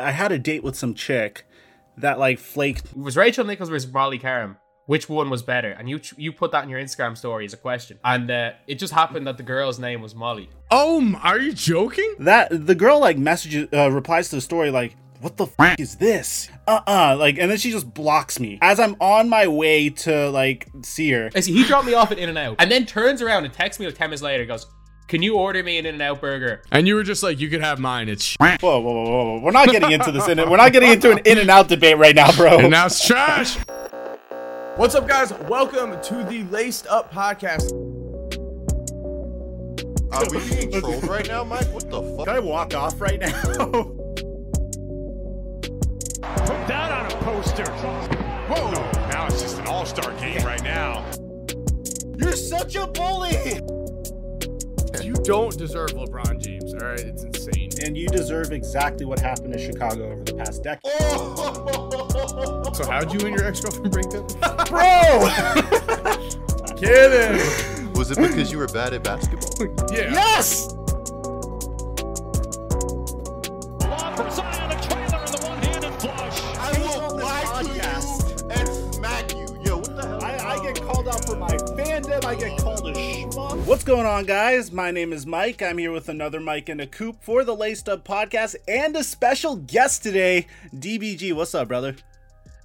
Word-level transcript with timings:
I 0.00 0.12
had 0.12 0.32
a 0.32 0.38
date 0.38 0.62
with 0.62 0.76
some 0.76 0.94
chick 0.94 1.44
that 1.96 2.18
like 2.18 2.38
flaked. 2.38 2.86
It 2.86 2.96
was 2.96 3.16
Rachel 3.16 3.44
Nichols 3.44 3.68
versus 3.68 3.92
Molly 3.92 4.18
Qerim. 4.18 4.56
Which 4.86 5.08
one 5.08 5.28
was 5.28 5.42
better? 5.42 5.72
And 5.72 5.88
you 5.90 6.00
you 6.16 6.32
put 6.32 6.52
that 6.52 6.64
in 6.64 6.70
your 6.70 6.80
Instagram 6.80 7.16
story 7.16 7.44
as 7.44 7.52
a 7.52 7.58
question. 7.58 7.98
And 8.04 8.30
uh, 8.30 8.52
it 8.66 8.76
just 8.76 8.92
happened 8.92 9.26
that 9.26 9.36
the 9.36 9.42
girl's 9.42 9.78
name 9.78 10.00
was 10.00 10.14
Molly. 10.14 10.48
Oh, 10.70 11.18
are 11.22 11.38
you 11.38 11.52
joking? 11.52 12.14
That 12.20 12.66
the 12.66 12.74
girl 12.74 13.00
like 13.00 13.18
messages 13.18 13.68
uh, 13.72 13.90
replies 13.90 14.30
to 14.30 14.36
the 14.36 14.40
story 14.40 14.70
like, 14.70 14.96
"What 15.20 15.36
the 15.36 15.46
f- 15.58 15.78
is 15.78 15.96
this?" 15.96 16.48
Uh 16.66 16.80
uh 16.86 17.16
like, 17.18 17.38
and 17.38 17.50
then 17.50 17.58
she 17.58 17.70
just 17.70 17.92
blocks 17.92 18.40
me 18.40 18.58
as 18.62 18.80
I'm 18.80 18.96
on 19.00 19.28
my 19.28 19.46
way 19.46 19.90
to 19.90 20.30
like 20.30 20.68
see 20.82 21.10
her. 21.10 21.28
I 21.34 21.40
see 21.40 21.52
he 21.52 21.64
dropped 21.64 21.86
me 21.86 21.92
off 21.94 22.10
at 22.12 22.18
In 22.18 22.30
and 22.30 22.38
Out, 22.38 22.56
and 22.58 22.70
then 22.70 22.86
turns 22.86 23.20
around 23.20 23.44
and 23.44 23.52
texts 23.52 23.78
me 23.80 23.86
like 23.86 23.96
ten 23.96 24.08
minutes 24.08 24.22
later. 24.22 24.46
Goes, 24.46 24.66
"Can 25.08 25.22
you 25.22 25.36
order 25.36 25.62
me 25.62 25.78
an 25.78 25.86
In 25.86 25.94
and 25.94 26.02
Out 26.02 26.20
burger?" 26.20 26.60
And 26.70 26.86
you 26.86 26.94
were 26.94 27.02
just 27.02 27.22
like, 27.22 27.40
you 27.40 27.48
could 27.48 27.62
have 27.62 27.78
mine. 27.78 28.10
It's. 28.10 28.36
Whoa, 28.36 28.56
whoa, 28.60 28.78
whoa, 28.80 28.92
whoa, 28.92 29.04
whoa! 29.04 29.40
We're 29.40 29.52
not 29.52 29.68
getting 29.70 29.90
into 29.90 30.12
this. 30.12 30.28
In 30.28 30.38
we're 30.50 30.58
not 30.58 30.72
getting 30.72 30.92
into 30.92 31.10
an 31.12 31.20
In 31.24 31.38
and 31.38 31.48
Out 31.48 31.68
debate 31.68 31.96
right 31.96 32.14
now, 32.14 32.30
bro. 32.32 32.58
and 32.58 32.70
now 32.70 32.84
it's 32.86 33.04
trash. 33.06 33.56
What's 34.76 34.94
up, 34.94 35.08
guys? 35.08 35.32
Welcome 35.48 35.98
to 36.02 36.24
the 36.24 36.44
Laced 36.50 36.86
Up 36.88 37.10
Podcast. 37.10 37.72
Are 40.12 40.24
we 40.30 40.46
being 40.54 40.78
trolled 40.78 41.08
right 41.08 41.26
now, 41.26 41.42
Mike? 41.42 41.72
What 41.72 41.90
the 41.90 42.02
fuck? 42.02 42.26
Can 42.26 42.36
I 42.36 42.38
walk 42.38 42.74
off 42.74 43.00
right 43.00 43.18
now? 43.18 43.30
Put 46.20 46.68
that 46.68 46.92
on 46.92 47.10
a 47.10 47.16
poster. 47.24 47.64
Whoa! 47.72 48.72
now 49.08 49.26
it's 49.26 49.40
just 49.40 49.58
an 49.58 49.66
all-star 49.66 50.12
game 50.20 50.44
right 50.44 50.62
now. 50.62 51.04
You're 52.18 52.36
such 52.36 52.76
a 52.76 52.86
bully. 52.86 53.60
You 55.02 55.14
don't 55.14 55.56
deserve 55.56 55.90
LeBron 55.90 56.40
James. 56.40 56.74
All 56.74 56.80
right, 56.80 57.00
it's 57.00 57.22
insane. 57.24 57.70
And 57.84 57.96
you 57.96 58.08
deserve 58.08 58.52
exactly 58.52 59.06
what 59.06 59.18
happened 59.18 59.52
to 59.52 59.58
Chicago 59.58 60.12
over 60.12 60.22
the 60.22 60.34
past 60.34 60.62
decade. 60.62 60.92
So 62.74 62.88
how'd 62.88 63.12
you 63.12 63.26
and 63.26 63.36
your 63.36 63.44
ex-girlfriend 63.44 63.90
break 63.90 64.06
up? 64.14 64.68
Bro! 64.68 65.28
Kidding. 66.76 67.92
Was 67.94 68.12
it 68.12 68.18
because 68.18 68.52
you 68.52 68.58
were 68.58 68.68
bad 68.68 68.92
at 68.92 69.02
basketball? 69.02 69.66
Yeah. 69.90 70.12
yes! 70.12 70.68
Fandom. 82.20 82.28
I 82.28 82.34
get 82.34 82.58
called 82.58 82.88
a 82.88 82.92
schmuck. 82.92 83.66
What's 83.66 83.84
going 83.84 84.06
on, 84.06 84.24
guys? 84.24 84.72
My 84.72 84.90
name 84.90 85.12
is 85.12 85.26
Mike. 85.26 85.62
I'm 85.62 85.78
here 85.78 85.92
with 85.92 86.08
another 86.08 86.40
Mike 86.40 86.68
in 86.68 86.80
a 86.80 86.86
coop 86.86 87.22
for 87.22 87.44
the 87.44 87.54
Laced 87.54 87.88
Up 87.88 88.04
podcast 88.04 88.56
and 88.66 88.96
a 88.96 89.04
special 89.04 89.56
guest 89.56 90.02
today, 90.02 90.46
DBG. 90.74 91.32
What's 91.32 91.54
up, 91.54 91.68
brother? 91.68 91.96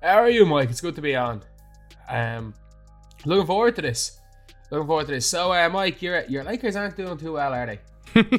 How 0.01 0.15
are 0.15 0.29
you, 0.29 0.45
Mike? 0.45 0.69
It's 0.69 0.81
good 0.81 0.95
to 0.95 1.01
be 1.01 1.15
on. 1.15 1.41
Um, 2.09 2.53
looking 3.25 3.47
forward 3.47 3.75
to 3.77 3.81
this. 3.81 4.19
Looking 4.69 4.87
forward 4.87 5.05
to 5.07 5.13
this. 5.13 5.27
So, 5.27 5.53
uh, 5.53 5.69
Mike, 5.69 6.01
your 6.01 6.23
your 6.25 6.43
Lakers 6.43 6.75
aren't 6.75 6.97
doing 6.97 7.17
too 7.17 7.33
well, 7.33 7.53
are 7.53 7.65
they? 7.65 7.79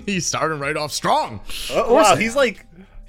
He's 0.06 0.26
starting 0.26 0.58
right 0.58 0.76
off 0.76 0.92
strong. 0.92 1.40
Oh, 1.70 1.94
wow, 1.94 2.14
he's 2.14 2.36
like, 2.36 2.64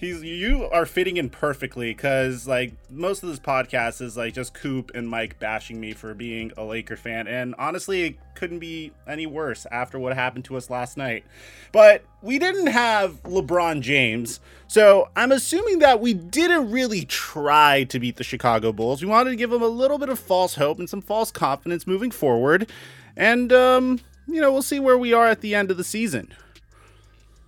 he's 0.06 0.24
you 0.24 0.66
are 0.66 0.86
fitting 0.86 1.18
in 1.18 1.30
perfectly 1.30 1.92
because 1.92 2.48
like 2.48 2.74
most 2.90 3.24
of 3.24 3.30
this 3.30 3.40
podcast 3.40 4.02
is 4.02 4.16
like 4.16 4.34
just 4.34 4.54
Coop 4.54 4.92
and 4.94 5.10
Mike 5.10 5.40
bashing 5.40 5.80
me 5.80 5.94
for 5.94 6.14
being 6.14 6.52
a 6.58 6.64
Laker 6.64 6.96
fan, 6.96 7.28
and 7.28 7.56
honestly, 7.58 8.04
it 8.04 8.18
couldn't 8.36 8.60
be 8.60 8.92
any 9.08 9.26
worse 9.26 9.66
after 9.72 9.98
what 9.98 10.14
happened 10.14 10.46
to 10.46 10.58
us 10.58 10.70
last 10.70 10.98
night. 10.98 11.26
But 11.72 12.04
we 12.22 12.40
didn't 12.40 12.68
have 12.68 13.22
LeBron 13.24 13.82
James, 13.82 14.40
so 14.68 15.10
I'm 15.16 15.32
assuming 15.32 15.80
that 15.80 16.00
we 16.00 16.14
didn't 16.14 16.72
really 16.72 17.06
try 17.06 17.84
to 17.86 18.00
beat 18.00 18.18
the 18.18 18.24
Chicago 18.24 18.72
Bulls. 18.72 19.02
We 19.02 19.08
wanted 19.08 19.32
to 19.32 19.36
give 19.36 19.50
them 19.50 19.62
a 19.62 19.68
little 19.68 19.98
bit 19.98 20.10
of 20.10 20.20
false 20.20 20.56
hope 20.56 20.80
and 20.80 20.90
some 20.90 21.02
false 21.02 21.32
confidence 21.32 21.88
moving 21.88 22.12
forward, 22.12 22.72
and 23.18 23.52
um, 23.52 24.00
you 24.28 24.42
know, 24.42 24.52
we'll 24.52 24.62
see 24.62 24.80
where 24.80 24.98
we 24.98 25.14
are 25.14 25.28
at 25.28 25.42
the 25.42 25.56
end 25.56 25.72
of 25.72 25.78
the 25.78 25.84
season. 25.84 26.34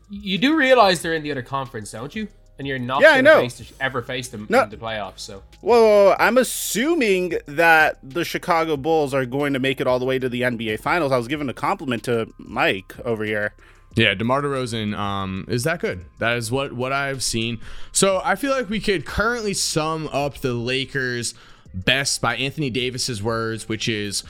You 0.09 0.37
do 0.37 0.55
realize 0.55 1.01
they're 1.01 1.13
in 1.13 1.23
the 1.23 1.31
other 1.31 1.41
conference, 1.41 1.91
don't 1.91 2.15
you? 2.15 2.29
And 2.59 2.67
you're 2.67 2.79
not 2.79 3.01
Yeah, 3.01 3.09
I 3.09 3.21
gonna 3.21 3.23
know. 3.23 3.41
Face 3.41 3.59
the, 3.59 3.83
ever 3.83 4.01
face 4.01 4.29
them 4.29 4.47
No. 4.49 4.63
in 4.63 4.69
the 4.69 4.77
playoffs. 4.77 5.19
So 5.19 5.43
whoa, 5.61 6.15
I'm 6.17 6.37
assuming 6.37 7.33
that 7.45 7.99
the 8.03 8.25
Chicago 8.25 8.77
Bulls 8.77 9.13
are 9.13 9.25
going 9.25 9.53
to 9.53 9.59
make 9.59 9.79
it 9.79 9.85
all 9.87 9.99
the 9.99 10.05
way 10.05 10.17
to 10.19 10.27
the 10.27 10.41
NBA 10.41 10.79
Finals. 10.79 11.11
I 11.11 11.17
was 11.17 11.27
giving 11.27 11.49
a 11.49 11.53
compliment 11.53 12.03
to 12.05 12.27
Mike 12.37 12.95
over 13.05 13.23
here. 13.23 13.53
Yeah, 13.95 14.13
DeMar 14.13 14.41
DeRozan 14.43 14.95
um, 14.97 15.45
is 15.47 15.63
that 15.63 15.79
good. 15.79 16.05
That 16.19 16.37
is 16.37 16.51
what 16.51 16.73
what 16.73 16.91
I've 16.91 17.23
seen. 17.23 17.59
So 17.91 18.21
I 18.23 18.35
feel 18.35 18.51
like 18.51 18.69
we 18.69 18.79
could 18.79 19.05
currently 19.05 19.53
sum 19.55 20.07
up 20.11 20.37
the 20.39 20.53
Lakers 20.53 21.33
best 21.73 22.21
by 22.21 22.35
Anthony 22.35 22.69
Davis's 22.69 23.21
words, 23.23 23.67
which 23.69 23.87
is 23.89 24.23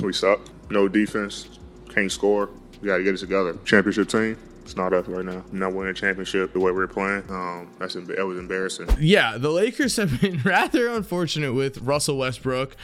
We 0.00 0.12
suck. 0.12 0.40
No 0.70 0.88
defense. 0.88 1.48
Can't 1.94 2.10
score. 2.10 2.50
We 2.80 2.88
got 2.88 2.98
to 2.98 3.02
get 3.02 3.14
it 3.14 3.18
together. 3.18 3.56
Championship 3.64 4.08
team. 4.08 4.36
It's 4.64 4.76
not 4.76 4.94
us 4.94 5.06
right 5.06 5.24
now. 5.24 5.44
Not 5.52 5.74
winning 5.74 5.90
a 5.90 5.94
championship 5.94 6.54
the 6.54 6.60
way 6.60 6.72
we're 6.72 6.86
playing. 6.86 7.22
Um, 7.28 7.70
that's 7.78 7.94
that 7.94 8.26
was 8.26 8.38
embarrassing. 8.38 8.88
yeah, 8.98 9.36
the 9.36 9.50
Lakers 9.50 9.96
have 9.96 10.20
been 10.22 10.40
rather 10.44 10.88
unfortunate 10.88 11.52
with 11.52 11.78
Russell 11.82 12.16
Westbrook. 12.16 12.74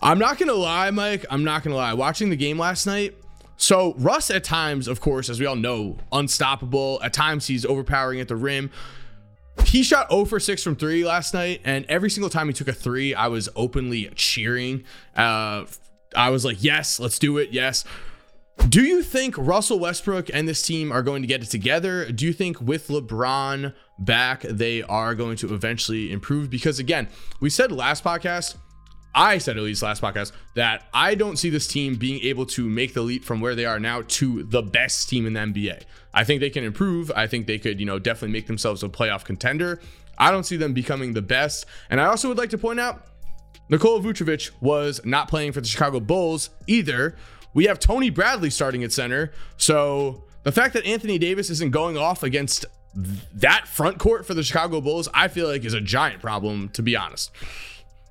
I'm 0.00 0.18
not 0.18 0.38
gonna 0.38 0.54
lie, 0.54 0.90
Mike. 0.90 1.26
I'm 1.28 1.42
not 1.42 1.64
gonna 1.64 1.76
lie. 1.76 1.94
Watching 1.94 2.30
the 2.30 2.36
game 2.36 2.58
last 2.58 2.86
night, 2.86 3.16
so 3.56 3.94
Russ 3.98 4.30
at 4.30 4.44
times, 4.44 4.86
of 4.86 5.00
course, 5.00 5.28
as 5.28 5.40
we 5.40 5.46
all 5.46 5.56
know, 5.56 5.96
unstoppable. 6.12 7.00
At 7.02 7.12
times 7.12 7.46
he's 7.46 7.64
overpowering 7.64 8.20
at 8.20 8.28
the 8.28 8.36
rim. 8.36 8.70
He 9.64 9.82
shot 9.82 10.10
0 10.10 10.26
for 10.26 10.38
6 10.38 10.62
from 10.62 10.76
3 10.76 11.04
last 11.04 11.32
night, 11.32 11.62
and 11.64 11.86
every 11.86 12.10
single 12.10 12.28
time 12.28 12.46
he 12.46 12.52
took 12.52 12.68
a 12.68 12.72
3, 12.72 13.14
I 13.14 13.28
was 13.28 13.48
openly 13.56 14.10
cheering. 14.14 14.84
Uh, 15.16 15.64
I 16.14 16.28
was 16.30 16.44
like, 16.44 16.62
yes, 16.62 17.00
let's 17.00 17.18
do 17.18 17.38
it, 17.38 17.50
yes. 17.52 17.84
Do 18.68 18.82
you 18.82 19.02
think 19.02 19.36
Russell 19.38 19.78
Westbrook 19.78 20.28
and 20.32 20.48
this 20.48 20.60
team 20.62 20.90
are 20.90 21.02
going 21.02 21.22
to 21.22 21.28
get 21.28 21.42
it 21.42 21.50
together? 21.50 22.10
Do 22.10 22.26
you 22.26 22.32
think 22.32 22.60
with 22.60 22.88
LeBron 22.88 23.74
back, 23.98 24.42
they 24.42 24.82
are 24.82 25.14
going 25.14 25.36
to 25.36 25.54
eventually 25.54 26.10
improve? 26.10 26.50
Because 26.50 26.78
again, 26.78 27.08
we 27.38 27.48
said 27.48 27.70
last 27.70 28.02
podcast, 28.02 28.56
I 29.14 29.38
said 29.38 29.56
at 29.56 29.62
least 29.62 29.82
last 29.82 30.02
podcast, 30.02 30.32
that 30.56 30.88
I 30.92 31.14
don't 31.14 31.38
see 31.38 31.48
this 31.48 31.66
team 31.66 31.94
being 31.94 32.20
able 32.22 32.44
to 32.46 32.68
make 32.68 32.92
the 32.92 33.02
leap 33.02 33.24
from 33.24 33.40
where 33.40 33.54
they 33.54 33.66
are 33.66 33.78
now 33.78 34.02
to 34.08 34.42
the 34.42 34.62
best 34.62 35.08
team 35.08 35.26
in 35.26 35.34
the 35.34 35.40
NBA. 35.40 35.84
I 36.12 36.24
think 36.24 36.40
they 36.40 36.50
can 36.50 36.64
improve. 36.64 37.12
I 37.14 37.26
think 37.26 37.46
they 37.46 37.58
could, 37.58 37.78
you 37.78 37.86
know, 37.86 37.98
definitely 37.98 38.32
make 38.32 38.46
themselves 38.46 38.82
a 38.82 38.88
playoff 38.88 39.24
contender. 39.24 39.80
I 40.18 40.30
don't 40.30 40.44
see 40.44 40.56
them 40.56 40.72
becoming 40.72 41.12
the 41.12 41.22
best. 41.22 41.66
And 41.88 42.00
I 42.00 42.06
also 42.06 42.28
would 42.28 42.38
like 42.38 42.50
to 42.50 42.58
point 42.58 42.80
out 42.80 43.06
Nikola 43.68 44.00
Vucevic 44.00 44.50
was 44.60 45.00
not 45.04 45.28
playing 45.28 45.52
for 45.52 45.60
the 45.60 45.68
Chicago 45.68 46.00
Bulls 46.00 46.50
either. 46.66 47.16
We 47.54 47.64
have 47.64 47.78
Tony 47.78 48.10
Bradley 48.10 48.50
starting 48.50 48.84
at 48.84 48.92
center. 48.92 49.32
So 49.56 50.24
the 50.42 50.52
fact 50.52 50.74
that 50.74 50.84
Anthony 50.84 51.18
Davis 51.18 51.50
isn't 51.50 51.72
going 51.72 51.96
off 51.96 52.22
against 52.22 52.66
that 52.94 53.68
front 53.68 53.98
court 53.98 54.26
for 54.26 54.34
the 54.34 54.42
Chicago 54.42 54.80
Bulls, 54.80 55.08
I 55.12 55.28
feel 55.28 55.48
like 55.48 55.64
is 55.64 55.74
a 55.74 55.80
giant 55.80 56.22
problem, 56.22 56.68
to 56.70 56.82
be 56.82 56.96
honest. 56.96 57.30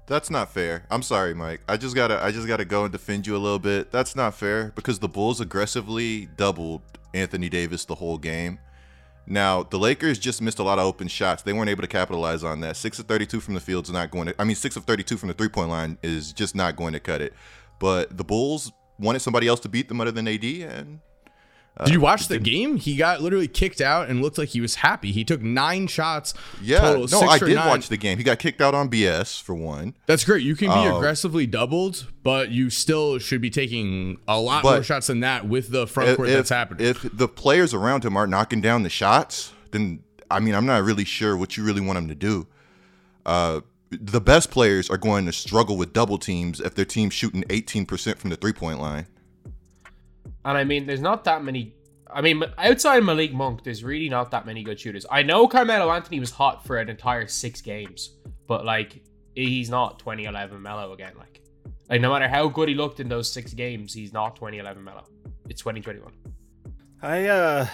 That's 0.08 0.30
not 0.30 0.54
fair. 0.54 0.86
I'm 0.92 1.02
sorry, 1.02 1.34
Mike. 1.34 1.62
I 1.68 1.78
just 1.78 1.96
gotta 1.96 2.24
I 2.24 2.32
just 2.32 2.48
gotta 2.48 2.66
go 2.66 2.84
and 2.84 2.92
defend 2.92 3.26
you 3.26 3.36
a 3.36 3.40
little 3.40 3.60
bit. 3.60 3.92
That's 3.92 4.16
not 4.16 4.36
fair 4.36 4.72
because 4.76 5.00
the 5.00 5.08
Bulls 5.10 5.42
aggressively 5.42 6.28
doubled 6.38 6.82
Anthony 7.14 7.50
Davis 7.50 7.86
the 7.86 7.96
whole 7.96 8.20
game. 8.20 8.60
Now 9.26 9.64
the 9.64 9.80
Lakers 9.80 10.20
just 10.20 10.42
missed 10.42 10.60
a 10.60 10.64
lot 10.64 10.78
of 10.78 10.86
open 10.86 11.08
shots. 11.08 11.42
They 11.42 11.54
weren't 11.54 11.70
able 11.70 11.82
to 11.82 11.88
capitalize 11.88 12.44
on 12.44 12.60
that. 12.60 12.78
Six 12.78 13.00
of 13.00 13.08
32 13.08 13.40
from 13.40 13.56
the 13.56 13.60
field's 13.60 13.92
not 13.92 14.12
going 14.12 14.28
to. 14.28 14.36
I 14.40 14.44
mean, 14.44 14.56
six 14.56 14.76
of 14.76 14.86
32 14.86 15.18
from 15.18 15.30
the 15.30 15.34
three 15.34 15.50
point 15.50 15.70
line 15.70 15.98
is 16.04 16.34
just 16.34 16.54
not 16.54 16.76
going 16.76 16.94
to 16.94 17.00
cut 17.00 17.22
it. 17.22 17.34
But 17.80 18.16
the 18.16 18.24
Bulls 18.24 18.72
wanted 19.00 19.20
somebody 19.20 19.48
else 19.48 19.60
to 19.62 19.70
beat 19.70 19.88
them 19.88 20.00
other 20.02 20.12
than 20.12 20.28
AD, 20.28 20.44
and 20.44 21.00
Did 21.84 21.94
you 21.94 22.00
watch 22.00 22.30
the 22.30 22.40
game? 22.40 22.78
He 22.78 22.96
got 22.96 23.22
literally 23.22 23.50
kicked 23.50 23.82
out 23.82 24.08
and 24.10 24.22
looked 24.22 24.38
like 24.38 24.50
he 24.50 24.62
was 24.62 24.76
happy. 24.76 25.12
He 25.12 25.26
took 25.26 25.42
nine 25.42 25.88
shots. 25.88 26.34
yeah, 26.62 26.80
total, 26.80 27.02
no, 27.02 27.08
six 27.08 27.24
I 27.34 27.38
did 27.40 27.56
nine. 27.56 27.68
watch 27.68 27.90
the 27.90 27.98
game. 27.98 28.18
He 28.18 28.24
got 28.24 28.40
kicked 28.40 28.62
out 28.62 28.74
on 28.74 28.90
BS 28.90 29.42
for 29.42 29.54
one. 29.54 29.94
That's 30.06 30.24
great. 30.24 30.42
You 30.44 30.56
can 30.56 30.70
be 30.70 30.74
Oh. 30.88 30.98
aggressively 30.98 31.46
doubled, 31.46 32.08
but 32.24 32.50
you 32.52 32.70
still 32.70 33.18
should 33.20 33.42
be 33.42 33.50
taking 33.50 34.18
a 34.28 34.40
lot 34.40 34.64
more 34.64 34.84
shots 34.84 35.08
than 35.08 35.20
that 35.20 35.48
with 35.48 35.70
the 35.70 35.86
front 35.86 36.16
court 36.16 36.30
if, 36.30 36.36
that's 36.36 36.50
happening. 36.50 36.88
If 36.88 37.02
the 37.12 37.28
players 37.28 37.74
around 37.74 38.06
him 38.06 38.16
aren't 38.16 38.32
knocking 38.32 38.62
down 38.62 38.84
the 38.84 38.90
shots, 38.90 39.52
then 39.72 40.02
I 40.32 40.40
mean, 40.40 40.56
I'm 40.56 40.66
not 40.66 40.82
really 40.84 41.04
sure 41.06 41.36
what 41.36 41.58
you 41.58 41.64
really 41.66 41.82
want 41.82 41.98
him 41.98 42.08
to 42.08 42.16
do. 42.16 42.48
Uh, 43.26 43.60
the 43.90 44.22
best 44.22 44.52
players 44.52 44.90
are 44.90 44.98
going 44.98 45.26
to 45.26 45.32
struggle 45.34 45.78
with 45.78 45.94
double 45.94 46.18
teams 46.18 46.60
if 46.60 46.76
their 46.76 46.86
team's 46.86 47.14
shooting 47.14 47.44
18% 47.44 48.18
from 48.18 48.30
the 48.30 48.36
three 48.36 48.54
point 48.54 48.80
line. 48.80 49.08
And 50.44 50.58
I 50.58 50.64
mean, 50.64 50.86
there's 50.86 51.02
not 51.02 51.24
that 51.26 51.44
many. 51.44 51.76
I 52.12 52.22
mean, 52.22 52.44
outside 52.58 53.04
Malik 53.04 53.34
Monk, 53.34 53.64
there's 53.64 53.84
really 53.84 54.10
not 54.10 54.32
that 54.32 54.46
many 54.46 54.64
good 54.64 54.80
shooters. 54.80 55.06
I 55.10 55.24
know 55.24 55.48
Carmelo 55.48 55.92
Anthony 55.92 56.20
was 56.20 56.32
hot 56.32 56.66
for 56.66 56.78
an 56.78 56.90
entire 56.90 57.28
six 57.28 57.62
games, 57.62 58.16
but 58.48 58.64
like, 58.64 59.02
he's 59.34 59.70
not 59.70 60.00
2011 60.00 60.62
Melo 60.62 60.94
again. 60.94 61.14
Like, 61.18 61.42
like 61.90 62.02
no 62.02 62.12
matter 62.12 62.28
how 62.28 62.48
good 62.48 62.70
he 62.70 62.76
looked 62.76 63.00
in 63.00 63.10
those 63.10 63.30
six 63.30 63.54
games, 63.54 63.94
he's 63.94 64.14
not 64.14 64.36
2011 64.36 64.84
Melo. 64.84 65.06
It's 65.50 65.62
2021. 65.62 66.12
I 67.02 67.28
uh 67.28 67.68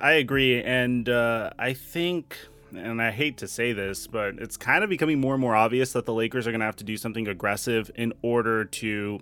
I 0.00 0.12
agree 0.12 0.62
and 0.62 1.08
uh 1.08 1.50
I 1.58 1.74
think 1.74 2.38
and 2.74 3.02
I 3.02 3.10
hate 3.10 3.38
to 3.38 3.48
say 3.48 3.72
this, 3.72 4.06
but 4.06 4.36
it's 4.38 4.56
kind 4.56 4.82
of 4.84 4.90
becoming 4.90 5.20
more 5.20 5.34
and 5.34 5.40
more 5.40 5.54
obvious 5.54 5.92
that 5.92 6.06
the 6.06 6.14
Lakers 6.14 6.46
are 6.46 6.50
going 6.50 6.60
to 6.60 6.66
have 6.66 6.76
to 6.76 6.84
do 6.84 6.96
something 6.96 7.28
aggressive 7.28 7.90
in 7.94 8.12
order 8.22 8.64
to 8.64 9.20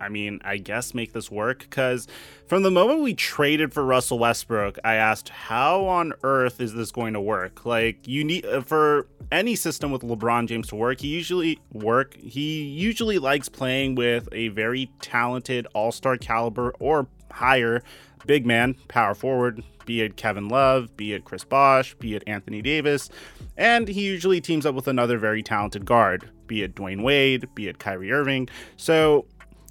I 0.00 0.08
mean, 0.08 0.40
I 0.44 0.56
guess 0.56 0.94
make 0.94 1.12
this 1.12 1.30
work 1.30 1.58
because 1.58 2.08
from 2.46 2.62
the 2.62 2.70
moment 2.70 3.00
we 3.00 3.14
traded 3.14 3.74
for 3.74 3.84
Russell 3.84 4.18
Westbrook, 4.18 4.78
I 4.82 4.94
asked, 4.94 5.28
how 5.28 5.84
on 5.84 6.14
earth 6.22 6.60
is 6.60 6.72
this 6.72 6.90
going 6.90 7.12
to 7.12 7.20
work? 7.20 7.66
Like, 7.66 8.08
you 8.08 8.24
need 8.24 8.46
uh, 8.46 8.62
for 8.62 9.08
any 9.30 9.54
system 9.54 9.92
with 9.92 10.02
LeBron 10.02 10.48
James 10.48 10.68
to 10.68 10.76
work, 10.76 11.00
he 11.00 11.08
usually 11.08 11.58
work. 11.72 12.16
He 12.16 12.62
usually 12.62 13.18
likes 13.18 13.48
playing 13.48 13.94
with 13.94 14.28
a 14.32 14.48
very 14.48 14.90
talented 15.02 15.66
All 15.74 15.92
Star 15.92 16.16
caliber 16.16 16.72
or 16.80 17.06
higher 17.30 17.82
big 18.26 18.46
man, 18.46 18.74
power 18.88 19.14
forward, 19.14 19.62
be 19.86 20.02
it 20.02 20.16
Kevin 20.16 20.48
Love, 20.48 20.96
be 20.96 21.12
it 21.12 21.24
Chris 21.24 21.44
Bosh, 21.44 21.94
be 21.94 22.14
it 22.14 22.22
Anthony 22.26 22.62
Davis, 22.62 23.10
and 23.56 23.88
he 23.88 24.02
usually 24.02 24.40
teams 24.40 24.66
up 24.66 24.74
with 24.74 24.88
another 24.88 25.18
very 25.18 25.42
talented 25.42 25.84
guard, 25.84 26.30
be 26.46 26.62
it 26.62 26.74
Dwyane 26.74 27.02
Wade, 27.02 27.48
be 27.54 27.68
it 27.68 27.78
Kyrie 27.78 28.12
Irving. 28.12 28.48
So 28.76 29.26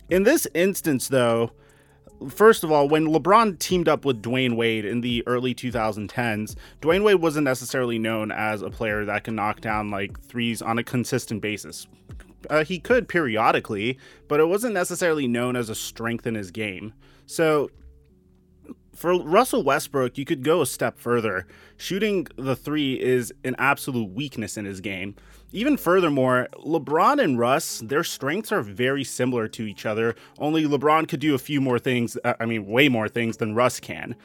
in 0.10 0.24
this 0.24 0.48
instance, 0.54 1.07
though, 1.07 1.51
first 2.30 2.63
of 2.63 2.72
all, 2.72 2.90
when 2.90 3.07
LeBron 3.07 3.60
teamed 3.60 3.88
up 3.88 4.04
with 4.06 4.22
Dwyane 4.22 4.56
Wade 4.56 4.86
in 4.86 5.01
the 5.01 5.24
early 5.28 5.54
2010s, 5.54 6.56
Dwyane 6.81 7.04
Wade 7.04 7.22
wasn't 7.22 7.46
necessarily 7.46 8.00
known 8.00 8.31
as 8.31 8.62
a 8.62 8.69
player 8.69 9.06
that 9.06 9.24
can 9.24 9.36
knock 9.36 9.62
down 9.62 9.90
like 9.90 10.19
threes 10.19 10.62
on 10.62 10.78
a 10.78 10.84
consistent 10.84 11.42
basis. 11.42 11.88
Uh, 12.50 12.63
he 12.63 12.80
could 12.80 13.07
periodically, 13.07 13.98
but 14.28 14.40
it 14.40 14.48
wasn't 14.48 14.74
necessarily 14.74 15.28
known 15.28 15.56
as 15.56 15.69
a 15.69 15.75
strength 15.75 16.25
in 16.25 16.36
his 16.36 16.51
game. 16.51 16.94
So 17.25 17.69
for 19.00 19.18
Russell 19.18 19.63
Westbrook, 19.63 20.18
you 20.18 20.25
could 20.25 20.44
go 20.44 20.62
a 20.62 20.66
step 20.66 21.00
further. 21.00 21.48
Shooting 21.78 22.28
the 22.36 22.54
three 22.54 23.00
is 23.00 23.34
an 23.46 23.56
absolute 23.57 24.12
weakness 24.12 24.57
in 24.57 24.66
his 24.66 24.81
game. 24.81 25.16
Even 25.54 25.78
furthermore, 25.78 26.50
LeBron 26.66 27.24
and 27.24 27.40
Russ, 27.40 27.80
their 27.80 28.04
strengths 28.04 28.51
are 28.51 28.62
very 28.62 29.06
similar 29.06 29.48
to 29.48 29.63
each 29.63 29.86
other, 29.86 30.16
only 30.38 30.66
LeBron 30.66 31.07
could 31.07 31.22
do 31.22 31.34
a 31.34 31.40
few 31.40 31.62
more 31.62 31.80
things, 31.80 32.18
uh, 32.25 32.34
I 32.42 32.46
mean, 32.46 32.68
way 32.68 32.90
more 32.90 33.07
things 33.07 33.38
than 33.38 33.56
Russ 33.56 33.80
can. 33.80 34.18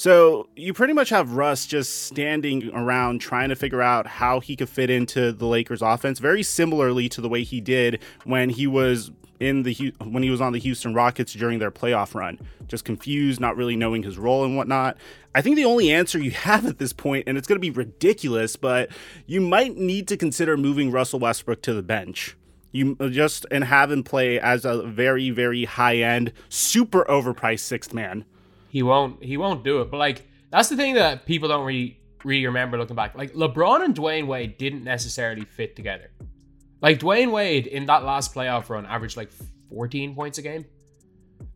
So 0.00 0.48
you 0.56 0.72
pretty 0.72 0.94
much 0.94 1.10
have 1.10 1.32
Russ 1.32 1.66
just 1.66 2.04
standing 2.04 2.70
around 2.72 3.18
trying 3.18 3.50
to 3.50 3.54
figure 3.54 3.82
out 3.82 4.06
how 4.06 4.40
he 4.40 4.56
could 4.56 4.70
fit 4.70 4.88
into 4.88 5.30
the 5.30 5.44
Lakers 5.44 5.82
offense, 5.82 6.20
very 6.20 6.42
similarly 6.42 7.06
to 7.10 7.20
the 7.20 7.28
way 7.28 7.42
he 7.42 7.60
did 7.60 8.00
when 8.24 8.48
he 8.48 8.66
was 8.66 9.10
in 9.40 9.62
the 9.62 9.92
when 10.02 10.22
he 10.22 10.30
was 10.30 10.40
on 10.40 10.54
the 10.54 10.58
Houston 10.58 10.94
Rockets 10.94 11.34
during 11.34 11.58
their 11.58 11.70
playoff 11.70 12.14
run. 12.14 12.38
Just 12.66 12.86
confused, 12.86 13.42
not 13.42 13.58
really 13.58 13.76
knowing 13.76 14.02
his 14.02 14.16
role 14.16 14.42
and 14.42 14.56
whatnot. 14.56 14.96
I 15.34 15.42
think 15.42 15.56
the 15.56 15.66
only 15.66 15.92
answer 15.92 16.18
you 16.18 16.30
have 16.48 16.64
at 16.64 16.78
this 16.78 16.94
point, 16.94 17.24
and 17.26 17.36
it's 17.36 17.46
going 17.46 17.60
to 17.60 17.60
be 17.60 17.68
ridiculous, 17.68 18.56
but 18.56 18.88
you 19.26 19.42
might 19.42 19.76
need 19.76 20.08
to 20.08 20.16
consider 20.16 20.56
moving 20.56 20.90
Russell 20.90 21.20
Westbrook 21.20 21.60
to 21.60 21.74
the 21.74 21.82
bench. 21.82 22.38
You 22.72 22.94
just 23.10 23.44
and 23.50 23.64
have 23.64 23.90
him 23.90 24.02
play 24.02 24.40
as 24.40 24.64
a 24.64 24.82
very, 24.82 25.28
very 25.28 25.66
high 25.66 25.98
end, 25.98 26.32
super 26.48 27.04
overpriced 27.04 27.60
sixth 27.60 27.92
man. 27.92 28.24
He 28.70 28.82
won't. 28.82 29.22
He 29.22 29.36
won't 29.36 29.64
do 29.64 29.80
it. 29.82 29.90
But 29.90 29.98
like 29.98 30.26
that's 30.50 30.68
the 30.68 30.76
thing 30.76 30.94
that 30.94 31.26
people 31.26 31.48
don't 31.48 31.66
really 31.66 32.00
really 32.24 32.46
remember 32.46 32.78
looking 32.78 32.96
back. 32.96 33.16
Like 33.16 33.32
LeBron 33.34 33.84
and 33.84 33.94
Dwyane 33.94 34.26
Wade 34.26 34.58
didn't 34.58 34.84
necessarily 34.84 35.44
fit 35.44 35.74
together. 35.74 36.10
Like 36.80 37.00
Dwyane 37.00 37.32
Wade 37.32 37.66
in 37.66 37.86
that 37.86 38.04
last 38.04 38.34
playoff 38.34 38.68
run 38.68 38.86
averaged 38.86 39.16
like 39.16 39.30
14 39.70 40.14
points 40.14 40.38
a 40.38 40.42
game. 40.42 40.64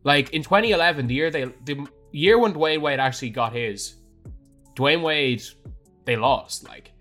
Like 0.03 0.31
in 0.31 0.43
2011, 0.43 1.07
the 1.07 1.13
year 1.15 1.31
they 1.31 1.45
the 1.63 1.87
year 2.11 2.37
when 2.37 2.53
Dwyane 2.53 2.81
Wade 2.81 2.99
actually 2.99 3.29
got 3.29 3.53
his, 3.53 3.95
Dwyane 4.75 5.01
Wade 5.01 5.41
they 6.03 6.17
lost. 6.17 6.67
Like 6.67 6.91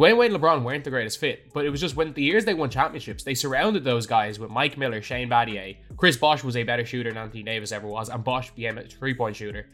Dwyane 0.00 0.16
Wade 0.16 0.32
and 0.32 0.42
LeBron 0.42 0.62
weren't 0.62 0.82
the 0.82 0.88
greatest 0.88 1.18
fit, 1.18 1.52
but 1.52 1.66
it 1.66 1.70
was 1.70 1.78
just 1.78 1.94
when 1.94 2.14
the 2.14 2.22
years 2.22 2.46
they 2.46 2.54
won 2.54 2.70
championships, 2.70 3.22
they 3.22 3.34
surrounded 3.34 3.84
those 3.84 4.06
guys 4.06 4.38
with 4.38 4.50
Mike 4.50 4.78
Miller, 4.78 5.02
Shane 5.02 5.28
Battier. 5.28 5.76
Chris 5.98 6.16
Bosh 6.16 6.42
was 6.42 6.56
a 6.56 6.62
better 6.62 6.86
shooter 6.86 7.10
than 7.10 7.18
Anthony 7.18 7.42
Davis 7.42 7.70
ever 7.70 7.86
was, 7.86 8.08
and 8.08 8.24
Bosh 8.24 8.50
became 8.52 8.78
a 8.78 8.84
three 8.84 9.12
point 9.12 9.36
shooter. 9.36 9.66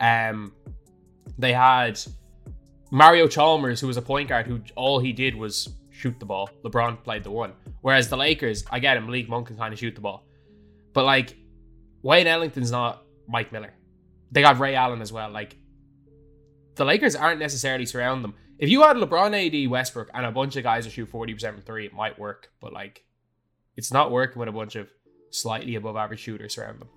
Um, 0.00 0.54
they 1.36 1.52
had 1.52 2.00
Mario 2.90 3.28
Chalmers, 3.28 3.78
who 3.78 3.86
was 3.86 3.98
a 3.98 4.02
point 4.02 4.30
guard, 4.30 4.46
who 4.46 4.62
all 4.76 4.98
he 4.98 5.12
did 5.12 5.34
was 5.34 5.68
shoot 5.90 6.18
the 6.18 6.24
ball. 6.24 6.48
LeBron 6.64 7.04
played 7.04 7.22
the 7.22 7.30
one. 7.30 7.52
Whereas 7.82 8.08
the 8.08 8.16
Lakers, 8.16 8.64
I 8.70 8.78
get 8.78 8.96
him, 8.96 9.04
Malik 9.04 9.28
Monk 9.28 9.48
can 9.48 9.58
kind 9.58 9.74
of 9.74 9.78
shoot 9.78 9.94
the 9.94 10.00
ball. 10.00 10.26
But 10.94 11.04
like, 11.04 11.36
Wayne 12.00 12.26
Ellington's 12.26 12.70
not 12.70 13.04
Mike 13.28 13.52
Miller. 13.52 13.74
They 14.32 14.40
got 14.40 14.58
Ray 14.58 14.74
Allen 14.74 15.02
as 15.02 15.12
well. 15.12 15.30
Like, 15.30 15.54
the 16.76 16.86
Lakers 16.86 17.14
aren't 17.14 17.40
necessarily 17.40 17.84
surrounding 17.84 18.22
them. 18.22 18.34
If 18.58 18.70
you 18.70 18.82
had 18.82 18.96
LeBron, 18.96 19.64
AD, 19.64 19.70
Westbrook, 19.70 20.10
and 20.14 20.24
a 20.24 20.32
bunch 20.32 20.56
of 20.56 20.62
guys 20.62 20.84
who 20.84 20.90
shoot 20.90 21.10
40% 21.10 21.40
from 21.52 21.62
three, 21.62 21.86
it 21.86 21.92
might 21.92 22.18
work. 22.18 22.50
But 22.60 22.72
like, 22.72 23.04
it's 23.76 23.92
not 23.92 24.10
working 24.10 24.40
with 24.40 24.48
a 24.48 24.52
bunch 24.52 24.76
of 24.76 24.88
slightly 25.30 25.74
above 25.74 25.96
average 25.96 26.20
shooters 26.20 26.56
around 26.56 26.80
them. 26.80 26.88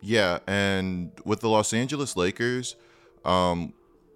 Yeah, 0.00 0.38
and 0.46 1.10
with 1.24 1.40
the 1.40 1.48
Los 1.48 1.72
Angeles 1.72 2.16
Lakers, 2.16 2.76
um, 3.24 3.72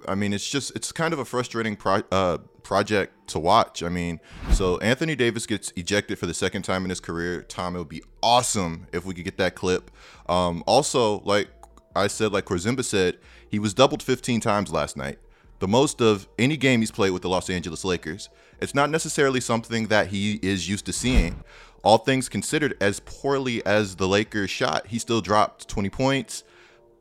I 0.06 0.14
mean, 0.14 0.32
it's 0.32 0.48
just 0.48 0.74
it's 0.76 0.92
kind 0.92 1.12
of 1.12 1.18
a 1.18 1.24
frustrating 1.24 1.76
pro- 1.76 2.04
uh, 2.12 2.38
project 2.62 3.28
to 3.28 3.38
watch. 3.40 3.82
I 3.82 3.88
mean, 3.88 4.20
so 4.52 4.78
Anthony 4.78 5.16
Davis 5.16 5.46
gets 5.46 5.72
ejected 5.74 6.18
for 6.18 6.26
the 6.26 6.34
second 6.34 6.62
time 6.62 6.84
in 6.84 6.90
his 6.90 7.00
career. 7.00 7.42
Tom, 7.42 7.74
it 7.74 7.80
would 7.80 7.88
be 7.88 8.02
awesome 8.22 8.86
if 8.92 9.04
we 9.04 9.14
could 9.14 9.24
get 9.24 9.38
that 9.38 9.54
clip. 9.54 9.90
Um, 10.28 10.62
also, 10.66 11.20
like 11.20 11.48
I 11.96 12.06
said, 12.06 12.32
like 12.32 12.44
Korzimba 12.44 12.84
said, 12.84 13.18
he 13.48 13.58
was 13.58 13.74
doubled 13.74 14.02
15 14.02 14.40
times 14.40 14.72
last 14.72 14.96
night, 14.96 15.18
the 15.62 15.68
most 15.68 16.00
of 16.00 16.26
any 16.40 16.56
game 16.56 16.80
he's 16.80 16.90
played 16.90 17.10
with 17.10 17.22
the 17.22 17.28
Los 17.28 17.48
Angeles 17.48 17.84
Lakers. 17.84 18.28
It's 18.60 18.74
not 18.74 18.90
necessarily 18.90 19.40
something 19.40 19.86
that 19.86 20.08
he 20.08 20.40
is 20.42 20.68
used 20.68 20.86
to 20.86 20.92
seeing. 20.92 21.44
All 21.84 21.98
things 21.98 22.28
considered, 22.28 22.76
as 22.80 22.98
poorly 22.98 23.64
as 23.64 23.94
the 23.94 24.08
Lakers 24.08 24.50
shot, 24.50 24.88
he 24.88 24.98
still 24.98 25.20
dropped 25.20 25.68
20 25.68 25.88
points, 25.88 26.42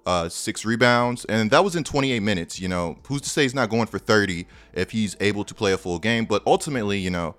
uh, 0.06 0.30
six 0.30 0.64
rebounds, 0.64 1.26
and 1.26 1.50
that 1.50 1.64
was 1.64 1.76
in 1.76 1.84
28 1.84 2.20
minutes. 2.20 2.60
You 2.60 2.68
know, 2.68 3.00
who's 3.08 3.22
to 3.22 3.30
say 3.30 3.42
he's 3.42 3.56
not 3.56 3.72
going 3.72 3.88
for 3.88 3.98
30 3.98 4.46
if 4.74 4.92
he's 4.92 5.18
able 5.20 5.44
to 5.44 5.56
play 5.56 5.74
a 5.74 5.78
full 5.80 5.98
game? 5.98 6.26
But 6.26 6.44
ultimately, 6.46 7.00
you 7.00 7.10
know, 7.10 7.34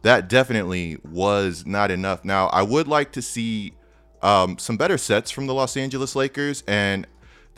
that 0.00 0.26
definitely 0.26 0.96
was 1.04 1.66
not 1.66 1.90
enough. 1.90 2.24
Now, 2.24 2.46
I 2.46 2.62
would 2.62 2.88
like 2.88 3.12
to 3.12 3.20
see 3.20 3.74
um, 4.22 4.56
some 4.56 4.78
better 4.78 4.96
sets 4.96 5.30
from 5.30 5.46
the 5.46 5.52
Los 5.52 5.76
Angeles 5.76 6.16
Lakers, 6.16 6.64
and 6.66 7.06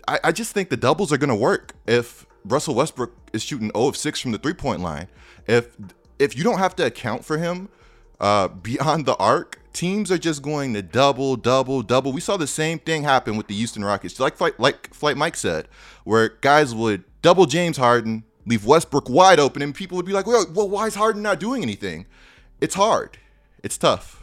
I, 0.09 0.19
I 0.25 0.33
just 0.33 0.51
think 0.51 0.69
the 0.69 0.77
doubles 0.77 1.13
are 1.13 1.19
going 1.19 1.29
to 1.29 1.37
work 1.37 1.75
if 1.87 2.27
Russell 2.45 2.75
Westbrook 2.75 3.13
is 3.33 3.43
shooting 3.43 3.71
0 3.75 3.89
of 3.89 3.97
6 3.97 4.21
from 4.21 4.33
the 4.33 4.39
three 4.39 4.55
point 4.55 4.81
line. 4.81 5.09
If 5.47 5.77
if 6.19 6.37
you 6.37 6.45
don't 6.45 6.59
have 6.59 6.77
to 6.77 6.87
account 6.87 7.25
for 7.25 7.39
him 7.39 7.69
uh, 8.21 8.49
beyond 8.63 9.07
the 9.07 9.17
arc, 9.17 9.61
teams 9.73 10.11
are 10.11 10.19
just 10.19 10.43
going 10.43 10.73
to 10.75 10.83
double, 10.83 11.37
double, 11.37 11.83
double. 11.83 12.13
We 12.13 12.21
saw 12.21 12.37
the 12.37 12.47
same 12.47 12.79
thing 12.79 13.03
happen 13.03 13.37
with 13.37 13.49
the 13.49 13.55
Houston 13.55 13.85
Rockets, 13.85 14.19
like 14.21 14.39
like 14.59 14.95
Flight 14.95 15.17
Mike 15.17 15.37
said, 15.37 15.69
where 16.05 16.29
guys 16.41 16.75
would 16.75 17.05
double 17.23 17.47
James 17.47 17.77
Harden, 17.77 18.25
leave 18.47 18.65
Westbrook 18.65 19.09
wide 19.09 19.41
open, 19.41 19.63
and 19.63 19.75
people 19.75 19.97
would 19.97 20.07
be 20.07 20.13
like, 20.13 20.27
"Well, 20.27 20.47
well 20.55 20.69
why 20.69 20.87
is 20.87 20.95
Harden 20.95 21.23
not 21.23 21.41
doing 21.41 21.63
anything?" 21.63 22.07
It's 22.61 22.75
hard. 22.75 23.19
It's 23.63 23.77
tough. 23.77 24.23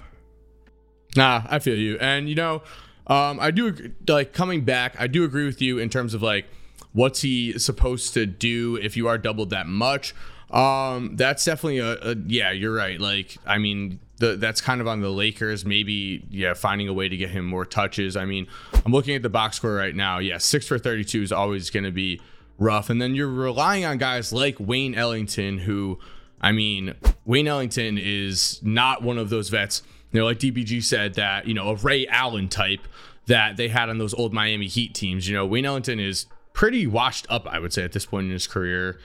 Nah, 1.15 1.43
I 1.49 1.59
feel 1.59 1.75
you, 1.75 1.97
and 1.99 2.29
you 2.29 2.35
know, 2.35 2.63
um, 3.07 3.39
I 3.39 3.51
do 3.51 3.93
like 4.07 4.33
coming 4.33 4.61
back. 4.61 4.95
I 4.99 5.07
do 5.07 5.23
agree 5.23 5.45
with 5.45 5.61
you 5.61 5.77
in 5.77 5.89
terms 5.89 6.13
of 6.13 6.21
like 6.21 6.45
what's 6.93 7.21
he 7.21 7.57
supposed 7.57 8.13
to 8.13 8.25
do 8.25 8.77
if 8.77 8.97
you 8.97 9.07
are 9.07 9.17
doubled 9.17 9.49
that 9.51 9.67
much. 9.67 10.13
Um, 10.49 11.15
that's 11.15 11.45
definitely 11.45 11.79
a, 11.79 11.93
a 12.11 12.15
yeah. 12.27 12.51
You're 12.51 12.73
right. 12.73 12.99
Like, 12.99 13.37
I 13.45 13.57
mean, 13.57 13.99
the, 14.17 14.35
that's 14.35 14.61
kind 14.61 14.81
of 14.81 14.87
on 14.87 15.01
the 15.01 15.09
Lakers. 15.09 15.65
Maybe 15.65 16.25
yeah, 16.29 16.53
finding 16.53 16.87
a 16.87 16.93
way 16.93 17.07
to 17.07 17.15
get 17.15 17.29
him 17.29 17.45
more 17.45 17.65
touches. 17.65 18.17
I 18.17 18.25
mean, 18.25 18.47
I'm 18.85 18.91
looking 18.91 19.15
at 19.15 19.21
the 19.21 19.29
box 19.29 19.57
score 19.57 19.73
right 19.73 19.95
now. 19.95 20.19
Yeah, 20.19 20.37
six 20.37 20.67
for 20.67 20.77
32 20.77 21.23
is 21.23 21.31
always 21.31 21.69
going 21.69 21.85
to 21.85 21.91
be 21.91 22.19
rough. 22.57 22.89
And 22.89 23.01
then 23.01 23.15
you're 23.15 23.27
relying 23.27 23.85
on 23.85 23.97
guys 23.97 24.33
like 24.33 24.57
Wayne 24.59 24.93
Ellington, 24.93 25.59
who, 25.59 25.99
I 26.39 26.51
mean, 26.51 26.95
Wayne 27.25 27.47
Ellington 27.47 27.97
is 27.97 28.59
not 28.61 29.01
one 29.01 29.17
of 29.17 29.29
those 29.29 29.49
vets. 29.49 29.83
You 30.11 30.19
know, 30.19 30.25
like 30.25 30.39
DBG 30.39 30.83
said 30.83 31.13
that 31.15 31.47
you 31.47 31.53
know 31.53 31.69
a 31.69 31.75
Ray 31.75 32.05
Allen 32.07 32.49
type 32.49 32.81
that 33.27 33.55
they 33.55 33.69
had 33.69 33.89
on 33.89 33.97
those 33.97 34.13
old 34.13 34.33
Miami 34.33 34.67
Heat 34.67 34.93
teams. 34.93 35.27
You 35.27 35.35
know, 35.35 35.45
Wayne 35.45 35.65
Ellington 35.65 35.99
is 35.99 36.25
pretty 36.53 36.87
washed 36.87 37.25
up, 37.29 37.47
I 37.47 37.59
would 37.59 37.73
say, 37.73 37.83
at 37.83 37.91
this 37.91 38.05
point 38.05 38.27
in 38.27 38.31
his 38.31 38.47
career. 38.47 38.99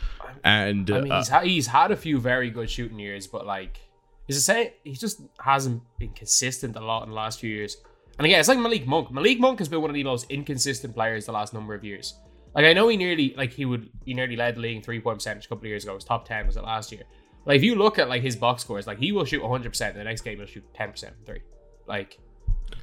And 0.45 0.91
I 0.91 1.01
mean, 1.01 1.13
uh, 1.13 1.19
he's, 1.19 1.29
ha- 1.29 1.41
he's 1.41 1.67
had 1.69 1.91
a 1.91 1.97
few 1.97 2.19
very 2.21 2.51
good 2.51 2.71
shooting 2.71 2.99
years, 2.99 3.27
but 3.27 3.47
like, 3.47 3.81
he's 4.27 4.37
the 4.37 4.43
same. 4.43 4.71
He 4.85 4.93
just 4.93 5.21
hasn't 5.41 5.83
been 5.99 6.11
consistent 6.11 6.77
a 6.77 6.81
lot 6.81 7.05
in 7.05 7.11
the 7.11 7.15
last 7.17 7.41
few 7.41 7.51
years. 7.51 7.79
And 8.19 8.25
again, 8.27 8.41
it's 8.41 8.49
like 8.49 8.59
Malik 8.59 8.87
Monk. 8.87 9.11
Malik 9.11 9.39
Monk 9.41 9.59
has 9.59 9.69
been 9.69 9.81
one 9.81 9.91
of 9.91 9.95
the 9.95 10.05
most 10.05 10.31
inconsistent 10.31 10.95
players 10.95 11.27
the 11.27 11.33
last 11.33 11.53
number 11.53 11.75
of 11.75 11.85
years. 11.85 12.15
Like 12.55 12.65
I 12.65 12.73
know 12.73 12.89
he 12.89 12.97
nearly 12.97 13.35
like 13.37 13.53
he 13.53 13.67
would 13.67 13.91
he 14.07 14.15
nearly 14.15 14.35
led 14.35 14.57
the 14.57 14.61
league 14.61 14.77
in 14.79 14.83
three 14.83 14.99
point 15.01 15.19
percentage 15.19 15.45
a 15.45 15.49
couple 15.49 15.65
of 15.65 15.69
years 15.69 15.85
ago. 15.85 15.95
His 15.95 16.05
top 16.05 16.27
ten 16.27 16.47
was 16.47 16.57
it 16.57 16.65
last 16.65 16.91
year. 16.91 17.03
Like 17.45 17.57
if 17.59 17.63
you 17.63 17.75
look 17.75 17.99
at 17.99 18.09
like 18.09 18.23
his 18.23 18.35
box 18.35 18.63
scores, 18.63 18.87
like 18.87 18.99
he 18.99 19.13
will 19.13 19.27
shoot 19.27 19.43
100 19.43 19.69
percent. 19.69 19.93
In 19.93 19.99
the 19.99 20.05
next 20.05 20.23
game 20.23 20.39
he'll 20.39 20.47
shoot 20.47 20.65
10 20.75 20.91
percent 20.91 21.15
three. 21.27 21.43
Like 21.87 22.19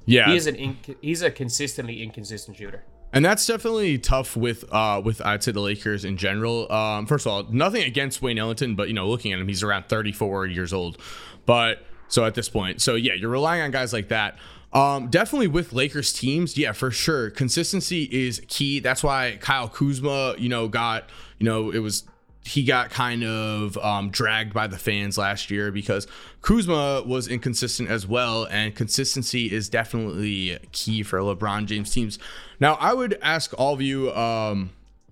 yeah, 0.06 0.28
he 0.28 0.36
is 0.36 0.46
an 0.46 0.56
inc- 0.56 0.96
he's 1.02 1.24
a 1.24 1.32
consistently 1.32 2.04
inconsistent 2.04 2.56
shooter. 2.56 2.86
And 3.14 3.24
that's 3.24 3.46
definitely 3.46 4.00
tough 4.00 4.36
with 4.36 4.66
uh 4.74 5.02
with 5.04 5.22
I'd 5.26 5.44
say 5.44 5.52
the 5.52 5.62
Lakers 5.62 6.04
in 6.04 6.18
general. 6.18 6.70
Um 6.72 7.06
first 7.06 7.26
of 7.26 7.32
all, 7.32 7.44
nothing 7.44 7.84
against 7.84 8.22
Wayne 8.22 8.40
Ellington, 8.40 8.76
but 8.76 8.88
you 8.88 8.94
know, 8.94 9.08
looking 9.08 9.32
at 9.32 9.40
him, 9.40 9.48
he's 9.48 9.64
around 9.64 9.86
34 9.88 10.48
years 10.48 10.74
old. 10.74 10.98
But 11.46 11.86
so 12.08 12.26
at 12.26 12.36
this 12.36 12.50
point, 12.50 12.82
so 12.82 12.96
yeah, 12.96 13.14
you're 13.14 13.30
relying 13.30 13.62
on 13.62 13.72
guys 13.72 13.94
like 13.94 14.10
that. 14.10 14.38
Um, 14.74 15.10
definitely 15.10 15.48
with 15.48 15.72
Lakers 15.72 16.12
teams, 16.12 16.58
yeah, 16.58 16.72
for 16.72 16.90
sure. 16.90 17.30
Consistency 17.30 18.04
is 18.12 18.42
key. 18.48 18.80
That's 18.80 19.04
why 19.04 19.38
Kyle 19.40 19.70
Kuzma, 19.70 20.36
you 20.40 20.50
know, 20.50 20.68
got, 20.68 21.10
you 21.38 21.46
know, 21.46 21.70
it 21.70 21.78
was 21.80 22.06
he 22.46 22.64
got 22.64 22.90
kind 22.90 23.24
of 23.24 23.78
um, 23.78 24.10
dragged 24.10 24.54
by 24.54 24.68
the 24.68 24.78
fans 24.78 25.18
last 25.18 25.50
year 25.50 25.72
because 25.72 26.08
Kuzma 26.42 27.04
was 27.06 27.28
inconsistent 27.28 27.90
as 27.90 28.06
well, 28.06 28.46
and 28.52 28.76
consistency 28.76 29.52
is 29.52 29.70
definitely 29.70 30.58
key 30.72 31.04
for 31.04 31.20
LeBron 31.20 31.66
James 31.66 31.92
teams. 31.92 32.20
Now, 32.60 32.74
I 32.76 32.94
would 32.94 33.18
ask 33.22 33.54
all 33.58 33.74
of 33.74 33.82
you, 33.82 34.12
um, 34.14 34.72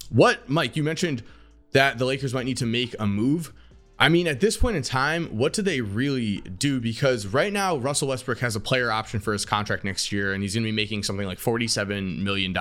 what 0.10 0.50
Mike? 0.50 0.76
You 0.76 0.84
mentioned 0.84 1.24
that 1.72 1.98
the 1.98 2.06
Lakers 2.06 2.34
might 2.34 2.46
need 2.46 2.58
to 2.58 2.66
make 2.66 2.96
a 3.00 3.08
move. 3.08 3.54
I 3.98 4.10
mean, 4.10 4.28
at 4.28 4.40
this 4.40 4.58
point 4.58 4.76
in 4.76 4.84
time, 4.84 5.28
what 5.28 5.54
do 5.54 5.62
they 5.62 5.80
really 5.80 6.38
do? 6.42 6.82
Because 6.82 7.28
right 7.28 7.54
now, 7.54 7.78
Russell 7.78 8.08
Westbrook 8.08 8.40
has 8.40 8.56
a 8.56 8.60
player 8.60 8.92
option 8.92 9.20
for 9.20 9.32
his 9.32 9.46
contract 9.46 9.84
next 9.84 10.12
year, 10.12 10.34
and 10.34 10.42
he's 10.42 10.56
going 10.56 10.64
to 10.64 10.68
be 10.68 10.76
making 10.76 11.04
something 11.04 11.28
like 11.28 11.38
$47 11.38 12.20
million. 12.20 12.58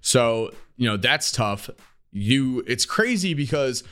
So, 0.00 0.50
you 0.76 0.88
know, 0.88 0.96
that's 0.96 1.30
tough. 1.30 1.70
You, 2.14 2.62
it's 2.66 2.86
crazy 2.86 3.34
because 3.34 3.84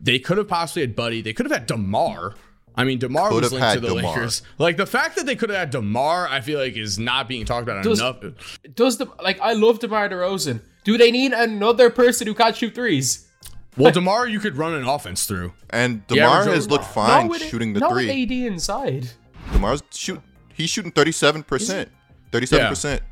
they 0.00 0.18
could 0.18 0.38
have 0.38 0.48
possibly 0.48 0.82
had 0.82 0.96
Buddy. 0.96 1.20
They 1.20 1.32
could 1.34 1.44
have 1.46 1.52
had 1.52 1.66
DeMar. 1.66 2.34
I 2.76 2.84
mean, 2.84 2.98
DeMar 2.98 3.30
Could 3.30 3.42
was 3.42 3.52
linked 3.52 3.74
to 3.74 3.80
the 3.80 3.88
DeMar. 3.94 4.14
Lakers. 4.14 4.42
Like 4.58 4.76
the 4.76 4.86
fact 4.86 5.16
that 5.16 5.26
they 5.26 5.34
could 5.34 5.48
have 5.50 5.58
had 5.58 5.70
DeMar, 5.70 6.28
I 6.28 6.40
feel 6.42 6.58
like 6.60 6.76
is 6.76 6.98
not 6.98 7.26
being 7.28 7.44
talked 7.44 7.62
about 7.64 7.82
Does- 7.82 7.98
enough. 8.00 8.58
Does 8.74 8.98
the 8.98 9.06
like 9.22 9.40
I 9.40 9.54
love 9.54 9.80
DeMar 9.80 10.08
DeRozan. 10.10 10.60
Do 10.84 10.96
they 10.96 11.10
need 11.10 11.32
another 11.32 11.90
person 11.90 12.26
who 12.26 12.34
can't 12.34 12.54
shoot 12.54 12.74
threes? 12.74 13.26
Well, 13.76 13.92
DeMar, 13.92 14.28
you 14.28 14.38
could 14.40 14.56
run 14.56 14.74
an 14.74 14.84
offense 14.86 15.26
through. 15.26 15.52
And 15.70 16.06
Demar 16.06 16.44
Joe- 16.44 16.52
has 16.52 16.68
looked 16.70 16.84
fine 16.84 17.24
Not 17.24 17.30
with- 17.30 17.42
shooting 17.42 17.72
the 17.72 17.80
not 17.80 17.92
three. 17.92 18.06
with 18.06 18.14
AD 18.30 18.46
inside. 18.46 19.10
Demar's 19.52 19.82
shoot. 19.92 20.20
He's 20.54 20.70
shooting 20.70 20.92
thirty-seven 20.92 21.42
percent. 21.42 21.90
Thirty-seven 22.30 22.68
percent. 22.68 23.02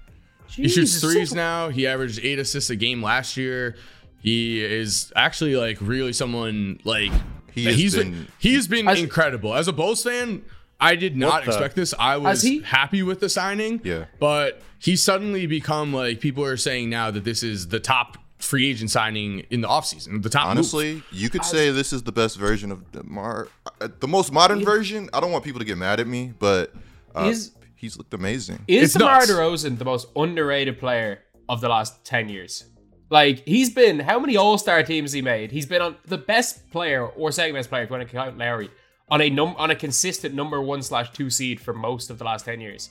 He 0.48 0.68
shoots 0.68 1.00
threes 1.00 1.30
so- 1.30 1.36
now. 1.36 1.68
He 1.70 1.86
averaged 1.86 2.20
eight 2.22 2.38
assists 2.38 2.70
a 2.70 2.76
game 2.76 3.02
last 3.02 3.36
year. 3.36 3.76
He 4.24 4.64
is 4.64 5.12
actually 5.14 5.54
like 5.54 5.76
really 5.80 6.12
someone 6.14 6.80
like 6.84 7.12
he 7.52 7.66
has 7.66 7.76
he's 7.76 7.94
been- 7.94 8.26
he's 8.38 8.66
been 8.66 8.88
As- 8.88 8.98
incredible 8.98 9.54
as 9.54 9.68
a 9.68 9.72
Bulls 9.72 10.02
fan. 10.02 10.42
I 10.80 10.96
did 10.96 11.16
not 11.16 11.44
the- 11.44 11.50
expect 11.50 11.76
this. 11.76 11.92
I 11.98 12.16
was 12.16 12.42
he- 12.42 12.60
happy 12.60 13.02
with 13.02 13.20
the 13.20 13.28
signing. 13.28 13.80
Yeah. 13.84 14.06
but 14.18 14.60
he's 14.78 15.02
suddenly 15.02 15.46
become 15.46 15.92
like 15.92 16.20
people 16.20 16.42
are 16.44 16.56
saying 16.56 16.88
now 16.90 17.10
that 17.10 17.24
this 17.24 17.42
is 17.42 17.68
the 17.68 17.78
top 17.80 18.16
free 18.38 18.68
agent 18.70 18.90
signing 18.90 19.40
in 19.50 19.60
the 19.60 19.68
offseason. 19.68 20.22
The 20.22 20.28
top 20.30 20.44
move. 20.48 20.50
Honestly, 20.52 21.02
you 21.12 21.28
could 21.30 21.44
say 21.44 21.70
this 21.70 21.92
is 21.92 22.02
the 22.02 22.12
best 22.12 22.36
version 22.38 22.72
of 22.72 22.90
Demar. 22.92 23.48
Uh, 23.80 23.88
The 24.00 24.08
most 24.08 24.32
modern 24.32 24.64
version. 24.64 25.08
I 25.12 25.20
don't 25.20 25.30
want 25.32 25.44
people 25.44 25.60
to 25.60 25.64
get 25.66 25.76
mad 25.78 26.00
at 26.00 26.06
me, 26.06 26.32
but 26.38 26.72
uh, 27.14 27.24
Is- 27.30 27.52
he's 27.76 27.96
looked 27.98 28.14
amazing. 28.14 28.64
Is 28.66 28.84
It's 28.84 28.92
DeMar 28.94 29.20
nuts. 29.20 29.30
DeRozan 29.30 29.78
the 29.78 29.84
most 29.84 30.08
underrated 30.16 30.78
player 30.80 31.20
of 31.48 31.60
the 31.60 31.68
last 31.68 32.04
10 32.04 32.28
years? 32.30 32.64
Like, 33.10 33.46
he's 33.46 33.70
been, 33.70 34.00
how 34.00 34.18
many 34.18 34.36
All 34.36 34.58
Star 34.58 34.82
teams 34.82 35.12
he 35.12 35.22
made? 35.22 35.52
He's 35.52 35.66
been 35.66 35.82
on 35.82 35.96
the 36.06 36.18
best 36.18 36.70
player 36.70 37.06
or 37.06 37.30
second 37.32 37.54
best 37.54 37.68
player, 37.68 37.82
if 37.82 37.90
you 37.90 37.96
want 37.96 38.08
to 38.08 38.12
count 38.12 38.38
Larry, 38.38 38.70
on 39.08 39.20
a 39.20 39.30
num 39.30 39.54
on 39.58 39.70
a 39.70 39.76
consistent 39.76 40.34
number 40.34 40.60
one 40.60 40.82
slash 40.82 41.12
two 41.12 41.30
seed 41.30 41.60
for 41.60 41.74
most 41.74 42.10
of 42.10 42.18
the 42.18 42.24
last 42.24 42.44
10 42.44 42.60
years. 42.60 42.90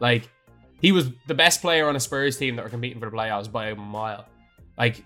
Like, 0.00 0.28
he 0.80 0.92
was 0.92 1.10
the 1.26 1.34
best 1.34 1.60
player 1.60 1.88
on 1.88 1.96
a 1.96 2.00
Spurs 2.00 2.36
team 2.36 2.56
that 2.56 2.62
were 2.62 2.68
competing 2.68 3.00
for 3.00 3.08
the 3.08 3.16
playoffs 3.16 3.50
by 3.50 3.68
a 3.68 3.74
mile. 3.76 4.26
Like, 4.76 5.04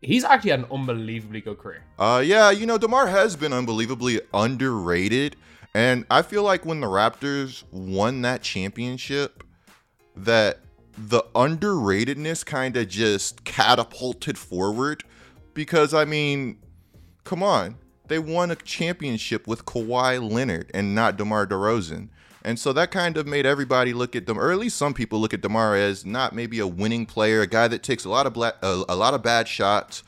he's 0.00 0.24
actually 0.24 0.52
had 0.52 0.60
an 0.60 0.66
unbelievably 0.70 1.42
good 1.42 1.58
career. 1.58 1.84
Uh, 1.98 2.22
yeah, 2.24 2.50
you 2.50 2.66
know, 2.66 2.78
Demar 2.78 3.06
has 3.06 3.36
been 3.36 3.52
unbelievably 3.52 4.20
underrated, 4.32 5.36
and 5.74 6.06
I 6.10 6.22
feel 6.22 6.42
like 6.42 6.64
when 6.64 6.80
the 6.80 6.86
Raptors 6.86 7.64
won 7.70 8.22
that 8.22 8.42
championship, 8.42 9.44
that 10.16 10.60
the 11.08 11.22
underratedness 11.34 12.44
kind 12.44 12.76
of 12.76 12.88
just 12.88 13.44
catapulted 13.44 14.36
forward. 14.36 15.04
Because 15.54 15.94
I 15.94 16.04
mean, 16.04 16.58
come 17.24 17.42
on, 17.42 17.76
they 18.08 18.18
won 18.18 18.50
a 18.50 18.56
championship 18.56 19.46
with 19.46 19.64
Kawhi 19.64 20.20
Leonard 20.30 20.70
and 20.74 20.94
not 20.94 21.16
DeMar 21.16 21.46
DeRozan. 21.46 22.08
And 22.42 22.58
so 22.58 22.72
that 22.72 22.90
kind 22.90 23.16
of 23.16 23.26
made 23.26 23.44
everybody 23.44 23.92
look 23.92 24.16
at 24.16 24.26
them, 24.26 24.38
or 24.38 24.50
at 24.50 24.58
least 24.58 24.76
some 24.76 24.94
people 24.94 25.20
look 25.20 25.34
at 25.34 25.42
DeMar 25.42 25.76
as 25.76 26.06
not 26.06 26.34
maybe 26.34 26.58
a 26.58 26.66
winning 26.66 27.04
player, 27.04 27.42
a 27.42 27.46
guy 27.46 27.68
that 27.68 27.82
takes 27.82 28.04
a 28.04 28.08
lot 28.08 28.26
of 28.26 28.32
black, 28.32 28.54
a, 28.62 28.84
a 28.88 28.96
lot 28.96 29.12
of 29.12 29.22
bad 29.22 29.46
shots. 29.46 30.02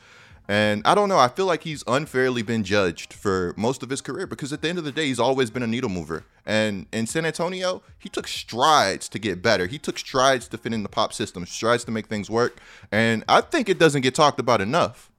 And 0.47 0.81
I 0.85 0.93
don't 0.93 1.07
know. 1.07 1.17
I 1.17 1.29
feel 1.29 1.45
like 1.45 1.63
he's 1.63 1.83
unfairly 1.87 2.41
been 2.41 2.63
judged 2.63 3.13
for 3.13 3.53
most 3.55 3.81
of 3.81 3.89
his 3.89 4.01
career 4.01 4.27
because 4.27 4.51
at 4.51 4.61
the 4.61 4.67
end 4.67 4.77
of 4.77 4.83
the 4.83 4.91
day, 4.91 5.07
he's 5.07 5.19
always 5.19 5.49
been 5.49 5.63
a 5.63 5.67
needle 5.67 5.89
mover. 5.89 6.25
And 6.45 6.85
in 6.91 7.07
San 7.07 7.25
Antonio, 7.25 7.81
he 7.97 8.09
took 8.09 8.27
strides 8.27 9.07
to 9.09 9.19
get 9.19 9.41
better. 9.41 9.67
He 9.67 9.79
took 9.79 9.97
strides 9.97 10.49
to 10.49 10.57
fit 10.57 10.73
in 10.73 10.83
the 10.83 10.89
pop 10.89 11.13
system, 11.13 11.45
strides 11.45 11.85
to 11.85 11.91
make 11.91 12.07
things 12.07 12.29
work. 12.29 12.57
And 12.91 13.23
I 13.29 13.39
think 13.41 13.69
it 13.69 13.79
doesn't 13.79 14.01
get 14.01 14.15
talked 14.15 14.39
about 14.39 14.59
enough. 14.59 15.09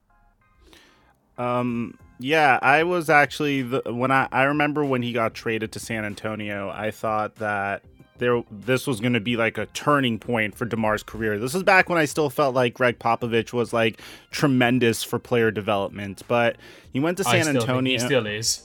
Um, 1.38 1.98
yeah, 2.18 2.58
I 2.62 2.84
was 2.84 3.10
actually 3.10 3.62
the, 3.62 3.82
when 3.86 4.10
I 4.10 4.28
I 4.30 4.44
remember 4.44 4.84
when 4.84 5.02
he 5.02 5.12
got 5.12 5.34
traded 5.34 5.72
to 5.72 5.80
San 5.80 6.04
Antonio. 6.04 6.70
I 6.70 6.90
thought 6.90 7.36
that 7.36 7.82
there 8.24 8.42
this 8.50 8.86
was 8.86 9.00
going 9.00 9.12
to 9.12 9.20
be 9.20 9.36
like 9.36 9.58
a 9.58 9.66
turning 9.66 10.18
point 10.18 10.54
for 10.54 10.64
Demar's 10.64 11.02
career. 11.02 11.38
This 11.38 11.54
is 11.54 11.62
back 11.62 11.90
when 11.90 11.98
I 11.98 12.06
still 12.06 12.30
felt 12.30 12.54
like 12.54 12.72
Gregg 12.72 12.98
Popovich 12.98 13.52
was 13.52 13.74
like 13.74 14.00
tremendous 14.30 15.02
for 15.04 15.18
player 15.18 15.50
development, 15.50 16.22
but 16.26 16.56
he 16.90 17.00
went 17.00 17.18
to 17.18 17.28
I 17.28 17.32
San 17.32 17.42
still 17.42 17.52
think 17.52 17.62
Antonio. 17.68 17.92
He 17.92 17.98
still 17.98 18.26
is. 18.26 18.64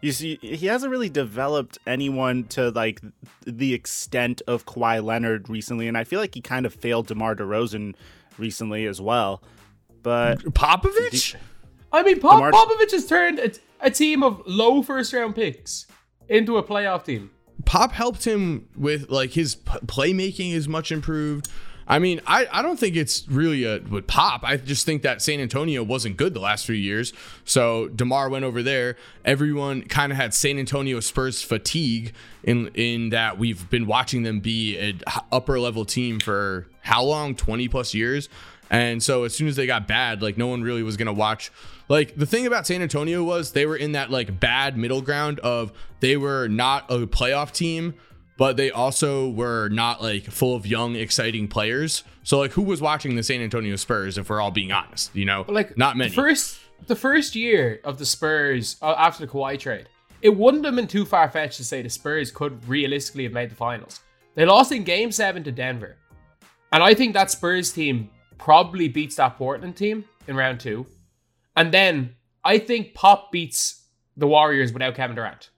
You 0.00 0.12
see, 0.12 0.38
he 0.42 0.66
hasn't 0.66 0.90
really 0.90 1.08
developed 1.08 1.78
anyone 1.86 2.44
to 2.48 2.70
like 2.70 3.00
the 3.46 3.72
extent 3.72 4.42
of 4.48 4.66
Kawhi 4.66 5.02
Leonard 5.02 5.48
recently, 5.48 5.86
and 5.86 5.96
I 5.96 6.02
feel 6.02 6.18
like 6.20 6.34
he 6.34 6.40
kind 6.40 6.66
of 6.66 6.74
failed 6.74 7.06
DeMar 7.06 7.36
DeRozan 7.36 7.94
recently 8.36 8.84
as 8.86 9.00
well. 9.00 9.42
But 10.02 10.40
Popovich. 10.40 11.36
I 11.92 12.02
mean, 12.02 12.18
Pop- 12.20 12.38
DeMar- 12.38 12.52
Popovich 12.52 12.90
has 12.90 13.06
turned 13.06 13.38
a, 13.38 13.52
a 13.80 13.90
team 13.90 14.24
of 14.24 14.42
low 14.46 14.82
first 14.82 15.12
round 15.12 15.36
picks 15.36 15.86
into 16.28 16.56
a 16.56 16.62
playoff 16.64 17.04
team. 17.04 17.30
Pop 17.64 17.92
helped 17.92 18.24
him 18.24 18.68
with 18.76 19.10
like 19.10 19.32
his 19.32 19.56
p- 19.56 19.78
playmaking 19.86 20.54
is 20.54 20.68
much 20.68 20.92
improved. 20.92 21.48
I 21.90 21.98
mean, 21.98 22.20
I, 22.26 22.46
I 22.52 22.60
don't 22.60 22.78
think 22.78 22.96
it's 22.96 23.26
really 23.28 23.64
a 23.64 23.80
with 23.80 24.06
Pop. 24.06 24.44
I 24.44 24.58
just 24.58 24.84
think 24.84 25.02
that 25.02 25.22
San 25.22 25.40
Antonio 25.40 25.82
wasn't 25.82 26.18
good 26.18 26.34
the 26.34 26.40
last 26.40 26.66
few 26.66 26.74
years. 26.74 27.14
So 27.46 27.88
Demar 27.88 28.28
went 28.28 28.44
over 28.44 28.62
there. 28.62 28.96
Everyone 29.24 29.82
kind 29.82 30.12
of 30.12 30.18
had 30.18 30.34
San 30.34 30.58
Antonio 30.58 31.00
Spurs 31.00 31.42
fatigue 31.42 32.12
in 32.44 32.68
in 32.74 33.08
that 33.08 33.38
we've 33.38 33.68
been 33.70 33.86
watching 33.86 34.22
them 34.22 34.40
be 34.40 34.78
an 34.78 35.00
upper 35.32 35.58
level 35.58 35.86
team 35.86 36.20
for 36.20 36.68
how 36.82 37.02
long? 37.02 37.34
Twenty 37.34 37.68
plus 37.68 37.94
years. 37.94 38.28
And 38.70 39.02
so 39.02 39.24
as 39.24 39.34
soon 39.34 39.48
as 39.48 39.56
they 39.56 39.66
got 39.66 39.88
bad, 39.88 40.22
like 40.22 40.36
no 40.36 40.46
one 40.46 40.62
really 40.62 40.82
was 40.82 40.96
gonna 40.96 41.12
watch. 41.12 41.50
Like 41.88 42.16
the 42.16 42.26
thing 42.26 42.46
about 42.46 42.66
San 42.66 42.82
Antonio 42.82 43.22
was 43.24 43.52
they 43.52 43.66
were 43.66 43.76
in 43.76 43.92
that 43.92 44.10
like 44.10 44.38
bad 44.38 44.76
middle 44.76 45.00
ground 45.00 45.40
of 45.40 45.72
they 46.00 46.16
were 46.16 46.48
not 46.48 46.90
a 46.90 47.06
playoff 47.06 47.52
team, 47.52 47.94
but 48.36 48.56
they 48.56 48.70
also 48.70 49.28
were 49.30 49.68
not 49.68 50.02
like 50.02 50.24
full 50.24 50.54
of 50.54 50.66
young, 50.66 50.96
exciting 50.96 51.48
players. 51.48 52.04
So 52.22 52.38
like 52.38 52.52
who 52.52 52.62
was 52.62 52.80
watching 52.80 53.16
the 53.16 53.22
San 53.22 53.40
Antonio 53.40 53.76
Spurs 53.76 54.18
if 54.18 54.28
we're 54.28 54.40
all 54.40 54.50
being 54.50 54.70
honest, 54.70 55.14
you 55.14 55.24
know? 55.24 55.46
Like 55.48 55.78
not 55.78 55.96
many. 55.96 56.10
The 56.10 56.16
first 56.16 56.60
the 56.86 56.96
first 56.96 57.34
year 57.34 57.80
of 57.84 57.98
the 57.98 58.06
Spurs 58.06 58.76
uh, 58.82 58.94
after 58.98 59.24
the 59.24 59.32
Kawhi 59.32 59.58
trade, 59.58 59.88
it 60.20 60.36
wouldn't 60.36 60.64
have 60.64 60.76
been 60.76 60.86
too 60.86 61.04
far 61.04 61.30
fetched 61.30 61.56
to 61.56 61.64
say 61.64 61.80
the 61.80 61.90
Spurs 61.90 62.30
could 62.30 62.66
realistically 62.68 63.24
have 63.24 63.32
made 63.32 63.50
the 63.50 63.56
finals. 63.56 64.00
They 64.34 64.44
lost 64.44 64.72
in 64.72 64.84
Game 64.84 65.10
Seven 65.10 65.42
to 65.44 65.50
Denver, 65.52 65.96
and 66.70 66.82
I 66.82 66.94
think 66.94 67.14
that 67.14 67.30
Spurs 67.30 67.72
team 67.72 68.10
probably 68.38 68.88
beats 68.88 69.16
that 69.16 69.36
Portland 69.36 69.76
team 69.76 70.04
in 70.26 70.36
round 70.36 70.60
two, 70.60 70.86
and 71.56 71.72
then 71.72 72.14
I 72.44 72.58
think 72.58 72.94
Pop 72.94 73.32
beats 73.32 73.82
the 74.16 74.26
Warriors 74.26 74.72
without 74.72 74.94
Kevin 74.94 75.16
Durant. 75.16 75.50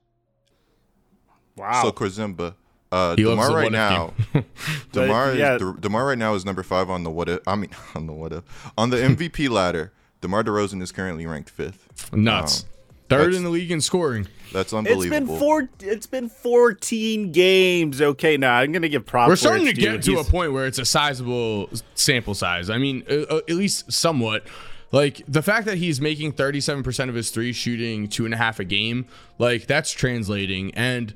wow, 1.57 1.83
So 1.83 1.93
Korzimba, 1.93 2.55
uh, 2.93 3.15
Demar 3.15 3.55
right 3.55 3.73
now, 3.73 4.13
game. 4.33 4.45
Demar, 4.93 5.35
yeah. 5.35 5.57
is, 5.57 5.63
Demar 5.81 6.07
right 6.07 6.19
now 6.19 6.35
is 6.35 6.45
number 6.45 6.63
five 6.63 6.91
on 6.91 7.05
the 7.05 7.11
what 7.11 7.29
if. 7.29 7.41
I 7.47 7.55
mean, 7.57 7.71
on 7.95 8.07
the 8.07 8.13
what 8.13 8.33
if 8.33 8.45
on 8.77 8.91
the 8.91 8.97
MVP 8.97 9.49
ladder. 9.49 9.93
Demar 10.21 10.45
Derozan 10.45 10.83
is 10.83 10.93
currently 10.93 11.25
ranked 11.25 11.49
fifth. 11.49 12.13
Nuts. 12.13 12.65
Um, 12.65 12.69
Third 13.11 13.19
that's- 13.21 13.37
in 13.37 13.45
the 13.45 13.51
league 13.51 13.71
in 13.71 13.81
scoring. 13.81 14.27
That's 14.53 14.69
it's 14.69 14.73
unbelievable. 14.73 15.27
been 15.29 15.39
four. 15.39 15.69
It's 15.81 16.07
been 16.07 16.29
fourteen 16.29 17.31
games. 17.33 18.01
Okay, 18.01 18.37
now 18.37 18.55
I'm 18.55 18.73
gonna 18.73 18.89
give 18.89 19.07
props. 19.07 19.29
We're 19.29 19.37
starting 19.37 19.67
to 19.67 19.73
get 19.73 20.03
due. 20.03 20.15
to 20.15 20.21
a 20.21 20.25
point 20.25 20.53
where 20.53 20.67
it's 20.67 20.79
a 20.79 20.85
sizable 20.85 21.71
sample 21.95 22.35
size. 22.35 22.69
I 22.71 22.79
mean, 22.79 23.05
uh, 23.09 23.23
uh, 23.31 23.37
at 23.49 23.55
least 23.57 23.93
somewhat. 23.93 24.45
Like 24.93 25.23
the 25.29 25.43
fact 25.43 25.67
that 25.67 25.79
he's 25.79 26.01
making 26.01 26.33
37% 26.33 27.09
of 27.09 27.15
his 27.15 27.31
three 27.31 27.53
shooting 27.53 28.09
two 28.09 28.25
and 28.25 28.35
a 28.35 28.37
half 28.37 28.59
a 28.59 28.65
game, 28.65 29.07
like 29.39 29.67
that's 29.69 29.93
translating. 29.93 30.75
And 30.75 31.15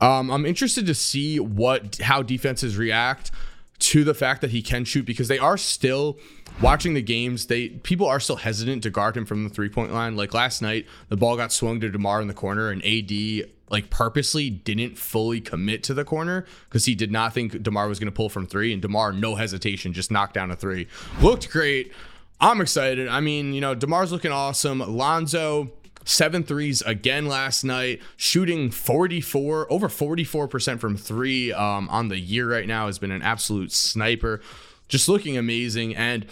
um, 0.00 0.30
I'm 0.30 0.46
interested 0.46 0.86
to 0.86 0.94
see 0.94 1.40
what 1.40 1.96
how 2.00 2.22
defenses 2.22 2.76
react 2.76 3.32
to 3.78 4.04
the 4.04 4.14
fact 4.14 4.40
that 4.40 4.50
he 4.50 4.62
can 4.62 4.84
shoot 4.84 5.04
because 5.04 5.28
they 5.28 5.38
are 5.38 5.56
still 5.56 6.18
watching 6.60 6.94
the 6.94 7.02
games. 7.02 7.46
They 7.46 7.68
people 7.68 8.06
are 8.06 8.20
still 8.20 8.36
hesitant 8.36 8.82
to 8.82 8.90
guard 8.90 9.16
him 9.16 9.24
from 9.24 9.44
the 9.44 9.50
three 9.50 9.68
point 9.68 9.92
line. 9.92 10.16
Like 10.16 10.34
last 10.34 10.62
night, 10.62 10.86
the 11.08 11.16
ball 11.16 11.36
got 11.36 11.52
swung 11.52 11.80
to 11.80 11.88
Demar 11.88 12.20
in 12.20 12.28
the 12.28 12.34
corner, 12.34 12.70
and 12.70 12.84
AD 12.84 13.48
like 13.70 13.90
purposely 13.90 14.50
didn't 14.50 14.96
fully 14.96 15.40
commit 15.40 15.82
to 15.84 15.94
the 15.94 16.04
corner 16.04 16.46
because 16.68 16.86
he 16.86 16.94
did 16.94 17.12
not 17.12 17.34
think 17.34 17.62
Demar 17.62 17.88
was 17.88 17.98
going 17.98 18.10
to 18.10 18.16
pull 18.16 18.28
from 18.28 18.46
three, 18.46 18.72
and 18.72 18.82
Demar 18.82 19.12
no 19.12 19.34
hesitation 19.34 19.92
just 19.92 20.10
knocked 20.10 20.34
down 20.34 20.50
a 20.50 20.56
three. 20.56 20.88
Looked 21.20 21.50
great. 21.50 21.92
I'm 22.40 22.60
excited. 22.60 23.08
I 23.08 23.20
mean, 23.20 23.52
you 23.52 23.60
know, 23.60 23.74
Demar's 23.74 24.12
looking 24.12 24.30
awesome. 24.30 24.78
Lonzo 24.78 25.72
seven 26.08 26.42
threes 26.42 26.82
again 26.82 27.26
last 27.26 27.64
night, 27.64 28.00
shooting 28.16 28.70
44, 28.70 29.70
over 29.70 29.88
44% 29.88 30.80
from 30.80 30.96
three 30.96 31.52
um, 31.52 31.88
on 31.90 32.08
the 32.08 32.18
year 32.18 32.50
right 32.50 32.66
now 32.66 32.86
has 32.86 32.98
been 32.98 33.10
an 33.10 33.22
absolute 33.22 33.72
sniper. 33.72 34.40
Just 34.88 35.08
looking 35.08 35.36
amazing. 35.36 35.94
And, 35.94 36.26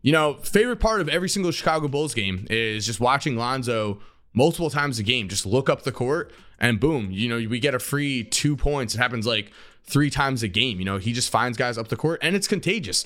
you 0.00 0.12
know, 0.12 0.34
favorite 0.34 0.80
part 0.80 1.02
of 1.02 1.08
every 1.08 1.28
single 1.28 1.52
Chicago 1.52 1.88
Bulls 1.88 2.14
game 2.14 2.46
is 2.48 2.86
just 2.86 3.00
watching 3.00 3.36
Lonzo 3.36 4.00
multiple 4.32 4.70
times 4.70 4.98
a 4.98 5.02
game, 5.02 5.28
just 5.28 5.44
look 5.44 5.68
up 5.68 5.82
the 5.82 5.92
court 5.92 6.32
and 6.58 6.80
boom, 6.80 7.10
you 7.10 7.28
know, 7.28 7.36
we 7.36 7.60
get 7.60 7.74
a 7.74 7.78
free 7.78 8.24
two 8.24 8.56
points. 8.56 8.94
It 8.94 8.98
happens 8.98 9.26
like 9.26 9.52
three 9.84 10.10
times 10.10 10.42
a 10.42 10.48
game. 10.48 10.78
You 10.78 10.86
know, 10.86 10.96
he 10.96 11.12
just 11.12 11.30
finds 11.30 11.58
guys 11.58 11.76
up 11.76 11.88
the 11.88 11.96
court 11.96 12.20
and 12.22 12.34
it's 12.34 12.48
contagious. 12.48 13.04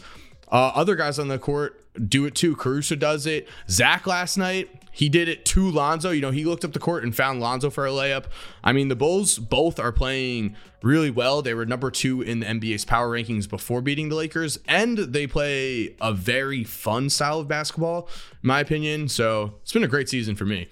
Uh, 0.51 0.71
other 0.75 0.95
guys 0.95 1.19
on 1.19 1.29
the 1.29 1.39
court 1.39 1.82
do 2.09 2.25
it 2.25 2.35
too. 2.35 2.57
Caruso 2.57 2.97
does 2.97 3.27
it. 3.27 3.49
Zach 3.69 4.07
last 4.07 4.37
night, 4.37 4.71
he 4.93 5.09
did 5.09 5.29
it 5.29 5.45
to 5.47 5.71
Lonzo. 5.71 6.11
You 6.11 6.21
know, 6.21 6.31
he 6.31 6.45
looked 6.45 6.65
up 6.65 6.73
the 6.73 6.79
court 6.79 7.03
and 7.03 7.15
found 7.15 7.41
Lonzo 7.41 7.71
for 7.71 7.87
a 7.87 7.91
layup. 7.91 8.27
I 8.63 8.73
mean, 8.73 8.89
the 8.89 8.97
Bulls 8.97 9.39
both 9.39 9.81
are 9.81 9.93
playing 9.93 10.55
really 10.83 11.11
well. 11.11 11.43
They 11.43 11.55
were 11.55 11.65
number 11.65 11.91
two 11.91 12.23
in 12.23 12.41
the 12.41 12.47
NBA's 12.47 12.85
power 12.85 13.09
rankings 13.09 13.49
before 13.49 13.81
beating 13.81 14.11
the 14.11 14.17
Lakers, 14.17 14.59
and 14.69 14.99
they 14.99 15.27
play 15.27 15.97
a 16.01 16.13
very 16.13 16.65
fun 16.65 17.09
style 17.09 17.41
of 17.41 17.49
basketball, 17.49 18.09
in 18.43 18.47
my 18.47 18.61
opinion. 18.61 19.09
So 19.09 19.55
it's 19.63 19.73
been 19.73 19.85
a 19.85 19.89
great 19.89 20.09
season 20.09 20.37
for 20.37 20.45
me. 20.45 20.69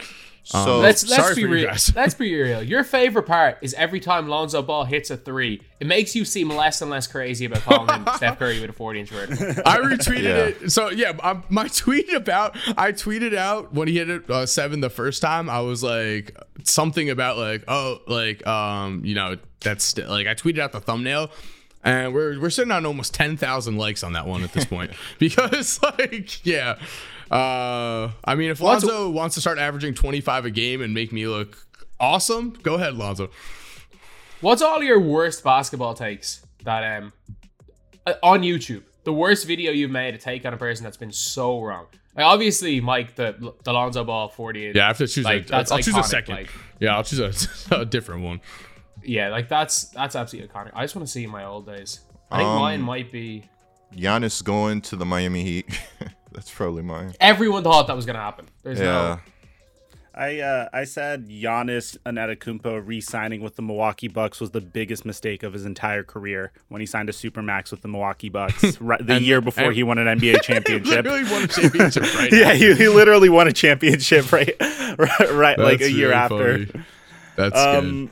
So 0.51 0.59
Um, 0.77 0.83
Let's 0.83 1.09
let's 1.09 1.15
sorry 1.23 1.35
be 1.37 1.43
for 1.43 1.47
you 1.49 1.55
real. 1.55 1.67
guys. 1.69 1.93
Let's 1.97 2.15
be 2.15 2.35
real. 2.35 2.61
Your 2.63 2.83
favorite 2.83 3.23
part 3.23 3.59
is 3.63 3.73
every 3.75 4.01
time 4.01 4.29
Lonzo 4.29 4.63
Ball 4.63 4.85
hits 4.85 5.09
a 5.11 5.17
three, 5.17 5.63
it 5.79 5.87
makes 5.87 6.17
you 6.17 6.25
seem 6.25 6.49
less 6.51 6.83
and 6.83 6.91
less 6.91 7.07
crazy 7.07 7.45
about 7.45 7.61
calling 7.63 7.89
him 7.89 8.07
Steph 8.17 8.39
Curry 8.41 8.61
with 8.61 8.71
a 8.71 8.73
40 8.73 9.01
inch 9.01 9.11
vert. 9.11 9.31
I 9.65 9.79
retweeted 9.79 10.23
Yeah. 10.25 10.65
it. 10.67 10.71
So 10.73 10.91
yeah, 10.91 11.11
um, 11.23 11.45
my 11.51 11.69
tweet 11.75 12.13
about 12.13 12.57
I 12.77 12.91
tweeted 12.93 13.35
out 13.37 13.73
when 13.73 13.87
he 13.87 13.99
hit 13.99 14.11
it 14.11 14.29
uh, 14.29 14.45
seven 14.47 14.81
the 14.81 14.91
first 14.91 15.23
time. 15.23 15.49
I 15.49 15.61
was 15.61 15.83
like 15.85 16.37
something 16.65 17.09
about 17.11 17.39
like 17.39 17.63
oh 17.69 18.01
like 18.09 18.45
um 18.47 19.03
you 19.05 19.15
know 19.15 19.37
that's 19.61 19.85
st- 19.85 20.09
like 20.09 20.27
I 20.27 20.35
tweeted 20.35 20.59
out 20.59 20.73
the 20.73 20.81
thumbnail. 20.81 21.31
And 21.83 22.13
we're 22.13 22.39
we're 22.41 22.51
sitting 22.51 22.73
on 22.73 22.85
almost 22.85 23.15
ten 23.15 23.37
thousand 23.39 23.79
likes 23.79 24.03
on 24.03 24.13
that 24.15 24.27
one 24.27 24.43
at 24.43 24.53
this 24.53 24.65
point 24.67 24.91
because 25.19 25.81
like 25.83 26.45
yeah, 26.45 26.79
uh 27.31 28.11
I 28.25 28.35
mean 28.35 28.51
if 28.51 28.61
What's- 28.61 28.85
Lonzo 28.85 29.11
wants 29.11 29.35
to 29.37 29.41
start 29.41 29.59
averaging 29.59 29.95
twenty 29.95 30.21
five 30.21 30.45
a 30.45 30.51
game 30.51 30.83
and 30.83 30.93
make 30.95 31.13
me 31.13 31.27
look 31.27 31.57
awesome, 31.99 32.51
go 32.63 32.75
ahead 32.75 32.95
Lonzo. 32.95 33.31
What's 34.41 34.63
all 34.63 34.83
your 34.83 34.99
worst 35.01 35.45
basketball 35.45 35.95
takes 35.95 36.45
that 36.65 36.99
um 36.99 37.13
uh, 38.07 38.15
on 38.23 38.41
YouTube? 38.43 38.83
The 39.05 39.13
worst 39.13 39.47
video 39.47 39.71
you've 39.73 39.91
made 39.91 40.15
a 40.15 40.19
take 40.19 40.45
on 40.45 40.53
a 40.55 40.57
person 40.57 40.85
that's 40.85 40.97
been 40.97 41.13
so 41.13 41.61
wrong. 41.63 41.87
Like 42.17 42.27
obviously, 42.27 42.81
Mike, 42.81 43.15
the 43.15 43.53
the 43.65 43.73
Lonzo 43.73 44.03
Ball 44.05 44.29
48. 44.29 44.75
Yeah, 44.75 44.85
I 44.85 44.87
have 44.89 44.99
to 44.99 45.07
choose. 45.07 45.25
Like, 45.25 45.45
a, 45.47 45.49
that's 45.49 45.71
I'll 45.71 45.79
choose 45.79 45.97
a 45.97 46.03
second. 46.03 46.35
like- 46.35 46.51
yeah, 46.81 46.97
I'll 46.97 47.05
choose 47.05 47.21
a, 47.71 47.75
a 47.81 47.85
different 47.85 48.23
one. 48.23 48.41
Yeah, 49.05 49.29
like 49.29 49.49
that's 49.49 49.85
that's 49.91 50.17
absolutely 50.17 50.49
iconic. 50.51 50.73
I 50.75 50.83
just 50.85 50.97
want 50.97 51.07
to 51.07 51.13
see 51.13 51.27
my 51.27 51.45
old 51.45 51.67
days. 51.67 52.01
I 52.31 52.39
think 52.39 52.49
Um, 52.49 52.59
mine 52.59 52.81
might 52.83 53.13
be. 53.13 53.45
Giannis 53.95 54.43
going 54.45 54.81
to 54.83 54.97
the 54.97 55.05
Miami 55.05 55.43
Heat. 55.45 55.81
That's 56.33 56.51
probably 56.51 56.83
mine. 56.83 57.15
Everyone 57.21 57.63
thought 57.63 57.87
that 57.89 57.97
was 57.97 58.07
gonna 58.07 58.19
happen. 58.21 58.49
There's 58.63 58.79
Yeah. 58.79 58.85
no. 58.85 59.19
I 60.13 60.41
uh, 60.41 60.69
I 60.73 60.85
said 60.85 61.29
Giannis 61.29 61.97
Antetokounmpo 62.05 62.83
re-signing 62.85 63.41
with 63.43 63.55
the 63.55 63.63
Milwaukee 63.63 64.09
Bucks 64.09 64.41
was 64.41 64.51
the 64.51 64.61
biggest 64.61 65.05
mistake 65.07 65.45
of 65.45 65.53
his 65.53 65.65
entire 65.65 66.03
career 66.03 66.51
when 66.69 66.81
he 66.81 66.87
signed 66.87 67.09
a 67.09 67.13
supermax 67.13 67.71
with 67.71 67.83
the 67.83 67.89
Milwaukee 67.89 68.29
Bucks 68.29 68.81
right, 68.81 69.05
the 69.07 69.15
And- 69.15 69.25
year 69.25 69.41
before 69.41 69.67
and- 69.67 69.75
he 69.77 69.83
won 69.85 69.99
an 69.99 70.19
NBA 70.19 70.43
championship. 70.43 71.05
Literally 71.05 71.23
won 71.31 71.45
a 71.45 71.47
championship 71.47 72.03
right 72.17 72.33
yeah, 72.33 72.49
now. 72.49 72.55
he, 72.55 72.75
he 72.75 72.89
literally 72.89 73.29
won 73.29 73.47
a 73.47 73.53
championship 73.53 74.33
right, 74.33 74.55
right, 74.99 75.31
right 75.33 75.59
like 75.59 75.81
a 75.81 75.91
year 75.91 76.09
really 76.09 76.21
after. 76.21 76.67
funny. 76.67 76.85
That's 77.37 77.55
good. 77.81 78.11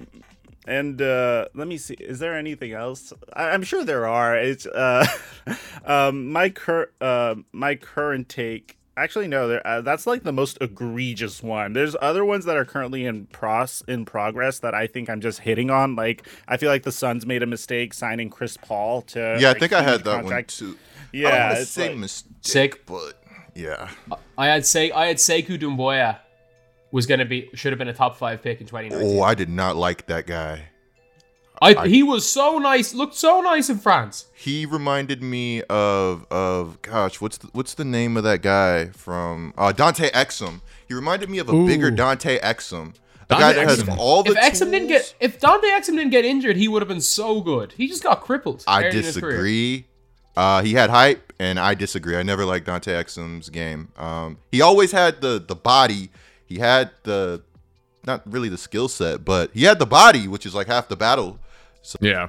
And 0.68 1.00
uh, 1.00 1.46
let 1.54 1.66
me 1.66 1.78
see. 1.78 1.94
Is 1.94 2.18
there 2.18 2.36
anything 2.36 2.72
else? 2.72 3.14
I, 3.32 3.44
I'm 3.50 3.62
sure 3.62 3.84
there 3.84 4.06
are. 4.06 4.36
It's 4.36 4.66
uh, 4.66 5.06
um, 5.86 6.30
my 6.30 6.50
cur- 6.50 6.90
uh, 7.00 7.36
my 7.52 7.74
current 7.74 8.28
take. 8.28 8.76
Actually, 8.94 9.28
no. 9.28 9.48
There, 9.48 9.66
uh, 9.66 9.80
that's 9.80 10.06
like 10.06 10.24
the 10.24 10.32
most 10.32 10.58
egregious 10.60 11.42
one. 11.42 11.72
There's 11.72 11.96
other 12.02 12.22
ones 12.22 12.44
that 12.44 12.56
are 12.56 12.66
currently 12.66 13.06
in 13.06 13.26
pros 13.26 13.82
in 13.88 14.04
progress 14.04 14.58
that 14.58 14.74
I 14.74 14.86
think 14.86 15.08
I'm 15.08 15.22
just 15.22 15.38
hitting 15.40 15.70
on. 15.70 15.96
Like 15.96 16.28
I 16.46 16.58
feel 16.58 16.68
like 16.68 16.82
the 16.82 16.92
Suns 16.92 17.24
made 17.24 17.42
a 17.42 17.46
mistake 17.46 17.94
signing 17.94 18.28
Chris 18.28 18.58
Paul 18.58 19.00
to. 19.02 19.38
Yeah, 19.40 19.50
I 19.50 19.54
think 19.58 19.72
I 19.72 19.82
had 19.82 20.04
that 20.04 20.20
contract. 20.20 20.60
one 20.60 20.72
too. 20.72 20.78
Yeah, 21.12 21.28
I 21.28 21.48
don't 21.54 21.62
it's 21.62 21.70
say 21.70 21.88
like- 21.88 21.96
mistake, 21.98 22.34
Sick. 22.42 22.84
but 22.86 23.22
yeah. 23.54 23.88
I 24.36 24.48
had 24.48 24.66
say 24.66 24.90
I 24.90 25.06
had 25.06 25.16
Sekou 25.16 25.58
Doumbouya 25.58 26.18
was 26.90 27.06
gonna 27.06 27.24
be 27.24 27.48
should 27.54 27.72
have 27.72 27.78
been 27.78 27.88
a 27.88 27.94
top 27.94 28.16
five 28.16 28.42
pick 28.42 28.60
in 28.60 28.66
2019. 28.66 29.18
Oh, 29.18 29.22
I 29.22 29.34
did 29.34 29.48
not 29.48 29.76
like 29.76 30.06
that 30.06 30.26
guy. 30.26 30.68
I, 31.60 31.88
he 31.88 32.02
was 32.02 32.28
so 32.28 32.58
nice, 32.58 32.94
looked 32.94 33.14
so 33.14 33.40
nice 33.40 33.68
in 33.68 33.78
France. 33.78 34.26
He 34.32 34.64
reminded 34.64 35.22
me 35.22 35.62
of 35.64 36.26
of 36.30 36.80
gosh, 36.82 37.20
what's 37.20 37.38
the, 37.38 37.48
what's 37.52 37.74
the 37.74 37.84
name 37.84 38.16
of 38.16 38.24
that 38.24 38.42
guy 38.42 38.86
from 38.90 39.52
uh, 39.58 39.72
Dante 39.72 40.10
Exum? 40.10 40.60
He 40.86 40.94
reminded 40.94 41.28
me 41.28 41.38
of 41.38 41.48
a 41.48 41.66
bigger 41.66 41.90
Dante 41.90 42.38
Exum, 42.38 42.94
a 43.28 43.34
Dante 43.34 43.40
guy 43.42 43.52
that 43.54 43.68
has 43.68 43.82
Exum. 43.82 43.96
all 43.98 44.22
the 44.22 44.30
If 44.32 44.36
Exum 44.38 44.70
didn't 44.70 44.88
get, 44.88 45.14
if 45.20 45.40
Dante 45.40 45.66
Exum 45.66 45.96
didn't 45.96 46.10
get 46.10 46.24
injured, 46.24 46.56
he 46.56 46.68
would 46.68 46.80
have 46.80 46.88
been 46.88 47.00
so 47.00 47.40
good. 47.40 47.72
He 47.72 47.88
just 47.88 48.02
got 48.02 48.20
crippled. 48.20 48.64
I 48.66 48.84
early 48.84 48.98
in 48.98 49.04
his 49.04 49.16
career. 49.16 49.32
disagree. 49.32 49.86
Uh, 50.36 50.62
he 50.62 50.74
had 50.74 50.88
hype, 50.90 51.32
and 51.40 51.58
I 51.58 51.74
disagree. 51.74 52.16
I 52.16 52.22
never 52.22 52.44
liked 52.44 52.66
Dante 52.66 52.92
Exum's 52.92 53.50
game. 53.50 53.88
Um, 53.96 54.38
he 54.52 54.62
always 54.62 54.92
had 54.92 55.20
the 55.20 55.42
the 55.44 55.56
body. 55.56 56.10
He 56.48 56.58
had 56.58 56.90
the 57.04 57.42
not 58.06 58.22
really 58.30 58.48
the 58.48 58.56
skill 58.58 58.88
set, 58.88 59.24
but 59.24 59.50
he 59.52 59.64
had 59.64 59.78
the 59.78 59.86
body, 59.86 60.26
which 60.28 60.46
is 60.46 60.54
like 60.54 60.66
half 60.66 60.88
the 60.88 60.96
battle. 60.96 61.38
yeah. 62.00 62.28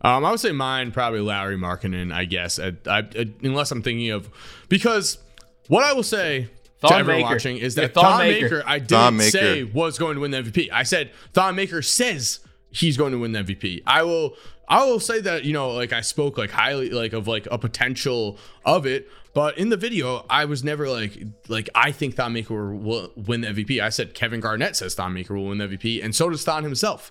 Um, 0.00 0.24
I 0.24 0.30
would 0.30 0.38
say 0.38 0.52
mine 0.52 0.92
probably 0.92 1.18
Lauri 1.20 1.56
Markkanen, 1.56 2.12
I 2.14 2.24
guess. 2.24 2.60
I, 2.60 2.68
I, 2.86 2.98
I- 2.98 3.32
unless 3.42 3.72
I'm 3.72 3.82
thinking 3.82 4.10
of 4.10 4.30
because 4.68 5.18
what 5.66 5.82
I 5.84 5.92
will 5.92 6.04
say 6.04 6.48
Thon 6.80 6.90
to 6.92 6.96
everyone 6.98 7.22
Maker. 7.22 7.34
watching 7.34 7.56
is 7.58 7.76
Yeah, 7.76 7.82
that 7.88 7.94
Thon 7.94 8.04
Thon 8.04 8.18
Maker. 8.20 8.42
Maker, 8.44 8.62
I 8.64 8.78
didn't 8.78 9.16
Maker. 9.16 9.30
say 9.32 9.64
was 9.64 9.98
going 9.98 10.14
to 10.14 10.20
win 10.20 10.30
the 10.30 10.38
MVP. 10.42 10.68
I 10.72 10.84
said 10.84 11.10
Thon 11.32 11.56
Maker 11.56 11.82
says 11.82 12.38
he's 12.70 12.96
going 12.96 13.10
to 13.10 13.18
win 13.18 13.32
the 13.32 13.40
MVP. 13.40 13.82
I 13.88 14.04
will 14.04 14.36
I 14.68 14.84
will 14.84 15.00
say 15.00 15.20
that 15.22 15.44
you 15.44 15.52
know 15.52 15.70
like 15.70 15.92
I 15.92 16.02
spoke 16.02 16.38
like 16.38 16.50
highly 16.50 16.90
like 16.90 17.12
of 17.12 17.26
like 17.26 17.48
a 17.50 17.58
potential 17.58 18.38
of 18.64 18.86
it, 18.86 19.08
but 19.34 19.56
in 19.58 19.70
the 19.70 19.76
video 19.76 20.24
I 20.28 20.44
was 20.44 20.62
never 20.62 20.88
like 20.88 21.18
like 21.48 21.68
I 21.74 21.90
think 21.90 22.16
Thon 22.16 22.34
Maker 22.34 22.74
will 22.74 23.10
win 23.16 23.40
the 23.40 23.48
MVP. 23.48 23.80
I 23.80 23.88
said 23.88 24.14
Kevin 24.14 24.40
Garnett 24.40 24.76
says 24.76 24.94
Thon 24.94 25.14
Maker 25.14 25.34
will 25.34 25.46
win 25.46 25.58
the 25.58 25.68
MVP, 25.68 26.04
and 26.04 26.14
so 26.14 26.28
does 26.28 26.44
Thon 26.44 26.62
himself. 26.62 27.10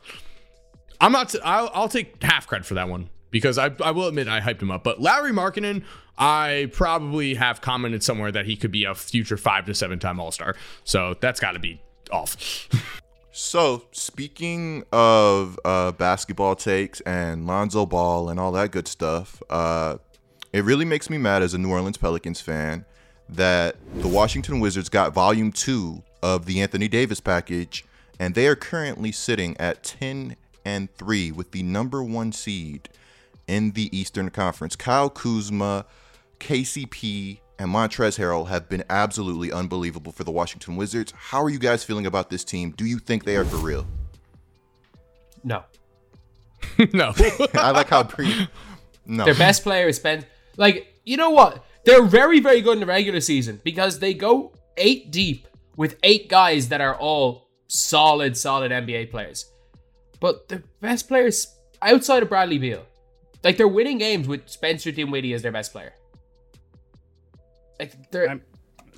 I'm 1.00 1.12
not. 1.12 1.36
I'll, 1.44 1.70
I'll 1.74 1.90
take 1.90 2.22
half 2.24 2.48
credit 2.48 2.66
for 2.66 2.76
that 2.76 2.90
one 2.90 3.10
because 3.32 3.58
I, 3.58 3.72
I 3.84 3.92
will 3.92 4.08
admit 4.08 4.28
I 4.28 4.40
hyped 4.40 4.62
him 4.62 4.72
up. 4.72 4.84
But 4.84 5.00
Lauri 5.00 5.32
Markkanen, 5.32 5.84
I 6.18 6.70
probably 6.74 7.36
have 7.36 7.62
commented 7.62 8.04
somewhere 8.04 8.32
that 8.32 8.46
he 8.46 8.56
could 8.56 8.72
be 8.72 8.84
a 8.84 8.96
future 8.96 9.38
five 9.38 9.66
to 9.66 9.74
seven 9.74 10.00
time 10.00 10.20
All 10.20 10.32
Star. 10.32 10.56
So 10.84 11.16
that's 11.20 11.40
got 11.40 11.52
to 11.52 11.60
be 11.60 11.82
off. 12.12 12.68
So, 13.40 13.84
speaking 13.92 14.84
of 14.92 15.60
uh, 15.64 15.92
basketball 15.92 16.56
takes 16.56 17.02
and 17.02 17.46
Lonzo 17.46 17.86
Ball 17.86 18.30
and 18.30 18.40
all 18.40 18.52
that 18.54 18.72
good 18.72 18.88
stuff, 18.88 19.44
uh, 19.48 19.98
it 20.52 20.64
really 20.64 20.86
makes 20.86 21.08
me 21.08 21.20
mad 21.20 21.44
as 21.44 21.54
a 21.54 21.60
New 21.60 21.70
Orleans 21.70 21.98
Pelicans 21.98 22.42
fan 22.42 22.84
that 23.30 23.76
the 23.98 24.08
Washington 24.08 24.60
Wizards 24.60 24.90
got 24.90 25.14
volume 25.14 25.52
two 25.52 26.02
of 26.24 26.48
the 26.48 26.62
Anthony 26.62 26.88
Davis 26.88 27.20
package, 27.20 27.86
and 28.20 28.34
they 28.34 28.48
are 28.48 28.56
currently 28.56 29.12
sitting 29.12 29.56
at 29.58 29.84
10 29.84 30.36
and 30.66 30.92
3 30.96 31.32
with 31.32 31.52
the 31.52 31.62
number 31.62 32.02
one 32.02 32.32
seed 32.32 32.90
in 33.48 33.70
the 33.74 33.96
Eastern 33.96 34.32
Conference. 34.32 34.76
Kyle 34.76 35.12
Kuzma, 35.12 35.86
KCP, 36.40 37.38
and 37.60 37.70
Montrezl 37.70 38.20
Harrell 38.20 38.48
have 38.48 38.70
been 38.70 38.84
absolutely 38.90 39.52
unbelievable 39.52 40.12
for 40.12 40.24
the 40.24 40.32
Washington 40.32 40.76
Wizards. 40.76 41.14
How 41.16 41.44
are 41.44 41.50
you 41.50 41.60
guys 41.60 41.84
feeling 41.84 42.06
about 42.06 42.30
this 42.30 42.44
team? 42.44 42.72
Do 42.72 42.86
you 42.86 43.00
think 43.00 43.24
they 43.24 43.36
are 43.36 43.46
for 43.46 43.58
real? 43.58 43.86
No, 45.44 45.64
no. 46.94 47.14
I 47.54 47.72
like 47.72 47.90
how 47.90 48.04
pre. 48.04 48.48
No. 49.06 49.26
their 49.26 49.36
best 49.36 49.64
player 49.64 49.88
is 49.88 49.98
spent. 49.98 50.26
Like 50.58 50.94
you 51.06 51.18
know 51.18 51.30
what? 51.30 51.64
They're 51.86 52.04
very 52.04 52.40
very 52.40 52.62
good 52.62 52.74
in 52.74 52.80
the 52.80 52.86
regular 52.86 53.22
season 53.22 53.62
because 53.64 54.00
they 54.00 54.14
go 54.14 54.52
eight 54.78 55.12
deep 55.12 55.48
with 55.76 55.98
eight 56.04 56.28
guys 56.28 56.70
that 56.70 56.82
are 56.82 56.96
all 56.96 57.48
solid 57.68 58.38
solid 58.38 58.72
NBA 58.72 59.10
players. 59.12 59.52
But 60.20 60.50
the 60.50 60.64
best 60.82 61.08
players 61.08 61.48
outside 61.82 62.24
of 62.24 62.30
Bradley 62.30 62.58
Beal, 62.58 62.84
like 63.44 63.58
they're 63.58 63.68
winning 63.68 64.00
games 64.00 64.28
with 64.28 64.50
Spencer 64.50 64.92
Dinwiddie 64.92 65.34
as 65.34 65.44
their 65.44 65.52
best 65.52 65.72
player. 65.72 65.94
Like 67.80 68.12
they're, 68.12 68.30
I'm- 68.30 68.42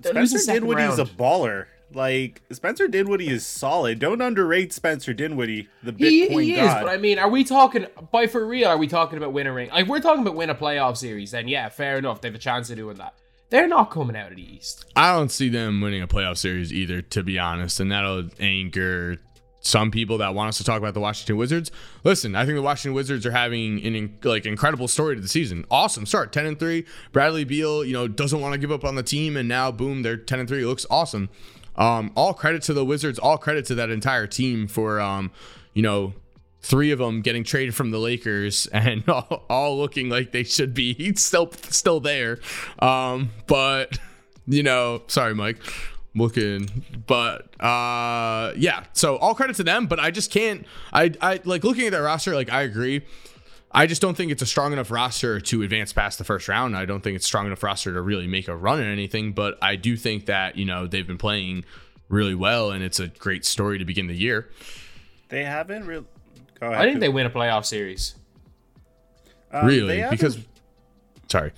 they're 0.02 0.14
losing 0.14 0.38
Spencer 0.40 0.46
second 0.62 0.68
Dinwiddie's 0.70 1.00
a 1.00 1.06
baller. 1.06 1.66
Like 1.94 2.42
Spencer 2.52 2.88
Dinwiddie 2.88 3.30
is 3.30 3.46
solid. 3.46 3.98
Don't 4.00 4.22
underrate 4.22 4.72
Spencer 4.72 5.12
Dinwiddie, 5.14 5.68
the 5.82 5.92
He, 5.98 6.28
Bitcoin 6.30 6.44
he 6.44 6.54
is, 6.54 6.60
god. 6.68 6.84
but 6.84 6.90
I 6.92 6.98
mean, 6.98 7.18
are 7.18 7.30
we 7.30 7.44
talking 7.44 7.88
by 8.12 8.28
for 8.28 8.46
real? 8.46 8.68
Are 8.70 8.78
we 8.78 8.88
talking 8.88 9.18
about 9.18 9.34
win 9.34 9.48
a 9.48 9.52
ring? 9.54 9.70
Like 9.70 9.88
we're 9.88 10.00
talking 10.00 10.22
about 10.22 10.36
win 10.36 10.52
a 10.52 10.56
playoff 10.56 10.98
series, 10.98 11.32
then 11.32 11.48
yeah, 11.48 11.68
fair 11.70 11.98
enough. 11.98 12.22
They 12.22 12.28
have 12.28 12.36
a 12.36 12.40
chance 12.40 12.70
of 12.70 12.76
doing 12.78 12.98
that. 12.98 13.16
They're 13.50 13.68
not 13.68 13.90
coming 13.90 14.16
out 14.16 14.30
of 14.30 14.36
the 14.38 14.44
East. 14.56 14.86
I 14.96 15.12
don't 15.14 15.32
see 15.32 15.50
them 15.50 15.82
winning 15.82 16.04
a 16.04 16.08
playoff 16.08 16.38
series 16.38 16.72
either, 16.72 17.02
to 17.02 17.24
be 17.24 17.40
honest, 17.40 17.80
and 17.80 17.92
that'll 17.92 18.30
anchor 18.40 19.18
some 19.62 19.92
people 19.92 20.18
that 20.20 20.34
want 20.34 20.50
us 20.50 20.58
to 20.58 20.64
talk 20.64 20.78
about 20.78 20.94
the 20.94 21.00
Washington 21.00 21.38
Wizards. 21.38 21.72
Listen, 22.04 22.36
I 22.36 22.46
think 22.46 22.56
the 22.56 22.62
Washington 22.62 22.94
Wizards 22.94 23.26
are 23.26 23.32
having 23.32 23.84
an 23.86 23.96
in, 23.96 24.18
like 24.24 24.46
incredible 24.46 24.88
story 24.88 25.16
to 25.16 25.22
the 25.22 25.28
season. 25.28 25.66
Awesome 25.70 26.06
start, 26.06 26.32
ten 26.32 26.46
and 26.46 26.58
three. 26.58 26.86
Bradley 27.12 27.44
Beal, 27.44 27.84
you 27.84 27.94
know, 27.94 28.08
doesn't 28.08 28.40
want 28.40 28.54
to 28.54 28.60
give 28.60 28.72
up 28.72 28.86
on 28.86 28.96
the 28.96 29.04
team, 29.04 29.36
and 29.36 29.50
now 29.50 29.72
boom, 29.72 30.02
they're 30.02 30.18
ten 30.18 30.40
and 30.40 30.48
three. 30.48 30.64
It 30.64 30.68
looks 30.68 30.86
awesome. 30.90 31.30
Um, 31.76 32.12
all 32.16 32.34
credit 32.34 32.62
to 32.64 32.74
the 32.74 32.84
Wizards. 32.84 33.20
All 33.20 33.38
credit 33.38 33.66
to 33.66 33.76
that 33.76 33.90
entire 33.90 34.28
team 34.28 34.68
for 34.68 35.00
um, 35.00 35.32
you 35.74 35.82
know, 35.82 36.14
three 36.62 36.92
of 36.92 37.00
them 37.00 37.22
getting 37.22 37.44
traded 37.44 37.76
from 37.76 37.92
the 37.92 38.00
Lakers 38.00 38.68
and 38.74 39.08
all, 39.10 39.46
all 39.50 39.78
looking 39.78 40.10
like 40.10 40.32
they 40.32 40.44
should 40.44 40.74
be 40.74 41.14
still 41.16 41.52
still 41.70 42.00
there. 42.00 42.40
Um, 42.80 43.32
but 43.48 43.98
you 44.48 44.64
know, 44.64 45.04
sorry, 45.08 45.36
Mike, 45.36 45.62
looking, 46.16 46.84
but 47.08 47.62
uh, 47.64 48.54
yeah. 48.58 48.84
So 48.94 49.18
all 49.18 49.34
credit 49.36 49.56
to 49.58 49.64
them, 49.64 49.88
but 49.88 50.00
I 50.00 50.12
just 50.12 50.32
can't. 50.32 50.66
I 50.94 51.12
I 51.22 51.40
like 51.46 51.64
looking 51.64 51.86
at 51.86 51.92
that 51.92 52.00
roster. 52.02 52.34
Like 52.36 52.52
I 52.52 52.62
agree. 52.64 53.06
I 53.72 53.86
just 53.86 54.02
don't 54.02 54.18
think 54.18 54.32
it's 54.32 54.42
a 54.42 54.48
strong 54.48 54.74
enough 54.74 54.90
roster 54.90 55.40
to 55.40 55.62
advance 55.62 55.94
past 55.94 56.18
the 56.18 56.24
first 56.24 56.48
round. 56.48 56.76
I 56.76 56.86
don't 56.86 57.02
think 57.02 57.16
it's 57.16 57.26
strong 57.28 57.46
enough 57.46 57.62
roster 57.62 57.94
to 57.94 58.02
really 58.02 58.26
make 58.26 58.48
a 58.48 58.56
run 58.56 58.80
at 58.80 58.88
anything. 58.88 59.32
But 59.34 59.58
I 59.62 59.76
do 59.76 59.96
think 59.96 60.26
that 60.26 60.56
you 60.58 60.66
know 60.66 60.88
they've 60.88 61.06
been 61.06 61.20
playing 61.20 61.66
really 62.08 62.34
well, 62.36 62.72
and 62.72 62.84
it's 62.84 63.00
a 63.00 63.08
great 63.10 63.46
story 63.46 63.78
to 63.78 63.86
begin 63.86 64.08
the 64.08 64.16
year. 64.16 64.50
they 65.30 65.44
haven't 65.44 65.86
really. 65.86 66.06
Go 66.60 66.68
ahead. 66.68 66.80
I 66.82 66.86
think 66.86 67.00
they 67.00 67.10
win 67.10 67.26
a 67.26 67.30
playoff 67.30 67.66
series. 67.66 68.16
Um, 69.52 69.66
really, 69.66 70.04
because 70.10 70.38
sorry, 71.28 71.52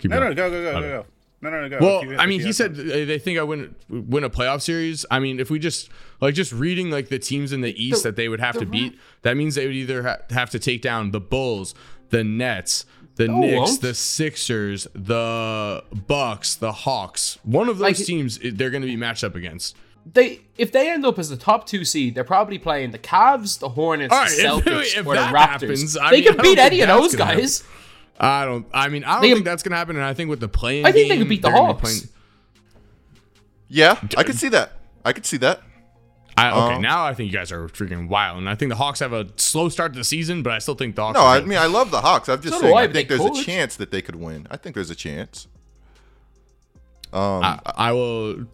Keep 0.00 0.10
no, 0.10 0.18
going. 0.18 0.30
no, 0.30 0.34
go, 0.34 0.50
go, 0.50 0.62
go, 0.62 0.72
go, 0.72 0.80
go. 0.80 1.06
No, 1.44 1.50
no, 1.50 1.60
no, 1.62 1.68
go. 1.68 1.78
Well, 1.84 2.04
you- 2.04 2.16
I 2.16 2.26
mean, 2.26 2.40
he 2.40 2.52
said 2.52 2.74
something. 2.76 2.90
uh, 2.90 3.04
they 3.04 3.18
think 3.18 3.38
I 3.38 3.42
win 3.44 3.74
win 3.88 4.24
a 4.24 4.30
playoff 4.30 4.62
series. 4.62 5.06
I 5.10 5.20
mean, 5.20 5.38
if 5.38 5.50
we 5.50 5.58
just 5.60 5.88
like 6.20 6.34
just 6.34 6.52
reading 6.52 6.90
like 6.90 7.08
the 7.08 7.18
teams 7.18 7.52
in 7.52 7.60
the 7.60 7.72
East 7.82 8.02
The- 8.02 8.08
that 8.10 8.16
they 8.16 8.28
would 8.28 8.40
have 8.40 8.54
the 8.54 8.60
to 8.60 8.66
beat, 8.66 8.98
that 9.22 9.36
means 9.36 9.54
they 9.54 9.66
would 9.66 9.76
either 9.76 10.02
ha- 10.02 10.16
have 10.30 10.50
to 10.50 10.58
take 10.58 10.82
down 10.82 11.10
the 11.12 11.20
Bulls, 11.20 11.74
the 12.10 12.24
Nets, 12.24 12.86
the 13.16 13.28
No, 13.28 13.40
Knicks, 13.40 13.56
won't. 13.70 13.80
the 13.82 13.94
Sixers, 13.94 14.88
the 14.94 15.84
Bucks, 16.08 16.54
the 16.56 16.72
Hawks. 16.72 17.38
One 17.44 17.68
of 17.68 17.78
those 17.78 17.82
Like- 17.82 17.96
teams 18.06 18.38
they're 18.42 18.70
going 18.70 18.82
to 18.82 18.88
be 18.88 18.96
matched 18.96 19.22
up 19.24 19.34
against. 19.36 19.76
They 20.12 20.40
if 20.58 20.70
they 20.70 20.90
end 20.90 21.06
up 21.06 21.18
as 21.18 21.30
the 21.30 21.36
top 21.36 21.66
two 21.66 21.82
seed, 21.84 22.14
they're 22.14 22.24
probably 22.24 22.58
playing 22.58 22.90
the 22.90 22.98
Cavs, 22.98 23.58
the 23.58 23.70
Hornets, 23.70 24.12
All 24.12 24.20
right, 24.20 24.30
the 24.30 24.36
if- 24.36 24.64
Celtics, 24.64 24.98
if 24.98 25.06
or 25.06 25.14
the 25.14 25.20
that 25.20 25.34
Raptors. 25.34 25.38
happens, 25.48 25.92
they 25.94 26.00
mean, 26.10 26.28
I 26.28 26.32
can 26.32 26.36
beat 26.42 26.58
any 26.58 26.80
of 26.82 26.88
those 26.88 27.14
gonna 27.14 27.30
happen. 27.30 27.44
Guys. 28.18 28.42
I 28.42 28.44
don't. 28.44 28.66
I 28.72 28.88
mean, 28.88 29.04
I 29.04 29.12
don't 29.14 29.22
They- 29.22 29.32
think 29.34 29.44
that's 29.44 29.62
going 29.62 29.72
to 29.72 29.76
happen. 29.76 29.96
And 29.96 30.04
I 30.04 30.14
think 30.14 30.30
with 30.30 30.40
the 30.40 30.48
playing, 30.48 30.86
I 30.86 30.92
think 30.92 31.08
they 31.08 31.18
could 31.18 31.28
beat 31.28 31.42
the 31.42 31.48
they're 31.48 31.56
be 31.56 31.64
Hawks. 31.66 31.80
playing- 31.80 32.08
Yeah, 33.68 33.98
I 34.16 34.22
could 34.22 34.36
see 34.38 34.48
that. 34.50 34.72
I 35.04 35.12
could 35.12 35.26
see 35.26 35.36
that. 35.38 35.62
I, 36.36 36.50
okay, 36.50 36.74
Um, 36.76 36.82
now 36.82 37.04
I 37.04 37.14
think 37.14 37.30
you 37.30 37.38
guys 37.38 37.52
are 37.52 37.68
freaking 37.68 38.08
wild, 38.08 38.38
and 38.38 38.48
I 38.48 38.56
think 38.56 38.68
the 38.70 38.74
Hawks 38.76 38.98
have 38.98 39.12
a 39.12 39.28
slow 39.36 39.68
start 39.68 39.92
to 39.92 39.98
the 40.00 40.04
season, 40.04 40.42
but 40.42 40.52
I 40.52 40.58
still 40.58 40.74
think 40.74 40.96
the 40.96 41.02
Hawks. 41.02 41.14
No, 41.14 41.20
are 41.20 41.36
I 41.36 41.38
good. 41.38 41.48
mean 41.48 41.58
I 41.58 41.66
love 41.66 41.92
the 41.92 42.00
Hawks. 42.00 42.28
I'm 42.28 42.40
just 42.42 42.54
So 42.56 42.60
saying 42.60 42.76
I, 42.76 42.82
I, 42.82 42.92
think 42.92 43.08
there's 43.08 43.20
could. 43.20 43.36
a 43.38 43.42
chance 43.44 43.76
that 43.76 43.92
they 43.92 44.02
could 44.02 44.16
win. 44.16 44.48
I 44.50 44.56
think 44.56 44.74
there's 44.74 44.90
a 44.90 44.96
chance. 44.96 45.46
Um, 47.12 47.44
I, 47.44 47.60
I 47.76 47.92
will 47.92 48.30
you 48.34 48.44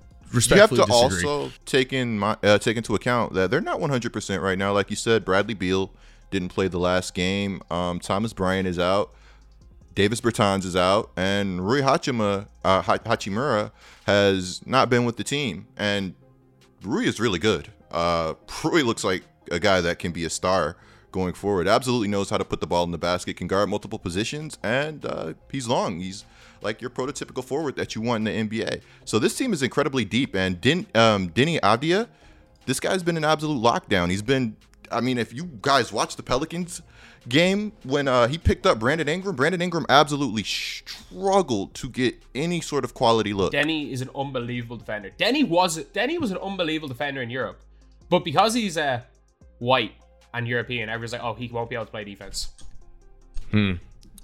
have 0.57 0.68
to 0.70 0.77
disagree. 0.77 0.85
also 0.85 1.51
take 1.64 1.92
in 1.94 2.18
my, 2.18 2.37
uh, 2.42 2.59
take 2.59 2.77
into 2.77 2.94
account 2.94 3.33
that 3.33 3.51
they're 3.51 3.62
not 3.62 3.81
100% 3.81 4.42
right 4.42 4.59
now. 4.59 4.73
Like 4.73 4.90
you 4.90 4.96
said, 4.96 5.25
Bradley 5.25 5.55
Beal 5.55 5.90
didn't 6.31 6.51
play 6.51 6.68
the 6.68 6.79
last 6.79 7.14
game. 7.14 7.62
Um, 7.70 7.99
Thomas 7.99 8.35
Bryant 8.35 8.68
is 8.68 8.79
out. 8.79 9.11
Davis 10.01 10.23
Bertans 10.23 10.65
is 10.65 10.77
out, 10.77 11.11
and 11.15 11.61
Rui 11.61 11.83
Hachima, 11.83 12.47
uh, 12.65 12.81
Hachimura 12.83 13.71
has 14.07 14.67
not 14.67 14.89
been 14.89 15.05
with 15.05 15.19
the 15.19 15.25
team. 15.25 15.67
And 15.77 16.15
Rui 16.83 17.05
is 17.05 17.21
really 17.21 17.39
good. 17.39 17.71
Uh, 17.91 18.33
Rui 18.65 18.83
looks 18.83 19.05
like 19.05 19.25
a 19.51 19.59
guy 19.59 19.83
that 19.83 19.99
can 19.99 20.13
be 20.13 20.25
a 20.25 20.31
star 20.31 20.79
going 21.13 21.35
forward. 21.35 21.69
Absolutely 21.69 22.09
knows 22.09 22.31
how 22.31 22.39
to 22.39 22.47
put 22.47 22.63
the 22.63 22.67
ball 22.67 22.83
in 22.85 22.93
the 22.93 22.97
basket, 22.97 23.37
can 23.37 23.47
guard 23.47 23.69
multiple 23.69 23.99
positions, 23.99 24.57
and 24.63 25.05
uh, 25.05 25.35
he's 25.53 25.69
long. 25.69 26.01
He's 26.01 26.25
like 26.63 26.81
your 26.81 26.89
prototypical 26.89 27.45
forward 27.45 27.77
that 27.77 27.95
you 27.95 28.01
want 28.01 28.27
in 28.27 28.49
the 28.49 28.63
NBA. 28.63 28.81
So 29.05 29.19
this 29.19 29.37
team 29.37 29.53
is 29.53 29.63
incredibly 29.63 30.07
deep. 30.07 30.35
And 30.35 30.63
Din, 30.63 30.87
um, 30.95 31.29
Deni 31.29 31.61
Avdija, 31.61 32.09
this 32.65 32.81
guy's 32.81 33.03
been 33.03 33.19
an 33.19 33.25
absolute 33.25 33.63
lockdown. 33.63 34.09
He's 34.09 34.23
been, 34.23 34.57
I 34.91 35.03
mean, 35.03 35.19
if 35.19 35.35
you 35.35 35.51
guys 35.61 35.93
watch 35.93 36.17
the 36.17 36.23
Pelicans 36.23 36.81
game 37.31 37.73
when 37.85 38.07
uh, 38.09 38.29
he 38.29 38.37
picked 38.37 38.66
up 38.66 38.79
Brandon 38.79 39.09
Ingram, 39.09 39.35
Brandon 39.37 39.62
Ingram 39.62 39.87
absolutely 39.88 40.43
struggled 40.43 41.73
to 41.75 41.88
get 41.88 42.16
any 42.35 42.61
sort 42.61 42.85
of 42.85 42.93
quality 42.93 43.33
look. 43.33 43.53
Deni 43.53 43.90
is 43.90 44.03
an 44.03 44.11
unbelievable 44.14 44.77
defender. 44.77 45.11
Deni 45.19 45.49
was 45.49 45.79
Deni 45.79 46.21
was 46.21 46.31
an 46.31 46.38
unbelievable 46.38 46.88
defender 46.88 47.23
in 47.23 47.31
Europe, 47.31 47.61
but 48.11 48.25
because 48.25 48.53
he's 48.55 48.77
uh, 48.77 49.01
white 49.59 49.93
and 50.35 50.47
European, 50.47 50.88
everyone's 50.90 51.12
like, 51.12 51.23
oh, 51.25 51.35
he 51.35 51.49
won't 51.49 51.71
be 51.71 51.77
able 51.77 51.87
to 51.87 51.90
play 51.90 52.05
defense. 52.05 52.51
Hmm. 53.51 53.75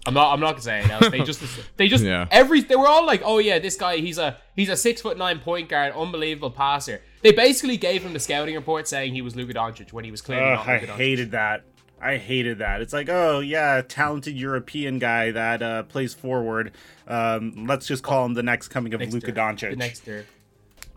I'm 0.07 0.15
not. 0.15 0.33
I'm 0.33 0.41
not 0.41 0.53
gonna 0.53 0.63
say 0.63 0.79
anything 0.79 0.93
else. 0.93 1.09
They 1.11 1.21
just. 1.23 1.43
They 1.77 1.89
just. 1.89 2.05
Yeah. 2.05 2.29
Every. 2.31 2.61
They 2.61 2.77
were 2.77 2.87
all 2.87 3.05
like, 3.05 3.23
oh 3.25 3.39
yeah, 3.39 3.59
this 3.59 3.77
guy. 3.77 3.97
He's 3.97 4.19
a. 4.19 4.39
He's 4.55 4.69
a 4.69 4.77
six 4.77 5.01
foot 5.01 5.19
nine 5.19 5.41
point 5.41 5.69
guard, 5.69 5.95
unbelievable 5.95 6.51
passer. 6.51 7.01
They 7.23 7.33
basically 7.33 7.77
gave 7.77 8.05
him 8.05 8.13
the 8.13 8.21
scouting 8.21 8.55
report 8.55 8.87
saying 8.87 9.15
he 9.15 9.23
was 9.23 9.35
Luka 9.35 9.55
Doncic 9.55 9.93
when 9.93 10.05
he 10.05 10.13
was 10.13 10.23
clearly 10.23 10.45
Ugh, 10.45 10.59
not 10.59 10.69
I 10.69 10.75
Luka 10.75 10.87
Doncic. 10.93 10.97
hated 10.97 11.31
that. 11.33 11.65
I 12.01 12.19
hated 12.19 12.59
that. 12.59 12.83
It's 12.83 12.93
like, 12.93 13.09
oh 13.09 13.41
yeah, 13.41 13.83
talented 13.87 14.37
European 14.37 14.99
guy 14.99 15.31
that 15.31 15.63
uh, 15.63 15.83
plays 15.85 16.15
forward. 16.15 16.73
Um, 17.09 17.67
let's 17.67 17.87
just 17.87 18.03
call 18.03 18.27
him 18.27 18.35
the 18.35 18.43
next 18.43 18.69
coming 18.69 18.93
of 18.95 19.01
Next 19.01 19.15
Luka 19.15 19.33
Dirk. 19.33 19.37
Doncic. 19.37 19.71
The 19.71 19.77
next 19.77 20.05
Dirk. 20.05 20.27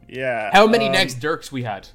yeah. 0.07 0.49
How 0.51 0.67
many 0.67 0.87
um, 0.87 0.91
next 0.91 1.15
Dirks 1.15 1.51
we 1.51 1.63
had? 1.63 1.87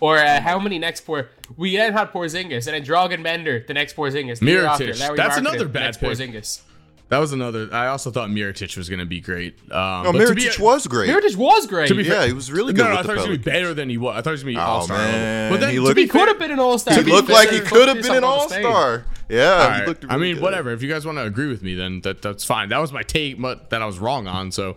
Or 0.00 0.18
uh, 0.18 0.40
how 0.40 0.58
many 0.58 0.78
next 0.78 1.02
Por? 1.02 1.28
We 1.56 1.76
then 1.76 1.92
had 1.92 2.12
Porzingis, 2.12 2.66
and 2.66 2.74
then 2.74 2.84
Dragan 2.84 3.22
Bender, 3.22 3.64
the 3.66 3.74
next 3.74 3.96
Porzingis. 3.96 4.40
The 4.40 4.46
year 4.46 4.66
after, 4.66 4.84
Mirotic. 4.84 5.00
Larry 5.00 5.16
That's 5.16 5.36
Markkanen, 5.36 5.38
another 5.38 5.58
the 5.58 5.64
bad 5.66 5.80
next 5.84 5.96
pick. 5.98 6.10
Porzingis. 6.10 6.60
That 7.08 7.18
was 7.18 7.32
another. 7.32 7.68
I 7.72 7.86
also 7.86 8.10
thought 8.10 8.30
Mirotic 8.30 8.76
was 8.76 8.88
going 8.88 8.98
to 8.98 9.06
be 9.06 9.20
great. 9.20 9.54
Um, 9.70 10.02
No, 10.02 10.12
but 10.12 10.26
to 10.26 10.34
be- 10.34 10.48
was 10.58 10.88
great. 10.88 11.08
Mirotic 11.08 11.36
was 11.36 11.66
great. 11.68 11.86
To 11.88 11.94
be 11.94 12.02
yeah, 12.02 12.10
fair- 12.10 12.26
he 12.26 12.32
was 12.32 12.50
really 12.50 12.72
good 12.72 12.82
No, 12.82 12.88
no, 12.88 12.94
I 12.94 12.96
with 12.98 13.06
thought 13.06 13.12
he 13.12 13.18
was 13.18 13.26
going 13.26 13.38
to 13.38 13.44
be 13.44 13.50
better 13.50 13.74
than 13.74 13.88
he 13.88 13.96
was. 13.96 14.16
I 14.16 14.22
thought 14.22 14.30
he 14.30 14.32
was 14.32 14.42
going 14.42 14.54
to 14.56 14.60
be 14.60 14.64
Oh, 14.64 14.66
all 14.68 14.82
star 14.82 14.98
level. 14.98 15.12
man. 15.12 15.52
But 15.52 15.60
then 15.60 15.70
He 15.70 15.76
to 15.76 15.82
looked- 15.82 15.94
be 15.96 16.02
he 16.02 16.08
could 16.08 16.18
fair- 16.18 16.26
have 16.28 16.38
been 16.40 16.50
an 16.50 16.58
all 16.58 16.78
star. 16.78 16.94
He 16.94 17.02
looked 17.04 17.28
like 17.28 17.50
he 17.50 17.60
could 17.60 17.86
have 17.88 18.02
been 18.02 18.16
an 18.16 18.24
all 18.24 18.48
star. 18.48 19.04
Yeah, 19.28 19.52
All 19.52 19.60
he 19.62 19.78
right. 19.78 19.86
looked 19.88 20.04
I 20.08 20.16
mean, 20.16 20.34
good. 20.34 20.42
whatever. 20.42 20.70
If 20.72 20.82
you 20.82 20.88
guys 20.88 21.04
want 21.06 21.18
to 21.18 21.22
agree 21.24 21.46
with 21.48 21.62
me, 21.62 21.74
then 21.74 22.00
that 22.02 22.22
that's 22.22 22.44
fine. 22.44 22.68
That 22.70 22.78
was 22.78 22.92
my 22.92 23.02
take, 23.02 23.40
but 23.40 23.70
that 23.70 23.82
I 23.82 23.86
was 23.86 23.98
wrong 24.00 24.26
on. 24.28 24.50
So 24.52 24.76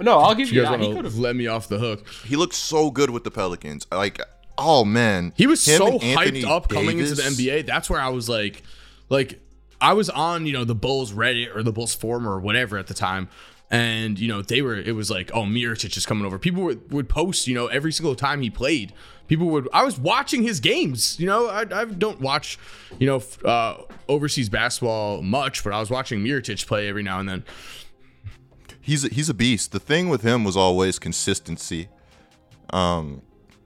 No, 0.00 0.18
I'll 0.20 0.34
give 0.34 0.48
if 0.48 0.52
you, 0.54 0.60
you 0.60 0.66
guys 0.66 0.72
that. 0.72 0.80
He 0.80 0.86
want 0.86 0.96
could 0.98 1.04
to 1.04 1.10
have. 1.10 1.18
let 1.18 1.36
me 1.36 1.46
off 1.46 1.68
the 1.68 1.78
hook. 1.78 2.06
He 2.26 2.36
looked 2.36 2.54
so 2.54 2.90
good 2.90 3.10
with 3.10 3.24
the 3.24 3.30
Pelicans. 3.30 3.86
Like, 3.92 4.20
oh 4.56 4.84
man, 4.86 5.32
He 5.36 5.46
was 5.46 5.66
Him 5.66 5.78
so 5.78 5.86
and 5.94 6.02
Anthony 6.02 6.42
hyped 6.42 6.48
up 6.50 6.68
coming 6.68 6.98
into 6.98 7.14
the 7.14 7.22
NBA. 7.22 7.66
That's 7.66 7.88
where 7.90 8.00
I 8.00 8.08
was 8.08 8.26
like, 8.28 8.62
like 9.10 9.38
I 9.80 9.92
was 9.92 10.10
on 10.10 10.46
you 10.46 10.52
know 10.52 10.64
the 10.64 10.74
Bulls 10.74 11.12
Reddit 11.12 11.54
or 11.54 11.62
the 11.62 11.72
Bulls 11.72 11.94
forum 11.94 12.26
or 12.26 12.38
whatever 12.38 12.78
at 12.78 12.86
the 12.86 12.94
time, 12.94 13.28
and 13.70 14.18
you 14.18 14.28
know 14.28 14.42
they 14.42 14.62
were. 14.62 14.76
It 14.76 14.94
was 14.94 15.10
like, 15.10 15.30
oh, 15.32 15.42
Mirotic 15.42 15.96
is 15.96 16.06
coming 16.06 16.24
over. 16.24 16.38
People 16.38 16.62
would, 16.64 16.92
would 16.92 17.08
post 17.08 17.46
you 17.46 17.54
know 17.54 17.66
every 17.68 17.92
single 17.92 18.14
time 18.14 18.42
he 18.42 18.50
played. 18.50 18.92
People 19.28 19.48
would. 19.48 19.68
I 19.72 19.84
was 19.84 19.98
watching 19.98 20.42
his 20.42 20.60
games. 20.60 21.18
You 21.20 21.26
know, 21.26 21.48
I, 21.48 21.60
I 21.72 21.84
don't 21.84 22.20
watch 22.20 22.58
you 22.98 23.06
know 23.06 23.22
uh, 23.44 23.82
overseas 24.08 24.48
basketball 24.48 25.22
much, 25.22 25.64
but 25.64 25.72
I 25.72 25.80
was 25.80 25.90
watching 25.90 26.22
Mirotic 26.22 26.66
play 26.66 26.88
every 26.88 27.02
now 27.02 27.20
and 27.20 27.28
then. 27.28 27.44
He's 28.82 29.04
a, 29.04 29.08
he's 29.08 29.28
a 29.28 29.34
beast. 29.34 29.72
The 29.72 29.78
thing 29.78 30.08
with 30.08 30.22
him 30.22 30.42
was 30.42 30.56
always 30.56 30.98
consistency. 30.98 31.88
Um, 32.70 33.22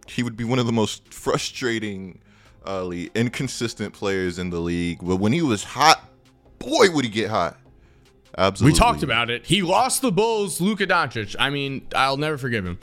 he 0.06 0.22
would 0.22 0.36
be 0.36 0.44
one 0.44 0.58
of 0.58 0.66
the 0.66 0.72
most 0.72 1.14
frustrating, 1.14 2.20
uh, 2.64 2.90
inconsistent 3.14 3.94
players 3.94 4.38
in 4.38 4.50
the 4.50 4.60
league. 4.60 4.98
But 5.02 5.16
when 5.16 5.32
he 5.32 5.42
was 5.42 5.64
hot, 5.64 6.08
boy, 6.58 6.90
would 6.90 7.04
he 7.04 7.10
get 7.10 7.30
hot. 7.30 7.58
Absolutely. 8.36 8.72
We 8.72 8.78
talked 8.78 9.02
about 9.02 9.30
it. 9.30 9.46
He 9.46 9.62
lost 9.62 10.02
the 10.02 10.10
Bulls, 10.10 10.60
Luka 10.60 10.86
Doncic. 10.86 11.36
I 11.38 11.50
mean, 11.50 11.86
I'll 11.94 12.16
never 12.16 12.36
forgive 12.36 12.66
him. 12.66 12.78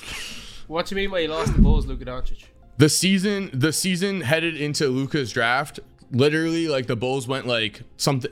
What 0.68 0.86
do 0.86 0.96
you 0.96 1.02
mean 1.02 1.12
by 1.12 1.22
he 1.22 1.28
lost 1.28 1.54
the 1.54 1.62
Bulls, 1.62 1.86
Luka 1.86 2.06
Doncic? 2.06 2.46
The 2.78 2.90
season, 2.90 3.50
the 3.54 3.74
season 3.74 4.22
headed 4.22 4.56
into 4.56 4.88
Luka's 4.88 5.32
draft. 5.32 5.80
Literally, 6.12 6.68
like 6.68 6.88
the 6.88 6.96
Bulls 6.96 7.28
went 7.28 7.48
like 7.48 7.82
something. 7.98 8.32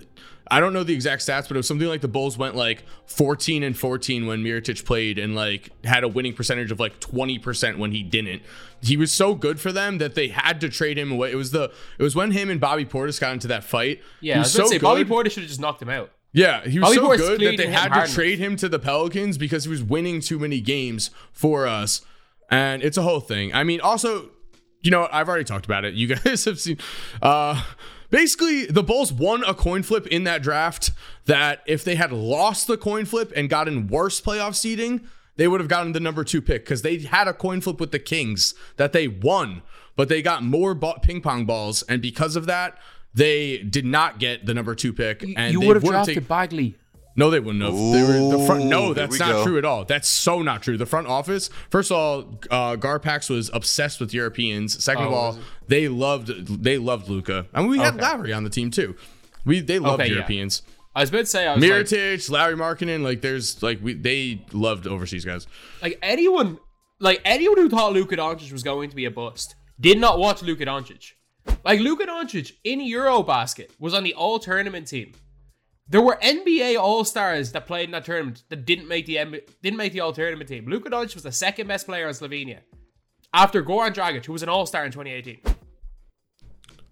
I 0.52 0.60
don't 0.60 0.74
know 0.74 0.84
the 0.84 0.94
exact 0.94 1.22
stats, 1.22 1.48
but 1.48 1.52
it 1.52 1.58
was 1.58 1.68
something 1.68 1.88
like 1.88 2.02
the 2.02 2.08
Bulls 2.08 2.38
went 2.38 2.56
like 2.56 2.84
14 3.06 3.62
and 3.62 3.78
14 3.78 4.26
when 4.26 4.44
Mirotic 4.44 4.84
played 4.84 5.20
and 5.20 5.36
like 5.36 5.70
had 5.86 6.04
a 6.04 6.08
winning 6.08 6.34
percentage 6.34 6.72
of 6.72 6.80
like 6.80 7.00
20% 7.00 7.78
when 7.78 7.92
he 7.92 8.02
didn't. 8.02 8.42
He 8.82 8.98
was 8.98 9.12
so 9.12 9.36
good 9.36 9.60
for 9.60 9.72
them 9.72 10.00
that 10.00 10.16
they 10.16 10.30
had 10.30 10.60
to 10.62 10.70
trade 10.70 10.98
him 10.98 11.12
away. 11.12 11.32
It 11.32 11.36
was 11.36 11.52
the 11.52 11.72
it 11.98 12.04
was 12.04 12.16
when 12.16 12.32
him 12.32 12.50
and 12.50 12.60
Bobby 12.60 12.86
Portis 12.86 13.20
got 13.20 13.34
into 13.34 13.48
that 13.50 13.64
fight. 13.64 14.02
Yeah, 14.22 14.36
he 14.36 14.40
was 14.40 14.56
was 14.56 14.66
so 14.66 14.72
say 14.72 14.78
Bobby. 14.80 15.06
Portis 15.06 15.32
should 15.32 15.44
have 15.44 15.50
just 15.50 15.60
knocked 15.60 15.82
him 15.82 15.90
out. 15.90 16.12
Yeah, 16.32 16.64
he 16.64 16.80
was 16.80 16.96
Bobby 16.96 16.96
so 16.96 17.08
Portis 17.08 17.18
good 17.18 17.42
that 17.42 17.58
they 17.58 17.70
had 17.70 18.06
to 18.06 18.12
trade 18.12 18.40
him 18.40 18.56
to 18.58 18.70
the 18.70 18.80
Pelicans 18.80 19.38
because 19.38 19.66
he 19.66 19.70
was 19.70 19.84
winning 19.84 20.22
too 20.22 20.40
many 20.40 20.62
games 20.62 21.12
for 21.32 21.68
us. 21.68 22.02
And 22.50 22.82
it's 22.82 22.98
a 22.98 23.02
whole 23.04 23.20
thing. 23.20 23.54
I 23.54 23.64
mean, 23.64 23.82
also, 23.82 24.32
you 24.82 24.90
know, 24.90 25.08
I've 25.12 25.28
already 25.28 25.44
talked 25.44 25.66
about 25.66 25.86
it. 25.86 25.94
You 25.94 26.16
guys 26.16 26.46
have 26.46 26.60
seen 26.60 26.78
uh 27.22 27.62
basically 28.10 28.66
the 28.66 28.84
Bulls 28.84 29.12
won 29.14 29.44
a 29.44 29.54
coin 29.54 29.84
flip 29.84 30.08
in 30.08 30.24
that 30.26 30.42
draft 30.42 30.92
that 31.26 31.62
if 31.66 31.84
they 31.84 31.96
had 31.96 32.12
lost 32.12 32.68
the 32.68 32.78
coin 32.78 33.06
flip 33.06 33.32
and 33.36 33.50
gotten 33.50 33.88
worse 33.88 34.20
playoff 34.22 34.56
seeding, 34.56 35.02
they 35.38 35.48
would 35.48 35.60
have 35.60 35.70
gotten 35.70 35.94
the 35.94 36.00
number 36.00 36.24
2 36.24 36.42
pick 36.42 36.66
cuz 36.66 36.82
they 36.82 36.98
had 37.00 37.28
a 37.28 37.34
coin 37.34 37.62
flip 37.62 37.80
with 37.80 37.92
the 37.92 38.00
Kings 38.00 38.54
that 38.78 38.92
they 38.94 39.08
won, 39.08 39.62
but 39.96 40.10
they 40.10 40.22
got 40.22 40.44
more 40.44 40.74
ball- 40.74 41.00
ping 41.02 41.22
pong 41.22 41.46
balls 41.46 41.84
and 41.84 42.02
because 42.02 42.36
of 42.36 42.46
that 42.46 42.78
they 43.14 43.58
did 43.58 43.86
not 43.86 44.20
get 44.20 44.46
the 44.46 44.54
number 44.54 44.76
two 44.76 44.94
pick, 44.94 45.24
and 45.36 45.52
you 45.52 45.60
would 45.62 45.76
have 45.76 45.84
drafted 45.84 46.14
taken- 46.14 46.28
Bagley. 46.28 46.76
No, 47.20 47.30
they 47.30 47.40
wouldn't 47.40 47.64
have. 47.64 47.74
They 47.74 48.02
were 48.02 48.38
the 48.38 48.44
front. 48.48 48.66
No, 48.66 48.94
that's 48.94 49.20
not 49.20 49.32
go. 49.32 49.44
true 49.44 49.58
at 49.58 49.66
all. 49.66 49.84
That's 49.84 50.08
so 50.08 50.42
not 50.42 50.64
true. 50.64 50.78
The 50.78 50.86
front 50.86 51.08
office, 51.08 51.50
first 51.70 51.92
of 51.92 51.98
all, 51.98 52.40
uh, 52.50 52.78
Garpax 52.78 53.30
was 53.30 53.52
obsessed 53.54 54.00
with 54.00 54.14
Europeans. 54.14 54.82
Second 54.84 55.04
of 55.08 55.12
Oh, 55.12 55.16
all, 55.16 55.40
they 55.68 55.88
loved 55.90 56.28
they 56.64 56.78
loved 56.78 57.10
Luka, 57.10 57.46
and 57.54 57.68
we 57.68 57.78
had 57.78 57.96
Okay. 57.96 58.02
Lauri 58.04 58.32
on 58.34 58.44
the 58.46 58.50
team 58.50 58.72
too. 58.72 58.96
We 59.46 59.60
they 59.60 59.80
loved 59.80 60.00
Okay, 60.02 60.08
yeah. 60.10 60.16
Europeans. 60.16 60.62
I 60.96 61.02
was 61.02 61.10
about 61.10 61.20
to 61.20 61.26
say 61.28 61.46
I 61.46 61.56
was 61.56 61.62
like, 61.64 61.72
Mirotic, 61.72 62.30
Lauri 62.32 62.56
Markkanen, 62.56 63.04
like 63.04 63.22
there's 63.22 63.62
like 63.62 63.80
we 63.82 63.94
they 63.94 64.42
loved 64.54 64.88
overseas 64.88 65.26
guys. 65.26 65.46
like 65.82 66.00
anyone, 66.02 66.58
like 67.00 67.22
anyone 67.26 67.58
who 67.58 67.70
thought 67.70 67.94
Luka 67.94 68.16
Doncic 68.18 68.52
was 68.52 68.64
going 68.64 68.90
to 68.90 68.96
be 68.96 69.06
a 69.06 69.12
bust 69.12 69.56
did 69.80 69.98
not 70.00 70.20
watch 70.20 70.42
Luka 70.42 70.66
Doncic. 70.66 71.12
Like 71.64 71.80
Luka 71.80 72.06
Doncic 72.06 72.54
in 72.64 72.80
EuroBasket 72.80 73.70
was 73.80 73.94
on 73.94 74.04
the 74.04 74.14
All 74.14 74.40
Tournament 74.40 74.88
team. 74.88 75.14
There 75.90 76.02
were 76.02 76.20
NBA 76.22 76.80
All 76.80 77.04
Stars 77.04 77.52
that 77.54 77.66
played 77.66 77.86
in 77.86 77.92
that 77.92 78.06
tournament 78.06 78.44
that 78.50 78.66
didn't 78.66 78.88
make 78.88 79.08
the 79.08 79.42
didn't 79.64 79.78
make 79.78 79.92
the 79.92 80.02
All 80.02 80.14
Tournament 80.14 80.48
team. 80.48 80.68
Luka 80.68 80.90
Doncic 80.90 81.16
was 81.16 81.24
the 81.24 81.32
second 81.32 81.68
best 81.68 81.88
player 81.88 82.08
on 82.08 82.14
Slovenia 82.14 82.60
after 83.34 83.64
Goran 83.64 83.94
Dragic, 83.94 84.26
who 84.26 84.34
was 84.34 84.44
an 84.44 84.50
All 84.50 84.68
Star 84.68 84.86
in 84.86 84.92
2018. 84.92 85.40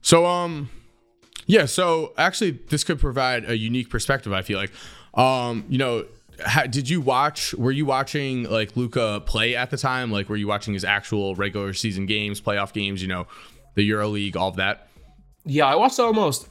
So 0.01 0.25
um 0.25 0.69
yeah, 1.45 1.65
so 1.65 2.13
actually 2.17 2.51
this 2.69 2.83
could 2.83 2.99
provide 2.99 3.49
a 3.49 3.55
unique 3.55 3.89
perspective, 3.89 4.33
I 4.33 4.41
feel 4.41 4.57
like. 4.57 4.71
Um, 5.13 5.65
you 5.69 5.77
know, 5.77 6.05
ha, 6.45 6.63
did 6.63 6.89
you 6.89 6.99
watch 6.99 7.53
were 7.53 7.71
you 7.71 7.85
watching 7.85 8.43
like 8.43 8.75
Luka 8.75 9.21
play 9.25 9.55
at 9.55 9.69
the 9.69 9.77
time? 9.77 10.11
Like 10.11 10.27
were 10.27 10.35
you 10.35 10.47
watching 10.47 10.73
his 10.73 10.83
actual 10.83 11.35
regular 11.35 11.73
season 11.73 12.07
games, 12.07 12.41
playoff 12.41 12.73
games, 12.73 13.01
you 13.01 13.07
know, 13.07 13.27
the 13.75 13.83
Euro 13.83 14.09
League, 14.09 14.35
all 14.35 14.49
of 14.49 14.55
that? 14.55 14.87
Yeah, 15.45 15.67
I 15.67 15.75
watched 15.75 15.99
almost 15.99 16.49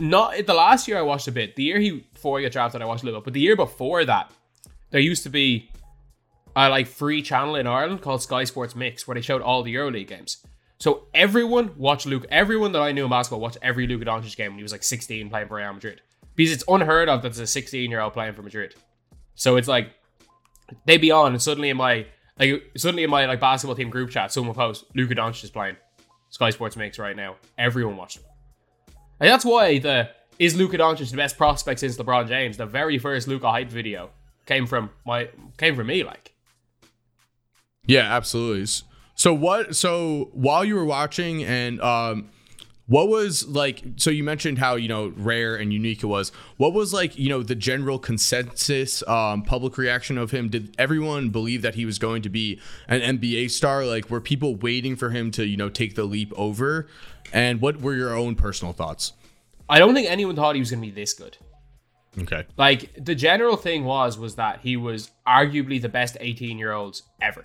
not 0.00 0.46
the 0.46 0.54
last 0.54 0.88
year 0.88 0.98
I 0.98 1.02
watched 1.02 1.28
a 1.28 1.32
bit. 1.32 1.56
The 1.56 1.62
year 1.62 1.78
he 1.78 2.06
before 2.12 2.38
he 2.38 2.44
got 2.44 2.52
drafted, 2.52 2.82
I 2.82 2.86
watched 2.86 3.02
a 3.02 3.06
little, 3.06 3.20
bit. 3.20 3.26
but 3.26 3.32
the 3.34 3.40
year 3.40 3.56
before 3.56 4.04
that, 4.04 4.32
there 4.90 5.00
used 5.00 5.22
to 5.24 5.28
be 5.28 5.70
a 6.56 6.68
like 6.68 6.86
free 6.86 7.22
channel 7.22 7.54
in 7.54 7.66
Ireland 7.66 8.02
called 8.02 8.22
Sky 8.22 8.44
Sports 8.44 8.74
Mix 8.74 9.06
where 9.06 9.14
they 9.14 9.20
showed 9.20 9.42
all 9.42 9.62
the 9.62 9.74
EuroLeague 9.74 10.08
games. 10.08 10.44
So 10.78 11.06
everyone 11.12 11.76
watched 11.76 12.06
Luke. 12.06 12.24
Everyone 12.30 12.72
that 12.72 12.80
I 12.80 12.92
knew 12.92 13.04
in 13.04 13.10
basketball 13.10 13.40
watched 13.40 13.58
every 13.62 13.86
Luka 13.86 14.06
Doncic 14.06 14.34
game 14.34 14.52
when 14.52 14.58
he 14.58 14.62
was 14.62 14.72
like 14.72 14.82
16 14.82 15.28
playing 15.28 15.48
for 15.48 15.56
Real 15.56 15.72
Madrid 15.72 16.00
because 16.34 16.52
it's 16.52 16.64
unheard 16.66 17.08
of 17.08 17.22
that 17.22 17.28
there's 17.28 17.38
a 17.38 17.46
16 17.46 17.90
year 17.90 18.00
old 18.00 18.14
playing 18.14 18.34
for 18.34 18.42
Madrid. 18.42 18.74
So 19.34 19.56
it's 19.56 19.68
like 19.68 19.90
they 20.86 20.96
be 20.96 21.10
on 21.10 21.32
and 21.32 21.42
suddenly 21.42 21.68
in 21.68 21.76
my 21.76 22.06
like 22.38 22.62
suddenly 22.76 23.04
in 23.04 23.10
my 23.10 23.26
like 23.26 23.40
basketball 23.40 23.76
team 23.76 23.90
group 23.90 24.10
chat, 24.10 24.32
someone 24.32 24.54
posts 24.54 24.84
Luka 24.94 25.14
Doncic 25.14 25.44
is 25.44 25.50
playing 25.50 25.76
Sky 26.30 26.50
Sports 26.50 26.76
Mix 26.76 26.98
right 26.98 27.16
now. 27.16 27.36
Everyone 27.58 27.96
watched 27.96 28.18
him. 28.18 28.24
And 29.20 29.28
that's 29.28 29.44
why 29.44 29.78
the 29.78 30.10
is 30.38 30.56
Luka 30.56 30.78
Doncic 30.78 31.10
the 31.10 31.16
best 31.16 31.36
prospect 31.36 31.80
since 31.80 31.96
LeBron 31.98 32.26
James? 32.26 32.56
The 32.56 32.66
very 32.66 32.98
first 32.98 33.28
Luka 33.28 33.50
hype 33.50 33.68
video 33.68 34.10
came 34.46 34.66
from 34.66 34.90
my 35.06 35.28
came 35.58 35.76
from 35.76 35.88
me. 35.88 36.02
Like 36.02 36.32
Yeah, 37.86 38.14
absolutely. 38.14 38.66
So 39.14 39.34
what 39.34 39.76
so 39.76 40.30
while 40.32 40.64
you 40.64 40.74
were 40.74 40.84
watching 40.84 41.44
and 41.44 41.80
um 41.80 42.30
what 42.90 43.06
was 43.08 43.46
like 43.46 43.84
so 43.94 44.10
you 44.10 44.24
mentioned 44.24 44.58
how 44.58 44.74
you 44.74 44.88
know 44.88 45.12
rare 45.16 45.54
and 45.54 45.72
unique 45.72 46.02
it 46.02 46.06
was. 46.06 46.30
What 46.56 46.72
was 46.72 46.92
like 46.92 47.16
you 47.16 47.28
know 47.28 47.44
the 47.44 47.54
general 47.54 48.00
consensus 48.00 49.06
um 49.06 49.42
public 49.42 49.78
reaction 49.78 50.18
of 50.18 50.32
him? 50.32 50.48
Did 50.48 50.74
everyone 50.76 51.30
believe 51.30 51.62
that 51.62 51.76
he 51.76 51.84
was 51.84 52.00
going 52.00 52.22
to 52.22 52.28
be 52.28 52.60
an 52.88 53.00
nba 53.18 53.48
star? 53.52 53.86
Like 53.86 54.10
were 54.10 54.20
people 54.20 54.56
waiting 54.56 54.96
for 54.96 55.10
him 55.10 55.30
to 55.32 55.46
you 55.46 55.56
know 55.56 55.68
take 55.68 55.94
the 55.94 56.02
leap 56.02 56.32
over? 56.36 56.88
And 57.32 57.60
what 57.60 57.80
were 57.80 57.94
your 57.94 58.12
own 58.12 58.34
personal 58.34 58.72
thoughts? 58.72 59.12
I 59.68 59.78
don't 59.78 59.94
think 59.94 60.10
anyone 60.10 60.34
thought 60.34 60.56
he 60.56 60.60
was 60.60 60.72
going 60.72 60.82
to 60.82 60.88
be 60.88 60.92
this 60.92 61.14
good. 61.14 61.38
okay. 62.22 62.44
Like 62.56 62.92
the 62.96 63.14
general 63.14 63.56
thing 63.56 63.84
was 63.84 64.18
was 64.18 64.34
that 64.34 64.62
he 64.62 64.76
was 64.76 65.12
arguably 65.24 65.80
the 65.80 65.88
best 65.88 66.16
18 66.18 66.58
year 66.58 66.72
olds 66.72 67.04
ever. 67.22 67.44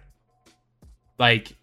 Like 1.19 1.55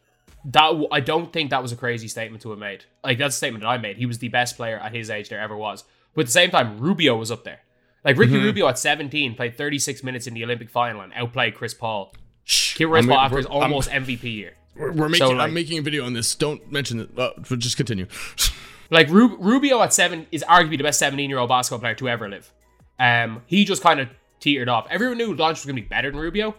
that 0.46 0.72
I 0.90 1.00
don't 1.00 1.32
think 1.32 1.50
that 1.50 1.62
was 1.62 1.72
a 1.72 1.76
crazy 1.76 2.08
statement 2.08 2.42
to 2.42 2.50
have 2.50 2.58
made. 2.58 2.84
Like 3.04 3.18
that's 3.18 3.34
a 3.34 3.38
statement 3.38 3.62
that 3.62 3.68
I 3.68 3.78
made. 3.78 3.96
He 3.96 4.06
was 4.06 4.18
the 4.18 4.28
best 4.28 4.56
player 4.56 4.78
at 4.78 4.94
his 4.94 5.10
age 5.10 5.28
there 5.28 5.40
ever 5.40 5.56
was. 5.56 5.84
But 6.14 6.22
at 6.22 6.26
the 6.26 6.32
same 6.32 6.50
time, 6.50 6.78
Rubio 6.78 7.16
was 7.16 7.30
up 7.30 7.44
there. 7.44 7.60
Like 8.04 8.16
Ricky 8.18 8.36
Rubio 8.36 8.66
at 8.68 8.78
17 8.78 9.34
played 9.36 9.56
36 9.56 10.02
minutes 10.02 10.26
in 10.26 10.34
the 10.34 10.42
Olympic 10.44 10.68
final 10.70 11.00
and 11.02 11.12
outplayed 11.14 11.54
Chris 11.54 11.72
Paul. 11.74 12.12
Chris 12.44 12.80
I'm- 12.92 13.06
Paul 13.08 13.18
after 13.18 13.36
his 13.36 13.46
almost 13.46 13.88
MVP 13.90 14.24
year. 14.24 14.54
we're, 14.76 14.90
we're 14.92 15.08
making 15.08 15.26
So, 15.28 15.32
like- 15.34 15.48
i'm 15.48 15.54
making 15.54 15.78
a 15.78 15.82
video 15.82 16.04
on 16.06 16.12
this 16.14 16.34
don't 16.34 16.72
mention 16.72 16.98
it 17.00 17.10
uh, 17.18 17.30
but 17.48 17.58
just 17.58 17.76
continue 17.76 18.06
Like 18.90 19.08
Ru- 19.08 19.36
Rubio 19.38 19.80
at 19.80 19.92
seven 19.94 20.26
is 20.32 20.42
arguably 20.46 20.76
the 20.76 20.84
best 20.84 20.98
17 20.98 21.30
year 21.30 21.38
old 21.38 21.48
basketball 21.48 21.78
player 21.80 21.94
to 21.94 22.08
ever 22.10 22.28
live. 22.28 22.52
Um, 22.98 23.40
he 23.46 23.64
just 23.64 23.82
kind 23.82 24.00
of 24.00 24.08
teetered 24.38 24.68
off. 24.68 24.86
Everyone 24.90 25.16
knew 25.16 25.34
Doncic 25.34 25.48
was 25.50 25.64
going 25.64 25.76
to 25.76 25.82
be 25.82 25.88
better 25.88 26.10
than 26.10 26.20
Rubio, 26.20 26.54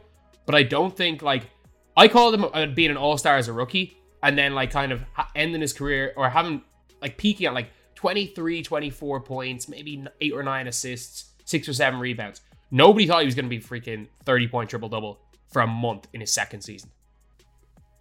but 0.47 0.55
I 0.55 0.63
don't 0.63 0.95
think 0.97 1.21
like 1.21 1.47
I 1.95 2.07
called 2.07 2.33
him 2.33 2.45
uh, 2.53 2.65
being 2.67 2.91
an 2.91 2.97
all 2.97 3.17
star 3.17 3.37
as 3.37 3.47
a 3.47 3.53
rookie 3.53 3.97
and 4.21 4.37
then 4.37 4.55
like 4.55 4.71
kind 4.71 4.91
of 4.91 5.03
ending 5.35 5.61
his 5.61 5.73
career 5.73 6.13
or 6.15 6.29
having 6.29 6.61
like 7.01 7.17
peaking 7.17 7.47
at 7.47 7.53
like 7.53 7.69
23, 7.95 8.63
24 8.63 9.19
points, 9.21 9.67
maybe 9.67 10.05
eight 10.21 10.33
or 10.33 10.43
nine 10.43 10.67
assists, 10.67 11.31
six 11.45 11.67
or 11.67 11.73
seven 11.73 11.99
rebounds. 11.99 12.41
Nobody 12.71 13.05
thought 13.05 13.19
he 13.19 13.25
was 13.25 13.35
going 13.35 13.45
to 13.45 13.49
be 13.49 13.59
freaking 13.59 14.07
30 14.25 14.47
point 14.47 14.69
triple 14.69 14.89
double 14.89 15.19
for 15.51 15.61
a 15.61 15.67
month 15.67 16.07
in 16.13 16.21
his 16.21 16.31
second 16.31 16.61
season. 16.61 16.89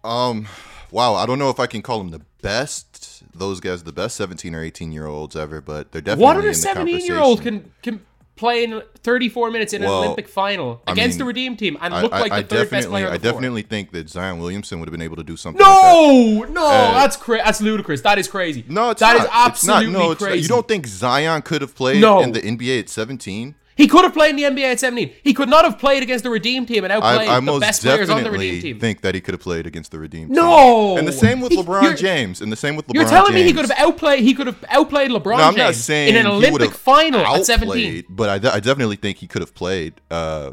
Um, 0.03 0.47
wow. 0.91 1.13
I 1.13 1.25
don't 1.25 1.39
know 1.39 1.49
if 1.49 1.59
I 1.59 1.67
can 1.67 1.81
call 1.81 2.01
him 2.01 2.09
the 2.09 2.21
best. 2.41 3.23
Those 3.33 3.59
guys, 3.59 3.83
the 3.83 3.93
best 3.93 4.15
17 4.17 4.53
or 4.55 4.63
18 4.63 4.91
year 4.91 5.05
olds 5.05 5.35
ever, 5.35 5.61
but 5.61 5.91
they're 5.91 6.01
definitely 6.01 6.23
What 6.23 6.37
other 6.37 6.53
17 6.53 7.05
year 7.05 7.19
old 7.19 7.41
can 7.41 7.71
can 7.81 8.05
play 8.35 8.63
in 8.63 8.81
34 9.03 9.51
minutes 9.51 9.73
in 9.73 9.83
Well, 9.83 9.99
an 9.99 10.05
Olympic 10.05 10.27
final 10.27 10.81
I 10.87 10.93
against 10.93 11.15
mean, 11.15 11.19
the 11.19 11.25
Redeem 11.25 11.55
team 11.55 11.77
and 11.79 11.93
I, 11.93 12.01
look 12.01 12.13
I- 12.13 12.19
like 12.21 12.31
the 12.31 12.37
I 12.37 12.43
third 12.43 12.69
best 12.71 12.89
player 12.89 13.07
I 13.09 13.17
definitely 13.17 13.61
think 13.61 13.91
that 13.91 14.09
Zion 14.09 14.39
Williamson 14.39 14.79
would 14.79 14.87
have 14.87 14.91
been 14.91 15.03
able 15.03 15.17
to 15.17 15.23
do 15.23 15.37
something. 15.37 15.61
like 15.61 15.69
that. 15.69 15.93
No, 15.93 16.43
no, 16.49 16.65
Uh, 16.65 16.93
that's 16.93 17.15
cra- 17.15 17.37
that's 17.45 17.61
ludicrous. 17.61 18.01
That 18.01 18.17
is 18.17 18.27
crazy. 18.27 18.65
No, 18.67 18.89
it's 18.89 19.01
That 19.01 19.17
not. 19.17 19.25
is 19.25 19.29
absolutely 19.31 19.85
it's 19.85 19.93
not. 19.93 19.99
No, 19.99 20.11
it's 20.11 20.21
not. 20.21 20.27
crazy. 20.27 20.41
You 20.41 20.47
don't 20.47 20.67
think 20.67 20.87
Zion 20.87 21.41
could 21.43 21.61
have 21.61 21.75
played 21.75 22.01
No. 22.01 22.21
in 22.21 22.31
the 22.31 22.41
NBA 22.41 22.79
at 22.79 22.89
17? 22.89 23.55
He 23.75 23.87
could 23.87 24.03
have 24.03 24.13
played 24.13 24.31
in 24.31 24.35
the 24.35 24.43
NBA 24.43 24.71
at 24.73 24.79
17. 24.79 25.11
He 25.23 25.33
could 25.33 25.49
not 25.49 25.65
have 25.65 25.79
played 25.79 26.03
against 26.03 26.23
the 26.23 26.29
Redeem 26.29 26.65
team 26.65 26.83
and 26.83 26.93
outplayed 26.93 27.27
I, 27.27 27.37
I 27.37 27.39
the 27.39 27.59
best 27.59 27.81
players 27.81 28.09
on 28.09 28.23
the 28.23 28.31
Redeem 28.31 28.61
team. 28.61 28.79
think 28.79 29.01
that 29.01 29.15
he 29.15 29.21
could 29.21 29.33
have 29.33 29.41
played 29.41 29.65
against 29.65 29.91
the 29.91 29.99
Redeem. 29.99 30.27
team. 30.27 30.35
No! 30.35 30.97
and 30.97 31.07
the 31.07 31.11
same 31.11 31.41
with 31.41 31.51
He- 31.51 31.57
LeBron 31.57 31.97
James, 31.97 32.41
and 32.41 32.51
the 32.51 32.55
same 32.55 32.75
with 32.75 32.87
LeBron. 32.87 32.93
You're 32.95 33.05
telling 33.09 33.33
me 33.33 33.43
he 33.43 33.53
could 33.53 33.67
have 33.67 33.77
outplayed 33.79 34.23
he 34.23 34.33
could 34.33 34.47
have 34.47 34.63
outplayed 34.69 35.09
LeBron 35.11 35.37
No, 35.37 35.43
I'm 35.43 35.55
James 35.55 35.57
not 35.57 35.75
saying 35.75 36.09
in 36.09 36.15
an 36.17 36.25
he 36.27 36.31
Olympic 36.31 36.71
final 36.71 37.25
at 37.25 37.45
17. 37.45 37.67
outplayed, 37.69 38.05
but 38.09 38.29
I, 38.45 38.55
I 38.55 38.59
definitely 38.59 38.97
think 38.97 39.17
he 39.17 39.27
could 39.27 39.41
have 39.41 39.55
played. 39.55 39.93
Uh, 40.11 40.51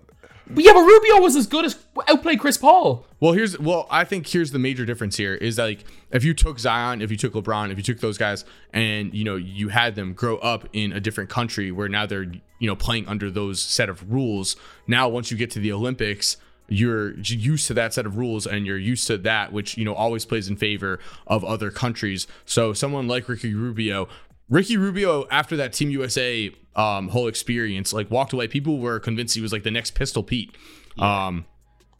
yeah, 0.56 0.72
but 0.72 0.82
Rubio 0.82 1.20
was 1.20 1.36
as 1.36 1.46
good 1.46 1.64
as 1.64 1.76
outplayed 2.08 2.40
Chris 2.40 2.56
Paul. 2.56 3.06
Well, 3.20 3.32
here's 3.32 3.58
well, 3.58 3.86
I 3.90 4.04
think 4.04 4.26
here's 4.26 4.50
the 4.50 4.58
major 4.58 4.84
difference 4.84 5.16
here 5.16 5.34
is 5.34 5.58
like 5.58 5.84
if 6.10 6.24
you 6.24 6.34
took 6.34 6.58
Zion, 6.58 7.02
if 7.02 7.10
you 7.10 7.16
took 7.16 7.34
LeBron, 7.34 7.70
if 7.70 7.76
you 7.76 7.84
took 7.84 8.00
those 8.00 8.18
guys, 8.18 8.44
and 8.72 9.14
you 9.14 9.24
know 9.24 9.36
you 9.36 9.68
had 9.68 9.94
them 9.94 10.12
grow 10.14 10.38
up 10.38 10.68
in 10.72 10.92
a 10.92 11.00
different 11.00 11.30
country 11.30 11.70
where 11.70 11.88
now 11.88 12.06
they're 12.06 12.32
you 12.58 12.66
know 12.66 12.76
playing 12.76 13.06
under 13.08 13.30
those 13.30 13.60
set 13.60 13.88
of 13.88 14.10
rules. 14.10 14.56
Now, 14.86 15.08
once 15.08 15.30
you 15.30 15.36
get 15.36 15.50
to 15.52 15.58
the 15.60 15.72
Olympics, 15.72 16.36
you're 16.68 17.18
used 17.18 17.66
to 17.66 17.74
that 17.74 17.92
set 17.92 18.06
of 18.06 18.16
rules 18.16 18.46
and 18.46 18.66
you're 18.66 18.78
used 18.78 19.06
to 19.08 19.18
that, 19.18 19.52
which 19.52 19.76
you 19.76 19.84
know 19.84 19.94
always 19.94 20.24
plays 20.24 20.48
in 20.48 20.56
favor 20.56 20.98
of 21.26 21.44
other 21.44 21.70
countries. 21.70 22.26
So 22.46 22.72
someone 22.72 23.06
like 23.06 23.28
Ricky 23.28 23.54
Rubio. 23.54 24.08
Ricky 24.50 24.76
Rubio, 24.76 25.26
after 25.30 25.56
that 25.56 25.72
Team 25.72 25.90
USA 25.90 26.52
um, 26.76 27.08
whole 27.08 27.28
experience, 27.28 27.92
like 27.92 28.10
walked 28.10 28.32
away. 28.32 28.48
People 28.48 28.78
were 28.78 29.00
convinced 29.00 29.34
he 29.34 29.40
was 29.40 29.52
like 29.52 29.62
the 29.62 29.70
next 29.70 29.92
Pistol 29.94 30.22
Pete. 30.22 30.54
Um, 30.98 31.46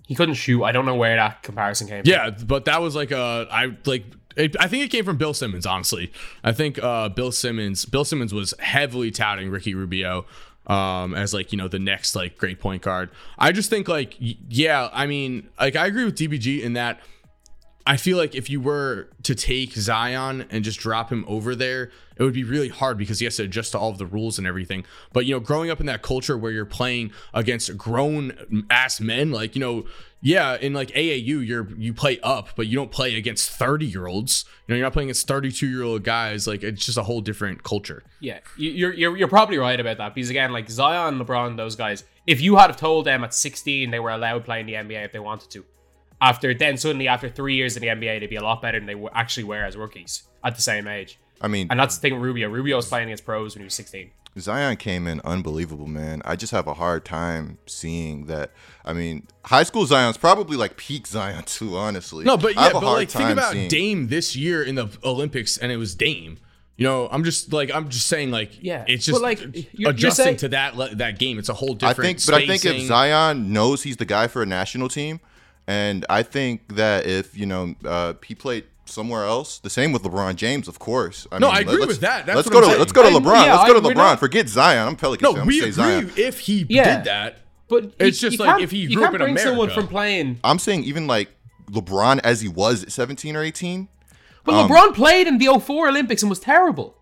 He 0.06 0.14
couldn't 0.14 0.34
shoot. 0.34 0.62
I 0.64 0.72
don't 0.72 0.84
know 0.84 0.96
where 0.96 1.16
that 1.16 1.42
comparison 1.42 1.86
came 1.86 2.02
from. 2.02 2.10
yeah, 2.10 2.30
but 2.30 2.64
that 2.66 2.82
was 2.82 2.94
like 2.96 3.12
a 3.12 3.46
I 3.50 3.76
like 3.86 4.04
It, 4.36 4.56
I 4.60 4.66
think 4.68 4.84
it 4.84 4.88
came 4.88 5.04
from 5.04 5.16
Bill 5.16 5.32
Simmons. 5.32 5.64
Honestly, 5.66 6.12
I 6.44 6.52
think 6.52 6.82
uh, 6.82 7.08
Bill 7.08 7.32
Simmons. 7.32 7.84
Bill 7.84 8.04
Simmons 8.04 8.34
was 8.34 8.52
heavily 8.58 9.10
touting 9.10 9.50
Ricky 9.50 9.74
Rubio 9.74 10.26
um, 10.66 11.14
as 11.14 11.32
like 11.32 11.52
you 11.52 11.58
know 11.58 11.68
the 11.68 11.78
next 11.78 12.14
like 12.16 12.36
great 12.36 12.58
point 12.60 12.82
guard. 12.82 13.10
I 13.38 13.52
just 13.52 13.70
think 13.70 13.88
like 13.88 14.16
yeah, 14.18 14.88
I 14.92 15.06
mean 15.06 15.48
like 15.58 15.76
I 15.76 15.86
agree 15.86 16.04
with 16.04 16.16
DBG 16.16 16.62
in 16.62 16.72
that 16.74 17.00
I 17.86 17.96
feel 17.96 18.18
like 18.18 18.34
if 18.34 18.50
you 18.50 18.60
were 18.60 19.08
to 19.22 19.34
take 19.34 19.72
Zion 19.72 20.46
and 20.50 20.62
just 20.64 20.78
drop 20.80 21.10
him 21.10 21.24
over 21.26 21.54
there, 21.54 21.90
it 22.16 22.22
would 22.22 22.34
be 22.34 22.44
really 22.44 22.68
hard 22.68 22.98
because 22.98 23.18
he 23.20 23.24
has 23.24 23.36
to 23.36 23.44
adjust 23.44 23.72
to 23.72 23.78
all 23.78 23.90
of 23.90 23.98
the 23.98 24.04
rules 24.06 24.36
and 24.38 24.46
everything. 24.46 24.84
But 25.12 25.24
you 25.26 25.34
know, 25.34 25.40
growing 25.40 25.70
up 25.70 25.80
in 25.80 25.86
that 25.86 26.02
culture 26.02 26.36
where 26.36 26.52
you're 26.52 26.66
playing 26.66 27.12
against 27.32 27.76
grown 27.78 28.66
ass 28.70 29.00
men, 29.00 29.30
like 29.32 29.54
you 29.56 29.60
know, 29.60 29.86
yeah, 30.20 30.56
in 30.56 30.74
like 30.74 30.90
AAU, 30.90 31.46
you're 31.46 31.68
you 31.78 31.94
play 31.94 32.20
up, 32.20 32.50
but 32.54 32.66
you 32.66 32.76
don't 32.76 32.90
play 32.92 33.16
against 33.16 33.50
30 33.50 33.86
year 33.86 34.06
olds. 34.06 34.44
You 34.68 34.74
know, 34.74 34.76
you're 34.78 34.86
not 34.86 34.92
playing 34.92 35.08
against 35.08 35.26
32 35.26 35.66
year 35.66 35.82
old 35.82 36.04
guys. 36.04 36.46
Like 36.46 36.62
it's 36.62 36.84
just 36.84 36.98
a 36.98 37.02
whole 37.04 37.22
different 37.22 37.62
culture. 37.62 38.02
Yeah, 38.20 38.40
you- 38.58 38.70
you're 38.72 38.92
you're 38.92 39.16
you're 39.16 39.28
probably 39.28 39.56
right 39.56 39.80
about 39.80 39.96
that 39.96 40.14
because 40.14 40.28
again, 40.28 40.52
like 40.52 40.68
Zion, 40.68 41.18
LeBron, 41.18 41.56
those 41.56 41.76
guys. 41.76 42.04
If 42.26 42.42
you 42.42 42.56
had 42.56 42.66
have 42.70 42.76
told 42.76 43.06
them 43.06 43.24
at 43.24 43.32
16 43.32 43.90
they 43.90 43.98
were 43.98 44.10
allowed 44.10 44.44
playing 44.44 44.66
the 44.66 44.74
NBA 44.74 45.06
if 45.06 45.12
they 45.12 45.18
wanted 45.18 45.48
to, 45.52 45.64
after 46.20 46.52
then 46.54 46.76
suddenly 46.76 47.08
after 47.08 47.28
three 47.28 47.54
years 47.56 47.76
in 47.76 47.80
the 47.82 47.88
NBA 47.88 48.20
they'd 48.20 48.30
be 48.30 48.36
a 48.36 48.42
lot 48.42 48.60
better 48.62 48.78
than 48.78 48.86
they 48.86 48.92
w- 48.94 49.10
actually 49.14 49.44
were 49.44 49.64
as 49.64 49.76
rookies 49.76 50.24
at 50.44 50.56
the 50.56 50.62
same 50.62 50.86
age. 50.88 51.18
I 51.40 51.48
mean, 51.48 51.68
And 51.70 51.80
that's 51.80 51.96
the 51.96 52.02
thing 52.02 52.14
with 52.14 52.22
Rubio. 52.22 52.48
Rubio 52.50 52.76
was 52.76 52.86
playing 52.88 53.08
against 53.08 53.24
pros 53.24 53.54
when 53.54 53.62
he 53.62 53.64
was 53.64 53.74
16. 53.74 54.10
Zion 54.38 54.76
came 54.76 55.06
in 55.08 55.20
unbelievable, 55.24 55.86
man. 55.88 56.20
I 56.24 56.36
just 56.36 56.52
have 56.52 56.66
a 56.68 56.74
hard 56.74 57.04
time 57.04 57.58
seeing 57.66 58.26
that. 58.26 58.52
I 58.84 58.92
mean, 58.92 59.26
high 59.46 59.62
school 59.64 59.86
Zion's 59.86 60.18
probably 60.18 60.56
like 60.56 60.76
peak 60.76 61.06
Zion 61.06 61.42
too, 61.44 61.76
honestly. 61.76 62.24
No, 62.24 62.36
but 62.36 62.54
yeah, 62.54 62.70
but 62.72 62.82
like 62.82 63.08
think 63.10 63.30
about 63.30 63.52
seeing- 63.52 63.68
Dame 63.68 64.08
this 64.08 64.36
year 64.36 64.62
in 64.62 64.74
the 64.76 64.88
Olympics, 65.02 65.56
and 65.58 65.72
it 65.72 65.78
was 65.78 65.94
Dame. 65.94 66.36
You 66.76 66.84
know, 66.84 67.08
I'm 67.10 67.24
just 67.24 67.52
like 67.52 67.70
I'm 67.74 67.88
just 67.88 68.06
saying 68.06 68.30
like 68.30 68.52
Yeah, 68.62 68.84
it's 68.86 69.06
but, 69.06 69.12
just 69.12 69.22
like, 69.22 69.40
you're- 69.40 69.68
you're 69.72 69.90
adjusting 69.90 70.24
saying- 70.24 70.36
to 70.38 70.48
that 70.50 70.98
that 70.98 71.18
game. 71.18 71.38
It's 71.38 71.48
a 71.48 71.54
whole 71.54 71.74
different. 71.74 71.82
I 71.98 72.12
different. 72.12 72.20
think, 72.20 72.26
but 72.30 72.34
I 72.42 72.46
think 72.46 72.64
if. 72.82 72.86
Zion 72.86 73.52
knows 73.52 73.82
he's 73.82 73.96
the 73.96 74.04
guy 74.04 74.28
for 74.28 74.42
a 74.42 74.46
national 74.46 74.88
team, 74.88 75.20
and 75.70 76.04
I 76.10 76.22
think 76.22 76.74
that 76.76 77.06
if 77.06 77.36
you 77.38 77.46
know 77.46 77.74
uh, 77.84 78.14
he 78.24 78.34
played 78.34 78.64
somewhere 78.86 79.24
else, 79.24 79.58
the 79.60 79.70
same 79.70 79.92
with 79.92 80.02
LeBron 80.02 80.34
James, 80.34 80.66
of 80.66 80.78
course. 80.80 81.26
I 81.30 81.38
No, 81.38 81.46
mean, 81.48 81.56
I 81.56 81.60
agree 81.60 81.74
let's- 81.74 81.86
with 81.86 82.00
that. 82.00 82.26
That's 82.26 82.36
let's 82.36 82.48
what 82.48 82.52
go 82.54 82.58
I'm 82.58 82.62
to 82.64 82.68
saying. 82.70 82.78
let's 82.80 82.92
go 82.92 83.02
to 83.04 83.08
LeBron. 83.08 83.14
I- 83.14 83.20
LeBron. 83.42 83.46
yeah, 83.46 83.54
let's 83.56 83.68
go 83.72 83.80
to 83.80 83.86
we're 83.86 83.92
LeBron. 83.94 83.96
not- 83.96 84.18
Forget 84.18 84.48
Zion. 84.48 84.88
I'm 84.88 84.96
Pelican. 84.96 85.24
no, 85.24 85.32
fan. 85.32 85.42
I'm 85.42 85.46
we 85.46 85.60
gonna 85.60 85.72
Zion. 85.72 86.08
agree 86.08 86.24
if 86.24 86.40
he 86.40 86.66
Yeah. 86.68 86.96
did 86.96 87.04
that. 87.04 87.38
But 87.68 87.92
It's 88.00 88.20
you- 88.20 88.30
just 88.30 88.40
you 88.40 88.44
like 88.46 88.62
if 88.62 88.70
he 88.72 88.86
grew 88.92 89.04
up 89.04 89.12
can't 89.12 89.22
in 89.22 89.26
bring 89.34 89.38
someone 89.38 89.68
America. 89.68 89.74
from 89.80 89.88
playing. 89.88 90.40
I'm 90.42 90.58
saying 90.58 90.82
even 90.84 91.06
like 91.06 91.28
LeBron 91.70 92.18
as 92.24 92.40
he 92.40 92.48
was 92.48 92.82
at 92.82 92.90
17 92.90 93.36
or 93.36 93.42
18. 93.44 93.86
But 94.44 94.54
Um, 94.56 94.68
LeBron 94.68 94.94
played 94.94 95.28
in 95.28 95.38
the 95.38 95.46
04 95.46 95.88
Olympics 95.88 96.22
and 96.24 96.30
was 96.30 96.40
terrible. 96.40 96.96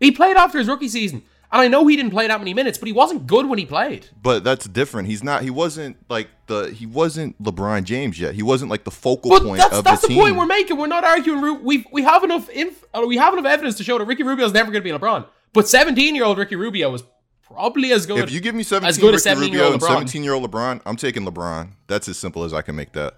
He 0.00 0.10
played 0.10 0.36
after 0.36 0.58
his 0.58 0.66
rookie 0.66 0.88
season. 0.88 1.22
And 1.50 1.62
I 1.62 1.68
know 1.68 1.86
he 1.86 1.96
didn't 1.96 2.10
play 2.10 2.26
that 2.26 2.38
many 2.40 2.52
minutes, 2.52 2.76
but 2.76 2.88
he 2.88 2.92
wasn't 2.92 3.26
good 3.26 3.48
when 3.48 3.58
he 3.58 3.64
played. 3.64 4.06
But 4.22 4.44
that's 4.44 4.66
different. 4.68 5.08
He's 5.08 5.24
not. 5.24 5.42
He 5.42 5.48
wasn't 5.50 5.96
like 6.10 6.28
the. 6.46 6.70
He 6.70 6.84
wasn't 6.84 7.42
LeBron 7.42 7.84
James 7.84 8.20
yet. 8.20 8.34
He 8.34 8.42
wasn't 8.42 8.70
like 8.70 8.84
the 8.84 8.90
focal 8.90 9.30
But 9.30 9.42
point 9.44 9.58
that's 9.58 9.76
of 9.78 9.84
that's 9.84 10.02
the 10.02 10.08
the, 10.08 10.14
team. 10.14 10.18
That's 10.18 10.28
the 10.28 10.34
point 10.34 10.36
we're 10.50 10.54
making. 10.56 10.76
We're 10.76 10.86
not 10.88 11.04
arguing. 11.04 11.64
We 11.64 11.86
we 11.90 12.02
have 12.02 12.22
enough 12.22 12.50
inf- 12.50 12.84
uh, 12.92 13.02
we 13.06 13.16
have 13.16 13.32
enough 13.32 13.46
evidence 13.46 13.76
to 13.78 13.84
show 13.84 13.96
that 13.98 14.04
Ricky 14.04 14.24
Rubio 14.24 14.44
is 14.44 14.52
never 14.52 14.70
going 14.70 14.84
to 14.84 14.92
be 14.92 14.96
LeBron. 14.96 15.26
But 15.54 15.66
17 15.68 16.14
year 16.14 16.24
old 16.24 16.36
Ricky 16.36 16.56
Rubio 16.56 16.90
was 16.90 17.02
probably 17.42 17.92
as 17.92 18.04
good. 18.04 18.18
if 18.18 18.30
you 18.30 18.40
give 18.40 18.54
me 18.54 18.62
17 18.62 18.86
as 18.86 18.98
good 18.98 19.14
as 19.14 19.24
Ricky 19.24 19.36
17 19.40 19.52
Rubio 19.54 19.72
and 19.72 19.82
17 19.82 20.22
year 20.22 20.34
old 20.34 20.50
LeBron, 20.50 20.82
I'm 20.84 20.96
taking 20.96 21.24
LeBron. 21.24 21.70
That's 21.86 22.08
as 22.08 22.18
simple 22.18 22.44
as 22.44 22.52
I 22.52 22.60
can 22.60 22.76
make 22.76 22.92
that. 22.92 23.14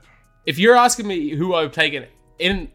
if 0.47 0.57
you're 0.57 0.77
asking 0.77 1.09
me 1.09 1.31
who 1.31 1.53
I 1.55 1.63
would 1.63 1.73
take 1.73 1.95
in, 1.95 2.07
in 2.39 2.71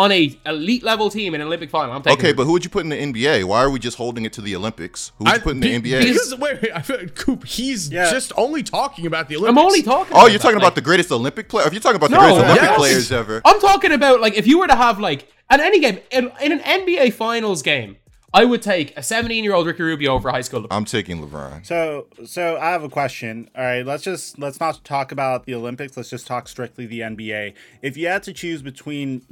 on 0.00 0.10
a 0.12 0.38
elite 0.46 0.82
level 0.82 1.10
team 1.10 1.34
in 1.34 1.40
an 1.40 1.46
Olympic 1.46 1.68
final, 1.70 1.94
I'm 1.94 2.02
taking. 2.02 2.18
Okay, 2.18 2.32
but 2.32 2.44
who 2.44 2.52
would 2.52 2.64
you 2.64 2.70
put 2.70 2.84
in 2.84 2.88
the 2.88 2.96
NBA? 2.96 3.44
Why 3.44 3.60
are 3.62 3.70
we 3.70 3.78
just 3.78 3.96
holding 3.98 4.24
it 4.24 4.32
to 4.34 4.40
the 4.40 4.56
Olympics? 4.56 5.12
Who 5.18 5.24
would 5.24 5.34
you 5.34 5.40
put 5.40 5.52
in 5.56 5.60
the 5.60 5.78
be- 5.78 5.90
NBA? 5.90 6.02
Because 6.04 6.34
wait, 6.36 6.62
wait, 6.62 6.72
I 6.74 6.82
feel 6.82 6.98
like 6.98 7.14
Coop, 7.14 7.44
he's 7.44 7.90
Yeah. 7.90 8.10
just 8.10 8.32
only 8.36 8.62
talking 8.62 9.04
about 9.06 9.28
the 9.28 9.36
Olympics. 9.36 9.58
I'm 9.60 9.64
only 9.64 9.82
talking. 9.82 10.14
oh, 10.14 10.20
about 10.20 10.26
you're 10.30 10.38
that, 10.38 10.42
talking 10.42 10.56
like- 10.56 10.62
about 10.64 10.74
the 10.74 10.80
greatest 10.80 11.12
Olympic 11.12 11.48
player? 11.48 11.66
If 11.66 11.72
you're 11.74 11.80
talking 11.82 11.96
about 11.96 12.10
the 12.10 12.16
No, 12.16 12.22
greatest 12.22 12.44
Olympic 12.44 12.62
yes. 12.62 12.76
players 12.78 13.12
ever, 13.12 13.42
I'm 13.44 13.60
talking 13.60 13.92
about 13.92 14.20
like 14.20 14.34
if 14.34 14.46
you 14.46 14.58
were 14.58 14.66
to 14.68 14.76
have 14.76 14.98
like 14.98 15.28
an 15.50 15.60
any 15.60 15.80
game 15.80 15.98
in, 16.10 16.32
in 16.40 16.52
an 16.52 16.60
NBA 16.60 17.12
Finals 17.12 17.60
game, 17.62 17.96
I 18.32 18.44
would 18.44 18.62
take 18.62 18.96
a 18.96 19.02
17 19.02 19.42
year 19.42 19.54
old 19.54 19.66
Ricky 19.66 19.82
Rubio 19.82 20.12
over 20.14 20.28
a 20.28 20.32
high 20.32 20.40
school. 20.42 20.64
I'm 20.70 20.84
taking 20.84 21.20
LeBron. 21.20 21.66
So, 21.66 22.06
so 22.24 22.56
I 22.58 22.70
have 22.70 22.84
a 22.84 22.88
question. 22.88 23.50
All 23.56 23.64
right, 23.64 23.84
let's 23.84 24.04
just 24.04 24.38
let's 24.38 24.60
not 24.60 24.84
talk 24.84 25.10
about 25.10 25.46
the 25.46 25.54
Olympics. 25.56 25.96
Let's 25.96 26.10
just 26.10 26.28
talk 26.28 26.46
strictly 26.46 26.86
the 26.86 27.00
NBA. 27.00 27.54
If 27.82 27.96
you 27.96 28.06
had 28.06 28.22
to 28.22 28.32
choose 28.32 28.62
between 28.62 29.22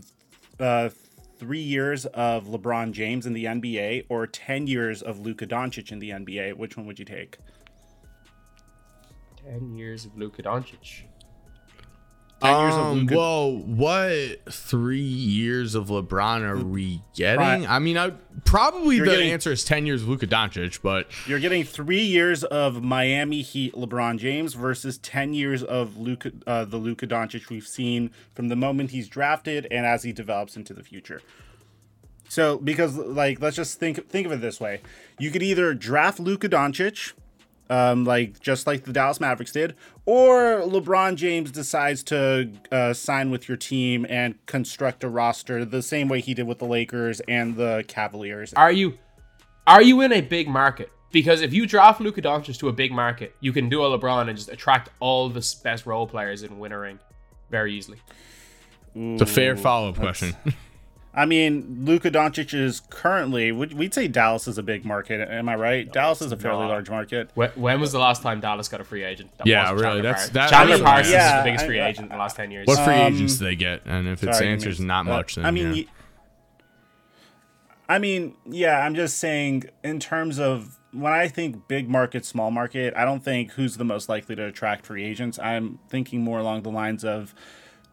uh, 0.60 0.90
three 1.38 1.60
years 1.60 2.06
of 2.06 2.46
LeBron 2.46 2.92
James 2.92 3.26
in 3.26 3.32
the 3.32 3.44
NBA 3.44 4.06
or 4.08 4.26
ten 4.26 4.66
years 4.66 5.02
of 5.02 5.20
Luka 5.20 5.46
Doncic 5.46 5.92
in 5.92 5.98
the 5.98 6.10
NBA, 6.10 6.54
which 6.54 6.76
one 6.76 6.86
would 6.86 6.98
you 6.98 7.04
take? 7.04 7.38
10 9.48 9.76
years 9.76 10.04
of 10.04 10.16
Luka 10.16 10.42
Doncic. 10.42 11.04
Ten 12.40 12.60
years 12.60 12.74
of 12.74 12.80
Um, 12.80 12.98
Luka. 13.00 13.16
well, 13.16 13.56
what 13.56 14.52
three 14.52 15.00
years 15.00 15.74
of 15.74 15.88
LeBron 15.88 16.42
are 16.42 16.56
we 16.64 17.02
getting? 17.16 17.66
I 17.66 17.80
mean, 17.80 17.98
I 17.98 18.10
probably 18.44 18.96
You're 18.96 19.06
the 19.06 19.12
getting- 19.12 19.32
answer 19.32 19.50
is 19.50 19.64
ten 19.64 19.86
years 19.86 20.02
of 20.02 20.08
Luka 20.08 20.28
Doncic, 20.28 20.78
but 20.80 21.08
You're 21.26 21.40
getting 21.40 21.64
three 21.64 22.04
years 22.04 22.44
of 22.44 22.80
Miami 22.82 23.42
Heat 23.42 23.74
LeBron 23.74 24.18
James 24.18 24.54
versus 24.54 24.98
ten 24.98 25.34
years 25.34 25.64
of 25.64 25.96
Luka, 25.96 26.30
uh, 26.46 26.64
the 26.64 26.76
Luka 26.76 27.08
Doncic 27.08 27.48
we've 27.50 27.66
seen 27.66 28.10
from 28.34 28.46
the 28.48 28.56
moment 28.56 28.92
he's 28.92 29.08
drafted 29.08 29.66
and 29.72 29.84
as 29.84 30.04
he 30.04 30.12
develops 30.12 30.56
into 30.56 30.72
the 30.72 30.84
future. 30.84 31.20
So, 32.28 32.58
because 32.58 32.96
like, 32.96 33.40
let's 33.40 33.56
just 33.56 33.80
think 33.80 34.08
think 34.08 34.26
of 34.26 34.32
it 34.32 34.40
this 34.40 34.60
way: 34.60 34.80
you 35.18 35.30
could 35.32 35.42
either 35.42 35.74
draft 35.74 36.20
Luka 36.20 36.48
Doncic, 36.48 37.14
um, 37.70 38.04
like 38.04 38.40
just 38.40 38.66
like 38.66 38.84
the 38.84 38.92
Dallas 38.92 39.20
Mavericks 39.20 39.52
did, 39.52 39.74
or 40.06 40.62
LeBron 40.62 41.16
James 41.16 41.50
decides 41.50 42.02
to 42.04 42.50
uh, 42.72 42.92
sign 42.92 43.30
with 43.30 43.48
your 43.48 43.56
team 43.56 44.06
and 44.08 44.34
construct 44.46 45.04
a 45.04 45.08
roster 45.08 45.64
the 45.64 45.82
same 45.82 46.08
way 46.08 46.20
he 46.20 46.34
did 46.34 46.46
with 46.46 46.58
the 46.58 46.66
Lakers 46.66 47.20
and 47.28 47.56
the 47.56 47.84
Cavaliers. 47.88 48.52
Are 48.54 48.72
you 48.72 48.98
are 49.66 49.82
you 49.82 50.00
in 50.00 50.12
a 50.12 50.20
big 50.20 50.48
market? 50.48 50.90
Because 51.10 51.40
if 51.40 51.52
you 51.54 51.66
draft 51.66 52.00
Luka 52.00 52.20
Doncic 52.20 52.58
to 52.58 52.68
a 52.68 52.72
big 52.72 52.92
market, 52.92 53.34
you 53.40 53.52
can 53.52 53.68
do 53.68 53.82
a 53.82 53.98
LeBron 53.98 54.28
and 54.28 54.36
just 54.36 54.50
attract 54.50 54.90
all 55.00 55.28
the 55.28 55.56
best 55.62 55.86
role 55.86 56.06
players 56.06 56.42
and 56.42 56.58
win 56.60 56.72
a 56.72 56.78
ring 56.78 56.98
very 57.50 57.72
easily. 57.72 57.98
it's 58.94 59.22
a 59.22 59.26
fair 59.26 59.56
follow 59.56 59.90
up 59.90 59.96
question. 59.96 60.34
I 61.18 61.24
mean, 61.26 61.80
Luka 61.84 62.10
Doncic 62.12 62.54
is 62.54 62.80
currently, 62.90 63.50
we'd, 63.50 63.72
we'd 63.72 63.92
say 63.92 64.06
Dallas 64.06 64.46
is 64.46 64.56
a 64.56 64.62
big 64.62 64.84
market. 64.84 65.28
Am 65.28 65.48
I 65.48 65.56
right? 65.56 65.92
Dallas 65.92 66.22
is 66.22 66.30
a 66.30 66.36
fairly 66.36 66.60
not. 66.60 66.68
large 66.68 66.88
market. 66.90 67.30
When, 67.34 67.50
when 67.56 67.80
was 67.80 67.90
the 67.90 67.98
last 67.98 68.22
time 68.22 68.38
Dallas 68.40 68.68
got 68.68 68.80
a 68.80 68.84
free 68.84 69.02
agent? 69.02 69.36
That 69.38 69.46
Yeah, 69.48 69.70
really, 69.72 69.82
Chandler 69.82 70.02
that's- 70.02 70.28
that- 70.30 70.50
Chandler 70.50 70.76
that's- 70.78 70.90
Parsons 70.92 71.12
yeah, 71.12 71.38
is 71.38 71.42
the 71.44 71.50
biggest 71.50 71.66
free 71.66 71.80
I- 71.80 71.88
agent 71.88 72.04
in 72.06 72.12
the 72.12 72.18
last 72.18 72.36
ten 72.36 72.50
years. 72.52 72.66
what 72.68 72.78
free 72.84 72.94
Um, 72.94 73.14
agents 73.14 73.36
do 73.38 73.44
they 73.46 73.56
get? 73.56 73.82
And 73.84 74.06
if 74.06 74.22
its 74.22 74.38
Sorry, 74.38 74.48
answer 74.48 74.68
is 74.68 74.78
not 74.80 75.06
much, 75.06 75.34
then 75.34 75.44
I 75.44 75.50
mean, 75.50 75.74
yeah. 75.74 75.82
y- 75.82 75.86
I 77.88 77.98
mean, 77.98 78.34
yeah, 78.48 78.78
I'm 78.80 78.94
just 78.94 79.18
saying 79.18 79.64
in 79.82 79.98
terms 79.98 80.38
of 80.38 80.78
when 80.92 81.12
I 81.12 81.26
think 81.28 81.68
big 81.68 81.88
market, 81.88 82.24
small 82.26 82.50
market, 82.50 82.94
I 82.96 83.04
don't 83.04 83.24
think 83.24 83.52
who's 83.52 83.76
the 83.76 83.84
most 83.84 84.08
likely 84.08 84.36
to 84.36 84.44
attract 84.44 84.86
free 84.86 85.04
agents. 85.04 85.38
I'm 85.38 85.78
thinking 85.88 86.22
more 86.22 86.38
along 86.38 86.62
the 86.62 86.70
lines 86.70 87.04
of 87.04 87.34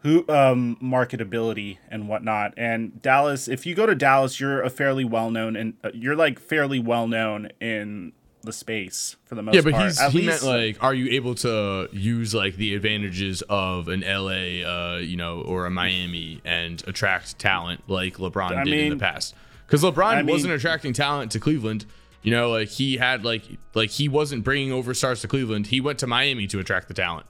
who 0.02 0.28
um 0.28 0.76
marketability 0.82 1.78
and 1.90 2.08
whatnot. 2.08 2.54
And 2.56 3.00
Dallas, 3.02 3.48
if 3.48 3.66
you 3.66 3.74
go 3.74 3.86
to 3.86 3.94
Dallas, 3.94 4.38
you're 4.40 4.62
a 4.62 4.70
fairly 4.70 5.04
well 5.04 5.30
known 5.30 5.56
and 5.56 5.74
uh, 5.84 5.90
you're 5.94 6.16
like 6.16 6.38
fairly 6.38 6.78
well 6.78 7.08
known 7.08 7.50
in 7.60 8.12
the 8.42 8.52
space 8.52 9.16
for 9.24 9.34
the 9.34 9.42
most 9.42 9.56
yeah, 9.56 9.60
but 9.62 9.72
part. 9.72 9.84
he's 9.86 10.00
At 10.00 10.12
he 10.12 10.18
least- 10.22 10.44
meant 10.44 10.56
like, 10.76 10.82
are 10.82 10.94
you 10.94 11.08
able 11.16 11.34
to 11.36 11.88
use 11.92 12.32
like 12.32 12.54
the 12.56 12.74
advantages 12.76 13.42
of 13.48 13.88
an 13.88 14.02
LA, 14.02 14.62
uh, 14.64 14.98
you 14.98 15.16
know, 15.16 15.40
or 15.40 15.66
a 15.66 15.70
Miami 15.70 16.40
and 16.44 16.80
attract 16.86 17.38
talent 17.40 17.82
like 17.88 18.18
LeBron 18.18 18.56
I 18.56 18.62
did 18.62 18.72
in 18.74 18.90
the 18.90 18.96
past? 18.98 19.34
Because 19.66 19.82
LeBron 19.82 20.04
I 20.04 20.16
mean- 20.22 20.26
wasn't 20.32 20.52
attracting 20.52 20.92
talent 20.92 21.32
to 21.32 21.40
Cleveland. 21.40 21.86
You 22.22 22.30
know, 22.32 22.50
like 22.50 22.68
he 22.68 22.96
had 22.98 23.24
like 23.24 23.42
like 23.74 23.90
he 23.90 24.08
wasn't 24.08 24.44
bringing 24.44 24.70
over 24.72 24.94
stars 24.94 25.20
to 25.22 25.28
Cleveland. 25.28 25.68
He 25.68 25.80
went 25.80 25.98
to 26.00 26.06
Miami 26.06 26.46
to 26.48 26.58
attract 26.60 26.86
the 26.88 26.94
talent. 26.94 27.26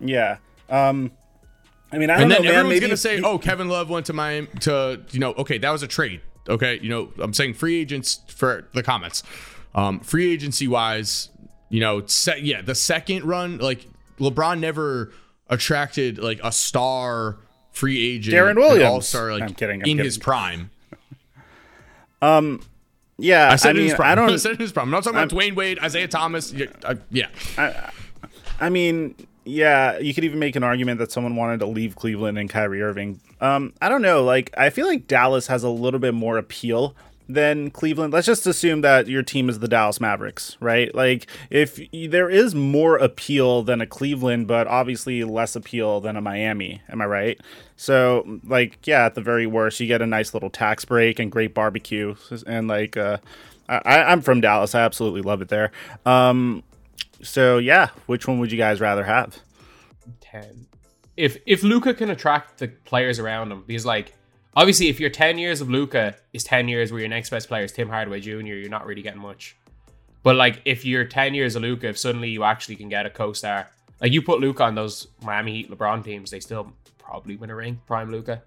yeah. 0.00 0.38
Um, 0.68 1.12
I 1.92 1.98
mean, 1.98 2.10
I 2.10 2.14
don't 2.14 2.22
and 2.24 2.30
then 2.32 2.38
know, 2.42 2.48
man. 2.48 2.54
everyone's 2.54 2.68
Maybe 2.76 2.86
gonna 2.86 2.96
say, 2.96 3.16
he- 3.18 3.22
"Oh, 3.22 3.38
Kevin 3.38 3.68
Love 3.68 3.88
went 3.90 4.06
to 4.06 4.12
Miami 4.12 4.48
to 4.60 5.00
you 5.10 5.20
know, 5.20 5.32
okay, 5.34 5.58
that 5.58 5.70
was 5.70 5.82
a 5.82 5.86
trade." 5.88 6.20
Okay, 6.48 6.78
you 6.82 6.88
know, 6.88 7.12
I'm 7.18 7.32
saying 7.34 7.54
free 7.54 7.80
agents 7.80 8.20
for 8.28 8.68
the 8.72 8.82
comments. 8.82 9.22
Um, 9.74 10.00
free 10.00 10.32
agency 10.32 10.68
wise, 10.68 11.28
you 11.70 11.80
know, 11.80 12.04
se- 12.06 12.40
yeah, 12.42 12.62
the 12.62 12.74
second 12.74 13.24
run, 13.24 13.58
like 13.58 13.86
LeBron 14.20 14.58
never 14.60 15.12
attracted 15.48 16.18
like 16.18 16.40
a 16.42 16.50
star 16.52 17.38
free 17.72 18.14
agent, 18.14 18.34
Deron 18.36 18.56
Williams. 18.56 18.84
all 18.84 19.00
star, 19.00 19.32
like 19.32 19.42
I'm 19.42 19.54
kidding, 19.54 19.82
I'm 19.82 19.88
in 19.88 19.98
his 19.98 20.18
prime. 20.18 20.70
um, 22.22 22.60
yeah, 23.18 23.50
I 23.50 23.56
said 23.56 23.74
mean, 23.74 23.82
in 23.84 23.88
his 23.90 23.94
prime. 23.96 24.10
I 24.12 24.14
don't. 24.14 24.30
I 24.32 24.36
said 24.36 24.52
in 24.52 24.58
his 24.58 24.72
prime. 24.72 24.84
I'm 24.86 24.90
not 24.90 25.04
talking 25.04 25.18
about 25.18 25.30
Dwyane 25.30 25.54
Wade, 25.54 25.78
Isaiah 25.80 26.08
Thomas. 26.08 26.52
Yeah, 26.52 26.66
I- 26.84 26.96
yeah. 27.10 27.90
I 28.60 28.68
mean, 28.70 29.14
yeah, 29.46 29.98
you 29.98 30.12
could 30.12 30.24
even 30.24 30.38
make 30.38 30.56
an 30.56 30.62
argument 30.62 30.98
that 30.98 31.12
someone 31.12 31.36
wanted 31.36 31.60
to 31.60 31.66
leave 31.66 31.96
Cleveland 31.96 32.38
and 32.38 32.50
Kyrie 32.50 32.82
Irving. 32.82 33.20
Um, 33.40 33.72
I 33.80 33.88
don't 33.88 34.02
know. 34.02 34.24
Like, 34.24 34.52
I 34.58 34.70
feel 34.70 34.86
like 34.86 35.06
Dallas 35.06 35.46
has 35.46 35.62
a 35.62 35.68
little 35.68 36.00
bit 36.00 36.14
more 36.14 36.36
appeal 36.36 36.94
than 37.28 37.70
Cleveland. 37.70 38.12
Let's 38.12 38.26
just 38.26 38.46
assume 38.46 38.82
that 38.82 39.08
your 39.08 39.22
team 39.22 39.48
is 39.48 39.58
the 39.58 39.68
Dallas 39.68 40.00
Mavericks, 40.00 40.56
right? 40.60 40.94
Like, 40.94 41.26
if 41.50 41.80
there 41.92 42.30
is 42.30 42.54
more 42.54 42.96
appeal 42.96 43.62
than 43.62 43.80
a 43.80 43.86
Cleveland, 43.86 44.46
but 44.46 44.66
obviously 44.66 45.24
less 45.24 45.56
appeal 45.56 46.00
than 46.00 46.16
a 46.16 46.20
Miami, 46.20 46.82
am 46.88 47.00
I 47.00 47.06
right? 47.06 47.40
So, 47.76 48.40
like, 48.44 48.78
yeah, 48.86 49.06
at 49.06 49.14
the 49.14 49.20
very 49.20 49.46
worst, 49.46 49.80
you 49.80 49.86
get 49.86 50.02
a 50.02 50.06
nice 50.06 50.34
little 50.34 50.50
tax 50.50 50.84
break 50.84 51.18
and 51.18 51.30
great 51.32 51.52
barbecue, 51.52 52.14
and 52.46 52.68
like, 52.68 52.96
uh, 52.96 53.18
I, 53.68 54.04
I'm 54.04 54.22
from 54.22 54.40
Dallas. 54.40 54.74
I 54.74 54.82
absolutely 54.82 55.22
love 55.22 55.42
it 55.42 55.48
there. 55.48 55.72
Um, 56.04 56.62
so 57.22 57.58
yeah, 57.58 57.90
which 58.06 58.26
one 58.26 58.38
would 58.38 58.52
you 58.52 58.58
guys 58.58 58.80
rather 58.80 59.04
have? 59.04 59.38
Ten. 60.20 60.66
If 61.16 61.38
if 61.46 61.62
Luka 61.62 61.94
can 61.94 62.10
attract 62.10 62.58
the 62.58 62.68
players 62.68 63.18
around 63.18 63.50
him, 63.52 63.64
because 63.66 63.86
like 63.86 64.14
obviously 64.54 64.88
if 64.88 65.00
your 65.00 65.10
ten 65.10 65.38
years 65.38 65.60
of 65.60 65.70
Luka 65.70 66.16
is 66.32 66.44
ten 66.44 66.68
years 66.68 66.92
where 66.92 67.00
your 67.00 67.08
next 67.08 67.30
best 67.30 67.48
player 67.48 67.64
is 67.64 67.72
Tim 67.72 67.88
Hardaway 67.88 68.20
Jr., 68.20 68.30
you're 68.30 68.68
not 68.68 68.86
really 68.86 69.02
getting 69.02 69.20
much. 69.20 69.56
But 70.22 70.36
like 70.36 70.60
if 70.64 70.84
you're 70.84 71.04
ten 71.04 71.34
years 71.34 71.56
of 71.56 71.62
Luka, 71.62 71.88
if 71.88 71.98
suddenly 71.98 72.28
you 72.28 72.44
actually 72.44 72.76
can 72.76 72.88
get 72.88 73.06
a 73.06 73.10
co-star, 73.10 73.70
like 74.00 74.12
you 74.12 74.22
put 74.22 74.40
Luka 74.40 74.64
on 74.64 74.74
those 74.74 75.08
Miami 75.22 75.52
Heat 75.54 75.70
LeBron 75.70 76.04
teams, 76.04 76.30
they 76.30 76.40
still 76.40 76.72
probably 76.98 77.36
win 77.36 77.50
a 77.50 77.54
ring. 77.54 77.80
Prime 77.86 78.10
Luka. 78.10 78.42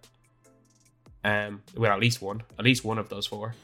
Um, 1.23 1.61
well, 1.75 1.91
at 1.91 1.99
least 1.99 2.21
one, 2.21 2.43
at 2.57 2.63
least 2.63 2.85
one 2.85 2.97
of 2.97 3.09
those 3.09 3.25
four. 3.25 3.55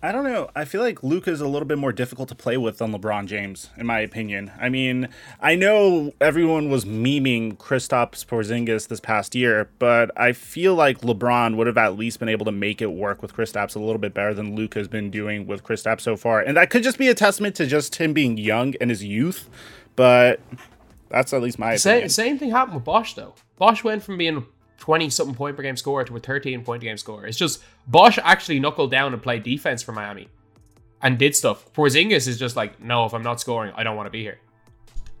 I 0.00 0.12
don't 0.12 0.22
know. 0.22 0.48
I 0.54 0.64
feel 0.64 0.80
like 0.80 1.02
Luka 1.02 1.30
is 1.32 1.40
a 1.40 1.48
little 1.48 1.66
bit 1.66 1.76
more 1.76 1.92
difficult 1.92 2.28
to 2.28 2.36
play 2.36 2.56
with 2.56 2.78
than 2.78 2.92
LeBron 2.92 3.26
James, 3.26 3.70
in 3.76 3.84
my 3.86 3.98
opinion. 3.98 4.52
I 4.60 4.68
mean, 4.68 5.08
I 5.40 5.56
know 5.56 6.12
everyone 6.20 6.70
was 6.70 6.84
memeing 6.84 7.56
Kristaps 7.56 8.24
Porzingis 8.24 8.86
this 8.86 9.00
past 9.00 9.34
year, 9.34 9.70
but 9.80 10.12
I 10.16 10.32
feel 10.32 10.76
like 10.76 11.00
LeBron 11.00 11.56
would 11.56 11.66
have 11.66 11.76
at 11.78 11.96
least 11.98 12.20
been 12.20 12.28
able 12.28 12.44
to 12.44 12.52
make 12.52 12.80
it 12.80 12.92
work 12.92 13.22
with 13.22 13.34
Kristaps 13.34 13.74
a 13.74 13.80
little 13.80 13.98
bit 13.98 14.14
better 14.14 14.32
than 14.34 14.54
Luka 14.54 14.78
has 14.78 14.86
been 14.86 15.10
doing 15.10 15.48
with 15.48 15.64
Kristaps 15.64 16.02
so 16.02 16.16
far. 16.16 16.40
And 16.40 16.56
that 16.56 16.70
could 16.70 16.84
just 16.84 16.98
be 16.98 17.08
a 17.08 17.14
testament 17.14 17.56
to 17.56 17.66
just 17.66 17.96
him 17.96 18.12
being 18.12 18.38
young 18.38 18.74
and 18.80 18.90
his 18.90 19.02
youth, 19.02 19.50
but 19.96 20.38
that's 21.08 21.32
at 21.32 21.42
least 21.42 21.58
my 21.58 21.74
Same, 21.74 21.92
opinion. 21.94 22.10
same 22.10 22.38
thing 22.38 22.50
happened 22.52 22.76
with 22.76 22.84
Bosh 22.84 23.14
though. 23.14 23.34
Bosh 23.56 23.82
went 23.82 24.04
from 24.04 24.16
being 24.16 24.46
20 24.88 25.10
something 25.10 25.34
point 25.34 25.54
per 25.54 25.62
game 25.62 25.76
scorer 25.76 26.02
to 26.02 26.16
a 26.16 26.18
13 26.18 26.64
point 26.64 26.82
game 26.82 26.96
scorer. 26.96 27.26
It's 27.26 27.36
just 27.36 27.62
Bosh 27.86 28.18
actually 28.22 28.58
knuckled 28.58 28.90
down 28.90 29.12
and 29.12 29.22
played 29.22 29.42
defense 29.42 29.82
for 29.82 29.92
Miami 29.92 30.28
and 31.02 31.18
did 31.18 31.36
stuff. 31.36 31.70
Porzingis 31.74 32.26
is 32.26 32.38
just 32.38 32.56
like, 32.56 32.82
no, 32.82 33.04
if 33.04 33.12
I'm 33.12 33.22
not 33.22 33.38
scoring, 33.38 33.74
I 33.76 33.82
don't 33.82 33.96
want 33.96 34.06
to 34.06 34.10
be 34.10 34.22
here. 34.22 34.38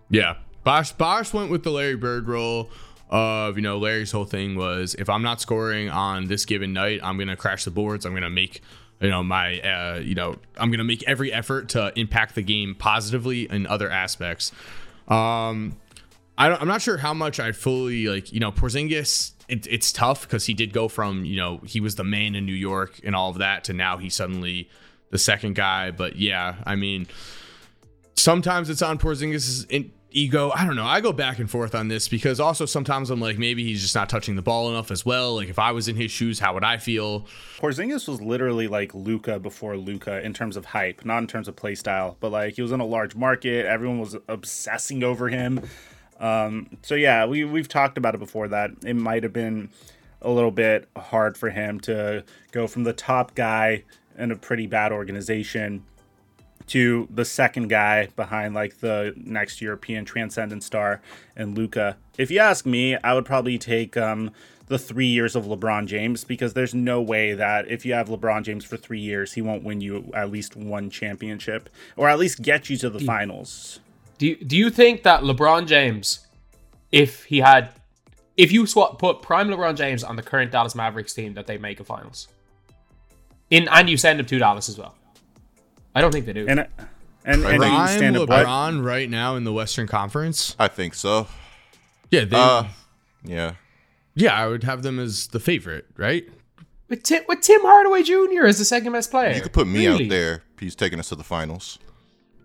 Yeah. 0.08 0.36
Bosh 0.64 0.92
Bosh 0.92 1.34
went 1.34 1.50
with 1.50 1.64
the 1.64 1.70
Larry 1.70 1.96
Bird 1.96 2.28
role 2.28 2.70
of, 3.10 3.56
you 3.56 3.62
know, 3.62 3.76
Larry's 3.76 4.10
whole 4.10 4.24
thing 4.24 4.56
was 4.56 4.94
if 4.94 5.10
I'm 5.10 5.20
not 5.20 5.38
scoring 5.38 5.90
on 5.90 6.28
this 6.28 6.46
given 6.46 6.72
night, 6.72 7.00
I'm 7.02 7.18
going 7.18 7.28
to 7.28 7.36
crash 7.36 7.64
the 7.64 7.70
boards. 7.70 8.06
I'm 8.06 8.12
going 8.12 8.22
to 8.22 8.30
make, 8.30 8.62
you 9.02 9.10
know, 9.10 9.22
my, 9.22 9.60
uh, 9.60 9.98
you 9.98 10.14
know, 10.14 10.36
I'm 10.56 10.72
to 10.72 10.82
make 10.82 11.06
every 11.06 11.30
effort 11.30 11.68
to 11.70 11.92
impact 11.94 12.36
the 12.36 12.42
game 12.42 12.74
positively 12.74 13.42
in 13.50 13.66
other 13.66 13.90
aspects. 13.90 14.50
Um, 15.08 15.76
I 16.38 16.56
I'm 16.56 16.68
not 16.68 16.80
sure 16.80 16.96
how 16.96 17.12
much 17.12 17.38
I 17.38 17.52
fully 17.52 18.08
like, 18.08 18.32
you 18.32 18.40
know, 18.40 18.50
Porzingis. 18.50 19.32
It, 19.48 19.66
it's 19.66 19.92
tough 19.92 20.22
because 20.22 20.46
he 20.46 20.54
did 20.54 20.72
go 20.72 20.88
from, 20.88 21.24
you 21.24 21.36
know, 21.36 21.58
he 21.64 21.80
was 21.80 21.94
the 21.94 22.04
man 22.04 22.34
in 22.34 22.44
New 22.44 22.52
York 22.52 23.00
and 23.02 23.16
all 23.16 23.30
of 23.30 23.38
that 23.38 23.64
to 23.64 23.72
now 23.72 23.96
he's 23.96 24.14
suddenly 24.14 24.68
the 25.10 25.18
second 25.18 25.54
guy. 25.54 25.90
But 25.90 26.16
yeah, 26.16 26.56
I 26.64 26.76
mean, 26.76 27.06
sometimes 28.14 28.68
it's 28.68 28.82
on 28.82 28.98
Porzingis' 28.98 29.66
in- 29.70 29.92
ego. 30.10 30.50
I 30.54 30.64
don't 30.64 30.76
know. 30.76 30.86
I 30.86 31.00
go 31.00 31.12
back 31.12 31.38
and 31.38 31.50
forth 31.50 31.74
on 31.74 31.88
this 31.88 32.08
because 32.08 32.40
also 32.40 32.66
sometimes 32.66 33.10
I'm 33.10 33.20
like, 33.20 33.38
maybe 33.38 33.64
he's 33.64 33.82
just 33.82 33.94
not 33.94 34.08
touching 34.08 34.36
the 34.36 34.42
ball 34.42 34.70
enough 34.70 34.90
as 34.90 35.04
well. 35.04 35.36
Like 35.36 35.48
if 35.48 35.58
I 35.58 35.72
was 35.72 35.88
in 35.88 35.96
his 35.96 36.10
shoes, 36.10 36.38
how 36.38 36.54
would 36.54 36.64
I 36.64 36.78
feel? 36.78 37.26
Porzingis 37.58 38.08
was 38.08 38.20
literally 38.20 38.68
like 38.68 38.94
Luka 38.94 39.38
before 39.38 39.76
Luka 39.76 40.22
in 40.24 40.32
terms 40.32 40.56
of 40.56 40.64
hype, 40.64 41.04
not 41.04 41.18
in 41.18 41.26
terms 41.26 41.48
of 41.48 41.56
play 41.56 41.74
style, 41.74 42.16
but 42.20 42.30
like 42.30 42.54
he 42.54 42.62
was 42.62 42.72
in 42.72 42.80
a 42.80 42.86
large 42.86 43.14
market. 43.14 43.66
Everyone 43.66 44.00
was 44.00 44.16
obsessing 44.28 45.02
over 45.04 45.28
him. 45.28 45.60
Um, 46.18 46.68
so 46.82 46.94
yeah, 46.94 47.26
we 47.26 47.44
we've 47.44 47.68
talked 47.68 47.98
about 47.98 48.14
it 48.14 48.18
before 48.18 48.48
that 48.48 48.70
it 48.84 48.94
might 48.94 49.22
have 49.22 49.32
been 49.32 49.70
a 50.20 50.30
little 50.30 50.50
bit 50.50 50.88
hard 50.96 51.36
for 51.38 51.50
him 51.50 51.78
to 51.80 52.24
go 52.50 52.66
from 52.66 52.84
the 52.84 52.92
top 52.92 53.34
guy 53.34 53.84
in 54.16 54.32
a 54.32 54.36
pretty 54.36 54.66
bad 54.66 54.90
organization 54.90 55.84
to 56.66 57.08
the 57.10 57.24
second 57.24 57.68
guy 57.68 58.08
behind 58.16 58.54
like 58.54 58.78
the 58.80 59.14
next 59.16 59.60
European 59.60 60.04
transcendent 60.04 60.62
star 60.62 61.00
and 61.36 61.56
Luka. 61.56 61.96
If 62.18 62.30
you 62.30 62.40
ask 62.40 62.66
me, 62.66 62.96
I 62.96 63.14
would 63.14 63.24
probably 63.24 63.58
take 63.58 63.96
um, 63.96 64.32
the 64.66 64.78
three 64.78 65.06
years 65.06 65.34
of 65.34 65.46
LeBron 65.46 65.86
James 65.86 66.24
because 66.24 66.52
there's 66.52 66.74
no 66.74 67.00
way 67.00 67.32
that 67.32 67.68
if 67.68 67.86
you 67.86 67.94
have 67.94 68.08
LeBron 68.08 68.42
James 68.42 68.64
for 68.64 68.76
three 68.76 69.00
years, 69.00 69.32
he 69.32 69.40
won't 69.40 69.64
win 69.64 69.80
you 69.80 70.10
at 70.14 70.30
least 70.30 70.56
one 70.56 70.90
championship 70.90 71.70
or 71.96 72.08
at 72.08 72.18
least 72.18 72.42
get 72.42 72.68
you 72.68 72.76
to 72.76 72.90
the 72.90 73.00
finals. 73.00 73.80
Do 74.18 74.26
you, 74.26 74.36
do 74.36 74.56
you 74.56 74.70
think 74.70 75.04
that 75.04 75.22
LeBron 75.22 75.66
James, 75.66 76.26
if 76.92 77.24
he 77.24 77.38
had, 77.38 77.70
if 78.36 78.50
you 78.52 78.66
swap 78.66 78.98
put 78.98 79.22
prime 79.22 79.48
LeBron 79.48 79.76
James 79.76 80.02
on 80.04 80.16
the 80.16 80.22
current 80.22 80.50
Dallas 80.52 80.74
Mavericks 80.74 81.14
team, 81.14 81.34
that 81.34 81.46
they 81.46 81.56
make 81.58 81.78
a 81.80 81.84
finals? 81.84 82.28
In 83.50 83.68
and 83.68 83.88
you 83.88 83.96
send 83.96 84.20
him 84.20 84.26
to 84.26 84.38
Dallas 84.38 84.68
as 84.68 84.76
well. 84.76 84.94
I 85.94 86.00
don't 86.00 86.12
think 86.12 86.26
they 86.26 86.32
do. 86.32 86.46
And 86.48 86.60
and, 86.60 86.68
and 87.24 87.42
then 87.44 87.54
you 87.54 87.58
Prime 87.78 87.96
stand 87.96 88.16
up. 88.16 88.28
what? 88.28 88.46
LeBron 88.46 88.84
right 88.84 89.08
now 89.08 89.36
in 89.36 89.44
the 89.44 89.52
Western 89.52 89.86
Conference. 89.86 90.54
I 90.58 90.68
think 90.68 90.94
so. 90.94 91.26
Yeah, 92.10 92.24
they, 92.24 92.36
Uh, 92.36 92.64
yeah. 93.24 93.52
yeah, 94.14 94.34
I 94.34 94.46
would 94.46 94.64
have 94.64 94.82
them 94.82 94.98
as 94.98 95.28
the 95.28 95.40
favorite, 95.40 95.86
right? 95.96 96.26
with 96.88 97.02
Tim, 97.02 97.22
with 97.28 97.42
Tim 97.42 97.60
Hardaway 97.62 98.02
Jr. 98.02 98.46
as 98.46 98.58
the 98.58 98.64
second 98.64 98.92
best 98.92 99.10
player. 99.10 99.34
You 99.34 99.42
could 99.42 99.52
put 99.52 99.66
me 99.66 99.86
Really? 99.86 100.04
out 100.04 100.10
there. 100.10 100.42
He's 100.58 100.74
taking 100.74 100.98
us 100.98 101.10
to 101.10 101.16
the 101.16 101.24
finals. 101.24 101.78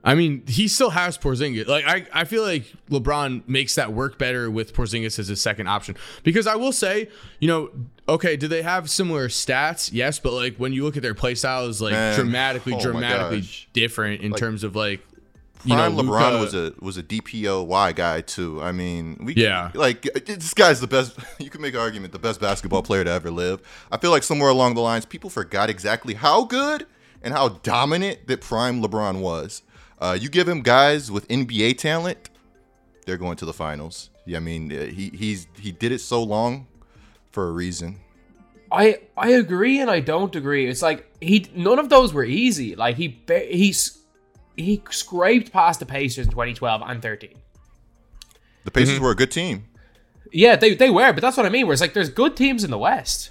I 0.06 0.16
mean, 0.16 0.44
he 0.48 0.68
still 0.68 0.90
has 0.90 1.18
Porzingis. 1.18 1.66
Like 1.68 1.86
I, 1.88 2.06
I 2.14 2.24
feel 2.26 2.44
like 2.44 2.66
LeBron 2.90 3.48
makes 3.48 3.76
that 3.76 3.94
work 3.94 4.18
better 4.18 4.52
with 4.52 4.74
Porzingis 4.74 5.18
as 5.18 5.30
his 5.30 5.40
second 5.42 5.68
option. 5.68 5.96
Because 6.24 6.46
I 6.46 6.56
will 6.56 6.74
say, 6.74 7.08
you 7.40 7.48
know, 7.48 7.70
okay, 8.10 8.36
do 8.36 8.50
they 8.50 8.64
have 8.64 8.90
similar 8.90 9.30
stats? 9.30 9.92
Yes, 9.94 10.20
but 10.20 10.34
like 10.34 10.58
when 10.58 10.74
you 10.74 10.84
look 10.84 10.98
at 10.98 11.04
their 11.04 11.14
play 11.14 11.36
style 11.36 11.68
is 11.68 11.82
like 11.82 11.94
Man, 11.94 12.16
dramatically, 12.16 12.74
oh 12.74 12.80
dramatically 12.82 13.48
different 13.72 14.22
in 14.22 14.32
Like, 14.32 14.40
terms 14.40 14.66
of 14.66 14.76
like 14.76 15.00
you 15.66 15.74
Prime 15.74 15.96
know, 15.96 16.04
LeBron 16.04 16.32
Luka- 16.32 16.40
was 16.40 16.54
a 16.54 16.74
was 16.82 16.98
a 16.98 17.04
DPOY 17.04 17.96
guy 17.96 18.20
too. 18.20 18.62
I 18.62 18.74
mean, 18.74 19.18
we 19.22 19.36
Yeah. 19.36 19.72
like 19.74 20.02
this 20.26 20.54
guy's 20.54 20.82
the 20.82 20.88
best. 20.88 21.18
You 21.40 21.50
can 21.50 21.62
make 21.62 21.76
an 21.76 21.80
argument 21.80 22.12
the 22.12 22.20
best 22.20 22.42
basketball 22.42 22.84
player 22.84 23.06
to 23.06 23.10
ever 23.12 23.32
live. 23.32 23.62
I 23.90 23.96
feel 23.98 24.12
like 24.12 24.24
somewhere 24.24 24.50
along 24.50 24.74
the 24.76 24.82
lines, 24.82 25.06
people 25.06 25.30
forgot 25.30 25.70
exactly 25.70 26.16
how 26.16 26.44
good 26.44 26.86
and 27.22 27.34
how 27.34 27.48
dominant 27.48 28.28
that 28.28 28.42
Prime 28.42 28.82
LeBron 28.84 29.22
was. 29.22 29.62
Uh, 30.00 30.18
you 30.20 30.30
give 30.30 30.48
him 30.48 30.62
guys 30.62 31.10
with 31.12 31.28
NBA 31.28 31.78
talent, 31.78 32.30
they're 33.06 33.18
going 33.18 33.38
to 33.38 33.46
the 33.46 33.54
finals. 33.54 34.10
Yeah, 34.26 34.38
I 34.38 34.42
mean, 34.42 34.72
uh, 34.72 34.86
he 34.86 35.10
he's 35.10 35.48
he 35.60 35.72
did 35.72 35.92
it 35.92 36.00
so 36.00 36.24
long 36.24 36.68
for 37.32 37.48
a 37.48 37.52
reason. 37.52 38.00
I 38.72 39.00
I 39.18 39.30
agree 39.32 39.80
and 39.80 39.90
I 39.92 40.00
don't 40.00 40.36
agree. 40.36 40.68
It's 40.68 40.82
like 40.82 41.06
he 41.22 41.46
none 41.56 41.80
of 41.80 41.90
those 41.90 42.14
were 42.14 42.24
easy. 42.24 42.76
Like 42.76 42.96
he 42.98 43.20
ba- 43.26 43.48
he's 43.50 44.00
he 44.56 44.82
scraped 44.90 45.52
past 45.52 45.80
the 45.80 45.86
Pacers 45.86 46.26
in 46.26 46.32
2012 46.32 46.82
and 46.86 47.02
13. 47.02 47.30
The 48.66 48.72
Pacers 48.72 48.96
Mm-hmm. 48.96 49.04
were 49.04 49.12
a 49.12 49.16
good 49.16 49.32
team. 49.32 49.66
Yeah, 50.32 50.56
they 50.56 50.74
they 50.74 50.90
were, 50.90 51.14
but 51.14 51.22
that's 51.22 51.38
what 51.38 51.46
I 51.46 51.50
mean. 51.50 51.68
Where 51.68 51.74
it's 51.74 51.82
like 51.82 51.94
there's 51.94 52.10
good 52.10 52.36
teams 52.36 52.64
in 52.64 52.72
the 52.72 52.78
West. 52.80 53.30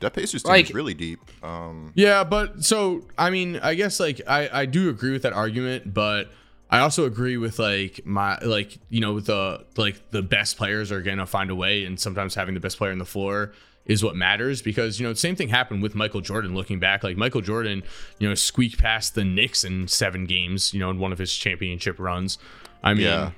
That 0.00 0.14
Pacers 0.14 0.42
team 0.42 0.50
Like- 0.50 0.66
is 0.66 0.74
really 0.74 0.94
deep. 0.94 1.20
Um, 1.44 1.92
Yeah, 1.94 2.24
but 2.24 2.64
so 2.64 3.04
I 3.18 3.30
mean, 3.30 3.58
I 3.62 3.74
guess 3.74 4.00
like 4.00 4.20
I 4.26 4.48
I 4.62 4.66
do 4.66 4.88
agree 4.88 5.12
with 5.12 5.22
that 5.22 5.32
argument, 5.32 5.92
but 5.94 6.30
I 6.70 6.78
also 6.80 7.04
agree 7.04 7.36
with 7.36 7.58
like 7.58 8.00
my 8.04 8.38
like 8.38 8.78
you 8.88 9.00
know 9.00 9.20
the 9.20 9.64
like 9.76 10.10
the 10.10 10.22
best 10.22 10.56
players 10.56 10.90
are 10.90 11.02
gonna 11.02 11.26
find 11.26 11.50
a 11.50 11.54
way, 11.54 11.84
and 11.84 11.98
sometimes 12.00 12.34
having 12.34 12.54
the 12.54 12.60
best 12.60 12.78
player 12.78 12.92
on 12.92 12.98
the 12.98 13.04
floor 13.04 13.52
is 13.86 14.04
what 14.04 14.14
matters 14.14 14.62
because 14.62 15.00
you 15.00 15.06
know 15.06 15.12
the 15.12 15.18
same 15.18 15.34
thing 15.36 15.48
happened 15.48 15.82
with 15.82 15.94
Michael 15.94 16.20
Jordan. 16.20 16.54
Looking 16.54 16.78
back, 16.78 17.02
like 17.02 17.16
Michael 17.16 17.40
Jordan, 17.40 17.82
you 18.18 18.28
know, 18.28 18.34
squeaked 18.34 18.78
past 18.78 19.14
the 19.14 19.24
Knicks 19.24 19.64
in 19.64 19.88
seven 19.88 20.26
games, 20.26 20.72
you 20.72 20.80
know, 20.80 20.90
in 20.90 20.98
one 20.98 21.12
of 21.12 21.18
his 21.18 21.34
championship 21.34 21.98
runs. 21.98 22.38
I 22.84 22.94
mean, 22.94 23.02
Yeah. 23.04 23.30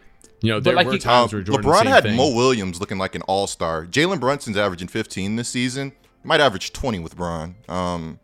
you 0.42 0.50
know, 0.52 0.60
there 0.60 0.74
like, 0.74 0.86
were 0.86 0.92
you- 0.94 0.98
times 0.98 1.32
Um, 1.32 1.38
where 1.38 1.42
Jordan 1.44 1.70
LeBron 1.70 1.86
had 1.86 2.02
thing. 2.02 2.16
Mo 2.16 2.34
Williams 2.34 2.80
looking 2.80 2.98
like 2.98 3.14
an 3.14 3.22
all 3.22 3.46
star. 3.46 3.86
Jalen 3.86 4.20
Brunson's 4.20 4.56
averaging 4.56 4.88
15 4.88 5.36
this 5.36 5.48
season. 5.48 5.92
Might 6.24 6.40
average 6.40 6.72
20 6.72 6.98
with 7.00 7.16
Bron. 7.16 7.56
Um, 7.68 8.18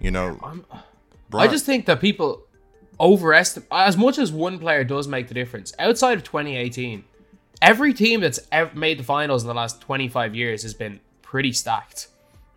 you 0.00 0.10
know, 0.10 0.38
Bron, 1.30 1.42
I 1.42 1.48
just 1.48 1.66
think 1.66 1.86
that 1.86 2.00
people 2.00 2.42
overestimate 2.98 3.68
as 3.70 3.96
much 3.96 4.18
as 4.18 4.32
one 4.32 4.58
player 4.58 4.84
does 4.84 5.08
make 5.08 5.28
the 5.28 5.34
difference. 5.34 5.72
Outside 5.78 6.18
of 6.18 6.24
2018, 6.24 7.04
every 7.60 7.92
team 7.94 8.20
that's 8.20 8.40
ever 8.50 8.74
made 8.74 8.98
the 8.98 9.04
finals 9.04 9.42
in 9.42 9.48
the 9.48 9.54
last 9.54 9.80
25 9.80 10.34
years 10.34 10.62
has 10.62 10.74
been 10.74 11.00
pretty 11.22 11.52
stacked. 11.52 12.08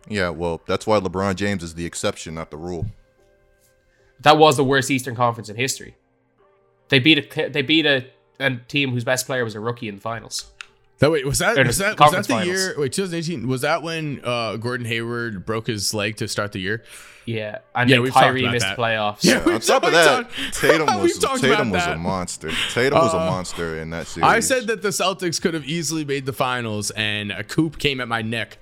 yeah. 0.08 0.30
Well, 0.30 0.60
that's 0.66 0.86
why 0.86 1.00
LeBron 1.00 1.36
James 1.36 1.62
is 1.62 1.74
the 1.74 1.86
exception, 1.86 2.34
not 2.34 2.50
the 2.50 2.56
rule. 2.56 2.86
That 4.20 4.38
was 4.38 4.56
the 4.56 4.64
worst 4.64 4.90
Eastern 4.90 5.14
Conference 5.14 5.48
in 5.48 5.56
history. 5.56 5.94
They 6.88 6.98
beat 7.00 7.36
a 7.36 7.48
they 7.48 7.62
beat 7.62 7.84
a 7.86 8.06
a 8.38 8.56
team 8.56 8.92
whose 8.92 9.04
best 9.04 9.26
player 9.26 9.44
was 9.44 9.54
a 9.54 9.60
rookie 9.60 9.88
in 9.88 9.96
the 9.96 10.00
finals. 10.00 10.52
That 10.98 11.10
wait, 11.10 11.26
was 11.26 11.40
that 11.40 11.58
was 11.66 11.76
that, 11.78 11.98
was 12.00 12.12
that 12.12 12.22
the 12.22 12.28
finals. 12.28 12.46
year? 12.48 12.74
Wait, 12.78 12.92
2018 12.92 13.46
was 13.46 13.60
that 13.60 13.82
when 13.82 14.20
uh, 14.24 14.56
Gordon 14.56 14.86
Hayward 14.86 15.44
broke 15.44 15.66
his 15.66 15.92
leg 15.92 16.16
to 16.16 16.28
start 16.28 16.52
the 16.52 16.58
year? 16.60 16.82
Yeah, 17.26 17.58
and 17.74 17.90
Yeah, 17.90 17.96
then 17.96 18.02
we've 18.04 18.12
talked 18.12 18.24
Kyrie 18.24 18.42
about 18.42 18.52
missed 18.52 18.66
that. 18.66 18.78
playoffs. 18.78 19.24
Yeah, 19.24 19.40
On 19.52 19.60
top 19.60 19.82
of 19.82 19.90
that, 19.92 20.30
Tatum 20.52 20.86
was 21.02 21.18
Tatum 21.18 21.72
about 21.72 21.72
was 21.72 21.86
a 21.86 21.96
monster. 21.96 22.50
Tatum 22.72 22.98
was 23.00 23.12
a 23.12 23.18
Uh, 23.18 23.26
monster 23.26 23.78
in 23.80 23.90
that 23.90 24.06
series. 24.06 24.26
I 24.30 24.38
said 24.40 24.68
that 24.68 24.80
the 24.80 24.88
Celtics 24.90 25.42
could 25.42 25.52
have 25.52 25.64
easily 25.64 26.04
made 26.04 26.24
the 26.24 26.32
finals, 26.32 26.92
and 26.92 27.32
a 27.32 27.42
coop 27.42 27.78
came 27.78 28.00
at 28.00 28.06
my 28.08 28.22
neck. 28.22 28.58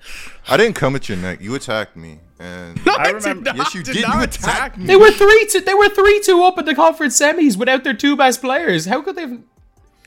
I 0.49 0.57
didn't 0.57 0.75
come 0.75 0.95
at 0.95 1.07
your 1.07 1.19
neck. 1.19 1.39
You 1.41 1.53
attacked 1.55 1.95
me, 1.95 2.19
and 2.39 2.83
No, 2.85 2.93
I 2.93 3.03
I, 3.03 3.09
remember- 3.11 3.43
not, 3.53 3.55
Yes, 3.57 3.75
you 3.75 3.83
did 3.83 3.93
did. 3.93 4.01
not 4.01 4.15
You 4.17 4.23
attack 4.23 4.43
attacked 4.43 4.77
me. 4.79 4.85
They 4.87 4.95
were 4.95 5.11
three 5.11 5.45
To, 5.51 5.61
They 5.61 5.73
were 5.75 5.89
three 5.89 6.19
two 6.25 6.43
up 6.43 6.57
in 6.57 6.65
the 6.65 6.73
conference 6.75 7.17
semis 7.19 7.55
without 7.55 7.83
their 7.83 7.93
two 7.93 8.17
best 8.17 8.41
players. 8.41 8.85
How 8.87 9.01
could 9.03 9.15
they? 9.15 9.21
have- 9.21 9.39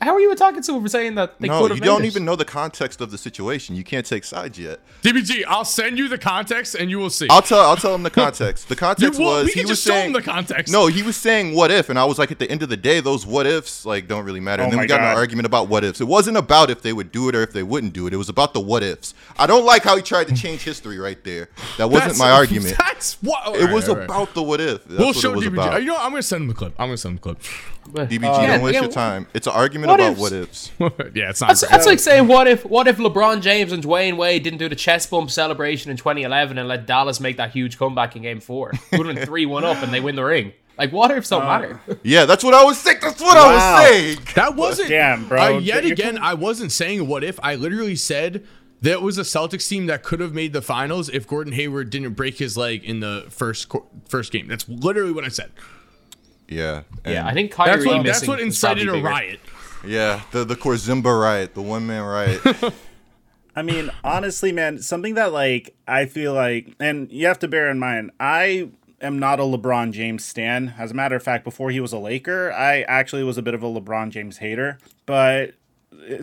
How 0.01 0.15
are 0.15 0.21
you 0.21 0.31
attacking 0.33 0.63
someone 0.63 0.85
for 0.85 0.89
saying 0.89 1.17
that 1.17 1.41
they 1.41 1.49
no, 1.49 1.63
you 1.67 1.75
have? 1.75 1.81
don't 1.83 2.05
even 2.05 2.25
know 2.25 2.37
the 2.37 2.45
context 2.45 3.01
of 3.01 3.11
the 3.11 3.19
situation. 3.19 3.75
You 3.75 3.83
can't 3.85 4.07
take 4.07 4.25
sides 4.25 4.59
yet. 4.59 4.81
DBG, 5.03 5.45
I'll 5.47 5.65
send 5.65 5.99
you 5.99 6.09
the 6.09 6.19
context, 6.19 6.75
and 6.77 6.89
you 6.91 6.99
will 6.99 7.11
see. 7.11 7.27
I'll 7.29 7.43
tell. 7.43 7.61
I'll 7.61 7.77
tell 7.77 7.95
him 7.95 8.03
the 8.05 8.11
context. 8.11 8.69
The 8.69 8.75
you, 8.77 8.79
context 8.79 9.19
well, 9.19 9.39
was 9.41 9.47
we 9.47 9.53
he 9.53 9.61
can 9.61 9.69
was 9.69 9.79
just 9.79 9.85
show 9.87 9.93
saying 9.95 10.07
him 10.09 10.13
the 10.13 10.23
context. 10.23 10.73
No, 10.73 10.87
he 10.87 11.03
was 11.03 11.17
saying 11.17 11.55
what 11.55 11.71
if, 11.71 11.89
and 11.89 11.99
I 11.99 12.05
was 12.05 12.19
like, 12.19 12.31
at 12.31 12.39
the 12.39 12.51
end 12.51 12.63
of 12.63 12.69
the 12.69 12.77
day, 12.77 13.01
those 13.01 13.27
what 13.27 13.47
ifs 13.47 13.85
like 13.85 14.07
don't 14.09 14.25
really 14.25 14.41
matter. 14.41 14.63
Oh 14.63 14.67
and 14.67 14.73
Oh 14.75 14.77
then 14.77 14.81
we 14.83 14.87
got 14.87 15.01
in 15.01 15.07
an 15.07 15.17
argument 15.17 15.47
about 15.47 15.69
what 15.69 15.83
ifs. 15.85 16.01
It 16.01 16.07
wasn't 16.07 16.37
about 16.37 16.71
if 16.71 16.83
they 16.83 16.93
would 16.93 17.11
do 17.11 17.29
it 17.29 17.35
or 17.35 17.43
if 17.43 17.53
they 17.53 17.63
wouldn't 17.63 17.93
do 17.93 18.07
it. 18.07 18.13
It 18.15 18.19
was 18.19 18.29
about 18.29 18.55
the 18.55 18.61
what 18.61 18.83
ifs. 18.83 19.15
I 19.39 19.47
don't 19.47 19.65
like 19.65 19.83
how 19.83 19.97
he 19.97 20.03
tried 20.03 20.29
to 20.29 20.35
change 20.35 20.63
history 20.63 20.99
right 20.99 21.23
there. 21.25 21.49
That 21.77 21.89
wasn't 21.91 22.13
That's- 22.15 22.19
my 22.19 22.31
argument. 22.39 22.77
That's 22.79 23.15
what 23.23 23.57
It 23.57 23.71
was 23.73 23.89
about 23.89 24.35
the 24.35 24.43
what 24.43 24.61
if. 24.61 24.85
That's 24.85 24.99
We'll 24.99 25.09
what 25.09 25.17
show 25.17 25.33
it 25.33 25.37
was 25.37 25.45
DBG. 25.47 25.53
about. 25.53 25.81
You 25.83 25.89
know, 25.89 25.95
what? 25.95 26.05
I'm 26.05 26.11
gonna 26.11 26.23
send 26.23 26.43
him 26.43 26.49
the 26.49 26.55
clip. 26.55 26.75
I'm 26.79 26.87
gonna 26.89 26.97
send 26.97 27.13
him 27.13 27.17
the 27.17 27.23
clip. 27.23 27.39
But- 27.93 28.09
DBG, 28.11 28.23
Yeah, 28.23 28.47
don't 28.57 28.63
waste 28.63 28.75
yeah, 28.75 28.81
your 28.83 28.91
time. 28.91 29.27
It's 29.35 29.47
an 29.47 29.53
argument 29.55 29.91
what 29.91 30.01
about 30.01 30.13
ifs? 30.13 30.21
what 30.79 30.93
ifs. 30.93 31.15
yeah, 31.15 31.31
it's 31.31 31.41
not. 31.41 31.49
That's, 31.49 31.69
that's 31.69 31.87
like 31.87 31.99
saying 31.99 32.27
what 32.29 32.47
if 32.47 32.65
what 32.65 32.87
if 32.89 32.99
LeBron 32.99 33.41
James 33.43 33.73
and 33.73 33.83
Dwyane 33.83 34.17
Wade 34.17 34.43
didn't 34.43 34.59
do 34.59 34.69
the 34.69 34.77
chest 34.77 35.11
bump 35.11 35.31
celebration 35.31 35.91
in 35.91 35.97
2011 35.97 36.59
and 36.59 36.69
let 36.69 36.87
Dallas 36.87 37.21
make 37.21 37.37
that 37.39 37.51
huge 37.51 37.79
comeback 37.79 38.17
in 38.17 38.23
Game 38.23 38.41
Four? 38.41 38.73
It 38.93 38.99
would 38.99 39.07
have 39.07 39.17
been 39.17 39.27
three 39.27 39.47
one 39.47 39.65
up 39.65 39.83
and 39.83 39.93
they 39.93 40.01
win 40.01 40.17
the 40.17 40.25
ring. 40.25 40.53
Like 40.77 40.93
what 40.93 41.11
ifs 41.11 41.29
don't 41.29 41.45
matter. 41.45 41.81
Yeah, 42.05 42.25
that's 42.25 42.45
what 42.45 42.55
I 42.55 42.63
was 42.63 42.79
saying. 42.79 42.99
That's 43.01 43.21
what 43.21 43.37
I 43.37 43.53
was 43.53 43.89
saying. 43.89 44.19
That 44.37 44.55
wasn't. 44.55 44.89
Damn, 44.89 45.27
bro. 45.29 45.57
Uh, 45.57 45.59
yet 45.59 45.83
You're 45.83 45.93
again, 45.93 46.19
I 46.19 46.35
wasn't 46.35 46.71
saying 46.71 47.07
what 47.09 47.25
if. 47.25 47.41
I 47.43 47.57
literally 47.57 47.97
said 47.97 48.47
that 48.83 49.03
was 49.03 49.19
a 49.19 49.23
Celtics 49.23 49.69
team 49.69 49.87
that 49.87 50.05
could 50.05 50.21
have 50.21 50.33
made 50.33 50.53
the 50.53 50.63
finals 50.63 51.09
if 51.09 51.27
Gordon 51.27 51.53
Hayward 51.55 51.91
didn't 51.91 52.15
break 52.15 52.39
his 52.39 52.57
leg 52.57 52.85
in 52.85 53.01
the 53.01 53.27
first 53.29 53.73
first 54.09 54.31
game. 54.31 54.47
That's 54.47 54.69
literally 54.69 55.13
what 55.13 55.25
I 55.25 55.29
said. 55.29 55.51
Yeah. 56.49 56.83
Yeah, 57.07 57.27
I 57.27 57.35
think 57.35 57.53
Kyrie 57.53 57.73
That's 57.73 57.87
what. 57.87 58.03
That's 58.05 58.21
missing 58.21 58.29
what 58.29 58.41
is 58.41 58.61
probably 58.61 58.83
incited 58.83 59.01
a 59.01 59.03
riot. 59.03 59.41
Yeah, 59.87 60.23
the 60.33 60.45
the 60.45 60.57
Corzimba 60.57 61.21
riot, 61.21 61.55
the 61.55 61.63
one 61.63 61.87
man 61.87 62.03
riot. 62.03 62.41
I 63.57 63.63
mean, 63.63 63.91
honestly, 64.05 64.53
man, 64.53 64.81
something 64.81 65.15
that 65.15 65.33
like 65.33 65.75
I 65.87 66.07
feel 66.07 66.33
like, 66.33 66.75
and 66.79 67.11
you 67.11 67.27
have 67.27 67.39
to 67.41 67.49
bear 67.49 67.71
in 67.71 67.79
mind, 67.79 68.13
I 68.21 68.71
am 69.01 69.19
not 69.19 69.41
a 69.41 69.43
LeBron 69.43 69.93
James 69.93 70.25
stan. 70.25 70.75
As 70.79 70.91
a 70.91 70.95
matter 70.95 71.17
of 71.17 71.23
fact, 71.23 71.45
before 71.45 71.71
he 71.71 71.81
was 71.81 71.93
a 71.93 71.99
Laker, 71.99 72.53
I 72.53 72.83
actually 72.83 73.25
was 73.25 73.39
a 73.39 73.43
bit 73.43 73.55
of 73.55 73.63
a 73.63 73.67
LeBron 73.67 74.11
James 74.11 74.39
hater. 74.39 74.79
But 75.07 75.55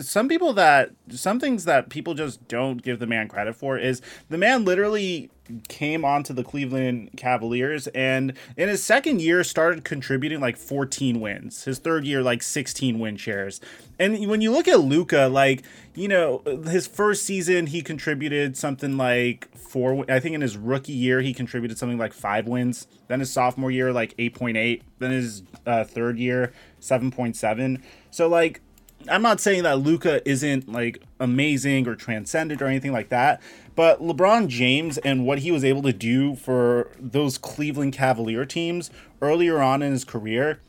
some 0.00 0.28
people 0.28 0.52
that 0.54 0.90
some 1.10 1.38
things 1.38 1.64
that 1.64 1.88
people 1.88 2.14
just 2.14 2.46
don't 2.48 2.82
give 2.82 2.98
the 2.98 3.06
man 3.06 3.28
credit 3.28 3.54
for 3.54 3.78
is 3.78 4.00
the 4.28 4.38
man 4.38 4.64
literally 4.64 5.30
came 5.68 6.04
onto 6.04 6.34
the 6.34 6.42
Cleveland 6.42 7.10
Cavaliers 7.16 7.86
and 7.88 8.32
in 8.56 8.68
his 8.68 8.82
second 8.82 9.20
year 9.20 9.44
started 9.44 9.84
contributing 9.84 10.40
like 10.40 10.56
14 10.56 11.20
wins. 11.20 11.64
His 11.64 11.78
third 11.78 12.04
year 12.04 12.22
like 12.22 12.42
16 12.42 12.98
win 12.98 13.16
shares. 13.16 13.60
And 13.98 14.26
when 14.26 14.40
you 14.40 14.50
look 14.50 14.66
at 14.66 14.80
Luka 14.80 15.28
like, 15.30 15.62
you 15.94 16.08
know, 16.08 16.42
his 16.64 16.86
first 16.86 17.24
season 17.24 17.66
he 17.68 17.82
contributed 17.82 18.56
something 18.56 18.96
like 18.96 19.54
4 19.56 20.06
I 20.08 20.18
think 20.18 20.34
in 20.34 20.40
his 20.40 20.56
rookie 20.56 20.92
year 20.92 21.20
he 21.20 21.32
contributed 21.32 21.78
something 21.78 21.98
like 21.98 22.12
5 22.12 22.48
wins. 22.48 22.86
Then 23.08 23.20
his 23.20 23.32
sophomore 23.32 23.70
year 23.70 23.92
like 23.92 24.16
8.8, 24.16 24.82
then 24.98 25.10
his 25.12 25.42
uh, 25.64 25.84
third 25.84 26.18
year 26.18 26.52
7.7. 26.80 27.82
So 28.10 28.28
like 28.28 28.62
I'm 29.08 29.22
not 29.22 29.40
saying 29.40 29.62
that 29.64 29.78
Luka 29.78 30.26
isn't 30.28 30.70
like 30.70 31.02
amazing 31.20 31.86
or 31.86 31.94
transcendent 31.94 32.60
or 32.62 32.66
anything 32.66 32.92
like 32.92 33.08
that, 33.10 33.40
but 33.74 34.00
LeBron 34.00 34.48
James 34.48 34.98
and 34.98 35.26
what 35.26 35.40
he 35.40 35.50
was 35.50 35.64
able 35.64 35.82
to 35.82 35.92
do 35.92 36.34
for 36.34 36.90
those 36.98 37.38
Cleveland 37.38 37.92
Cavalier 37.92 38.44
teams 38.44 38.90
earlier 39.20 39.60
on 39.60 39.82
in 39.82 39.92
his 39.92 40.04
career 40.04 40.60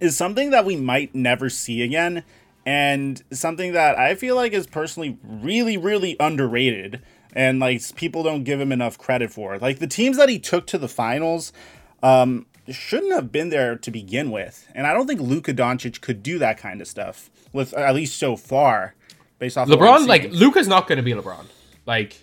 is 0.00 0.16
something 0.16 0.50
that 0.50 0.64
we 0.64 0.76
might 0.76 1.14
never 1.14 1.48
see 1.48 1.82
again 1.82 2.24
and 2.64 3.22
something 3.32 3.72
that 3.72 3.98
I 3.98 4.14
feel 4.14 4.36
like 4.36 4.52
is 4.52 4.66
personally 4.66 5.18
really 5.22 5.76
really 5.76 6.16
underrated 6.20 7.02
and 7.34 7.60
like 7.60 7.82
people 7.96 8.22
don't 8.22 8.44
give 8.44 8.60
him 8.60 8.72
enough 8.72 8.98
credit 8.98 9.32
for. 9.32 9.58
Like 9.58 9.78
the 9.78 9.86
teams 9.86 10.16
that 10.16 10.28
he 10.28 10.38
took 10.38 10.66
to 10.68 10.78
the 10.78 10.88
finals 10.88 11.52
um 12.02 12.46
shouldn't 12.70 13.12
have 13.12 13.32
been 13.32 13.48
there 13.48 13.76
to 13.76 13.90
begin 13.90 14.30
with. 14.30 14.68
And 14.74 14.86
I 14.86 14.94
don't 14.94 15.06
think 15.06 15.20
Luka 15.20 15.52
Doncic 15.52 16.00
could 16.00 16.22
do 16.22 16.38
that 16.38 16.58
kind 16.58 16.80
of 16.80 16.86
stuff 16.86 17.28
with 17.52 17.74
at 17.74 17.94
least 17.94 18.18
so 18.18 18.36
far 18.36 18.94
based 19.38 19.58
off 19.58 19.68
of 19.68 19.78
LeBron, 19.78 20.06
like. 20.06 20.30
Luka's 20.32 20.68
not 20.68 20.86
going 20.88 20.96
to 20.96 21.02
be 21.02 21.12
LeBron. 21.12 21.44
Like 21.86 22.16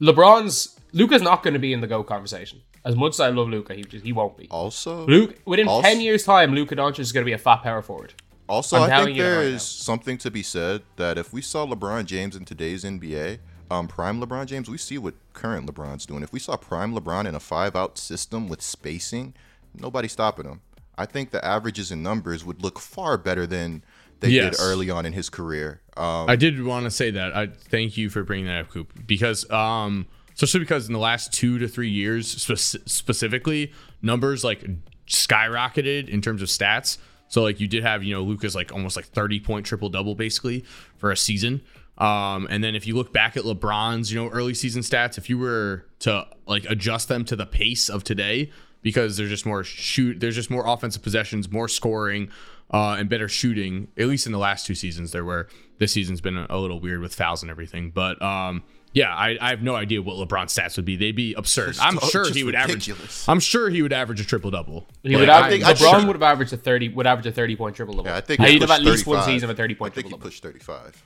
LeBron's 0.00 0.78
Luka's 0.92 1.22
not 1.22 1.42
going 1.42 1.54
to 1.54 1.60
be 1.60 1.72
in 1.72 1.80
the 1.80 1.86
go 1.86 2.02
conversation. 2.02 2.60
As 2.84 2.96
much 2.96 3.12
as 3.14 3.20
I 3.20 3.28
love 3.28 3.48
Luka, 3.48 3.74
he 3.74 3.82
just 3.82 4.04
he 4.04 4.12
won't 4.12 4.36
be. 4.36 4.48
Also, 4.50 5.06
Luke 5.06 5.36
within 5.44 5.68
also- 5.68 5.86
ten 5.86 6.00
years' 6.00 6.24
time, 6.24 6.54
Luka 6.54 6.74
Doncic 6.76 7.00
is 7.00 7.12
going 7.12 7.24
to 7.24 7.28
be 7.28 7.34
a 7.34 7.38
fat 7.38 7.62
power 7.62 7.82
forward. 7.82 8.14
Also, 8.48 8.78
I'm 8.78 8.90
I 8.90 9.04
think 9.04 9.16
you 9.16 9.22
that 9.22 9.28
there 9.28 9.38
right 9.38 9.46
is 9.46 9.54
now. 9.54 9.58
something 9.84 10.18
to 10.18 10.30
be 10.30 10.42
said 10.42 10.82
that 10.96 11.16
if 11.18 11.32
we 11.32 11.40
saw 11.40 11.64
LeBron 11.66 12.06
James 12.06 12.34
in 12.34 12.44
today's 12.44 12.82
NBA, 12.82 13.38
um, 13.70 13.86
prime 13.86 14.20
LeBron 14.20 14.46
James, 14.46 14.68
we 14.68 14.76
see 14.78 14.98
what 14.98 15.14
current 15.34 15.72
LeBron's 15.72 16.04
doing. 16.04 16.24
If 16.24 16.32
we 16.32 16.40
saw 16.40 16.56
prime 16.56 16.92
LeBron 16.92 17.26
in 17.26 17.36
a 17.36 17.40
five-out 17.40 17.96
system 17.96 18.48
with 18.48 18.60
spacing, 18.60 19.34
nobody 19.72 20.08
stopping 20.08 20.46
him. 20.46 20.62
I 20.98 21.06
think 21.06 21.30
the 21.30 21.44
averages 21.44 21.92
and 21.92 22.02
numbers 22.02 22.44
would 22.44 22.60
look 22.60 22.80
far 22.80 23.16
better 23.16 23.46
than 23.46 23.84
they 24.20 24.30
Yes. 24.30 24.56
did 24.58 24.62
early 24.64 24.90
on 24.90 25.06
in 25.06 25.12
his 25.12 25.28
career. 25.30 25.80
Um, 25.96 26.28
I 26.28 26.36
did 26.36 26.62
want 26.62 26.84
to 26.84 26.90
say 26.90 27.10
that. 27.10 27.36
I 27.36 27.46
thank 27.48 27.96
you 27.96 28.08
for 28.10 28.22
bringing 28.22 28.46
that 28.46 28.60
up, 28.60 28.70
Coop, 28.70 28.92
because 29.06 29.50
um, 29.50 30.06
especially 30.34 30.60
because 30.60 30.86
in 30.86 30.92
the 30.92 30.98
last 30.98 31.32
two 31.32 31.58
to 31.58 31.68
three 31.68 31.90
years, 31.90 32.28
spec- 32.28 32.82
specifically, 32.86 33.72
numbers 34.02 34.44
like 34.44 34.64
skyrocketed 35.06 36.08
in 36.08 36.20
terms 36.20 36.42
of 36.42 36.48
stats. 36.48 36.98
So 37.28 37.42
like 37.42 37.60
you 37.60 37.68
did 37.68 37.82
have 37.82 38.02
you 38.02 38.14
know 38.14 38.22
Luka's 38.22 38.54
like 38.54 38.72
almost 38.72 38.96
like 38.96 39.06
thirty 39.06 39.40
point 39.40 39.66
triple 39.66 39.88
double 39.88 40.14
basically 40.14 40.64
for 40.96 41.10
a 41.10 41.16
season. 41.16 41.62
Um, 41.98 42.46
and 42.50 42.64
then 42.64 42.74
if 42.74 42.86
you 42.86 42.96
look 42.96 43.12
back 43.12 43.36
at 43.36 43.44
LeBron's 43.44 44.10
you 44.12 44.18
know 44.20 44.28
early 44.30 44.54
season 44.54 44.82
stats, 44.82 45.18
if 45.18 45.28
you 45.28 45.38
were 45.38 45.86
to 46.00 46.26
like 46.46 46.64
adjust 46.68 47.08
them 47.08 47.24
to 47.26 47.36
the 47.36 47.46
pace 47.46 47.88
of 47.88 48.04
today, 48.04 48.50
because 48.82 49.16
there's 49.16 49.28
just 49.30 49.44
more 49.46 49.62
shoot, 49.62 50.18
there's 50.18 50.34
just 50.34 50.50
more 50.50 50.66
offensive 50.66 51.02
possessions, 51.02 51.50
more 51.52 51.68
scoring, 51.68 52.30
uh, 52.72 52.96
and 52.98 53.08
better 53.08 53.28
shooting. 53.28 53.88
At 53.98 54.06
least 54.06 54.26
in 54.26 54.32
the 54.32 54.38
last 54.38 54.66
two 54.66 54.74
seasons, 54.74 55.12
there 55.12 55.24
were. 55.24 55.48
This 55.78 55.92
season's 55.92 56.20
been 56.20 56.36
a, 56.36 56.46
a 56.50 56.58
little 56.58 56.78
weird 56.78 57.00
with 57.00 57.14
fouls 57.14 57.40
and 57.42 57.50
everything, 57.50 57.90
but 57.90 58.20
um, 58.20 58.62
yeah, 58.92 59.14
I, 59.14 59.38
I 59.40 59.48
have 59.50 59.62
no 59.62 59.76
idea 59.76 60.02
what 60.02 60.16
LeBron's 60.16 60.54
stats 60.54 60.76
would 60.76 60.84
be. 60.84 60.96
They'd 60.96 61.16
be 61.16 61.32
absurd. 61.32 61.76
I'm 61.80 61.98
sure 62.00 62.30
he 62.30 62.44
would 62.44 62.54
ridiculous. 62.54 63.22
average. 63.22 63.28
I'm 63.28 63.40
sure 63.40 63.70
he 63.70 63.80
would 63.80 63.92
average 63.92 64.20
a 64.20 64.24
triple 64.26 64.50
double. 64.50 64.86
He 65.02 65.16
would 65.16 65.28
I 65.30 65.46
average, 65.46 65.62
think- 65.64 65.78
LeBron 65.78 65.92
think- 65.94 66.06
would 66.08 66.16
have 66.16 66.22
averaged 66.22 66.52
a 66.52 66.58
thirty. 66.58 66.90
Would 66.90 67.06
average 67.06 67.26
a 67.26 67.32
thirty 67.32 67.56
point 67.56 67.76
triple 67.76 67.94
double. 67.94 68.10
yeah, 68.10 68.16
I 68.18 68.20
think 68.20 68.40
he'd 68.42 68.60
have 68.60 68.68
pushed 68.68 68.80
at 68.80 68.84
least 68.86 69.06
one 69.06 69.16
35. 69.20 69.32
season 69.34 69.50
of 69.50 69.54
a 69.54 69.56
thirty 69.56 69.74
point. 69.74 69.92
I 69.92 69.94
think 69.94 70.08
he 70.08 70.14
pushed 70.18 70.42
35. 70.42 71.02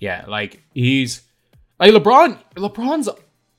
Yeah, 0.00 0.24
like 0.26 0.60
he's 0.74 1.22
like 1.78 1.92
LeBron. 1.92 2.36
LeBron's 2.56 3.08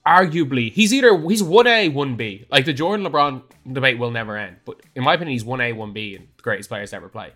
arguably 0.05 0.71
he's 0.71 0.93
either 0.93 1.17
he's 1.27 1.43
one 1.43 1.67
A, 1.67 1.89
one 1.89 2.15
B. 2.15 2.45
Like 2.49 2.65
the 2.65 2.73
Jordan 2.73 3.05
LeBron 3.05 3.43
debate 3.71 3.99
will 3.99 4.11
never 4.11 4.37
end. 4.37 4.57
But 4.65 4.81
in 4.95 5.03
my 5.03 5.13
opinion, 5.13 5.33
he's 5.33 5.45
one 5.45 5.61
A, 5.61 5.73
one 5.73 5.93
B, 5.93 6.15
and 6.15 6.27
the 6.37 6.43
greatest 6.43 6.69
players 6.69 6.89
to 6.91 6.95
ever 6.97 7.09
play. 7.09 7.31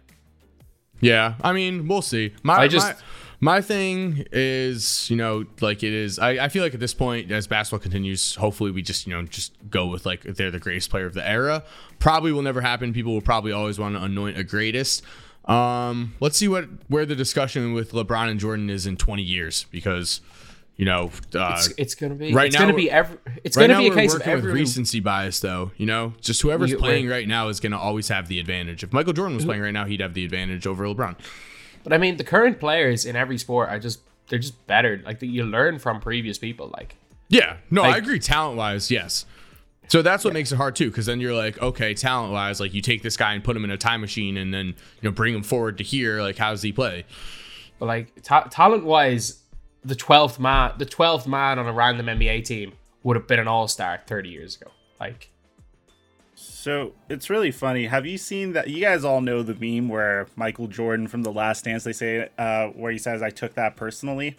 Yeah, 1.01 1.35
I 1.41 1.51
mean, 1.53 1.87
we'll 1.87 2.01
see. 2.01 2.33
My 2.41 2.55
I 2.55 2.67
just- 2.67 2.87
my, 2.87 3.55
my 3.57 3.61
thing 3.61 4.25
is, 4.31 5.09
you 5.09 5.17
know, 5.17 5.45
like 5.59 5.83
it 5.83 5.93
is. 5.93 6.17
I, 6.19 6.45
I 6.45 6.47
feel 6.49 6.63
like 6.63 6.73
at 6.73 6.79
this 6.79 6.93
point, 6.93 7.29
as 7.31 7.47
basketball 7.47 7.79
continues, 7.79 8.35
hopefully 8.35 8.71
we 8.71 8.81
just, 8.81 9.05
you 9.05 9.13
know, 9.13 9.23
just 9.23 9.53
go 9.69 9.87
with 9.87 10.05
like 10.05 10.23
they're 10.23 10.51
the 10.51 10.59
greatest 10.59 10.89
player 10.89 11.05
of 11.05 11.13
the 11.13 11.27
era. 11.27 11.63
Probably 11.99 12.31
will 12.31 12.41
never 12.41 12.61
happen. 12.61 12.93
People 12.93 13.13
will 13.13 13.21
probably 13.21 13.51
always 13.51 13.77
want 13.77 13.95
to 13.95 14.01
anoint 14.03 14.37
a 14.37 14.43
greatest. 14.43 15.03
Um, 15.45 16.15
let's 16.21 16.37
see 16.37 16.47
what 16.47 16.65
where 16.87 17.05
the 17.05 17.15
discussion 17.15 17.73
with 17.73 17.91
LeBron 17.91 18.29
and 18.31 18.39
Jordan 18.39 18.69
is 18.69 18.87
in 18.87 18.95
20 18.97 19.21
years 19.21 19.65
because, 19.69 20.21
you 20.77 20.85
know, 20.85 21.11
uh, 21.33 21.53
It's, 21.57 21.67
it's 21.77 21.95
gonna 21.95 22.15
be 22.15 22.33
right 22.33 22.47
It's 22.47 22.55
now 22.55 22.61
gonna 22.61 22.73
be 22.73 22.91
every. 22.91 23.17
It's 23.43 23.55
right 23.55 23.67
gonna 23.69 23.79
be 23.79 23.87
a 23.87 23.93
case 23.93 24.13
of 24.13 24.21
everyone. 24.23 24.59
recency 24.59 24.99
bias, 24.99 25.39
though. 25.39 25.71
You 25.77 25.85
know, 25.85 26.13
just 26.21 26.41
whoever's 26.41 26.71
We- 26.71 26.77
playing 26.77 27.07
right 27.07 27.27
now 27.27 27.47
is 27.47 27.59
going 27.59 27.71
to 27.71 27.77
always 27.77 28.09
have 28.09 28.27
the 28.27 28.39
advantage. 28.39 28.83
If 28.83 28.91
Michael 28.91 29.13
Jordan 29.13 29.35
was 29.35 29.45
playing 29.45 29.61
right 29.61 29.71
now, 29.71 29.85
he'd 29.85 30.01
have 30.01 30.13
the 30.13 30.25
advantage 30.25 30.67
over 30.67 30.85
LeBron. 30.85 31.15
But 31.83 31.93
I 31.93 31.97
mean, 31.97 32.17
the 32.17 32.23
current 32.23 32.59
players 32.59 33.05
in 33.05 33.15
every 33.15 33.37
sport 33.37 33.69
are 33.69 33.79
just 33.79 33.99
they're 34.27 34.39
just 34.39 34.65
better. 34.67 35.01
Like 35.05 35.21
you 35.21 35.43
learn 35.45 35.79
from 35.79 35.99
previous 36.01 36.37
people. 36.37 36.71
Like 36.75 36.95
Yeah, 37.29 37.57
no, 37.71 37.83
I 37.83 37.97
agree. 37.97 38.19
Talent 38.19 38.57
wise, 38.57 38.89
yes. 38.91 39.25
So 39.87 40.01
that's 40.01 40.23
what 40.25 40.33
makes 40.33 40.51
it 40.51 40.55
hard 40.55 40.75
too, 40.75 40.89
because 40.89 41.05
then 41.05 41.19
you're 41.21 41.35
like, 41.35 41.61
okay, 41.61 41.93
talent 41.93 42.33
wise, 42.33 42.59
like 42.59 42.73
you 42.73 42.81
take 42.81 43.03
this 43.03 43.15
guy 43.15 43.33
and 43.35 43.43
put 43.43 43.55
him 43.55 43.63
in 43.63 43.69
a 43.69 43.77
time 43.77 44.01
machine, 44.01 44.35
and 44.35 44.51
then 44.51 44.65
you 44.67 44.73
know 45.03 45.11
bring 45.11 45.33
him 45.35 45.43
forward 45.43 45.77
to 45.77 45.83
here. 45.83 46.21
Like, 46.21 46.37
how 46.39 46.49
does 46.51 46.63
he 46.63 46.71
play? 46.71 47.05
But 47.77 47.85
like 47.85 48.23
ta- 48.23 48.47
talent 48.49 48.83
wise, 48.83 49.43
the 49.85 49.95
twelfth 49.95 50.39
man, 50.39 50.73
the 50.77 50.85
twelfth 50.85 51.27
man 51.27 51.59
on 51.59 51.67
a 51.67 51.71
random 51.73 52.07
NBA 52.07 52.43
team 52.45 52.73
would 53.03 53.15
have 53.15 53.27
been 53.27 53.39
an 53.39 53.47
all 53.47 53.67
star 53.67 54.01
thirty 54.07 54.29
years 54.29 54.57
ago. 54.57 54.71
Like, 54.99 55.29
So 56.35 56.93
it's 57.09 57.29
really 57.29 57.51
funny. 57.51 57.85
Have 57.85 58.05
you 58.05 58.17
seen 58.17 58.53
that? 58.53 58.67
You 58.69 58.81
guys 58.81 59.03
all 59.05 59.21
know 59.21 59.43
the 59.43 59.53
meme 59.55 59.87
where 59.89 60.27
Michael 60.35 60.67
Jordan 60.67 61.07
from 61.07 61.23
The 61.23 61.31
Last 61.31 61.65
Dance, 61.65 61.83
they 61.83 61.93
say, 61.93 62.29
uh, 62.37 62.67
where 62.69 62.91
he 62.91 62.97
says, 62.97 63.21
I 63.21 63.29
took 63.29 63.53
that 63.55 63.75
personally. 63.75 64.35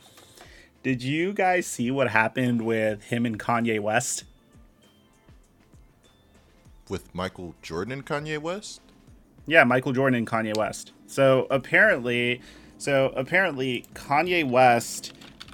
Did 0.82 1.02
you 1.02 1.32
guys 1.32 1.66
see 1.66 1.90
what 1.90 2.08
happened 2.08 2.62
with 2.62 3.04
him 3.04 3.26
and 3.26 3.38
Kanye 3.38 3.80
West? 3.80 4.24
With 6.88 7.12
Michael 7.14 7.54
Jordan 7.62 7.92
and 7.92 8.06
Kanye 8.06 8.38
West? 8.38 8.80
Yeah, 9.46 9.64
Michael 9.64 9.92
Jordan 9.92 10.16
and 10.18 10.26
Kanye 10.26 10.56
West. 10.56 10.92
So 11.06 11.46
apparently, 11.50 12.40
so 12.78 13.12
apparently 13.16 13.84
Kanye 13.94 14.48
West, 14.48 15.12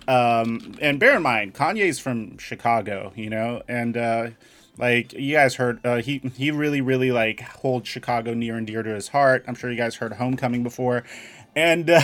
um, 0.08 0.74
and 0.80 0.98
bear 0.98 1.16
in 1.16 1.22
mind, 1.22 1.54
Kanye's 1.54 1.98
from 1.98 2.38
Chicago, 2.38 3.12
you 3.14 3.30
know, 3.30 3.62
and 3.68 3.96
uh, 3.96 4.30
like 4.78 5.12
you 5.12 5.34
guys 5.34 5.54
heard, 5.56 5.84
uh, 5.84 5.96
he 5.96 6.18
he 6.36 6.50
really 6.50 6.80
really 6.80 7.12
like 7.12 7.40
holds 7.40 7.88
Chicago 7.88 8.34
near 8.34 8.56
and 8.56 8.66
dear 8.66 8.82
to 8.82 8.94
his 8.94 9.08
heart. 9.08 9.44
I'm 9.46 9.54
sure 9.54 9.70
you 9.70 9.76
guys 9.76 9.96
heard 9.96 10.14
Homecoming 10.14 10.62
before. 10.62 11.04
And 11.54 11.90
uh, 11.90 12.00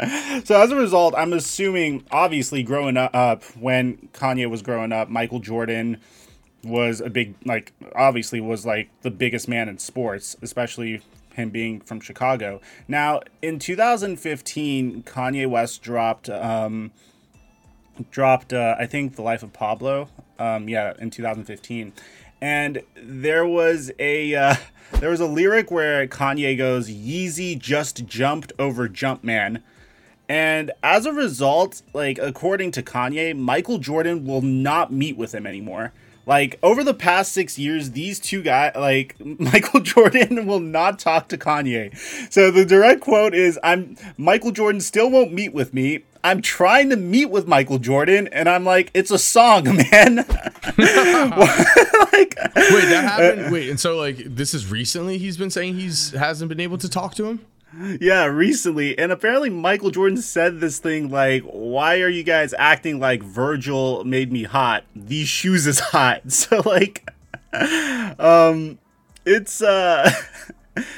so 0.44 0.60
as 0.60 0.70
a 0.70 0.76
result, 0.76 1.14
I'm 1.16 1.32
assuming, 1.32 2.04
obviously, 2.10 2.62
growing 2.62 2.96
up, 2.96 3.44
when 3.58 4.08
Kanye 4.14 4.48
was 4.48 4.62
growing 4.62 4.92
up, 4.92 5.10
Michael 5.10 5.40
Jordan 5.40 5.98
was 6.66 7.00
a 7.00 7.08
big 7.08 7.34
like 7.44 7.72
obviously 7.94 8.40
was 8.40 8.66
like 8.66 8.88
the 9.02 9.10
biggest 9.10 9.48
man 9.48 9.68
in 9.68 9.78
sports 9.78 10.36
especially 10.42 11.00
him 11.34 11.50
being 11.50 11.80
from 11.80 12.00
chicago 12.00 12.60
now 12.88 13.20
in 13.40 13.58
2015 13.58 15.02
kanye 15.04 15.48
west 15.48 15.82
dropped 15.82 16.28
um 16.28 16.90
dropped 18.10 18.52
uh, 18.52 18.74
i 18.78 18.86
think 18.86 19.16
the 19.16 19.22
life 19.22 19.42
of 19.42 19.52
pablo 19.52 20.08
um 20.38 20.68
yeah 20.68 20.92
in 20.98 21.10
2015 21.10 21.92
and 22.40 22.82
there 22.94 23.46
was 23.46 23.90
a 23.98 24.34
uh, 24.34 24.54
there 25.00 25.10
was 25.10 25.20
a 25.20 25.26
lyric 25.26 25.70
where 25.70 26.06
kanye 26.06 26.56
goes 26.56 26.90
yeezy 26.90 27.58
just 27.58 28.06
jumped 28.06 28.52
over 28.58 28.88
jumpman 28.88 29.62
and 30.28 30.72
as 30.82 31.06
a 31.06 31.12
result, 31.12 31.82
like 31.92 32.18
according 32.18 32.72
to 32.72 32.82
Kanye, 32.82 33.36
Michael 33.36 33.78
Jordan 33.78 34.26
will 34.26 34.42
not 34.42 34.92
meet 34.92 35.16
with 35.16 35.34
him 35.34 35.46
anymore. 35.46 35.92
Like 36.26 36.58
over 36.62 36.82
the 36.82 36.94
past 36.94 37.30
six 37.32 37.56
years, 37.56 37.92
these 37.92 38.18
two 38.18 38.42
guys, 38.42 38.72
like 38.74 39.14
Michael 39.20 39.80
Jordan, 39.80 40.46
will 40.48 40.60
not 40.60 40.98
talk 40.98 41.28
to 41.28 41.38
Kanye. 41.38 41.96
So 42.32 42.50
the 42.50 42.64
direct 42.64 43.00
quote 43.00 43.34
is, 43.34 43.58
"I'm 43.62 43.96
Michael 44.16 44.50
Jordan 44.50 44.80
still 44.80 45.08
won't 45.08 45.32
meet 45.32 45.54
with 45.54 45.72
me. 45.72 46.04
I'm 46.26 46.42
trying 46.42 46.90
to 46.90 46.96
meet 46.96 47.26
with 47.30 47.46
Michael 47.46 47.78
Jordan, 47.78 48.28
and 48.32 48.48
I'm 48.48 48.64
like, 48.64 48.90
it's 48.94 49.10
a 49.10 49.18
song, 49.18 49.64
man. 49.92 50.16
like, 50.76 50.76
Wait, 50.76 52.34
that 52.88 53.04
happened. 53.04 53.52
Wait, 53.52 53.70
and 53.70 53.78
so 53.78 53.96
like 53.96 54.16
this 54.18 54.54
is 54.54 54.70
recently 54.70 55.18
he's 55.18 55.36
been 55.36 55.50
saying 55.50 55.74
he's 55.74 56.10
hasn't 56.10 56.48
been 56.48 56.60
able 56.60 56.78
to 56.78 56.88
talk 56.88 57.14
to 57.16 57.26
him. 57.26 57.44
Yeah, 58.00 58.24
recently. 58.24 58.98
And 58.98 59.12
apparently 59.12 59.50
Michael 59.50 59.90
Jordan 59.90 60.16
said 60.18 60.60
this 60.60 60.78
thing 60.78 61.10
like, 61.10 61.42
Why 61.42 62.00
are 62.00 62.08
you 62.08 62.22
guys 62.22 62.54
acting 62.58 62.98
like 63.00 63.22
Virgil 63.22 64.04
made 64.04 64.32
me 64.32 64.44
hot? 64.44 64.84
These 64.94 65.28
shoes 65.28 65.66
is 65.66 65.80
hot. 65.80 66.22
So 66.32 66.60
like 66.64 67.08
um 67.52 68.78
it's 69.24 69.62
uh 69.62 70.10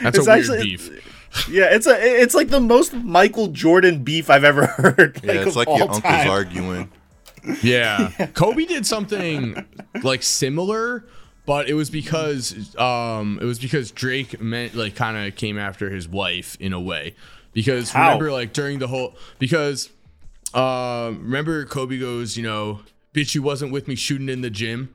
That's 0.03 0.19
It's 0.19 0.19
a 0.19 0.31
weird 0.31 0.39
actually- 0.41 0.63
beef. 0.63 1.05
Yeah, 1.51 1.75
it's 1.75 1.87
a 1.87 2.21
it's 2.23 2.35
like 2.35 2.49
the 2.49 2.61
most 2.61 2.93
Michael 2.95 3.49
Jordan 3.49 4.03
beef 4.05 4.31
I've 4.31 4.45
ever 4.45 4.67
heard. 4.67 5.21
Yeah, 5.23 5.33
it's 5.33 5.57
like 5.57 5.69
all 5.69 5.77
your 5.79 5.87
uncles 5.87 6.03
time. 6.03 6.31
arguing. 6.31 6.91
Yeah. 7.63 8.11
Kobe 8.35 8.67
did 8.67 8.85
something 8.85 9.65
like 10.03 10.23
similar, 10.23 11.07
but 11.47 11.69
it 11.69 11.75
was 11.75 11.89
because 11.89 12.77
um 12.77 13.39
it 13.41 13.45
was 13.47 13.59
because 13.59 13.91
Drake 13.91 14.39
meant 14.41 14.75
like 14.75 14.95
kind 14.97 15.17
of 15.17 15.35
came 15.37 15.57
after 15.59 15.89
his 15.89 16.07
wife 16.09 16.57
in 16.61 16.73
a 16.75 16.81
way. 16.81 17.15
Because 17.55 17.91
How? 17.93 18.03
remember 18.07 18.33
like 18.33 18.53
during 18.53 18.81
the 18.81 18.89
whole 18.89 19.15
because 19.39 19.89
um 20.53 21.21
remember 21.23 21.65
Kobe 21.65 21.99
goes, 21.99 22.37
you 22.37 22.43
know, 22.43 22.81
bitch 23.15 23.35
you 23.35 23.43
wasn't 23.43 23.73
with 23.73 23.89
me 23.89 23.95
shooting 23.95 24.29
in 24.29 24.43
the 24.43 24.51
gym 24.51 24.95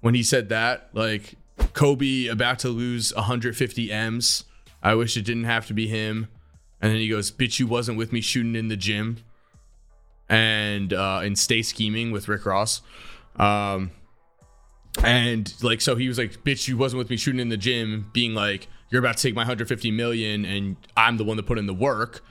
when 0.00 0.14
he 0.14 0.22
said 0.22 0.48
that, 0.48 0.88
like 0.94 1.34
Kobe 1.74 2.26
about 2.26 2.58
to 2.60 2.70
lose 2.70 3.14
150 3.14 3.92
M's. 3.92 4.44
I 4.88 4.94
wish 4.94 5.18
it 5.18 5.22
didn't 5.26 5.44
have 5.44 5.66
to 5.66 5.74
be 5.74 5.86
him. 5.86 6.28
And 6.80 6.90
then 6.90 6.98
he 6.98 7.10
goes, 7.10 7.30
bitch 7.30 7.58
you 7.58 7.66
wasn't 7.66 7.98
with 7.98 8.10
me 8.10 8.22
shooting 8.22 8.56
in 8.56 8.68
the 8.68 8.76
gym 8.76 9.18
and 10.30 10.94
uh 10.94 11.20
and 11.22 11.38
stay 11.38 11.60
scheming 11.60 12.10
with 12.10 12.26
Rick 12.26 12.46
Ross. 12.46 12.80
Um 13.36 13.90
and 15.04 15.52
like 15.62 15.82
so 15.82 15.94
he 15.96 16.08
was 16.08 16.16
like, 16.16 16.42
bitch, 16.42 16.68
you 16.68 16.78
wasn't 16.78 16.96
with 16.96 17.10
me 17.10 17.18
shooting 17.18 17.38
in 17.38 17.50
the 17.50 17.58
gym, 17.58 18.08
being 18.14 18.32
like, 18.32 18.66
You're 18.88 19.00
about 19.00 19.18
to 19.18 19.22
take 19.22 19.34
my 19.34 19.42
150 19.42 19.90
million 19.90 20.46
and 20.46 20.76
I'm 20.96 21.18
the 21.18 21.24
one 21.24 21.36
that 21.36 21.44
put 21.44 21.58
in 21.58 21.66
the 21.66 21.74
work. 21.74 22.24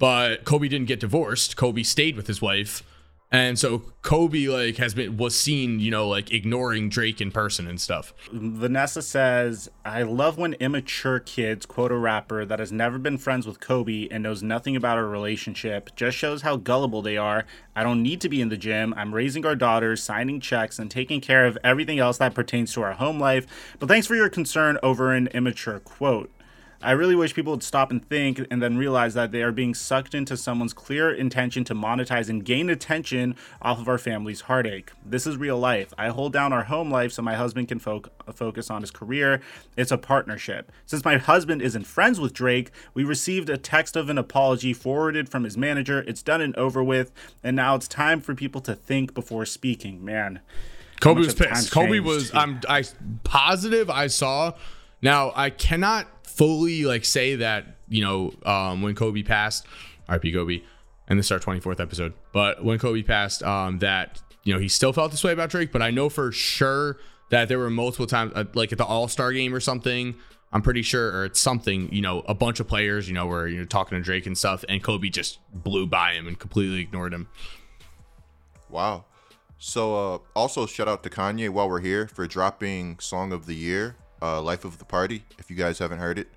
But 0.00 0.44
Kobe 0.44 0.66
didn't 0.66 0.88
get 0.88 0.98
divorced. 0.98 1.56
Kobe 1.56 1.84
stayed 1.84 2.16
with 2.16 2.26
his 2.26 2.42
wife. 2.42 2.82
And 3.32 3.58
so 3.58 3.78
Kobe 4.02 4.46
like 4.46 4.76
has 4.76 4.92
been 4.92 5.16
was 5.16 5.38
seen, 5.38 5.80
you 5.80 5.90
know, 5.90 6.06
like 6.06 6.30
ignoring 6.30 6.90
Drake 6.90 7.18
in 7.22 7.32
person 7.32 7.66
and 7.66 7.80
stuff. 7.80 8.12
Vanessa 8.30 9.00
says, 9.00 9.70
I 9.86 10.02
love 10.02 10.36
when 10.36 10.52
immature 10.54 11.18
kids 11.18 11.64
quote 11.64 11.90
a 11.90 11.96
rapper 11.96 12.44
that 12.44 12.58
has 12.58 12.70
never 12.70 12.98
been 12.98 13.16
friends 13.16 13.46
with 13.46 13.58
Kobe 13.58 14.06
and 14.10 14.22
knows 14.22 14.42
nothing 14.42 14.76
about 14.76 14.98
our 14.98 15.06
relationship. 15.06 15.96
Just 15.96 16.18
shows 16.18 16.42
how 16.42 16.56
gullible 16.56 17.00
they 17.00 17.16
are. 17.16 17.46
I 17.74 17.82
don't 17.82 18.02
need 18.02 18.20
to 18.20 18.28
be 18.28 18.42
in 18.42 18.50
the 18.50 18.58
gym. 18.58 18.92
I'm 18.98 19.14
raising 19.14 19.46
our 19.46 19.56
daughters, 19.56 20.02
signing 20.02 20.38
checks, 20.38 20.78
and 20.78 20.90
taking 20.90 21.22
care 21.22 21.46
of 21.46 21.56
everything 21.64 21.98
else 21.98 22.18
that 22.18 22.34
pertains 22.34 22.74
to 22.74 22.82
our 22.82 22.92
home 22.92 23.18
life. 23.18 23.46
But 23.78 23.88
thanks 23.88 24.06
for 24.06 24.14
your 24.14 24.28
concern 24.28 24.78
over 24.82 25.10
an 25.14 25.28
immature 25.28 25.80
quote. 25.80 26.30
I 26.82 26.92
really 26.92 27.14
wish 27.14 27.34
people 27.34 27.52
would 27.52 27.62
stop 27.62 27.90
and 27.90 28.06
think 28.08 28.44
and 28.50 28.60
then 28.60 28.76
realize 28.76 29.14
that 29.14 29.30
they 29.30 29.42
are 29.42 29.52
being 29.52 29.74
sucked 29.74 30.14
into 30.14 30.36
someone's 30.36 30.72
clear 30.72 31.12
intention 31.12 31.62
to 31.64 31.74
monetize 31.74 32.28
and 32.28 32.44
gain 32.44 32.68
attention 32.68 33.36
off 33.60 33.78
of 33.78 33.88
our 33.88 33.98
family's 33.98 34.42
heartache. 34.42 34.90
This 35.04 35.26
is 35.26 35.36
real 35.36 35.58
life. 35.58 35.94
I 35.96 36.08
hold 36.08 36.32
down 36.32 36.52
our 36.52 36.64
home 36.64 36.90
life 36.90 37.12
so 37.12 37.22
my 37.22 37.34
husband 37.34 37.68
can 37.68 37.78
fo- 37.78 38.02
focus 38.34 38.70
on 38.70 38.80
his 38.80 38.90
career. 38.90 39.40
It's 39.76 39.92
a 39.92 39.98
partnership. 39.98 40.72
Since 40.86 41.04
my 41.04 41.18
husband 41.18 41.62
isn't 41.62 41.86
friends 41.86 42.18
with 42.18 42.32
Drake, 42.32 42.70
we 42.94 43.04
received 43.04 43.48
a 43.48 43.56
text 43.56 43.94
of 43.96 44.08
an 44.08 44.18
apology 44.18 44.72
forwarded 44.72 45.28
from 45.28 45.44
his 45.44 45.56
manager. 45.56 46.00
It's 46.06 46.22
done 46.22 46.40
and 46.40 46.54
over 46.56 46.82
with, 46.82 47.12
and 47.44 47.54
now 47.54 47.76
it's 47.76 47.86
time 47.86 48.20
for 48.20 48.34
people 48.34 48.60
to 48.62 48.74
think 48.74 49.14
before 49.14 49.46
speaking. 49.46 50.04
Man. 50.04 50.40
Kobe 51.00 51.20
was 51.20 51.34
pissed. 51.34 51.72
Kobe 51.72 51.88
changed? 51.88 52.06
was 52.06 52.34
I'm 52.34 52.60
I 52.68 52.84
positive 53.24 53.90
I 53.90 54.06
saw. 54.06 54.52
Now 55.00 55.32
I 55.34 55.50
cannot 55.50 56.06
fully 56.36 56.84
like 56.84 57.04
say 57.04 57.36
that, 57.36 57.66
you 57.88 58.02
know, 58.02 58.32
um 58.44 58.82
when 58.82 58.94
Kobe 58.94 59.22
passed, 59.22 59.66
RP 60.08 60.32
Kobe, 60.32 60.62
and 61.08 61.18
this 61.18 61.26
is 61.26 61.32
our 61.32 61.38
24th 61.38 61.80
episode. 61.80 62.14
But 62.32 62.64
when 62.64 62.78
Kobe 62.78 63.02
passed, 63.02 63.42
um 63.42 63.78
that, 63.80 64.20
you 64.44 64.52
know, 64.52 64.60
he 64.60 64.68
still 64.68 64.92
felt 64.92 65.10
this 65.10 65.22
way 65.24 65.32
about 65.32 65.50
Drake, 65.50 65.72
but 65.72 65.82
I 65.82 65.90
know 65.90 66.08
for 66.08 66.32
sure 66.32 66.98
that 67.30 67.48
there 67.48 67.58
were 67.58 67.70
multiple 67.70 68.06
times 68.06 68.32
uh, 68.34 68.44
like 68.54 68.72
at 68.72 68.78
the 68.78 68.84
All-Star 68.84 69.32
game 69.32 69.54
or 69.54 69.60
something, 69.60 70.14
I'm 70.52 70.60
pretty 70.60 70.82
sure 70.82 71.12
or 71.16 71.24
it's 71.24 71.40
something, 71.40 71.90
you 71.92 72.02
know, 72.02 72.20
a 72.28 72.34
bunch 72.34 72.60
of 72.60 72.68
players, 72.68 73.08
you 73.08 73.14
know, 73.14 73.26
were 73.26 73.48
you 73.48 73.58
know 73.58 73.64
talking 73.64 73.96
to 73.98 74.04
Drake 74.04 74.26
and 74.26 74.36
stuff 74.36 74.64
and 74.68 74.82
Kobe 74.82 75.08
just 75.08 75.38
blew 75.52 75.86
by 75.86 76.12
him 76.12 76.26
and 76.26 76.38
completely 76.38 76.80
ignored 76.80 77.14
him. 77.14 77.28
Wow. 78.68 79.04
So 79.58 79.94
uh 79.94 80.18
also 80.34 80.66
shout 80.66 80.88
out 80.88 81.02
to 81.04 81.10
Kanye 81.10 81.48
while 81.50 81.68
we're 81.68 81.80
here 81.80 82.08
for 82.08 82.26
dropping 82.26 82.98
Song 82.98 83.32
of 83.32 83.46
the 83.46 83.54
Year, 83.54 83.96
uh 84.22 84.40
Life 84.40 84.64
of 84.64 84.78
the 84.78 84.84
Party, 84.84 85.24
if 85.38 85.50
you 85.50 85.56
guys 85.56 85.78
haven't 85.78 85.98
heard 85.98 86.18
it. 86.18 86.28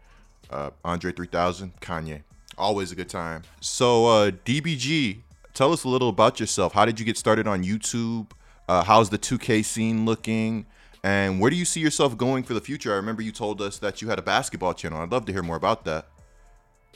Uh 0.50 0.72
Andre 0.84 1.12
3000, 1.12 1.80
Kanye. 1.80 2.24
Always 2.58 2.92
a 2.92 2.96
good 2.96 3.10
time. 3.10 3.44
So 3.62 4.08
uh 4.08 4.32
DBG, 4.32 5.20
tell 5.54 5.72
us 5.72 5.84
a 5.84 5.90
little 5.90 6.10
about 6.10 6.40
yourself. 6.40 6.74
How 6.74 6.86
did 6.86 7.00
you 7.00 7.06
get 7.06 7.18
started 7.18 7.48
on 7.48 7.64
YouTube? 7.64 8.32
Uh 8.68 8.84
how's 8.84 9.10
the 9.10 9.18
2K 9.18 9.64
scene 9.64 10.06
looking? 10.06 10.66
And 11.04 11.40
where 11.40 11.52
do 11.52 11.56
you 11.56 11.66
see 11.66 11.82
yourself 11.82 12.18
going 12.18 12.44
for 12.44 12.56
the 12.56 12.62
future? 12.62 12.92
I 12.92 12.96
remember 12.96 13.22
you 13.22 13.32
told 13.32 13.62
us 13.62 13.78
that 13.78 14.02
you 14.02 14.10
had 14.10 14.18
a 14.18 14.24
basketball 14.24 14.74
channel. 14.74 15.00
I'd 15.02 15.12
love 15.12 15.26
to 15.26 15.32
hear 15.32 15.44
more 15.44 15.56
about 15.56 15.86
that. 15.86 16.08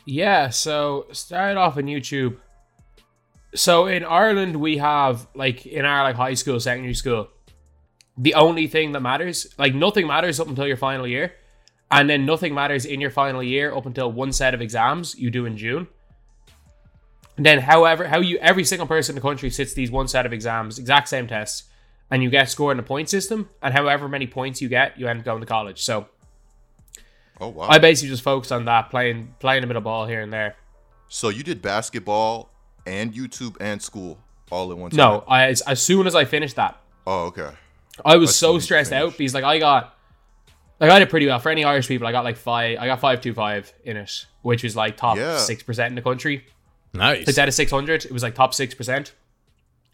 Yeah, 0.03 0.49
so 0.49 1.05
started 1.11 1.57
off 1.59 1.77
on 1.77 1.83
YouTube. 1.83 2.37
So 3.53 3.85
in 3.85 4.03
Ireland, 4.03 4.55
we 4.55 4.77
have 4.77 5.27
like 5.35 5.67
in 5.67 5.85
our 5.85 6.01
like 6.01 6.15
high 6.15 6.33
school, 6.33 6.59
secondary 6.59 6.95
school, 6.95 7.29
the 8.21 8.33
only 8.35 8.67
thing 8.67 8.91
that 8.91 8.99
matters, 8.99 9.47
like 9.57 9.73
nothing 9.73 10.05
matters 10.05 10.39
up 10.39 10.47
until 10.47 10.67
your 10.67 10.77
final 10.77 11.07
year, 11.07 11.33
and 11.89 12.09
then 12.09 12.25
nothing 12.25 12.53
matters 12.53 12.85
in 12.85 12.99
your 13.01 13.09
final 13.09 13.41
year 13.41 13.73
up 13.73 13.85
until 13.85 14.11
one 14.11 14.31
set 14.33 14.53
of 14.53 14.61
exams 14.61 15.15
you 15.15 15.31
do 15.31 15.45
in 15.45 15.57
June. 15.57 15.87
And 17.37 17.45
then, 17.45 17.59
however, 17.59 18.07
how 18.09 18.19
you 18.19 18.37
every 18.39 18.65
single 18.65 18.85
person 18.85 19.13
in 19.13 19.15
the 19.15 19.21
country 19.21 19.49
sits 19.49 19.73
these 19.73 19.89
one 19.89 20.09
set 20.09 20.25
of 20.25 20.33
exams, 20.33 20.77
exact 20.77 21.07
same 21.07 21.25
tests, 21.25 21.63
and 22.11 22.21
you 22.21 22.29
get 22.29 22.49
scored 22.49 22.75
in 22.75 22.79
a 22.79 22.83
point 22.83 23.07
system, 23.09 23.49
and 23.61 23.73
however 23.73 24.09
many 24.09 24.27
points 24.27 24.61
you 24.61 24.67
get, 24.67 24.99
you 24.99 25.07
end 25.07 25.19
up 25.19 25.25
going 25.25 25.39
to 25.39 25.45
college. 25.47 25.81
So 25.81 26.07
Oh 27.41 27.47
wow. 27.49 27.67
I 27.69 27.79
basically 27.79 28.09
just 28.09 28.23
focused 28.23 28.51
on 28.51 28.65
that, 28.65 28.89
playing 28.89 29.33
playing 29.39 29.63
a 29.63 29.67
bit 29.67 29.77
of 29.77 29.83
ball 29.83 30.05
here 30.05 30.21
and 30.21 30.33
there. 30.33 30.55
so 31.07 31.29
you 31.29 31.43
did 31.43 31.61
basketball 31.61 32.49
and 32.85 33.13
YouTube 33.13 33.55
and 33.61 33.81
school 33.81 34.17
all 34.51 34.71
at 34.71 34.77
one 34.77 34.91
time. 34.91 34.97
No, 34.97 35.23
I 35.27 35.45
as, 35.45 35.61
as 35.61 35.81
soon 35.81 36.07
as 36.07 36.15
I 36.15 36.25
finished 36.25 36.57
that, 36.57 36.81
Oh 37.07 37.27
okay. 37.27 37.51
I 38.05 38.17
was 38.17 38.29
That's 38.29 38.37
so 38.37 38.59
stressed 38.59 38.91
out 38.91 39.17
because 39.17 39.33
like 39.33 39.43
I 39.43 39.59
got 39.59 39.95
like 40.79 40.89
I 40.91 40.99
did 40.99 41.09
pretty 41.09 41.25
well 41.27 41.39
for 41.39 41.49
any 41.49 41.63
Irish 41.63 41.87
people. 41.87 42.07
I 42.07 42.11
got 42.11 42.23
like 42.23 42.37
five, 42.37 42.77
I 42.79 42.85
got 42.87 42.99
five 42.99 43.21
two 43.21 43.33
five 43.33 43.71
in 43.83 43.97
it, 43.97 44.25
which 44.41 44.63
was 44.63 44.75
like 44.75 44.97
top 44.97 45.17
Yeah. 45.17 45.37
six 45.37 45.63
percent 45.63 45.89
in 45.89 45.95
the 45.95 46.01
country. 46.01 46.45
Nice. 46.93 47.27
It's 47.27 47.37
out 47.37 47.47
of 47.47 47.53
six 47.53 47.71
hundred. 47.71 48.05
It 48.05 48.11
was 48.11 48.23
like 48.23 48.35
top 48.35 48.53
six 48.53 48.73
percent. 48.73 49.13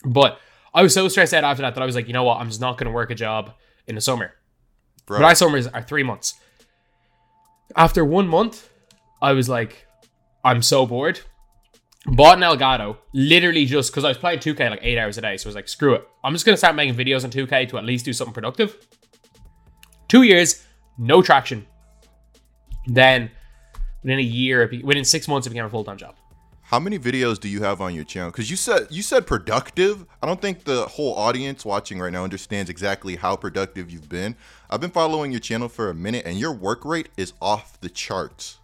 But 0.05 0.39
I 0.73 0.83
was 0.83 0.93
so 0.93 1.07
stressed 1.07 1.33
out 1.33 1.43
after 1.43 1.61
that 1.63 1.73
that 1.75 1.81
I 1.81 1.85
was 1.85 1.95
like, 1.95 2.07
you 2.07 2.13
know 2.13 2.23
what? 2.23 2.39
I'm 2.39 2.47
just 2.49 2.61
not 2.61 2.77
going 2.77 2.85
to 2.85 2.91
work 2.93 3.09
a 3.11 3.15
job 3.15 3.53
in 3.87 3.95
the 3.95 4.01
summer. 4.01 4.33
Bro. 5.05 5.19
But 5.19 5.25
our 5.25 5.35
summers 5.35 5.67
are 5.67 5.81
three 5.81 6.03
months. 6.03 6.35
After 7.75 8.05
one 8.05 8.27
month, 8.27 8.69
I 9.21 9.31
was 9.33 9.49
like, 9.49 9.87
I'm 10.43 10.61
so 10.61 10.85
bored. 10.85 11.21
Bought 12.07 12.37
an 12.37 12.43
Elgato, 12.43 12.97
literally 13.13 13.65
just 13.65 13.91
because 13.91 14.03
I 14.03 14.09
was 14.09 14.17
playing 14.17 14.39
2K 14.39 14.69
like 14.69 14.79
eight 14.83 14.97
hours 14.97 15.17
a 15.17 15.21
day. 15.21 15.37
So 15.37 15.47
I 15.47 15.49
was 15.49 15.55
like, 15.55 15.67
screw 15.67 15.95
it. 15.95 16.07
I'm 16.23 16.33
just 16.33 16.45
going 16.45 16.53
to 16.53 16.57
start 16.57 16.75
making 16.75 16.95
videos 16.95 17.23
on 17.23 17.31
2K 17.31 17.69
to 17.69 17.77
at 17.77 17.83
least 17.83 18.05
do 18.05 18.13
something 18.13 18.33
productive. 18.33 18.77
Two 20.07 20.21
years, 20.21 20.63
no 20.99 21.23
traction. 21.23 21.65
Then 22.85 23.31
within 24.03 24.19
a 24.19 24.23
year, 24.23 24.69
within 24.83 25.03
six 25.03 25.27
months, 25.27 25.47
it 25.47 25.49
became 25.49 25.65
a 25.65 25.69
full 25.69 25.83
time 25.83 25.97
job. 25.97 26.15
How 26.61 26.79
many 26.79 26.97
videos 26.97 27.39
do 27.39 27.47
you 27.47 27.61
have 27.63 27.81
on 27.81 27.93
your 27.93 28.03
channel? 28.03 28.31
Because 28.31 28.49
you 28.49 28.57
said 28.57 28.87
you 28.89 29.03
said 29.03 29.27
productive. 29.27 30.05
I 30.21 30.27
don't 30.27 30.41
think 30.41 30.63
the 30.63 30.85
whole 30.87 31.15
audience 31.15 31.63
watching 31.63 31.99
right 31.99 32.11
now 32.11 32.23
understands 32.23 32.71
exactly 32.71 33.15
how 33.15 33.35
productive 33.35 33.91
you've 33.91 34.09
been. 34.09 34.35
I've 34.69 34.81
been 34.81 34.91
following 34.91 35.31
your 35.31 35.39
channel 35.39 35.69
for 35.69 35.89
a 35.89 35.93
minute, 35.93 36.25
and 36.25 36.39
your 36.39 36.51
work 36.51 36.83
rate 36.83 37.09
is 37.17 37.33
off 37.39 37.79
the 37.81 37.89
charts. 37.89 38.57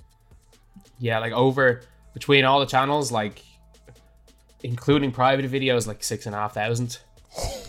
Yeah, 0.98 1.20
like 1.20 1.32
over 1.32 1.82
between 2.14 2.46
all 2.46 2.60
the 2.60 2.66
channels, 2.66 3.12
like 3.12 3.42
including 4.64 5.12
private 5.12 5.50
videos, 5.52 5.88
like 5.88 6.04
six 6.04 6.26
and 6.26 6.36
a 6.36 6.38
half 6.38 6.54
thousand. 6.54 7.00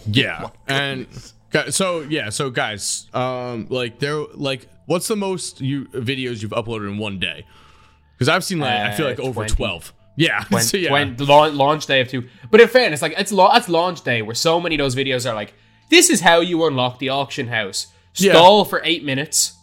Yeah. 0.06 0.48
and 0.68 1.06
so 1.70 2.00
yeah, 2.00 2.30
so 2.30 2.50
guys, 2.50 3.06
um 3.14 3.66
like 3.70 3.98
there 3.98 4.16
like 4.34 4.66
what's 4.86 5.08
the 5.08 5.16
most 5.16 5.60
you 5.60 5.86
videos 5.86 6.42
you've 6.42 6.52
uploaded 6.52 6.88
in 6.88 6.98
one 6.98 7.18
day? 7.18 7.46
Cuz 8.18 8.28
I've 8.28 8.44
seen 8.44 8.58
like 8.58 8.72
I 8.72 8.94
feel 8.94 9.06
Uh, 9.06 9.10
like 9.10 9.20
over 9.20 9.46
12. 9.46 9.92
Yeah. 10.16 10.44
when, 10.50 10.62
so, 10.62 10.76
yeah. 10.76 10.92
when 10.92 11.16
the 11.16 11.24
launch, 11.24 11.54
launch 11.54 11.86
day 11.86 12.00
of 12.00 12.08
two. 12.08 12.28
But 12.50 12.60
in 12.60 12.68
fairness, 12.68 13.00
like 13.02 13.14
it's 13.16 13.32
la- 13.32 13.52
that's 13.54 13.68
launch 13.68 14.02
day 14.02 14.22
where 14.22 14.34
so 14.34 14.60
many 14.60 14.74
of 14.74 14.78
those 14.80 14.94
videos 14.94 15.28
are 15.30 15.34
like, 15.34 15.54
this 15.90 16.10
is 16.10 16.20
how 16.20 16.40
you 16.40 16.64
unlock 16.66 16.98
the 16.98 17.08
auction 17.08 17.48
house. 17.48 17.86
Yeah. 18.16 18.32
Stall 18.32 18.64
for 18.66 18.82
eight 18.84 19.04
minutes, 19.04 19.54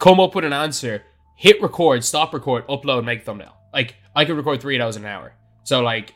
come 0.00 0.18
up 0.18 0.34
with 0.34 0.44
an 0.44 0.52
answer, 0.52 1.04
hit 1.36 1.62
record, 1.62 2.04
stop 2.04 2.34
record, 2.34 2.66
upload, 2.66 3.04
make 3.04 3.24
thumbnail. 3.24 3.54
Like 3.72 3.94
I 4.16 4.24
could 4.24 4.36
record 4.36 4.60
three 4.60 4.76
of 4.76 4.86
those 4.86 4.96
an 4.96 5.04
hour. 5.04 5.32
So 5.64 5.80
like, 5.82 6.12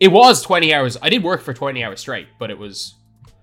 it 0.00 0.08
was 0.08 0.42
twenty 0.42 0.72
hours. 0.74 0.96
I 1.02 1.08
did 1.10 1.22
work 1.22 1.42
for 1.42 1.52
twenty 1.54 1.82
hours 1.84 2.00
straight, 2.00 2.28
but 2.38 2.50
it 2.50 2.58
was 2.58 2.94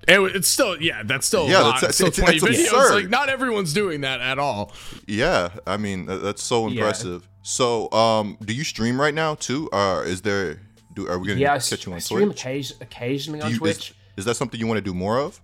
It 0.08 0.20
it's 0.36 0.48
still 0.48 0.82
yeah, 0.82 1.04
that's 1.06 1.28
still 1.28 1.48
Yeah, 1.48 1.62
a 1.62 1.64
lot. 1.64 1.82
that's- 1.82 2.00
It's 2.00 2.16
still 2.16 2.28
it's- 2.28 2.42
20 2.42 2.54
it's 2.62 2.72
videos. 2.72 2.74
absurd. 2.80 2.96
Like 2.96 3.10
not 3.10 3.30
everyone's 3.30 3.74
doing 3.74 4.02
that 4.02 4.20
at 4.22 4.40
all. 4.40 4.74
Yeah, 5.08 5.50
I 5.68 5.78
mean 5.78 6.06
that's 6.08 6.44
so 6.44 6.68
Yeah. 6.68 6.74
impressive. 6.82 7.28
So, 7.44 7.92
um, 7.92 8.38
do 8.44 8.54
you 8.54 8.64
stream 8.64 9.00
right 9.02 9.14
now 9.14 9.36
too? 9.36 9.70
Uh, 9.72 10.04
is 10.06 10.22
there? 10.22 10.60
Do 10.94 11.08
are 11.08 11.18
we 11.20 11.28
gonna 11.30 11.40
yeah. 11.40 11.54
I, 11.54 11.60
catch 11.60 11.86
you 11.86 11.92
I 11.92 11.96
on 11.96 12.02
stream 12.02 12.26
Twitch? 12.28 12.40
occasion- 12.42 12.78
occasionally 12.82 13.40
Do 13.40 13.46
on 13.46 13.52
you- 13.54 13.58
Twitch. 13.58 13.90
Is, 13.92 13.96
is 14.18 14.26
that 14.26 14.36
something 14.36 14.60
you 14.60 14.68
want 14.68 14.78
to 14.78 14.82
do 14.84 14.94
more 14.94 15.20
of? 15.20 15.40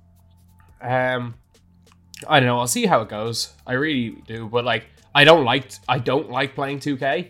Um, 0.81 1.35
I 2.27 2.39
don't 2.39 2.47
know. 2.47 2.59
I'll 2.59 2.67
see 2.67 2.85
how 2.85 3.01
it 3.01 3.09
goes. 3.09 3.53
I 3.65 3.73
really 3.73 4.09
do, 4.27 4.47
but 4.47 4.65
like, 4.65 4.85
I 5.15 5.23
don't 5.23 5.45
like 5.45 5.71
I 5.87 5.99
don't 5.99 6.29
like 6.29 6.53
playing 6.55 6.79
2K. 6.79 7.29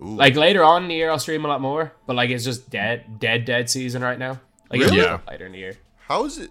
Ooh. 0.00 0.16
Like 0.16 0.34
later 0.36 0.62
on 0.64 0.82
in 0.82 0.88
the 0.88 0.94
year, 0.94 1.10
I'll 1.10 1.18
stream 1.18 1.44
a 1.44 1.48
lot 1.48 1.60
more. 1.60 1.92
But 2.06 2.16
like, 2.16 2.30
it's 2.30 2.44
just 2.44 2.70
dead, 2.70 3.18
dead, 3.20 3.44
dead 3.44 3.70
season 3.70 4.02
right 4.02 4.18
now. 4.18 4.40
Like, 4.70 4.80
Really? 4.80 4.96
Yeah. 4.98 5.20
later 5.28 5.46
in 5.46 5.52
the 5.52 5.58
year. 5.58 5.74
How 6.08 6.24
is 6.24 6.38
it? 6.38 6.50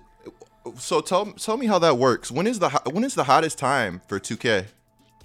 So 0.78 1.02
tell 1.02 1.26
tell 1.34 1.58
me 1.58 1.66
how 1.68 1.78
that 1.80 1.98
works. 1.98 2.32
When 2.32 2.48
is 2.48 2.60
the 2.60 2.70
when 2.92 3.04
is 3.04 3.16
the 3.16 3.26
hottest 3.26 3.58
time 3.58 4.02
for 4.08 4.18
2K? 4.20 4.66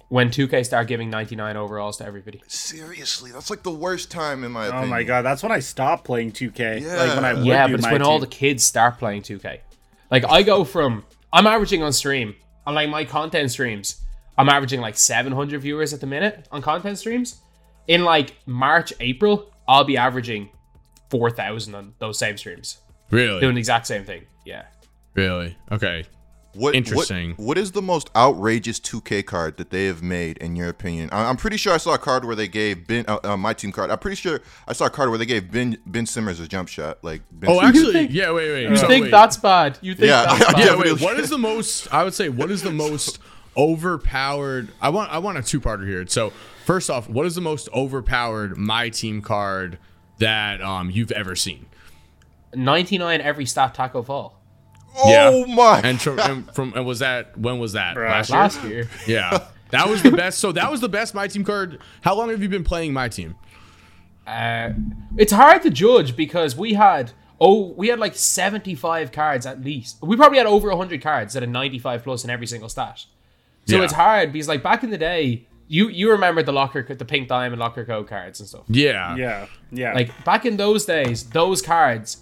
When 0.09 0.31
2K 0.31 0.65
start 0.65 0.87
giving 0.87 1.09
99 1.09 1.55
overalls 1.55 1.97
to 1.97 2.05
everybody. 2.05 2.41
Seriously, 2.47 3.31
that's 3.31 3.49
like 3.49 3.63
the 3.63 3.71
worst 3.71 4.11
time 4.11 4.43
in 4.43 4.51
my 4.51 4.65
opinion. 4.65 4.85
Oh 4.85 4.87
my 4.87 5.03
god, 5.03 5.21
that's 5.21 5.41
when 5.41 5.51
I 5.51 5.59
stopped 5.59 6.03
playing 6.03 6.33
2K. 6.33 6.81
Yeah. 6.81 6.95
Like 6.95 7.15
when 7.15 7.25
I 7.25 7.41
Yeah, 7.41 7.67
but 7.67 7.75
it's 7.75 7.83
my 7.83 7.93
when 7.93 8.01
all 8.01 8.19
the 8.19 8.27
kids 8.27 8.63
start 8.63 8.97
playing 8.97 9.21
2K. 9.21 9.59
Like 10.11 10.25
I 10.29 10.43
go 10.43 10.63
from 10.65 11.05
I'm 11.31 11.47
averaging 11.47 11.83
on 11.83 11.93
stream 11.93 12.35
on 12.67 12.75
like 12.75 12.89
my 12.89 13.05
content 13.05 13.51
streams. 13.51 14.01
I'm 14.37 14.49
averaging 14.49 14.81
like 14.81 14.97
700 14.97 15.61
viewers 15.61 15.93
at 15.93 16.01
the 16.01 16.07
minute 16.07 16.47
on 16.51 16.61
content 16.61 16.97
streams. 16.97 17.39
In 17.89 18.03
like 18.05 18.35
March, 18.45 18.93
April, 19.01 19.51
I'll 19.67 19.83
be 19.83 19.97
averaging 19.97 20.49
4,000 21.09 21.75
on 21.75 21.93
those 21.99 22.17
same 22.19 22.37
streams, 22.37 22.77
Really? 23.11 23.41
doing 23.41 23.55
the 23.55 23.59
exact 23.59 23.87
same 23.87 24.05
thing. 24.05 24.23
Yeah. 24.45 24.65
Really? 25.15 25.57
Okay. 25.71 26.05
What, 26.53 26.61
what- 26.61 26.75
Interesting. 26.75 27.33
What, 27.37 27.57
is 27.57 27.71
the 27.71 27.81
most 27.81 28.09
outrageous 28.15 28.79
2K 28.79 29.25
card 29.25 29.57
that 29.57 29.69
they 29.71 29.85
have 29.85 30.01
made, 30.03 30.37
in 30.37 30.55
your 30.55 30.69
opinion? 30.69 31.09
I- 31.11 31.25
I'm 31.29 31.35
pretty 31.37 31.57
sure 31.57 31.73
I 31.73 31.77
saw 31.77 31.93
a 31.95 31.97
card 31.97 32.25
where 32.25 32.35
they 32.35 32.47
gave 32.47 32.85
Ben, 32.87 33.05
uh, 33.07 33.17
uh, 33.23 33.37
my 33.37 33.53
team 33.53 33.71
card. 33.71 33.89
I'm 33.89 33.97
pretty 33.99 34.15
sure 34.17 34.39
I 34.67 34.73
saw 34.73 34.85
a 34.85 34.89
card 34.91 35.09
where 35.09 35.17
they 35.17 35.25
gave 35.25 35.51
Ben 35.51 35.77
Ben 35.87 36.05
Simmons 36.05 36.39
a 36.39 36.47
jump 36.47 36.69
shot. 36.69 37.03
Like, 37.03 37.21
ben 37.31 37.49
Oh, 37.49 37.55
Simmons- 37.59 37.77
actually, 37.77 37.93
think- 37.93 38.11
yeah, 38.13 38.31
wait, 38.31 38.51
wait. 38.51 38.69
You 38.69 38.77
so 38.77 38.87
think 38.87 39.05
wait. 39.05 39.11
that's 39.11 39.37
bad? 39.37 39.77
You 39.81 39.95
think 39.95 40.07
Yeah, 40.09 40.25
that's 40.25 40.53
bad? 40.53 40.59
yeah, 40.65 40.75
wait, 40.75 40.99
what 41.01 41.19
is 41.19 41.29
the 41.29 41.37
most 41.39 41.91
I 41.93 42.03
would 42.03 42.13
say 42.13 42.29
what 42.29 42.49
is 42.51 42.61
the 42.63 42.71
most 42.85 43.19
overpowered 43.57 44.69
I 44.81 44.89
want 44.89 45.11
I 45.11 45.17
want 45.19 45.37
a 45.37 45.41
two-parter 45.43 45.87
here. 45.87 46.05
So, 46.07 46.33
first 46.69 46.91
off, 46.91 47.09
what 47.09 47.25
is 47.25 47.33
the 47.33 47.41
most 47.41 47.67
overpowered 47.73 48.55
my 48.55 48.89
team 48.89 49.23
card 49.23 49.79
that 50.19 50.61
um 50.61 50.91
you've 50.91 51.11
ever 51.11 51.35
seen? 51.35 51.65
99 52.53 53.21
every 53.21 53.47
stat 53.47 53.73
Tacko 53.73 54.05
Fall. 54.05 54.39
Oh 54.95 55.47
my! 55.47 55.81
And 55.83 55.99
from 55.99 56.19
and, 56.19 56.53
from 56.53 56.73
and 56.75 56.85
was 56.85 56.99
that 56.99 57.35
when 57.35 57.57
was 57.57 57.73
that? 57.73 57.97
Last 57.97 58.29
year? 58.29 58.39
Last 58.39 58.63
year. 58.63 58.89
Yeah. 59.07 59.47
That 59.71 59.87
was 59.89 60.03
the 60.03 60.11
best. 60.11 60.37
So 60.39 60.51
that 60.51 60.69
was 60.69 60.79
the 60.79 60.89
best 60.89 61.15
my 61.15 61.27
team 61.27 61.43
card. 61.43 61.79
How 62.01 62.15
long 62.15 62.29
have 62.29 62.41
you 62.43 62.49
been 62.49 62.63
playing 62.63 62.93
my 62.93 63.07
team? 63.09 63.35
Uh, 64.27 64.71
it's 65.17 65.31
hard 65.31 65.63
to 65.63 65.71
judge 65.71 66.15
because 66.15 66.55
we 66.55 66.73
had 66.73 67.13
oh 67.39 67.73
we 67.73 67.87
had 67.87 67.97
like 67.99 68.15
75 68.15 69.11
cards 69.11 69.45
at 69.47 69.63
least 69.63 69.97
we 70.03 70.15
probably 70.15 70.37
had 70.37 70.45
over 70.45 70.67
100 70.69 71.01
cards 71.01 71.35
at 71.35 71.41
a 71.41 71.47
95 71.47 72.03
plus 72.03 72.23
in 72.23 72.29
every 72.29 72.45
single 72.45 72.69
stat 72.69 73.05
so 73.65 73.77
Yeah. 73.77 73.83
it's 73.85 73.93
hard 73.93 74.31
because 74.33 74.47
like 74.47 74.61
back 74.61 74.83
in 74.83 74.89
the 74.89 74.97
day 74.97 75.47
you 75.69 75.87
you 75.87 76.11
remember 76.11 76.43
the 76.43 76.51
locker 76.51 76.81
the 76.83 77.05
pink 77.05 77.27
diamond 77.29 77.59
locker 77.59 77.85
code 77.85 78.07
cards 78.07 78.39
and 78.41 78.49
stuff 78.49 78.63
Yeah. 78.67 79.15
Yeah, 79.15 79.45
yeah. 79.71 79.93
like 79.93 80.11
back 80.25 80.45
in 80.45 80.57
those 80.57 80.83
days 80.85 81.23
those 81.29 81.61
cards 81.61 82.17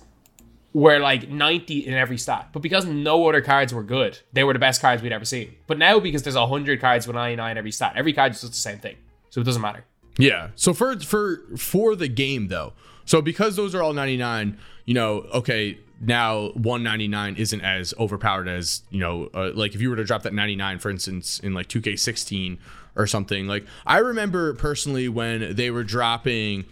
were 0.73 0.99
like 0.99 1.29
90 1.29 1.87
in 1.87 1.93
every 1.93 2.17
stat 2.17 2.49
but 2.53 2.61
because 2.61 2.85
no 2.85 3.27
other 3.27 3.41
cards 3.41 3.73
were 3.73 3.83
good 3.83 4.19
they 4.33 4.43
were 4.43 4.53
the 4.53 4.59
best 4.59 4.81
cards 4.81 5.01
we'd 5.01 5.11
ever 5.13 5.25
seen 5.25 5.55
but 5.65 5.77
now 5.79 5.99
because 5.99 6.21
there's 6.23 6.35
100 6.35 6.79
cards 6.79 7.07
with 7.07 7.15
99 7.15 7.57
every 7.57 7.71
stat 7.71 7.93
every 7.95 8.13
card 8.13 8.33
is 8.33 8.41
just 8.41 8.53
the 8.53 8.59
same 8.59 8.77
thing 8.77 8.95
so 9.29 9.41
it 9.41 9.45
doesn't 9.45 9.61
matter 9.61 9.85
Yeah. 10.19 10.49
So 10.55 10.73
for 10.73 10.99
for 10.99 11.41
for 11.57 11.95
the 11.95 12.07
game 12.07 12.47
though, 12.49 12.73
so 13.05 13.21
because 13.21 13.55
those 13.55 13.73
are 13.75 13.81
all 13.83 13.93
99, 13.93 14.57
you 14.85 14.93
know, 14.95 15.19
okay, 15.33 15.77
now 16.01 16.49
199 16.55 17.35
isn't 17.37 17.61
as 17.61 17.93
overpowered 17.99 18.47
as 18.47 18.81
you 18.89 18.99
know, 18.99 19.29
uh, 19.33 19.51
like 19.53 19.75
if 19.75 19.81
you 19.81 19.89
were 19.91 19.95
to 19.95 20.03
drop 20.03 20.23
that 20.23 20.33
99, 20.33 20.79
for 20.79 20.89
instance, 20.89 21.39
in 21.39 21.53
like 21.53 21.67
2K16 21.69 22.57
or 22.97 23.07
something. 23.07 23.47
Like 23.47 23.65
I 23.85 23.99
remember 23.99 24.53
personally 24.55 25.07
when 25.07 25.55
they 25.55 25.71
were 25.71 25.83
dropping, 25.83 26.65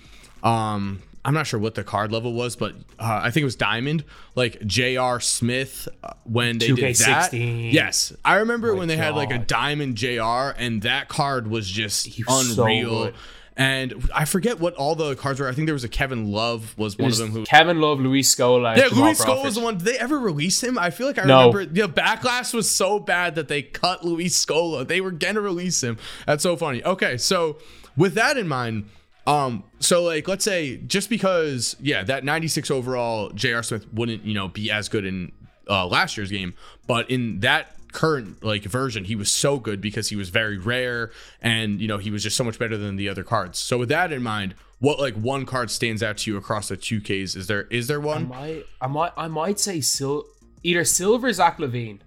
um, 0.44 1.02
I'm 1.24 1.34
not 1.34 1.48
sure 1.48 1.60
what 1.60 1.76
the 1.76 1.84
card 1.84 2.12
level 2.12 2.34
was, 2.34 2.56
but 2.56 2.74
uh, 3.00 3.22
I 3.24 3.32
think 3.32 3.42
it 3.42 3.46
was 3.46 3.56
Diamond, 3.56 4.04
like 4.36 4.64
J.R. 4.66 5.20
Smith 5.20 5.88
uh, 6.04 6.14
when 6.24 6.58
they 6.58 6.68
did 6.68 6.96
that. 6.98 7.32
2K16. 7.32 7.72
Yes, 7.74 8.14
I 8.24 8.36
remember 8.38 8.76
when 8.76 8.88
they 8.88 8.98
had 8.98 9.16
like 9.16 9.32
a 9.32 9.40
Diamond 9.40 9.96
J.R. 9.96 10.54
and 10.58 10.82
that 10.82 11.08
card 11.08 11.48
was 11.48 11.70
just 11.70 12.20
unreal. 12.28 13.06
good. 13.06 13.16
And 13.58 14.10
I 14.14 14.26
forget 14.26 14.60
what 14.60 14.74
all 14.76 14.96
the 14.96 15.16
cards 15.16 15.40
were. 15.40 15.48
I 15.48 15.54
think 15.54 15.68
there 15.68 15.74
was 15.74 15.86
a 15.86 15.90
Kevin 15.90 16.30
Love 16.32 16.78
was 16.78 16.98
one 16.98 17.10
of 17.12 17.18
them 17.18 17.32
who. 17.32 17.46
Kevin 17.46 17.80
Love, 17.80 18.02
Luis 18.02 18.34
Scola, 18.36 18.76
Yeah, 18.76 18.88
Luis 18.92 19.24
Scola 19.24 19.46
was 19.46 19.56
the 19.56 19.62
one. 19.62 19.78
Did 19.78 19.86
they 19.88 19.98
ever 19.98 20.20
release 20.20 20.62
him? 20.62 20.78
I 20.78 20.90
feel 20.90 21.08
like 21.08 21.18
I 21.18 21.24
No. 21.24 21.38
remember. 21.52 21.66
The 21.66 21.88
backlash 21.88 22.54
was 22.54 22.70
so 22.70 23.00
bad 23.00 23.36
that 23.36 23.48
they 23.48 23.62
cut 23.62 24.04
Luis 24.04 24.44
Scola. 24.46 24.86
They 24.86 25.00
were 25.00 25.12
gonna 25.12 25.40
release 25.40 25.82
him. 25.82 25.98
That's 26.28 26.44
so 26.44 26.58
funny. 26.58 26.84
Okay, 26.84 27.16
so 27.16 27.58
with 27.96 28.14
that 28.16 28.36
in 28.38 28.48
mind, 28.50 28.90
um, 29.26 29.64
so 29.80 30.04
like 30.04 30.28
let's 30.28 30.44
say 30.44 30.76
just 30.76 31.10
because 31.10 31.78
yeah, 31.82 32.04
that 32.04 32.26
96 32.26 32.70
overall 32.70 33.30
J.R. 33.30 33.64
Smith 33.64 33.86
wouldn't 33.94 34.26
you 34.26 34.34
know 34.34 34.50
be 34.50 34.70
as 34.70 34.90
good 34.90 35.06
in 35.06 35.32
uh, 35.70 35.88
last 35.88 36.18
year's 36.18 36.30
game, 36.30 36.54
but 36.88 37.10
in 37.10 37.40
that 37.40 37.72
current 37.96 38.44
like 38.44 38.64
version 38.64 39.06
he 39.06 39.16
was 39.16 39.32
so 39.32 39.58
good 39.58 39.80
because 39.80 40.10
he 40.10 40.16
was 40.16 40.30
very 40.30 40.58
rare 40.58 41.12
and 41.42 41.80
you 41.80 41.88
know 41.88 41.98
he 41.98 42.12
was 42.12 42.22
just 42.22 42.36
so 42.36 42.44
much 42.44 42.60
better 42.60 42.78
than 42.78 42.98
the 42.98 43.08
other 43.08 43.24
cards 43.24 43.58
so 43.58 43.78
with 43.78 43.90
that 43.90 44.12
in 44.12 44.22
mind 44.22 44.54
what 44.80 45.00
like 45.00 45.16
one 45.16 45.46
card 45.46 45.72
stands 45.72 46.04
out 46.04 46.18
to 46.18 46.32
you 46.32 46.38
across 46.38 46.68
the 46.68 46.78
two 46.78 47.00
ks 47.00 47.36
is 47.36 47.48
there 47.48 47.64
is 47.72 47.88
there 47.88 48.00
one? 48.00 48.26
I 48.26 48.28
might, 48.28 48.66
I 48.82 48.88
might, 48.88 49.12
I 49.18 49.28
might 49.28 49.60
say 49.60 49.82
Sil. 49.82 50.28
either 50.64 50.84
Silver 50.84 51.32
Zach 51.32 51.58
LaVine. 51.58 52.00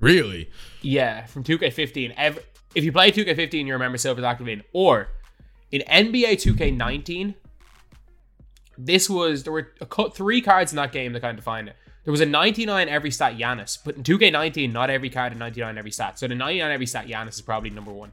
Really? 0.00 0.50
Yeah, 0.80 1.26
from 1.26 1.44
2K15. 1.44 2.14
Ev- 2.16 2.44
if 2.74 2.82
you 2.82 2.90
play 2.90 3.12
2K15, 3.12 3.66
you 3.66 3.72
remember 3.72 3.98
Silver 3.98 4.20
Zach 4.20 4.40
LaVine. 4.40 4.62
Or 4.72 5.08
in 5.70 5.82
NBA 5.82 6.32
2K19, 6.42 7.34
this 8.78 9.08
was 9.08 9.44
there 9.44 9.52
were 9.52 9.72
a 9.80 10.10
three 10.10 10.40
cards 10.40 10.72
in 10.72 10.76
that 10.76 10.90
game 10.90 11.12
that 11.12 11.20
kind 11.20 11.30
of 11.30 11.44
defined 11.44 11.68
it. 11.68 11.76
There 12.04 12.10
was 12.10 12.20
a 12.20 12.26
99 12.26 12.88
every 12.88 13.10
stat 13.10 13.36
Giannis, 13.36 13.78
but 13.84 13.96
in 13.96 14.02
2K19, 14.02 14.72
not 14.72 14.90
every 14.90 15.08
card 15.08 15.32
in 15.32 15.38
99 15.38 15.78
every 15.78 15.90
stat. 15.92 16.18
So 16.18 16.26
the 16.26 16.34
99 16.34 16.70
every 16.70 16.86
stat 16.86 17.06
Giannis 17.06 17.34
is 17.34 17.40
probably 17.42 17.70
number 17.70 17.92
one. 17.92 18.12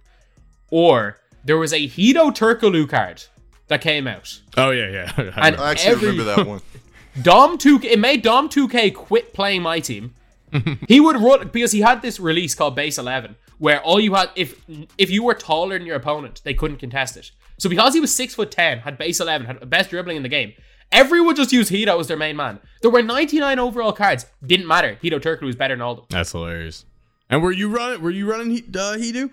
Or 0.69 1.17
there 1.43 1.57
was 1.57 1.73
a 1.73 1.87
Hedo 1.87 2.31
Turkoglu 2.31 2.87
card 2.87 3.23
that 3.67 3.81
came 3.81 4.07
out. 4.07 4.41
Oh 4.57 4.71
yeah, 4.71 4.89
yeah. 4.89 5.31
And 5.37 5.55
I 5.55 5.71
actually 5.71 5.91
every, 5.91 6.09
remember 6.09 6.35
that 6.35 6.45
one. 6.45 6.61
Dom 7.21 7.57
2K, 7.57 7.85
it 7.85 7.99
made 7.99 8.21
Dom 8.21 8.47
2K 8.49 8.93
quit 8.93 9.33
playing 9.33 9.61
my 9.63 9.79
team. 9.79 10.13
he 10.87 10.99
would 10.99 11.17
run 11.17 11.47
because 11.49 11.71
he 11.71 11.81
had 11.81 12.01
this 12.01 12.19
release 12.19 12.55
called 12.55 12.75
Base 12.75 12.97
11, 12.97 13.35
where 13.57 13.81
all 13.81 13.99
you 13.99 14.13
had 14.13 14.29
if 14.35 14.59
if 14.97 15.09
you 15.09 15.23
were 15.23 15.33
taller 15.33 15.77
than 15.77 15.87
your 15.87 15.95
opponent, 15.95 16.41
they 16.43 16.53
couldn't 16.53 16.77
contest 16.77 17.17
it. 17.17 17.31
So 17.57 17.69
because 17.69 17.93
he 17.93 17.99
was 17.99 18.15
six 18.15 18.35
foot 18.35 18.51
ten, 18.51 18.79
had 18.79 18.97
base 18.97 19.19
11, 19.19 19.45
had 19.45 19.59
the 19.59 19.65
best 19.65 19.89
dribbling 19.89 20.17
in 20.17 20.23
the 20.23 20.29
game, 20.29 20.53
everyone 20.91 21.35
just 21.35 21.51
used 21.51 21.71
Hedo 21.71 21.99
as 21.99 22.07
their 22.07 22.17
main 22.17 22.35
man. 22.35 22.59
There 22.81 22.91
were 22.91 23.03
99 23.03 23.59
overall 23.59 23.91
cards, 23.93 24.25
didn't 24.45 24.67
matter. 24.67 24.97
Hedo 25.03 25.19
Turkoglu 25.19 25.43
was 25.43 25.55
better 25.55 25.75
than 25.75 25.81
all 25.81 25.91
of 25.93 25.97
them. 25.99 26.05
That's 26.09 26.31
hilarious. 26.31 26.85
And 27.29 27.43
were 27.43 27.51
you 27.51 27.69
running? 27.69 28.01
Were 28.01 28.09
you 28.11 28.29
running? 28.29 28.51
He- 28.51 28.63
Uh, 28.69 28.95
Hedo? 28.97 29.31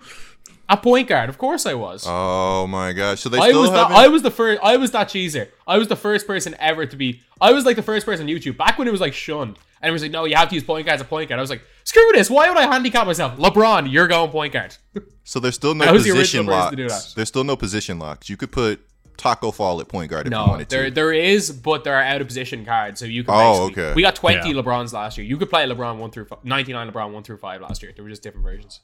A 0.69 0.75
point 0.75 1.07
guard, 1.07 1.29
of 1.29 1.37
course 1.37 1.65
I 1.65 1.75
was. 1.75 2.03
Oh 2.05 2.67
my 2.67 2.91
gosh! 2.91 3.21
So 3.21 3.29
they 3.29 3.37
I 3.37 3.49
still 3.49 3.61
was 3.61 3.71
that. 3.71 3.77
haven't. 3.87 3.95
I 3.97 4.07
was 4.09 4.21
the 4.21 4.31
first. 4.31 4.59
I 4.61 4.75
was 4.75 4.91
that 4.91 5.07
cheeser. 5.07 5.47
I 5.65 5.77
was 5.77 5.87
the 5.87 5.95
first 5.95 6.27
person 6.27 6.55
ever 6.59 6.85
to 6.85 6.95
be. 6.97 7.21
I 7.39 7.53
was 7.53 7.65
like 7.65 7.77
the 7.77 7.81
first 7.81 8.05
person 8.05 8.27
on 8.27 8.29
YouTube 8.33 8.57
back 8.57 8.77
when 8.77 8.85
it 8.85 8.91
was 8.91 8.99
like 8.99 9.13
shunned, 9.13 9.57
and 9.81 9.89
it 9.89 9.93
was 9.93 10.01
like, 10.01 10.11
no, 10.11 10.25
you 10.25 10.35
have 10.35 10.49
to 10.49 10.55
use 10.55 10.65
point 10.65 10.85
guard 10.85 10.95
as 10.95 11.01
a 11.01 11.05
point 11.05 11.29
guard. 11.29 11.39
I 11.39 11.41
was 11.41 11.49
like, 11.49 11.61
screw 11.85 12.11
this. 12.13 12.29
Why 12.29 12.49
would 12.49 12.57
I 12.57 12.63
handicap 12.71 13.07
myself? 13.07 13.37
LeBron, 13.37 13.89
you're 13.89 14.07
going 14.07 14.29
point 14.29 14.51
guard. 14.51 14.75
so 15.23 15.39
there's 15.39 15.55
still 15.55 15.73
no 15.73 15.89
was 15.93 16.03
the 16.03 16.11
position 16.11 16.41
original 16.41 16.53
person 16.73 16.87
locks. 16.89 17.13
There's 17.13 17.27
still 17.29 17.45
no 17.45 17.55
position 17.55 17.97
locks. 17.97 18.29
You 18.29 18.35
could 18.35 18.51
put 18.51 18.81
Tacko 19.17 19.51
Fall 19.51 19.81
at 19.81 19.87
point 19.87 20.09
guard 20.11 20.27
if 20.27 20.31
you 20.31 20.37
No, 20.37 20.45
wanted 20.47 20.69
there 20.69 20.85
to. 20.85 20.91
there 20.91 21.11
is, 21.11 21.51
but 21.51 21.83
there 21.83 21.95
are 21.95 22.01
out 22.03 22.21
of 22.21 22.27
position 22.27 22.63
cards, 22.65 22.99
so 22.99 23.05
you 23.05 23.23
can. 23.23 23.33
Oh, 23.35 23.67
basically- 23.67 23.83
okay. 23.83 23.93
We 23.95 24.01
got 24.01 24.15
twenty 24.15 24.49
Yeah. 24.51 24.61
LeBrons 24.61 24.93
last 24.93 25.17
year. 25.17 25.25
You 25.25 25.37
could 25.37 25.49
play 25.49 25.65
LeBron 25.67 25.97
one 25.97 26.11
through 26.11 26.27
ninety-nine 26.43 26.91
LeBron 26.91 27.11
one 27.11 27.23
through 27.23 27.37
five 27.37 27.61
last 27.61 27.81
year. 27.83 27.91
There 27.95 28.03
were 28.03 28.09
just 28.09 28.21
different 28.23 28.43
versions. 28.45 28.79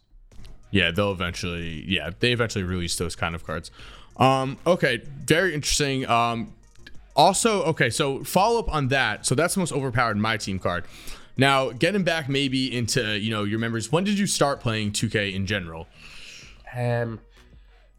Yeah, 0.72 0.92
they'll 0.92 1.12
eventually. 1.12 1.84
Yeah, 1.88 2.10
they 2.20 2.32
eventually 2.32 2.64
release 2.64 2.96
those 2.96 3.16
kind 3.16 3.36
of 3.36 3.46
cards. 3.46 3.70
Um, 4.18 4.58
okay, 4.66 5.02
very 5.26 5.54
interesting. 5.54 6.08
Um, 6.08 6.54
also, 7.16 7.64
okay, 7.66 7.90
so 7.92 8.24
follow 8.24 8.60
up 8.60 8.74
on 8.74 8.88
that. 8.88 9.26
So 9.26 9.36
that's 9.36 9.54
the 9.54 9.60
most 9.60 9.72
overpowered 9.72 10.18
my 10.18 10.38
team 10.38 10.58
card. 10.60 10.86
Now, 11.38 11.70
getting 11.72 12.04
back 12.04 12.28
maybe 12.30 12.76
into 12.76 13.18
you 13.20 13.30
know 13.32 13.44
your 13.44 13.60
members. 13.60 13.92
When 13.92 14.04
did 14.04 14.18
you 14.20 14.26
start 14.28 14.60
playing 14.60 14.92
2K 14.94 15.34
in 15.34 15.46
general? 15.46 15.88
Um, 16.76 17.20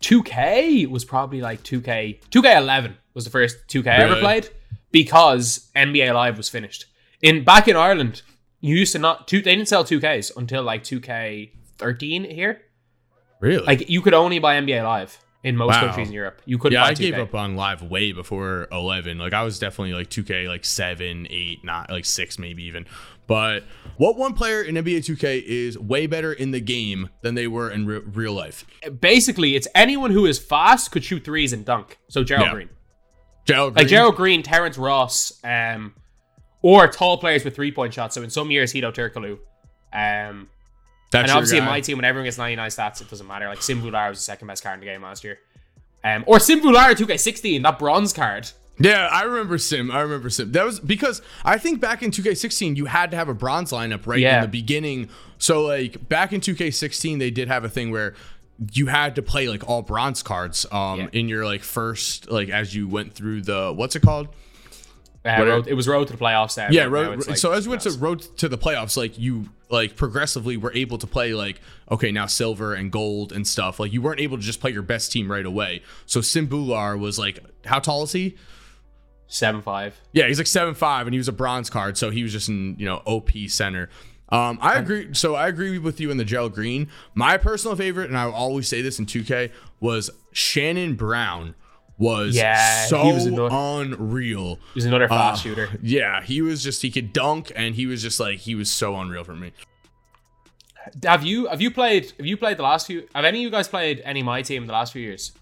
two 0.05 0.23
K 0.23 0.85
was 0.85 1.03
probably 1.03 1.41
like 1.41 1.63
two 1.63 1.81
K. 1.81 2.21
Two 2.31 2.43
K 2.43 2.55
eleven 2.57 2.99
was 3.15 3.25
the 3.25 3.31
first 3.31 3.57
two 3.69 3.83
K 3.83 3.89
I 3.91 3.97
ever 3.97 4.17
played 4.17 4.51
because 4.93 5.71
NBA 5.75 6.13
Live 6.13 6.37
was 6.37 6.51
finished. 6.51 6.85
In 7.23 7.43
back 7.43 7.69
in 7.69 7.75
Ireland, 7.77 8.21
you 8.61 8.77
used 8.77 8.93
to 8.93 8.99
not 8.99 9.27
two. 9.27 9.41
They 9.41 9.57
didn't 9.57 9.69
sell 9.69 9.83
two 9.83 10.01
Ks 10.01 10.31
until 10.37 10.63
like 10.63 10.85
two 10.85 11.01
K 11.01 11.53
thirteen 11.79 12.25
here. 12.25 12.61
Really? 13.41 13.65
Like 13.65 13.89
you 13.89 14.03
could 14.03 14.13
only 14.13 14.39
buy 14.39 14.61
NBA 14.61 14.85
Live 14.85 15.19
in 15.43 15.57
most 15.57 15.71
Wow. 15.75 15.81
countries 15.87 16.09
in 16.09 16.13
Europe. 16.13 16.43
You 16.45 16.59
couldn't 16.59 16.75
yeah, 16.79 16.85
I 16.85 16.93
2K. 16.93 16.99
gave 16.99 17.19
up 17.19 17.35
on 17.35 17.57
live 17.57 17.83
way 17.83 18.13
before 18.13 18.67
11. 18.73 19.19
Like 19.19 19.33
I 19.33 19.43
was 19.43 19.59
definitely 19.59 19.93
like 19.95 20.09
2K, 20.09 20.49
like 20.49 20.65
seven, 20.65 21.27
eight, 21.31 21.63
not 21.65 21.91
like 21.91 22.05
six, 22.05 22.39
maybe 22.39 22.63
even. 22.65 22.87
But 23.27 23.65
what 23.97 24.17
one 24.17 24.35
player 24.35 24.63
in 24.63 24.75
NBA 24.75 24.99
2K 24.99 25.43
is 25.43 25.79
way 25.79 26.07
better 26.07 26.33
in 26.33 26.51
the 26.51 26.61
game 26.61 27.09
than 27.23 27.35
they 27.35 27.47
were 27.47 27.71
in 27.71 27.87
re- 27.87 27.99
real 28.01 28.35
life? 28.35 28.67
Basically, 29.01 29.57
it's 29.57 29.69
anyone 29.75 30.11
who 30.11 30.27
is 30.27 30.39
fast 30.39 30.91
could 30.91 31.05
shoot 31.05 31.25
threes 31.25 31.53
and 31.53 31.65
dunk. 31.65 31.99
So 32.09 32.25
Gerald 32.25 32.47
Yeah. 32.49 32.53
Green. 32.53 32.69
Gerald 33.47 33.77
like 33.77 33.85
Green? 33.85 33.89
Gerald 33.89 34.17
Green, 34.17 34.43
Terrence 34.43 34.79
Ross, 34.79 35.41
um, 35.45 35.95
or 36.63 36.89
tall 36.89 37.19
players 37.19 37.45
with 37.45 37.55
three 37.55 37.73
point 37.73 37.95
shots. 37.95 38.15
So 38.15 38.23
in 38.23 38.31
some 38.31 38.51
years, 38.51 38.73
Hedo 38.73 38.93
Turkoglu. 38.93 39.39
Um, 39.93 40.49
That's 41.11 41.31
and 41.31 41.31
obviously 41.31 41.59
in 41.59 41.65
my 41.65 41.81
team, 41.81 41.99
when 41.99 42.05
everyone 42.05 42.25
gets 42.25 42.39
99 42.39 42.71
stats, 42.71 43.01
it 43.01 43.09
doesn't 43.09 43.27
matter. 43.27 43.47
Like 43.47 43.63
Sim 43.63 43.81
Bhullar 43.81 44.09
was 44.09 44.19
the 44.19 44.25
second 44.25 44.49
best 44.49 44.63
card 44.63 44.75
in 44.75 44.81
the 44.81 44.87
game 44.87 45.03
last 45.03 45.23
year. 45.25 45.39
Um, 46.03 46.25
or 46.27 46.41
Sim 46.41 46.61
Bhullar 46.61 46.95
2K16, 46.95 47.63
that 47.63 47.79
bronze 47.79 48.13
card. 48.13 48.51
Yeah, 48.79 49.09
I 49.13 49.23
remember 49.23 49.57
Sim. 49.59 49.91
I 49.91 50.01
remember 50.01 50.29
Sim. 50.31 50.51
That 50.53 50.65
was 50.65 50.81
because 50.81 51.23
I 51.45 51.59
think 51.59 51.81
back 51.81 52.03
in 52.03 52.11
2K16 52.11 52.77
you 52.77 52.87
had 52.87 53.11
to 53.13 53.17
have 53.17 53.29
a 53.29 53.35
bronze 53.35 53.71
lineup 53.71 54.07
right 54.07 54.19
Yeah. 54.19 54.37
in 54.37 54.43
the 54.43 54.49
beginning. 54.49 55.09
So 55.39 55.63
like 55.63 56.09
back 56.09 56.33
in 56.33 56.41
2K16 56.41 57.19
they 57.19 57.31
did 57.31 57.49
have 57.49 57.65
a 57.65 57.69
thing 57.69 57.91
where 57.93 58.15
you 58.73 58.87
had 58.87 59.15
to 59.17 59.23
play 59.23 59.49
like 59.49 59.69
all 59.69 59.83
bronze 59.83 60.23
cards 60.23 60.65
um 60.73 61.01
Yeah. 61.01 61.09
in 61.13 61.29
your 61.29 61.45
like 61.45 61.63
first 61.63 62.31
like 62.31 62.49
as 62.49 62.75
you 62.75 62.89
went 62.89 63.15
through 63.15 63.43
the 63.43 63.73
what's 63.73 63.95
it 63.97 64.01
called? 64.03 64.29
Uh, 65.27 65.43
road, 65.43 65.67
it 65.69 65.73
was 65.75 65.89
road 65.89 66.07
to 66.07 66.13
the 66.13 66.19
playoffs. 66.19 66.57
Yeah, 66.71 66.85
road, 66.85 67.27
like, 67.27 67.39
so 67.39 67.53
as 67.53 67.67
we 67.67 67.71
went 67.71 67.81
to 67.83 67.93
road 67.93 68.21
to 68.37 68.47
the 68.47 68.59
playoffs, 68.59 68.95
like 68.95 69.19
you 69.19 69.49
like 69.71 69.97
progressively 69.97 70.59
were 70.59 70.73
able 70.75 70.99
to 70.99 71.07
play 71.07 71.33
like 71.33 71.61
okay 71.91 72.13
now 72.13 72.27
silver 72.27 72.75
and 72.75 72.93
gold 72.93 73.33
and 73.33 73.47
stuff. 73.49 73.81
Like 73.81 73.91
you 73.93 74.03
weren't 74.03 74.21
able 74.21 74.37
to 74.37 74.43
just 74.43 74.61
play 74.61 74.71
your 74.73 74.83
best 74.83 75.13
team 75.13 75.31
right 75.31 75.47
away. 75.47 75.81
So 76.05 76.21
Sim 76.21 76.47
Bhullar 76.49 76.99
was 76.99 77.19
like 77.19 77.39
how 77.65 77.79
tall 77.79 78.03
is 78.03 78.13
he? 78.13 78.37
Seven 79.35 79.61
five. 79.63 80.01
Yeah, 80.13 80.27
he's 80.29 80.39
like 80.39 80.47
seven 80.47 80.75
five, 80.75 81.07
and 81.07 81.15
he 81.15 81.19
was 81.19 81.29
a 81.29 81.33
bronze 81.33 81.69
card, 81.71 81.97
so 81.99 82.11
he 82.11 82.23
was 82.23 82.33
just 82.33 82.49
in 82.49 82.77
you 82.79 82.87
know 82.87 83.03
OP 83.07 83.31
center. 83.49 83.91
Um, 84.31 84.59
I 84.63 84.79
agree. 84.79 85.13
So 85.15 85.35
I 85.35 85.49
agree 85.49 85.79
with 85.79 86.01
you 86.01 86.11
in 86.11 86.17
the 86.17 86.25
Gel 86.25 86.49
Green. 86.49 86.89
My 87.15 87.37
personal 87.37 87.77
favorite, 87.77 88.09
and 88.09 88.17
I 88.19 88.27
will 88.27 88.33
always 88.35 88.67
say 88.69 88.81
this 88.83 88.99
in 88.99 89.07
2K, 89.07 89.51
was 89.81 90.11
Shannon 90.33 90.95
Brown. 90.97 91.55
Was 91.99 92.35
Yeah, 92.35 92.87
so 92.87 93.05
he 93.05 93.13
was 93.13 93.27
another- 93.27 93.49
unreal. 93.55 94.57
He 94.73 94.79
was 94.79 94.85
another 94.87 95.07
fast 95.07 95.41
Uh, 95.41 95.49
shooter. 95.49 95.69
Yeah, 95.81 96.23
he 96.23 96.43
was 96.43 96.65
just 96.65 96.83
he 96.83 96.91
could 96.91 97.13
dunk, 97.13 97.53
and 97.55 97.77
he 97.77 97.87
was 97.87 98.03
just 98.03 98.19
like 98.19 98.39
he 98.41 98.55
was 98.57 98.69
so 98.71 98.97
unreal 98.97 99.23
for 99.23 99.37
me. 99.37 99.53
Have 101.05 101.23
you 101.23 101.47
have 101.47 101.61
you 101.63 101.71
played 101.71 102.13
have 102.19 102.27
you 102.27 102.37
played 102.37 102.57
the 102.57 102.63
last 102.63 102.87
few? 102.89 103.07
Have 103.15 103.25
any 103.25 103.39
of 103.39 103.43
you 103.43 103.51
guys 103.51 103.69
played 103.69 104.03
any 104.05 104.21
of 104.21 104.27
my 104.27 104.43
team 104.43 104.63
in 104.63 104.67
the 104.67 104.73
last 104.73 104.93
few 104.93 105.03
years? 105.03 105.33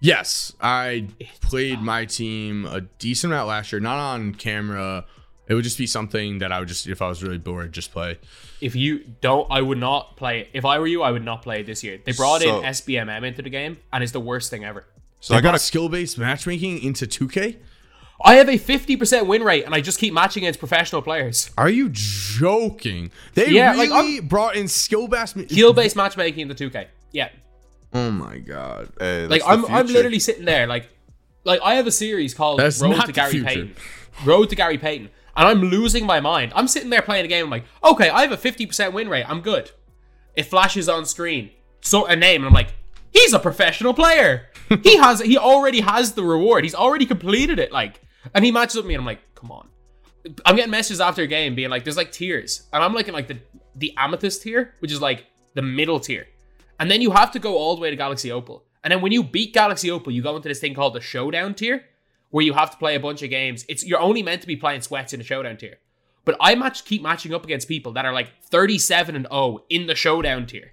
Yes, 0.00 0.52
I 0.60 1.08
played 1.40 1.80
my 1.80 2.04
team 2.04 2.66
a 2.66 2.82
decent 2.82 3.32
amount 3.32 3.48
last 3.48 3.72
year, 3.72 3.80
not 3.80 3.98
on 3.98 4.34
camera. 4.34 5.06
It 5.46 5.54
would 5.54 5.64
just 5.64 5.78
be 5.78 5.86
something 5.86 6.38
that 6.38 6.52
I 6.52 6.58
would 6.58 6.68
just, 6.68 6.86
if 6.86 7.00
I 7.02 7.08
was 7.08 7.22
really 7.22 7.38
bored, 7.38 7.72
just 7.72 7.92
play. 7.92 8.18
If 8.60 8.74
you 8.74 9.00
don't, 9.20 9.46
I 9.50 9.60
would 9.60 9.78
not 9.78 10.16
play 10.16 10.40
it. 10.40 10.50
If 10.52 10.64
I 10.64 10.78
were 10.78 10.86
you, 10.86 11.02
I 11.02 11.10
would 11.10 11.24
not 11.24 11.42
play 11.42 11.60
it 11.60 11.66
this 11.66 11.82
year. 11.84 11.98
They 12.02 12.12
brought 12.12 12.42
So- 12.42 12.60
in 12.60 12.64
SBMM 12.64 13.24
into 13.24 13.42
the 13.42 13.50
game, 13.50 13.78
and 13.92 14.02
it's 14.02 14.12
the 14.12 14.20
worst 14.20 14.50
thing 14.50 14.64
ever. 14.64 14.86
So 15.20 15.34
I 15.34 15.40
got 15.40 15.54
a 15.54 15.58
skill 15.58 15.88
based 15.88 16.18
matchmaking 16.18 16.82
into 16.82 17.06
2K. 17.06 17.56
I 18.22 18.34
have 18.36 18.48
a 18.48 18.58
50% 18.58 19.26
win 19.26 19.42
rate, 19.42 19.64
and 19.64 19.74
I 19.74 19.80
just 19.80 19.98
keep 19.98 20.14
matching 20.14 20.44
against 20.44 20.58
professional 20.58 21.02
players. 21.02 21.50
Are 21.58 21.68
you 21.68 21.88
joking? 21.90 23.10
They 23.34 23.48
Yeah, 23.50 23.74
like, 23.74 23.90
really 23.90 24.20
brought 24.20 24.56
in 24.56 24.68
skill 24.68 25.08
based. 25.08 25.36
Skill-based 25.50 25.96
matchmaking 25.96 26.40
in 26.40 26.48
the 26.48 26.54
2K. 26.54 26.86
Yeah. 27.12 27.28
Oh 27.94 28.10
my 28.10 28.38
god. 28.38 28.90
Hey, 28.98 29.26
Like 29.26 29.42
I'm, 29.46 29.64
I'm 29.66 29.86
literally 29.86 30.18
sitting 30.18 30.44
there, 30.44 30.66
like, 30.66 30.88
like 31.44 31.60
I 31.62 31.76
have 31.76 31.86
a 31.86 31.92
series 31.92 32.34
called 32.34 32.58
That's 32.58 32.80
Road 32.82 33.00
to 33.06 33.12
Gary. 33.12 33.42
Payton. 33.42 33.76
Road 34.24 34.50
to 34.50 34.56
Gary 34.56 34.78
Payton, 34.78 35.10
and 35.36 35.48
I'm 35.48 35.60
losing 35.62 36.04
my 36.04 36.20
mind. 36.20 36.52
I'm 36.54 36.68
sitting 36.68 36.90
there 36.90 37.02
playing 37.02 37.24
a 37.24 37.28
game. 37.28 37.44
I'm 37.44 37.50
like, 37.50 37.64
okay, 37.82 38.08
I 38.10 38.22
have 38.22 38.32
a 38.32 38.36
50% 38.36 38.92
win 38.92 39.08
rate. 39.08 39.28
I'm 39.28 39.40
good. 39.40 39.70
It 40.34 40.44
flashes 40.44 40.88
on 40.88 41.06
screen, 41.06 41.50
so 41.80 42.06
a 42.06 42.16
name, 42.16 42.40
and 42.42 42.48
I'm 42.48 42.52
like, 42.52 42.74
he's 43.12 43.32
a 43.32 43.38
professional 43.38 43.94
player. 43.94 44.48
he 44.82 44.96
has, 44.98 45.20
he 45.20 45.38
already 45.38 45.80
has 45.80 46.12
the 46.14 46.24
reward. 46.24 46.64
He's 46.64 46.74
already 46.74 47.06
completed 47.06 47.58
it. 47.60 47.70
Like, 47.70 48.00
and 48.34 48.44
he 48.44 48.50
matches 48.50 48.76
with 48.76 48.86
me, 48.86 48.94
and 48.94 49.02
I'm 49.02 49.06
like, 49.06 49.20
come 49.36 49.52
on. 49.52 49.68
I'm 50.44 50.56
getting 50.56 50.70
messages 50.70 51.00
after 51.00 51.22
a 51.22 51.26
game 51.26 51.54
being 51.54 51.70
like, 51.70 51.84
there's 51.84 51.96
like 51.96 52.10
tiers, 52.10 52.64
and 52.72 52.82
I'm 52.82 52.92
like 52.94 53.06
in 53.06 53.14
like 53.14 53.28
the 53.28 53.38
the 53.76 53.92
amethyst 53.96 54.42
tier, 54.42 54.74
which 54.80 54.90
is 54.90 55.00
like 55.00 55.26
the 55.54 55.62
middle 55.62 56.00
tier. 56.00 56.26
And 56.78 56.90
then 56.90 57.00
you 57.00 57.12
have 57.12 57.30
to 57.32 57.38
go 57.38 57.56
all 57.56 57.74
the 57.74 57.80
way 57.80 57.90
to 57.90 57.96
Galaxy 57.96 58.30
Opal. 58.30 58.64
And 58.82 58.92
then 58.92 59.00
when 59.00 59.12
you 59.12 59.22
beat 59.22 59.54
Galaxy 59.54 59.90
Opal, 59.90 60.12
you 60.12 60.22
go 60.22 60.36
into 60.36 60.48
this 60.48 60.60
thing 60.60 60.74
called 60.74 60.94
the 60.94 61.00
Showdown 61.00 61.54
tier, 61.54 61.84
where 62.30 62.44
you 62.44 62.52
have 62.52 62.70
to 62.70 62.76
play 62.76 62.94
a 62.94 63.00
bunch 63.00 63.22
of 63.22 63.30
games. 63.30 63.64
It's 63.68 63.84
you're 63.84 64.00
only 64.00 64.22
meant 64.22 64.42
to 64.42 64.46
be 64.46 64.56
playing 64.56 64.82
sweats 64.82 65.12
in 65.12 65.20
the 65.20 65.24
Showdown 65.24 65.56
tier. 65.56 65.78
But 66.24 66.36
I 66.40 66.54
match 66.54 66.84
keep 66.84 67.02
matching 67.02 67.34
up 67.34 67.44
against 67.44 67.68
people 67.68 67.92
that 67.92 68.04
are 68.04 68.12
like 68.12 68.30
37 68.44 69.14
and 69.14 69.26
0 69.30 69.64
in 69.70 69.86
the 69.86 69.94
Showdown 69.94 70.46
tier. 70.46 70.72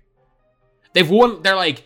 They've 0.94 1.10
won. 1.10 1.42
They're 1.42 1.56
like 1.56 1.84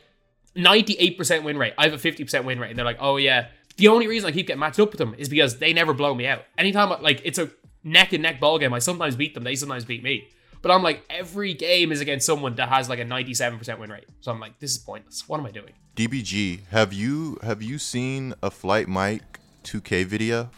98% 0.55 1.43
win 1.43 1.57
rate. 1.57 1.73
I 1.77 1.87
have 1.87 1.93
a 1.93 1.97
50% 1.97 2.45
win 2.45 2.59
rate, 2.59 2.69
and 2.69 2.79
they're 2.79 2.85
like, 2.85 2.99
oh 2.99 3.17
yeah. 3.17 3.47
The 3.77 3.89
only 3.89 4.07
reason 4.07 4.29
I 4.29 4.31
keep 4.31 4.47
getting 4.47 4.59
matched 4.59 4.79
up 4.79 4.91
with 4.91 4.99
them 4.99 5.15
is 5.17 5.27
because 5.27 5.57
they 5.57 5.73
never 5.73 5.93
blow 5.93 6.15
me 6.15 6.27
out. 6.27 6.43
Anytime 6.57 6.89
like 7.01 7.21
it's 7.25 7.37
a 7.37 7.51
neck 7.83 8.13
and 8.13 8.23
neck 8.23 8.39
ball 8.39 8.57
game, 8.57 8.73
I 8.73 8.79
sometimes 8.79 9.15
beat 9.15 9.33
them. 9.33 9.43
They 9.43 9.55
sometimes 9.55 9.83
beat 9.83 10.01
me. 10.01 10.29
But 10.65 10.71
I'm 10.73 10.81
like, 10.81 11.05
every 11.11 11.53
game 11.53 11.91
is 11.91 12.01
against 12.01 12.25
someone 12.25 12.55
that 12.55 12.69
has 12.69 12.89
like 12.89 12.97
a 12.97 13.05
97% 13.05 13.77
win 13.77 13.91
rate. 13.91 14.05
So 14.21 14.31
I'm 14.31 14.39
like, 14.39 14.57
this 14.57 14.71
is 14.71 14.79
pointless. 14.79 15.29
What 15.29 15.39
am 15.39 15.45
I 15.45 15.51
doing? 15.51 15.73
DBG. 15.95 16.65
Have 16.69 16.91
you 16.91 17.37
have 17.43 17.61
you 17.61 17.77
seen 17.77 18.33
a 18.41 18.49
Flight 18.49 18.87
Mike 18.87 19.39
2K 19.63 20.05
video? 20.05 20.49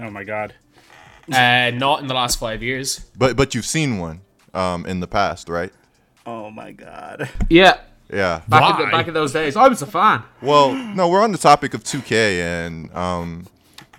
Oh 0.00 0.08
my 0.08 0.22
god. 0.22 0.54
Uh, 1.32 1.72
not 1.74 2.00
in 2.00 2.06
the 2.06 2.14
last 2.14 2.38
five 2.38 2.62
years. 2.62 3.06
But 3.16 3.36
but 3.36 3.56
you've 3.56 3.66
seen 3.66 3.98
one 3.98 4.20
um 4.54 4.86
in 4.86 5.00
the 5.00 5.08
past, 5.08 5.48
right? 5.48 5.72
Oh 6.24 6.48
my 6.52 6.70
god. 6.70 7.28
Yeah, 7.50 7.80
Yeah. 8.12 8.42
back 8.46 8.78
in, 8.78 8.86
the, 8.86 8.92
back 8.92 9.08
in 9.08 9.14
those 9.14 9.32
days, 9.32 9.56
I 9.56 9.66
was 9.66 9.82
a 9.82 9.86
fan. 9.86 10.22
Well, 10.40 10.72
no, 10.72 11.08
we're 11.08 11.24
on 11.24 11.32
the 11.32 11.38
topic 11.38 11.74
of 11.74 11.82
2K 11.82 12.12
and 12.40 12.94
um, 12.94 13.48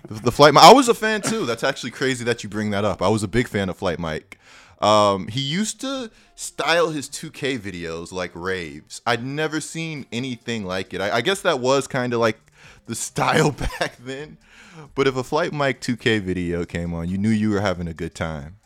the, 0.08 0.14
the 0.14 0.32
flight. 0.32 0.54
Mi- 0.54 0.60
I 0.62 0.72
was 0.72 0.88
a 0.88 0.94
fan 0.94 1.20
too. 1.20 1.44
That's 1.44 1.62
actually 1.62 1.90
crazy 1.90 2.24
that 2.24 2.42
you 2.42 2.48
bring 2.48 2.70
that 2.70 2.86
up. 2.86 3.02
I 3.02 3.08
was 3.08 3.22
a 3.22 3.28
big 3.28 3.48
fan 3.48 3.68
of 3.68 3.76
Flight 3.76 3.98
Mike. 3.98 4.38
Um, 4.80 5.28
he 5.28 5.40
used 5.40 5.80
to 5.82 6.10
style 6.34 6.90
his 6.90 7.08
2K 7.08 7.58
videos 7.58 8.12
like 8.12 8.30
raves. 8.34 9.02
I'd 9.06 9.24
never 9.24 9.60
seen 9.60 10.06
anything 10.10 10.64
like 10.64 10.94
it. 10.94 11.00
I, 11.00 11.16
I 11.16 11.20
guess 11.20 11.42
that 11.42 11.60
was 11.60 11.86
kind 11.86 12.14
of 12.14 12.20
like 12.20 12.38
the 12.86 12.94
style 12.94 13.52
back 13.52 13.96
then. 13.98 14.38
But 14.94 15.06
if 15.06 15.16
a 15.16 15.24
Flight 15.24 15.52
Mike 15.52 15.80
2K 15.80 16.22
video 16.22 16.64
came 16.64 16.94
on, 16.94 17.08
you 17.08 17.18
knew 17.18 17.28
you 17.28 17.50
were 17.50 17.60
having 17.60 17.88
a 17.88 17.94
good 17.94 18.14
time. 18.14 18.59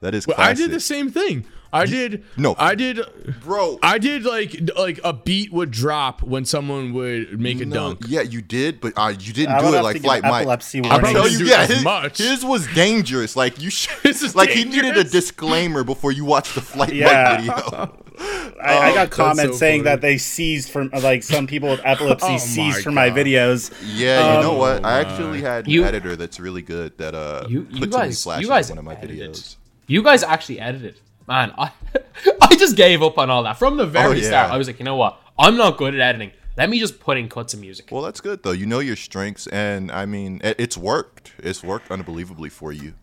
That 0.00 0.14
is 0.14 0.26
Well, 0.26 0.36
classic. 0.36 0.50
I 0.50 0.66
did 0.66 0.70
the 0.70 0.80
same 0.80 1.10
thing. 1.10 1.44
I 1.72 1.86
did 1.86 2.24
no. 2.36 2.56
I 2.58 2.74
did 2.74 2.98
bro. 3.44 3.78
I 3.80 3.98
did 3.98 4.24
like 4.24 4.58
like 4.76 4.98
a 5.04 5.12
beat 5.12 5.52
would 5.52 5.70
drop 5.70 6.20
when 6.20 6.44
someone 6.44 6.92
would 6.94 7.38
make 7.40 7.60
a 7.60 7.64
No, 7.66 7.74
dunk. 7.90 8.00
Yeah, 8.08 8.22
you 8.22 8.42
did, 8.42 8.80
but 8.80 8.92
uh, 8.96 9.14
you 9.16 9.32
didn't 9.32 9.54
I 9.54 9.60
do 9.60 9.68
it 9.68 9.74
have 9.74 9.84
like 9.84 9.96
to 9.96 10.02
Flight 10.02 10.22
Mike. 10.24 10.40
epilepsy 10.40 10.80
I 10.84 10.98
tell 11.12 11.28
you, 11.28 11.44
yeah, 11.44 11.66
his, 11.66 11.84
much. 11.84 12.18
his 12.18 12.44
was 12.44 12.66
dangerous. 12.74 13.36
Like 13.36 13.60
you 13.62 13.70
should, 13.70 13.96
This 14.02 14.20
is 14.22 14.34
like 14.34 14.50
he 14.50 14.64
needed 14.64 14.96
a 14.96 15.04
disclaimer 15.04 15.84
before 15.84 16.10
you 16.10 16.24
watch 16.24 16.54
the 16.54 16.60
Flight 16.60 16.92
Yeah. 16.92 17.44
Mike 17.46 17.56
video. 17.56 17.96
I, 18.60 18.78
I 18.78 18.88
got 18.88 18.94
that's 18.94 19.16
comments 19.16 19.52
so 19.52 19.58
saying 19.58 19.80
funny. 19.84 19.90
that 19.94 20.00
they 20.00 20.18
seized 20.18 20.70
from 20.70 20.90
like 21.02 21.22
some 21.22 21.46
people 21.46 21.68
with 21.70 21.80
epilepsy 21.84 22.26
Oh 22.32 22.36
seized 22.38 22.82
from 22.82 22.94
my 22.94 23.10
videos. 23.10 23.72
Yeah, 23.94 24.38
you 24.38 24.42
know 24.42 24.52
Um, 24.54 24.58
what? 24.58 24.84
I 24.84 25.00
actually 25.02 25.40
had 25.40 25.68
an 25.68 25.84
editor 25.84 26.16
that's 26.16 26.40
really 26.40 26.62
good 26.62 26.98
that 26.98 27.14
uh 27.14 27.46
You- 27.48 27.62
put 27.62 27.72
you 27.74 27.80
too 27.82 27.90
guys- 27.92 28.24
flashes 28.24 28.42
you 28.42 28.48
guys 28.48 28.70
in 28.70 28.74
one 28.74 28.78
of 28.80 28.84
my 28.86 28.96
edited. 28.96 29.30
videos. 29.34 29.56
You 29.90 30.02
guys 30.04 30.22
actually 30.22 30.60
edited. 30.60 31.00
Man, 31.26 31.52
I 31.58 31.72
I 32.42 32.54
just 32.56 32.76
gave 32.76 33.02
up 33.02 33.18
on 33.18 33.28
all 33.28 33.42
that. 33.42 33.58
From 33.58 33.76
the 33.76 33.86
very 33.86 34.06
Oh, 34.06 34.12
yeah. 34.12 34.28
start, 34.28 34.50
I 34.52 34.56
was 34.56 34.66
like, 34.68 34.78
you 34.78 34.84
know 34.84 34.96
what? 34.96 35.20
I'm 35.38 35.56
not 35.56 35.76
good 35.78 35.94
at 35.94 36.00
editing. 36.00 36.30
Let 36.56 36.70
me 36.70 36.78
just 36.78 37.00
put 37.00 37.16
in 37.16 37.28
cuts 37.28 37.54
of 37.54 37.60
music. 37.60 37.88
Well, 37.90 38.02
that's 38.02 38.20
good 38.20 38.42
though. 38.42 38.52
You 38.52 38.66
know 38.66 38.78
your 38.78 38.96
strengths, 38.96 39.46
and 39.48 39.90
I 39.90 40.06
mean, 40.06 40.40
it, 40.44 40.56
it's 40.60 40.76
worked. 40.76 41.32
It's 41.38 41.62
worked 41.64 41.90
unbelievably 41.90 42.50
for 42.50 42.72
you. 42.72 42.94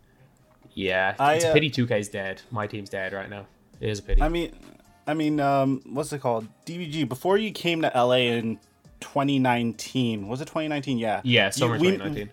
Yeah, 0.74 1.16
I, 1.20 1.36
it's 1.36 1.46
a 1.46 1.50
uh, 1.50 1.54
pity 1.54 1.70
2K's 1.72 2.08
dead. 2.10 2.42
My 2.52 2.68
team's 2.68 2.90
dead 2.90 3.12
right 3.12 3.30
now. 3.30 3.48
It 3.82 3.90
is 3.90 4.00
a 4.00 4.04
pity. 4.04 4.22
I 4.22 4.30
mean, 4.30 4.52
I 5.08 5.14
mean, 5.14 5.40
um, 5.40 5.82
what's 5.86 6.14
it 6.14 6.22
called? 6.22 6.48
DBG. 6.66 7.10
Before 7.10 7.38
you 7.38 7.52
came 7.52 7.82
to 7.82 7.92
LA 7.96 8.28
in 8.38 8.60
2019, 9.00 10.28
was 10.28 10.40
it 10.42 10.46
2019? 10.46 10.98
Yeah. 11.00 11.22
yeah, 11.24 11.50
summer 11.50 11.76
You- 11.76 11.82
we- 11.82 11.92
2019. 11.98 12.30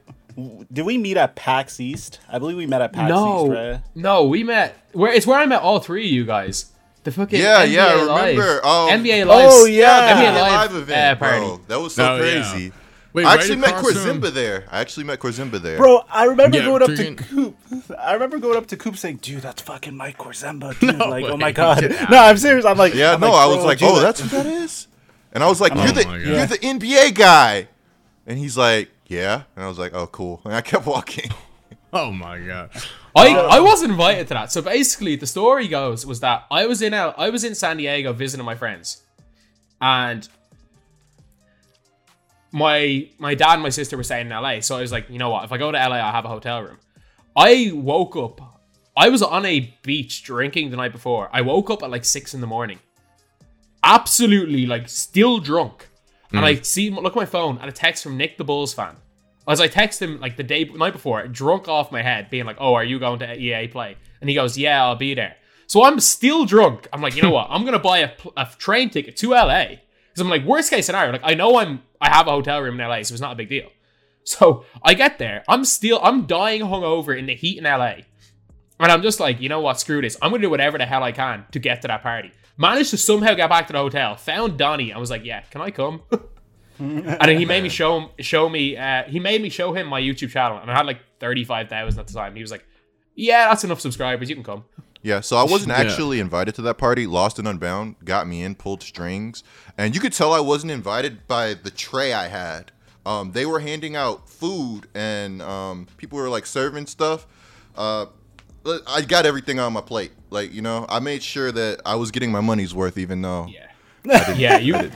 Did 0.73 0.85
we 0.85 0.99
meet 0.99 1.17
at 1.17 1.37
PAX 1.37 1.79
East? 1.81 2.19
I 2.29 2.39
believe 2.39 2.57
we 2.57 2.67
met 2.67 2.83
at 2.83 2.93
PAX 2.93 3.09
No, 3.09 3.45
East, 3.47 3.53
right? 3.55 3.81
no, 3.95 4.25
we 4.27 4.43
met. 4.43 4.77
Where 4.93 5.13
it's 5.13 5.27
where 5.27 5.39
I 5.39 5.47
met 5.47 5.63
all 5.63 5.79
three 5.81 6.07
of 6.07 6.13
you 6.13 6.25
guys. 6.25 6.73
The 7.05 7.13
fucking 7.13 7.39
Yeah, 7.41 7.65
NBA 7.67 7.73
yeah, 7.73 7.87
I 7.87 8.03
Live. 8.05 8.37
remember. 8.39 8.67
Um, 8.67 8.89
NBA 9.05 9.27
Live. 9.27 9.49
Oh, 9.53 9.65
yeah. 9.67 10.15
NBA 10.17 10.27
NBA 10.27 10.41
Live, 10.41 10.73
live 10.73 10.83
event, 10.83 10.99
uh, 11.01 11.15
party. 11.25 11.39
bro. 11.41 11.61
That 11.69 11.81
was 11.81 11.95
so 11.95 12.05
Oh, 12.13 12.17
yeah. 12.17 12.21
crazy. 12.51 12.73
Wait, 13.13 13.25
I 13.25 13.29
right 13.29 13.39
actually 13.41 13.57
met 13.57 13.69
across 13.71 13.93
from- 13.93 14.21
Korzemba 14.23 14.33
there. 14.35 14.65
I 14.73 14.81
actually 14.81 15.05
met 15.05 15.21
Korzemba 15.21 15.63
there. 15.63 15.77
Bro, 15.77 16.01
I 16.11 16.25
remember 16.25 16.57
Yeah, 16.59 16.65
going 16.65 16.83
up 16.83 16.89
drinking- 16.89 17.17
to 17.19 17.25
Coop. 17.25 17.57
I 18.01 18.15
remember 18.15 18.39
going 18.39 18.57
up 18.57 18.67
to 18.69 18.77
Coop 18.77 18.97
saying, 18.97 19.19
"Dude, 19.23 19.43
that's 19.43 19.63
fucking 19.63 19.95
Mike 19.97 20.19
Korzemba." 20.19 20.77
Dude, 20.81 20.99
No 20.99 21.09
like, 21.11 21.25
oh 21.27 21.37
my 21.37 21.53
god. 21.53 21.83
No, 22.11 22.19
I'm 22.19 22.39
serious. 22.39 22.65
I'm 22.65 22.77
like, 22.79 22.95
Yeah, 22.95 23.15
I'm 23.15 23.21
no, 23.21 23.31
like, 23.31 23.41
I 23.43 23.47
was 23.55 23.65
like, 23.65 23.79
oh, 23.83 24.01
that's 24.01 24.21
who 24.21 24.29
that 24.31 24.47
is. 24.47 24.89
And 25.33 25.45
I 25.45 25.49
was 25.49 25.61
like, 25.61 25.75
you're 25.75 25.93
the 25.93 26.21
you're 26.27 26.47
the 26.47 26.59
NBA 26.59 27.15
guy. 27.15 27.69
And 28.27 28.39
he's 28.39 28.57
like, 28.57 28.89
yeah. 29.15 29.43
And 29.57 29.65
I 29.65 29.69
was 29.69 29.79
like, 29.79 29.95
oh, 29.95 30.07
cool. 30.07 30.41
And 30.45 30.55
I 30.55 30.61
kept 30.61 30.87
walking. 30.95 31.31
Oh 31.95 32.11
my 32.11 32.41
god. 32.41 32.71
I, 33.15 33.29
um, 33.29 33.51
I 33.51 33.61
wasn't 33.61 33.93
invited 33.93 34.27
to 34.29 34.35
that. 34.35 34.51
So 34.51 34.61
basically, 34.61 35.15
the 35.15 35.29
story 35.29 35.69
goes 35.69 36.05
was 36.05 36.19
that 36.21 36.45
I 36.51 36.67
was 36.67 36.83
in 36.83 36.93
L- 36.93 37.15
I 37.17 37.31
was 37.31 37.45
in 37.45 37.55
San 37.55 37.77
Diego 37.77 38.13
visiting 38.13 38.45
my 38.45 38.57
friends, 38.57 39.03
and 39.81 40.29
my 42.51 43.09
my 43.19 43.37
dad 43.37 43.55
and 43.55 43.63
my 43.63 43.69
sister 43.69 43.97
were 43.97 44.03
staying 44.03 44.27
in 44.27 44.33
LA. 44.33 44.59
So 44.61 44.77
I 44.77 44.81
was 44.81 44.91
like, 44.91 45.09
you 45.09 45.19
know 45.19 45.31
what? 45.31 45.45
If 45.45 45.53
I 45.53 45.59
go 45.59 45.71
to 45.71 45.79
LA, 45.79 45.97
I 45.97 46.11
have 46.11 46.25
a 46.25 46.29
hotel 46.29 46.63
room. 46.63 46.79
I 47.37 47.71
woke 47.73 48.17
up. 48.17 48.41
I 48.97 49.09
was 49.09 49.23
on 49.23 49.45
a 49.47 49.73
beach 49.83 50.25
drinking 50.25 50.71
the 50.71 50.77
night 50.77 50.93
before. 50.93 51.29
I 51.33 51.43
woke 51.43 51.71
up 51.71 51.85
at 51.85 51.91
like 51.91 52.05
six 52.05 52.35
in 52.35 52.41
the 52.41 52.47
morning, 52.49 52.81
absolutely 53.85 54.67
like 54.67 54.89
still 54.89 55.39
drunk, 55.39 55.89
and 56.31 56.41
hmm. 56.41 56.45
I 56.45 56.55
see 56.57 56.91
look 56.91 57.13
at 57.13 57.17
my 57.17 57.25
phone 57.25 57.59
and 57.59 57.69
a 57.69 57.73
text 57.73 58.03
from 58.03 58.17
Nick 58.17 58.37
the 58.37 58.45
Bulls 58.45 58.75
fan. 58.75 58.97
As 59.47 59.61
I 59.61 59.69
text 59.69 60.01
him 60.01 60.21
like 60.21 60.37
the 60.37 60.43
day 60.43 60.65
night 60.65 60.93
before, 60.95 61.27
drunk 61.29 61.69
off 61.69 61.93
my 61.93 62.03
head, 62.03 62.31
being 62.31 62.47
like, 62.47 62.57
"Oh, 62.59 62.75
are 62.75 62.85
you 62.85 62.99
going 62.99 63.19
to 63.19 63.39
EA 63.39 63.69
play?" 63.69 63.97
And 64.21 64.31
he 64.31 64.37
goes, 64.37 64.57
"Yeah, 64.57 64.83
I'll 64.85 64.97
be 64.97 65.15
there." 65.15 65.37
So 65.67 65.85
I'm 65.85 66.01
still 66.01 66.45
drunk. 66.45 66.87
I'm 66.93 67.01
like, 67.01 67.17
you 67.17 67.23
know 67.23 67.31
what? 67.31 67.49
I'm 67.51 67.65
gonna 67.65 67.79
buy 67.79 67.99
a, 67.99 68.11
a 68.37 68.49
train 68.59 68.91
ticket 68.91 69.17
to 69.17 69.31
LA 69.31 69.67
because 69.67 70.21
I'm 70.21 70.29
like, 70.29 70.45
worst 70.45 70.71
case 70.71 70.87
scenario, 70.87 71.13
like 71.13 71.23
I 71.25 71.35
know 71.35 71.59
I'm 71.59 71.83
I 72.01 72.11
have 72.11 72.27
a 72.27 72.31
hotel 72.31 72.61
room 72.61 72.81
in 72.81 72.89
LA, 72.89 73.03
so 73.03 73.15
it's 73.15 73.21
not 73.21 73.33
a 73.33 73.37
big 73.37 73.49
deal. 73.49 73.69
So 74.25 74.65
I 74.83 74.95
get 74.95 75.19
there, 75.19 75.45
I'm 75.49 75.65
still 75.65 76.01
I'm 76.03 76.27
dying 76.27 76.63
hungover 76.63 77.19
in 77.19 77.27
the 77.27 77.35
heat 77.35 77.59
in 77.59 77.65
LA, 77.65 77.97
and 78.81 78.93
I'm 78.93 79.03
just 79.03 79.21
like, 79.21 79.41
you 79.41 79.49
know 79.49 79.61
what? 79.61 79.81
Screw 79.81 80.01
this. 80.01 80.17
I'm 80.23 80.31
gonna 80.31 80.43
do 80.43 80.51
whatever 80.51 80.79
the 80.79 80.87
hell 80.87 81.03
I 81.03 81.13
can 81.13 81.45
to 81.53 81.59
get 81.59 81.83
to 81.83 81.89
that 81.89 82.03
party. 82.03 82.33
Managed 82.57 82.91
to 82.91 82.97
somehow 82.97 83.35
get 83.35 83.51
back 83.51 83.67
to 83.67 83.73
the 83.73 83.81
hotel. 83.81 84.17
Found 84.17 84.59
Donnie. 84.59 84.93
I 84.93 84.99
was 84.99 85.11
like, 85.11 85.25
yeah, 85.25 85.41
can 85.51 85.61
I 85.61 85.71
come? 85.71 86.03
and 86.79 87.05
then 87.21 87.39
he 87.39 87.45
made 87.45 87.63
me 87.63 87.69
show 87.69 87.99
him, 88.01 88.09
show 88.19 88.49
me. 88.49 88.77
Uh, 88.77 89.05
he 89.05 89.21
made 89.21 89.41
me 89.43 89.49
show 89.49 89.73
him 89.73 89.87
my 89.87 90.01
YouTube 90.01 90.31
channel, 90.31 90.59
and 90.59 90.71
I 90.71 90.75
had 90.77 90.87
like 90.87 90.99
thirty 91.21 91.45
five 91.45 91.69
thousand 91.69 92.01
at 92.01 92.07
the 92.07 92.13
time. 92.15 92.35
He 92.35 92.43
was 92.43 92.51
like, 92.51 92.65
"Yeah, 93.15 93.49
that's 93.49 93.65
enough 93.65 93.81
subscribers. 93.81 94.29
You 94.29 94.35
can 94.37 94.45
come." 94.45 94.65
Yeah, 95.03 95.21
so 95.21 95.37
I 95.37 95.45
wasn't 95.45 95.69
Yeah. 95.69 95.81
actually 95.85 96.19
invited 96.19 96.55
to 96.55 96.63
that 96.63 96.79
party. 96.79 97.07
Lost 97.07 97.39
and 97.39 97.47
Unbound 97.47 97.97
got 98.05 98.27
me 98.27 98.43
in, 98.43 98.55
pulled 98.55 98.83
strings, 98.83 99.45
and 99.77 99.95
you 99.95 100.01
could 100.01 100.13
tell 100.15 100.33
I 100.33 100.41
wasn't 100.41 100.73
invited 100.73 101.27
by 101.29 101.55
the 101.55 101.71
tray 101.71 102.13
I 102.15 102.29
had. 102.29 102.73
Um, 103.07 103.33
they 103.33 103.45
were 103.45 103.61
handing 103.61 103.97
out 103.97 104.29
food, 104.31 104.89
and 104.95 105.43
um, 105.43 105.87
people 105.99 106.19
were 106.19 106.31
like 106.31 106.47
serving 106.47 106.87
stuff. 106.87 107.27
Uh, 107.77 108.07
I 108.89 109.03
got 109.03 109.27
everything 109.27 109.59
on 109.61 109.75
my 109.75 109.83
plate. 109.83 110.13
Like 110.31 110.53
you 110.55 110.63
know, 110.63 110.87
I 110.89 111.01
made 111.01 111.23
sure 111.23 111.53
that 111.53 111.83
I 111.85 111.97
was 111.97 112.11
getting 112.11 112.33
my 112.33 112.41
money's 112.41 112.75
worth, 112.75 112.97
even 112.97 113.21
though. 113.21 113.47
Yeah. 113.49 113.67
Yeah, 114.05 114.59
you. 114.59 114.91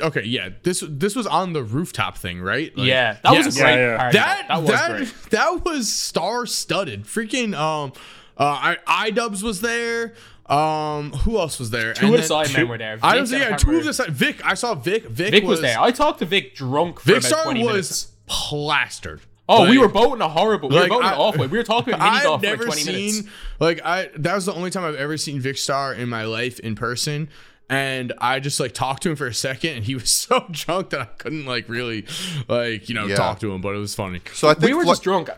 Okay, 0.00 0.22
yeah. 0.22 0.50
This 0.62 0.84
this 0.88 1.16
was 1.16 1.26
on 1.26 1.52
the 1.52 1.62
rooftop 1.64 2.16
thing, 2.18 2.40
right? 2.40 2.76
Like- 2.76 2.86
yeah, 2.86 3.16
that 3.22 3.32
was 3.36 3.56
a 3.56 3.60
great 3.60 3.74
Yeah, 3.74 3.76
yeah. 3.92 3.96
party. 3.98 4.18
That 4.18 4.44
that 4.48 4.60
was 4.62 4.70
that 4.70 4.90
great. 4.90 5.14
that 5.30 5.64
was 5.64 5.92
star 5.92 6.46
studded. 6.46 7.04
Freaking 7.04 7.54
um 7.58 7.92
uh 8.38 8.76
I 8.86 9.10
iDubbbz 9.10 9.42
was 9.42 9.60
there. 9.62 10.14
Um 10.46 11.10
who 11.12 11.38
else 11.38 11.58
was 11.58 11.70
there? 11.70 11.92
Two 11.94 12.06
And 12.06 12.14
of 12.14 12.22
the 12.22 12.28
then 12.28 12.46
side 12.46 12.56
men 12.56 12.68
were 12.68 12.78
there. 12.78 12.98
I 13.02 13.12
Vic, 13.14 13.20
was 13.22 13.32
I 13.32 13.36
yeah, 13.38 13.48
can't 13.48 13.60
two 13.60 13.76
of 13.78 13.84
the 13.84 13.92
side 13.92 14.10
Vic, 14.10 14.40
I 14.44 14.54
saw 14.54 14.74
Vic. 14.76 15.06
Vic, 15.06 15.30
Vic 15.32 15.44
was, 15.44 15.60
there. 15.60 15.80
I 15.80 15.90
talked 15.90 16.20
to 16.20 16.24
Vic 16.26 16.54
drunk 16.54 17.00
for 17.00 17.06
Vic 17.06 17.16
about 17.18 17.28
Star 17.28 17.46
was 17.48 17.54
minutes. 17.54 18.12
plastered. 18.26 19.20
Oh, 19.48 19.68
we 19.70 19.78
were 19.78 19.86
boating 19.88 20.20
a 20.22 20.28
horrible. 20.28 20.68
We 20.70 20.74
like, 20.74 20.90
were 20.90 20.96
boating 20.96 21.08
I- 21.08 21.14
off 21.14 21.36
way. 21.36 21.46
We 21.46 21.56
were 21.58 21.62
talking 21.64 21.94
about 21.94 22.04
mini 22.12 22.16
I've 22.16 22.22
golf 22.24 22.40
for 22.42 22.48
like 22.48 22.58
twenty 22.58 22.80
seen 22.82 22.96
minutes. 23.14 23.28
like 23.60 23.80
I 23.84 24.10
that 24.16 24.34
was 24.34 24.46
the 24.46 24.52
only 24.54 24.70
time 24.70 24.84
I've 24.84 24.96
ever 24.96 25.16
seen 25.16 25.40
Vic 25.40 25.56
Star 25.58 25.92
in 25.94 26.08
my 26.08 26.24
life 26.24 26.58
in 26.60 26.74
person. 26.74 27.28
And 27.68 28.12
I 28.18 28.38
just 28.38 28.60
like 28.60 28.74
talked 28.74 29.02
to 29.02 29.10
him 29.10 29.16
for 29.16 29.26
a 29.26 29.34
second, 29.34 29.70
and 29.76 29.84
he 29.84 29.94
was 29.94 30.10
so 30.12 30.46
drunk 30.50 30.90
that 30.90 31.00
I 31.00 31.04
couldn't 31.06 31.46
like 31.46 31.68
really 31.68 32.06
like 32.48 32.88
you 32.88 32.94
know 32.94 33.06
Yeah. 33.06 33.16
talk 33.16 33.40
to 33.40 33.52
him, 33.52 33.60
but 33.60 33.74
it 33.74 33.78
was 33.78 33.94
funny. 33.94 34.20
So 34.34 34.48
I 34.48 34.54
think 34.54 34.66
We 34.66 34.74
were 34.74 34.84
Fli- 34.84 34.88
just 34.88 35.02
drunk. 35.02 35.30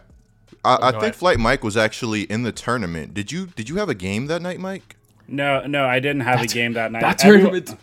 I, 0.64 0.74
I 0.74 0.76
go 0.78 0.86
think 0.90 1.02
ahead. 1.02 1.16
Flight 1.16 1.38
Mike 1.38 1.62
was 1.64 1.76
actually 1.76 2.22
in 2.22 2.42
the 2.42 2.52
tournament. 2.52 3.14
Did 3.14 3.32
you 3.32 3.46
did 3.46 3.68
you 3.68 3.76
have 3.76 3.88
a 3.88 3.94
game 3.94 4.26
that 4.26 4.42
night, 4.42 4.58
Mike? 4.60 4.96
No, 5.26 5.66
no, 5.66 5.84
I 5.86 6.00
didn't 6.00 6.22
have 6.22 6.40
a 6.42 6.46
game 6.46 6.72
that 6.74 6.90
night. 6.92 7.00
That 7.02 7.24
Everyone- 7.24 7.52
tournament. 7.62 7.80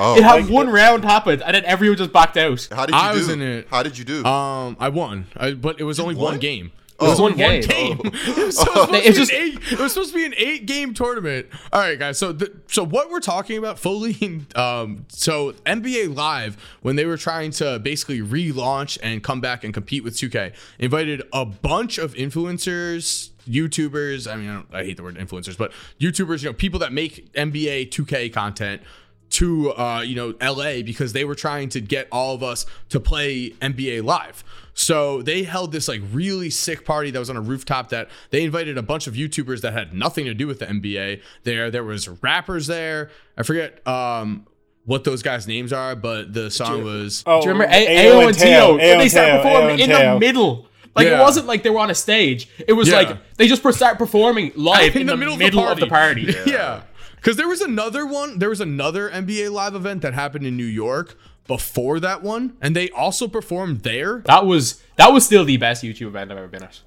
Oh, 0.00 0.16
It 0.16 0.22
had 0.22 0.48
one 0.48 0.68
round 0.70 1.04
happened, 1.04 1.42
and 1.42 1.54
then 1.56 1.64
everyone 1.64 1.98
just 1.98 2.12
backed 2.12 2.36
out. 2.36 2.68
how 2.70 2.86
did 2.86 2.94
you 2.94 3.00
I 3.00 3.12
do? 3.12 3.18
was 3.18 3.28
in 3.30 3.42
it. 3.42 3.66
How 3.68 3.82
did 3.82 3.98
you 3.98 4.04
do? 4.04 4.24
Um, 4.24 4.76
I 4.78 4.90
won, 4.90 5.26
I, 5.36 5.52
but 5.54 5.80
it 5.80 5.84
was 5.84 5.98
only 5.98 6.14
one 6.14 6.38
game. 6.38 6.70
It 7.00 7.04
was 7.04 7.20
one 7.20 7.32
One 7.32 7.38
game. 7.38 7.62
game. 7.62 8.00
it, 8.04 8.36
was 8.46 8.58
supposed 8.58 8.90
It's 8.92 9.04
to 9.06 9.12
be 9.12 9.18
just- 9.18 9.32
an 9.32 9.36
eight, 9.40 9.72
it 9.72 9.78
was 9.78 9.92
supposed 9.92 10.10
to 10.12 10.16
be 10.16 10.24
an 10.24 10.34
eight 10.36 10.66
game 10.66 10.94
tournament. 10.94 11.46
All 11.72 11.80
right, 11.80 11.96
guys. 11.98 12.18
So, 12.18 12.32
the, 12.32 12.52
so 12.66 12.82
what 12.84 13.08
we're 13.08 13.20
talking 13.20 13.56
about 13.56 13.78
fully, 13.78 14.44
um, 14.56 15.04
so 15.08 15.52
NBA 15.64 16.16
Live 16.16 16.56
when 16.82 16.96
they 16.96 17.04
were 17.06 17.16
trying 17.16 17.52
to 17.52 17.78
basically 17.78 18.20
relaunch 18.20 18.98
and 19.00 19.22
come 19.22 19.40
back 19.40 19.62
and 19.62 19.72
compete 19.72 20.02
with 20.02 20.14
2K, 20.16 20.52
invited 20.80 21.22
a 21.32 21.44
bunch 21.44 21.98
of 21.98 22.14
influencers, 22.14 23.30
YouTubers. 23.48 24.30
I 24.30 24.36
mean, 24.36 24.48
I, 24.50 24.54
don't, 24.54 24.66
I 24.74 24.84
hate 24.84 24.96
the 24.96 25.02
word 25.04 25.16
influencers, 25.16 25.56
but 25.56 25.72
YouTubers, 26.00 26.42
you 26.42 26.48
know, 26.48 26.52
people 26.52 26.80
that 26.80 26.92
make 26.92 27.32
NBA 27.34 27.90
2K 27.90 28.32
content 28.32 28.82
to 29.30 29.72
uh, 29.72 30.00
you 30.00 30.14
know 30.14 30.34
LA 30.40 30.82
because 30.82 31.12
they 31.12 31.24
were 31.24 31.34
trying 31.34 31.68
to 31.70 31.80
get 31.80 32.08
all 32.10 32.34
of 32.34 32.42
us 32.42 32.66
to 32.90 32.98
play 33.00 33.50
NBA 33.60 34.02
Live. 34.04 34.42
So 34.74 35.22
they 35.22 35.42
held 35.42 35.72
this 35.72 35.88
like 35.88 36.00
really 36.12 36.50
sick 36.50 36.84
party 36.84 37.10
that 37.10 37.18
was 37.18 37.28
on 37.30 37.36
a 37.36 37.40
rooftop 37.40 37.88
that 37.88 38.08
they 38.30 38.44
invited 38.44 38.78
a 38.78 38.82
bunch 38.82 39.06
of 39.08 39.14
YouTubers 39.14 39.60
that 39.62 39.72
had 39.72 39.92
nothing 39.92 40.24
to 40.26 40.34
do 40.34 40.46
with 40.46 40.60
the 40.60 40.66
NBA 40.66 41.20
there. 41.42 41.70
There 41.70 41.82
was 41.84 42.08
rappers 42.22 42.66
there. 42.68 43.10
I 43.36 43.42
forget 43.42 43.86
um 43.86 44.46
what 44.84 45.04
those 45.04 45.22
guys' 45.22 45.46
names 45.46 45.70
are, 45.72 45.94
but 45.94 46.32
the 46.32 46.50
song 46.50 46.82
was 46.82 47.22
Oh, 47.26 47.40
Do 47.42 47.48
you 47.48 47.52
remember 47.52 47.74
A- 47.74 47.86
Ayo 48.06 48.22
Ao 48.22 48.26
and 48.28 48.38
Tio? 48.38 48.46
Teo, 48.46 48.70
When 48.76 48.80
Ayo 48.80 48.98
they 48.98 49.08
start 49.10 49.26
Teo, 49.26 49.34
Ayo 49.34 49.42
performing 49.42 49.78
in 49.80 49.90
the 49.90 50.18
middle, 50.18 50.66
Like 50.96 51.06
it 51.08 51.18
wasn't 51.18 51.46
like 51.46 51.62
they 51.62 51.70
were 51.70 51.80
on 51.80 51.90
a 51.90 51.94
stage. 51.94 52.48
It 52.66 52.72
was 52.72 52.88
Yeah. 52.88 52.96
like 52.96 53.36
they 53.36 53.48
just 53.48 53.62
start 53.76 53.98
performing 53.98 54.52
live 54.54 54.96
in, 54.96 55.06
the, 55.06 55.16
middle, 55.16 55.34
of 55.68 55.78
the 55.78 55.86
party. 55.88 56.34
Yeah. 56.46 56.82
Because 57.20 57.36
there 57.36 57.48
was 57.48 57.60
another 57.60 58.06
one, 58.06 58.38
there 58.38 58.48
was 58.50 58.60
another 58.60 59.10
NBA 59.10 59.50
live 59.52 59.74
event 59.74 60.02
that 60.02 60.14
happened 60.14 60.46
in 60.46 60.56
New 60.56 60.64
York 60.64 61.16
before 61.46 61.98
that 62.00 62.22
one, 62.22 62.56
and 62.60 62.76
they 62.76 62.90
also 62.90 63.26
performed 63.28 63.80
there. 63.82 64.20
That 64.26 64.46
was 64.46 64.82
that 64.96 65.12
was 65.12 65.24
still 65.24 65.44
the 65.44 65.56
best 65.56 65.82
YouTube 65.82 66.08
event 66.08 66.30
I've 66.30 66.38
ever 66.38 66.48
been 66.48 66.62
at. 66.62 66.80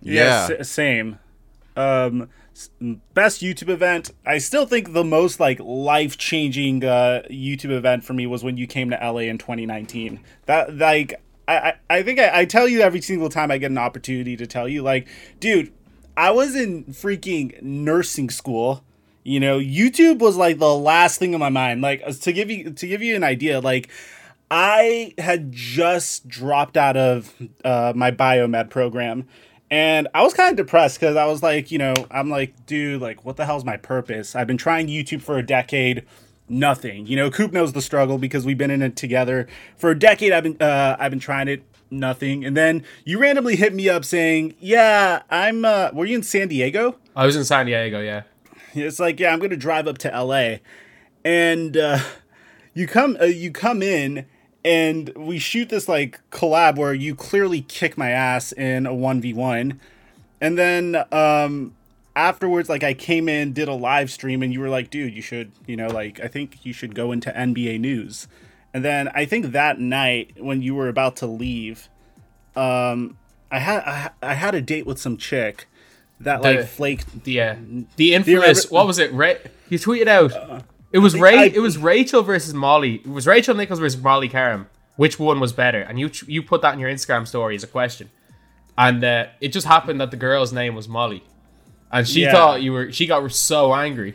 Yeah. 0.00 0.48
s- 0.58 0.68
same. 0.68 1.18
Um, 1.76 2.28
best 3.14 3.42
YouTube 3.42 3.68
event. 3.68 4.12
I 4.24 4.38
still 4.38 4.66
think 4.66 4.92
the 4.92 5.02
most 5.04 5.40
like 5.40 5.58
life 5.60 6.16
changing 6.16 6.84
uh, 6.84 7.22
YouTube 7.30 7.72
event 7.72 8.04
for 8.04 8.12
me 8.12 8.26
was 8.26 8.44
when 8.44 8.56
you 8.56 8.66
came 8.66 8.90
to 8.90 8.96
LA 8.96 9.20
in 9.22 9.38
2019. 9.38 10.20
That 10.46 10.76
like 10.76 11.20
I 11.48 11.56
I, 11.56 11.74
I 11.90 12.02
think 12.02 12.20
I, 12.20 12.40
I 12.40 12.44
tell 12.44 12.68
you 12.68 12.80
every 12.80 13.00
single 13.00 13.28
time 13.28 13.50
I 13.50 13.58
get 13.58 13.70
an 13.72 13.78
opportunity 13.78 14.36
to 14.36 14.46
tell 14.46 14.68
you 14.68 14.82
like, 14.82 15.08
dude, 15.40 15.72
I 16.16 16.30
was 16.30 16.54
in 16.54 16.84
freaking 16.84 17.60
nursing 17.62 18.30
school. 18.30 18.84
You 19.24 19.40
know, 19.40 19.58
YouTube 19.58 20.18
was 20.18 20.36
like 20.36 20.58
the 20.58 20.74
last 20.74 21.18
thing 21.18 21.32
in 21.32 21.40
my 21.40 21.48
mind. 21.48 21.80
Like 21.80 22.02
uh, 22.06 22.12
to 22.12 22.32
give 22.32 22.50
you 22.50 22.70
to 22.72 22.86
give 22.86 23.02
you 23.02 23.16
an 23.16 23.24
idea, 23.24 23.60
like 23.60 23.90
I 24.50 25.14
had 25.18 25.50
just 25.50 26.28
dropped 26.28 26.76
out 26.76 26.96
of 26.96 27.34
uh, 27.64 27.92
my 27.96 28.10
biomed 28.10 28.70
program. 28.70 29.26
And 29.70 30.06
I 30.14 30.22
was 30.22 30.34
kind 30.34 30.50
of 30.50 30.56
depressed 30.56 31.00
because 31.00 31.16
I 31.16 31.24
was 31.24 31.42
like, 31.42 31.72
you 31.72 31.78
know, 31.78 31.94
I'm 32.10 32.30
like, 32.30 32.66
dude, 32.66 33.00
like, 33.00 33.24
what 33.24 33.36
the 33.36 33.46
hell's 33.46 33.64
my 33.64 33.76
purpose? 33.76 34.36
I've 34.36 34.46
been 34.46 34.58
trying 34.58 34.86
YouTube 34.86 35.22
for 35.22 35.38
a 35.38 35.42
decade, 35.44 36.04
nothing. 36.48 37.06
You 37.06 37.16
know, 37.16 37.30
Coop 37.30 37.50
knows 37.50 37.72
the 37.72 37.82
struggle 37.82 38.18
because 38.18 38.44
we've 38.44 38.58
been 38.58 38.70
in 38.70 38.82
it 38.82 38.94
together 38.94 39.48
for 39.76 39.90
a 39.90 39.98
decade. 39.98 40.32
I've 40.32 40.44
been, 40.44 40.56
uh, 40.60 40.96
I've 41.00 41.10
been 41.10 41.18
trying 41.18 41.48
it, 41.48 41.64
nothing. 41.90 42.44
And 42.44 42.56
then 42.56 42.84
you 43.04 43.18
randomly 43.18 43.56
hit 43.56 43.74
me 43.74 43.88
up 43.88 44.04
saying, 44.04 44.54
yeah, 44.60 45.22
I'm. 45.30 45.64
Uh, 45.64 45.90
were 45.92 46.04
you 46.04 46.16
in 46.16 46.22
San 46.22 46.48
Diego? 46.48 46.96
I 47.16 47.26
was 47.26 47.34
in 47.34 47.44
San 47.44 47.66
Diego, 47.66 48.00
yeah. 48.00 48.22
It's 48.74 48.98
like, 48.98 49.20
yeah, 49.20 49.32
I'm 49.32 49.38
gonna 49.38 49.56
drive 49.56 49.86
up 49.86 49.98
to 49.98 50.08
LA, 50.08 50.56
and 51.24 51.76
uh, 51.76 52.00
you 52.74 52.86
come, 52.86 53.16
uh, 53.20 53.26
you 53.26 53.50
come 53.50 53.82
in, 53.82 54.26
and 54.64 55.10
we 55.16 55.38
shoot 55.38 55.68
this 55.68 55.88
like 55.88 56.20
collab 56.30 56.76
where 56.76 56.94
you 56.94 57.14
clearly 57.14 57.62
kick 57.62 57.96
my 57.96 58.10
ass 58.10 58.52
in 58.52 58.86
a 58.86 58.94
one 58.94 59.20
v 59.20 59.32
one, 59.32 59.80
and 60.40 60.58
then 60.58 61.04
um, 61.12 61.74
afterwards, 62.16 62.68
like 62.68 62.82
I 62.82 62.94
came 62.94 63.28
in, 63.28 63.52
did 63.52 63.68
a 63.68 63.74
live 63.74 64.10
stream, 64.10 64.42
and 64.42 64.52
you 64.52 64.60
were 64.60 64.68
like, 64.68 64.90
dude, 64.90 65.14
you 65.14 65.22
should, 65.22 65.52
you 65.66 65.76
know, 65.76 65.88
like 65.88 66.20
I 66.20 66.28
think 66.28 66.64
you 66.64 66.72
should 66.72 66.94
go 66.94 67.12
into 67.12 67.30
NBA 67.30 67.80
news, 67.80 68.28
and 68.72 68.84
then 68.84 69.08
I 69.14 69.24
think 69.24 69.52
that 69.52 69.78
night 69.78 70.32
when 70.38 70.62
you 70.62 70.74
were 70.74 70.88
about 70.88 71.16
to 71.16 71.26
leave, 71.26 71.88
um, 72.56 73.18
I 73.50 73.58
had 73.60 73.82
I, 73.84 74.10
I 74.22 74.34
had 74.34 74.54
a 74.54 74.60
date 74.60 74.86
with 74.86 74.98
some 74.98 75.16
chick 75.16 75.66
that 76.20 76.42
like 76.42 76.60
The- 76.60 76.66
flaked 76.66 77.24
The 77.24 77.40
uh, 77.40 77.56
the 77.96 78.14
infamous 78.14 78.70
what 78.70 78.86
was 78.86 78.98
it? 78.98 79.12
Ray, 79.12 79.38
you 79.68 79.78
tweeted 79.78 80.06
out. 80.08 80.62
it 80.92 80.98
was 81.00 81.18
Ray. 81.18 81.38
I- 81.38 81.44
it 81.54 81.60
was 81.60 81.76
Rachel 81.78 82.22
versus 82.22 82.54
Molly. 82.54 82.96
It 82.96 83.06
was 83.08 83.26
Rachel 83.26 83.54
Nichols 83.54 83.78
versus 83.80 84.00
Molly 84.00 84.28
Qerim. 84.28 84.66
Which 84.96 85.18
one 85.18 85.40
was 85.40 85.52
better? 85.52 85.80
And 85.80 85.98
you 85.98 86.10
you 86.26 86.42
put 86.42 86.62
that 86.62 86.74
in 86.74 86.80
your 86.80 86.90
Instagram 86.90 87.26
story 87.26 87.56
as 87.56 87.64
a 87.64 87.66
question. 87.66 88.10
And 88.78 89.02
uh, 89.04 89.26
it 89.40 89.48
just 89.52 89.66
happened 89.66 90.00
that 90.00 90.10
the 90.10 90.16
girl's 90.16 90.52
name 90.52 90.74
was 90.74 90.88
Molly, 90.88 91.22
and 91.92 92.06
she 92.08 92.22
Yeah. 92.22 92.32
thought 92.32 92.62
you 92.62 92.72
were. 92.72 92.90
She 92.92 93.06
got 93.06 93.30
so 93.32 93.74
angry. 93.74 94.14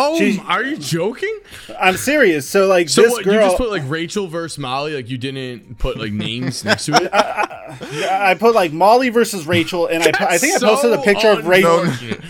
Oh, 0.00 0.18
She's- 0.18 0.38
are 0.46 0.62
you 0.62 0.76
joking? 0.76 1.38
I'm 1.80 1.96
serious. 1.96 2.48
So 2.48 2.66
like 2.66 2.88
So 2.88 3.02
this 3.02 3.12
what, 3.12 3.24
girl, 3.24 3.34
you 3.34 3.40
just 3.40 3.56
put 3.56 3.70
like 3.70 3.82
Rachel 3.86 4.26
versus 4.28 4.58
Molly, 4.58 4.94
like 4.94 5.08
you 5.10 5.18
didn't 5.18 5.78
put 5.78 5.98
like 5.98 6.12
names 6.12 6.64
next 6.64 6.86
to 6.86 6.92
it? 6.94 7.10
I 7.12 8.34
put 8.38 8.54
like 8.54 8.72
Molly 8.72 9.08
versus 9.10 9.46
Rachel, 9.46 9.86
and 9.86 10.02
I, 10.04 10.10
I 10.34 10.38
think 10.38 10.56
I 10.56 10.66
posted 10.66 10.92
a 10.92 10.96
So 10.96 11.02
picture 11.02 11.28
of 11.30 11.46
Rachel. 11.46 11.80
unfortunate. 11.80 12.20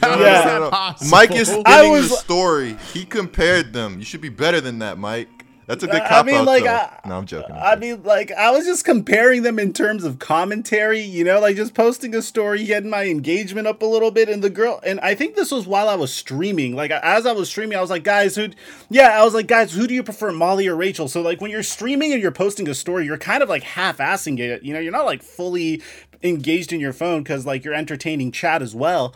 No, 0.00 0.14
no, 0.16 0.20
Yeah. 0.24 0.44
no, 0.44 0.58
no. 0.60 0.70
possible? 0.70 1.10
Mike 1.10 1.32
is 1.32 1.48
spinning 1.48 1.64
I 1.66 1.88
was- 1.88 2.08
the 2.10 2.16
story. 2.16 2.76
He 2.92 3.04
compared 3.04 3.72
them. 3.72 3.98
You 3.98 4.04
should 4.04 4.20
be 4.20 4.28
better 4.28 4.60
than 4.60 4.78
that, 4.78 4.96
Mike. 4.98 5.37
That's 5.68 5.84
a 5.84 5.86
good 5.86 6.00
I 6.00 6.22
mean, 6.22 6.34
out, 6.36 6.46
like, 6.46 6.64
though. 6.64 6.70
I- 6.70 7.00
no, 7.06 7.18
I'm 7.18 7.26
joking. 7.26 7.54
I'm 7.54 7.62
I 7.62 7.74
joking. 7.74 7.80
mean, 7.80 8.02
like 8.02 8.32
I 8.32 8.50
was 8.50 8.64
just 8.64 8.86
comparing 8.86 9.42
them 9.42 9.58
in 9.58 9.74
terms 9.74 10.02
of 10.02 10.18
commentary, 10.18 11.00
you 11.00 11.24
know, 11.24 11.40
like 11.40 11.56
just 11.56 11.74
posting 11.74 12.14
a 12.14 12.22
story, 12.22 12.64
getting 12.64 12.88
my 12.88 13.04
engagement 13.04 13.66
up 13.66 13.82
a 13.82 13.84
little 13.86 14.10
bit, 14.10 14.30
and 14.30 14.42
the 14.42 14.48
girl, 14.48 14.80
and 14.82 14.98
I 15.00 15.14
think 15.14 15.36
this 15.36 15.50
was 15.52 15.66
while 15.66 15.90
I 15.90 15.94
was 15.94 16.10
streaming. 16.10 16.74
Like 16.74 16.90
as 16.90 17.26
I 17.26 17.32
was 17.32 17.50
streaming, 17.50 17.76
I 17.76 17.82
was 17.82 17.90
like, 17.90 18.02
guys, 18.02 18.34
who, 18.34 18.48
yeah, 18.88 19.20
I 19.20 19.24
was 19.26 19.34
like, 19.34 19.46
guys, 19.46 19.70
who 19.74 19.86
do 19.86 19.92
you 19.92 20.02
prefer, 20.02 20.32
Molly 20.32 20.66
or 20.68 20.74
Rachel? 20.74 21.06
So 21.06 21.20
like 21.20 21.42
when 21.42 21.50
you're 21.50 21.62
streaming 21.62 22.14
and 22.14 22.22
you're 22.22 22.32
posting 22.32 22.66
a 22.66 22.74
story, 22.74 23.04
you're 23.04 23.18
kind 23.18 23.42
of 23.42 23.50
like 23.50 23.62
half-assing 23.62 24.38
it, 24.38 24.62
you 24.62 24.72
know, 24.72 24.80
you're 24.80 24.90
not 24.90 25.04
like 25.04 25.22
fully 25.22 25.82
engaged 26.22 26.72
in 26.72 26.80
your 26.80 26.94
phone 26.94 27.22
because 27.22 27.44
like 27.44 27.62
you're 27.62 27.74
entertaining 27.74 28.32
chat 28.32 28.62
as 28.62 28.74
well, 28.74 29.14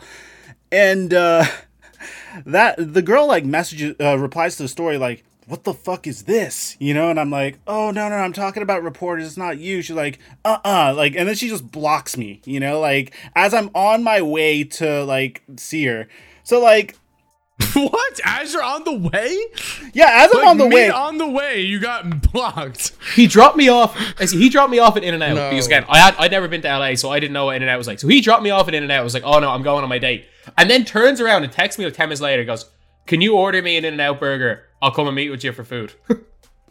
and 0.71 1.15
uh 1.15 1.45
that 2.45 2.75
the 2.77 3.01
girl 3.01 3.27
like 3.27 3.43
messages 3.43 3.95
uh, 3.99 4.17
replies 4.19 4.55
to 4.57 4.63
the 4.63 4.69
story 4.69 4.97
like 4.99 5.23
what 5.47 5.63
the 5.65 5.73
fuck 5.73 6.07
is 6.07 6.23
this 6.23 6.75
you 6.79 6.93
know 6.93 7.09
and 7.09 7.19
i'm 7.19 7.29
like 7.29 7.59
oh 7.67 7.91
no 7.91 8.07
no 8.09 8.15
i'm 8.15 8.33
talking 8.33 8.63
about 8.63 8.81
reporters 8.83 9.27
it's 9.27 9.37
not 9.37 9.57
you 9.57 9.81
she's 9.81 9.95
like 9.95 10.19
uh-uh 10.45 10.93
like 10.95 11.15
and 11.15 11.27
then 11.27 11.35
she 11.35 11.49
just 11.49 11.69
blocks 11.71 12.15
me 12.17 12.41
you 12.45 12.59
know 12.59 12.79
like 12.79 13.13
as 13.35 13.53
i'm 13.53 13.69
on 13.75 14.03
my 14.03 14.21
way 14.21 14.63
to 14.63 15.03
like 15.03 15.43
see 15.57 15.85
her 15.85 16.07
so 16.43 16.59
like 16.61 16.97
what? 17.75 18.19
As 18.25 18.51
you're 18.51 18.63
on 18.63 18.83
the 18.83 18.93
way? 18.93 19.37
yeah 19.93 20.23
as 20.25 20.31
i'm 20.33 20.39
Like, 20.41 20.47
on 20.49 20.57
the 20.57 20.67
way 20.67 20.89
on 20.89 21.17
the 21.19 21.27
way, 21.29 21.61
you 21.61 21.79
got 21.79 22.31
blocked. 22.33 22.93
He 23.15 23.27
dropped 23.27 23.57
me 23.57 23.69
off. 23.69 23.95
I 24.19 24.25
see, 24.25 24.39
He 24.39 24.49
dropped 24.49 24.71
me 24.71 24.79
off 24.79 24.97
at 24.97 25.03
In 25.03 25.13
and 25.13 25.21
Out 25.21 25.35
No. 25.35 25.49
because 25.51 25.67
again, 25.67 25.85
I 25.87 25.99
had 25.99 26.15
I'd 26.17 26.31
never 26.31 26.47
been 26.47 26.61
to 26.63 26.67
LA, 26.77 26.95
so 26.95 27.11
I 27.11 27.19
didn't 27.19 27.33
know 27.33 27.45
what 27.45 27.55
In 27.55 27.61
and 27.61 27.69
Out 27.69 27.77
was 27.77 27.85
like. 27.87 27.99
So 27.99 28.07
he 28.07 28.21
dropped 28.21 28.41
me 28.43 28.49
off 28.49 28.67
at 28.67 28.73
In 28.73 28.81
and 28.83 28.91
Out. 28.91 29.01
I 29.01 29.03
was 29.03 29.13
like, 29.13 29.23
oh 29.23 29.39
no, 29.39 29.51
I'm 29.51 29.61
going 29.61 29.83
on 29.83 29.89
my 29.89 29.99
date, 29.99 30.25
and 30.57 30.69
then 30.69 30.83
turns 30.83 31.21
around 31.21 31.43
and 31.43 31.53
texts 31.53 31.77
me 31.77 31.85
like 31.85 31.93
ten 31.93 32.09
minutes 32.09 32.21
later. 32.21 32.41
He 32.41 32.45
goes, 32.47 32.65
"Can 33.05 33.21
you 33.21 33.35
order 33.35 33.61
me 33.61 33.77
an 33.77 33.85
In 33.85 33.93
and 33.93 34.01
Out 34.01 34.19
burger? 34.19 34.63
I'll 34.83 34.91
come 34.91 35.07
and 35.07 35.15
meet 35.15 35.29
with 35.31 35.43
you 35.43 35.51
for 35.53 35.63
food." 35.63 35.93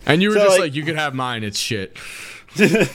And 0.05 0.21
you 0.21 0.31
were 0.31 0.35
So, 0.35 0.41
just 0.41 0.51
like- 0.51 0.61
like, 0.61 0.75
you 0.75 0.83
could 0.83 0.97
have 0.97 1.15
mine. 1.15 1.45
It's 1.45 1.57
shit. 1.61 1.97
whoa, 2.57 2.87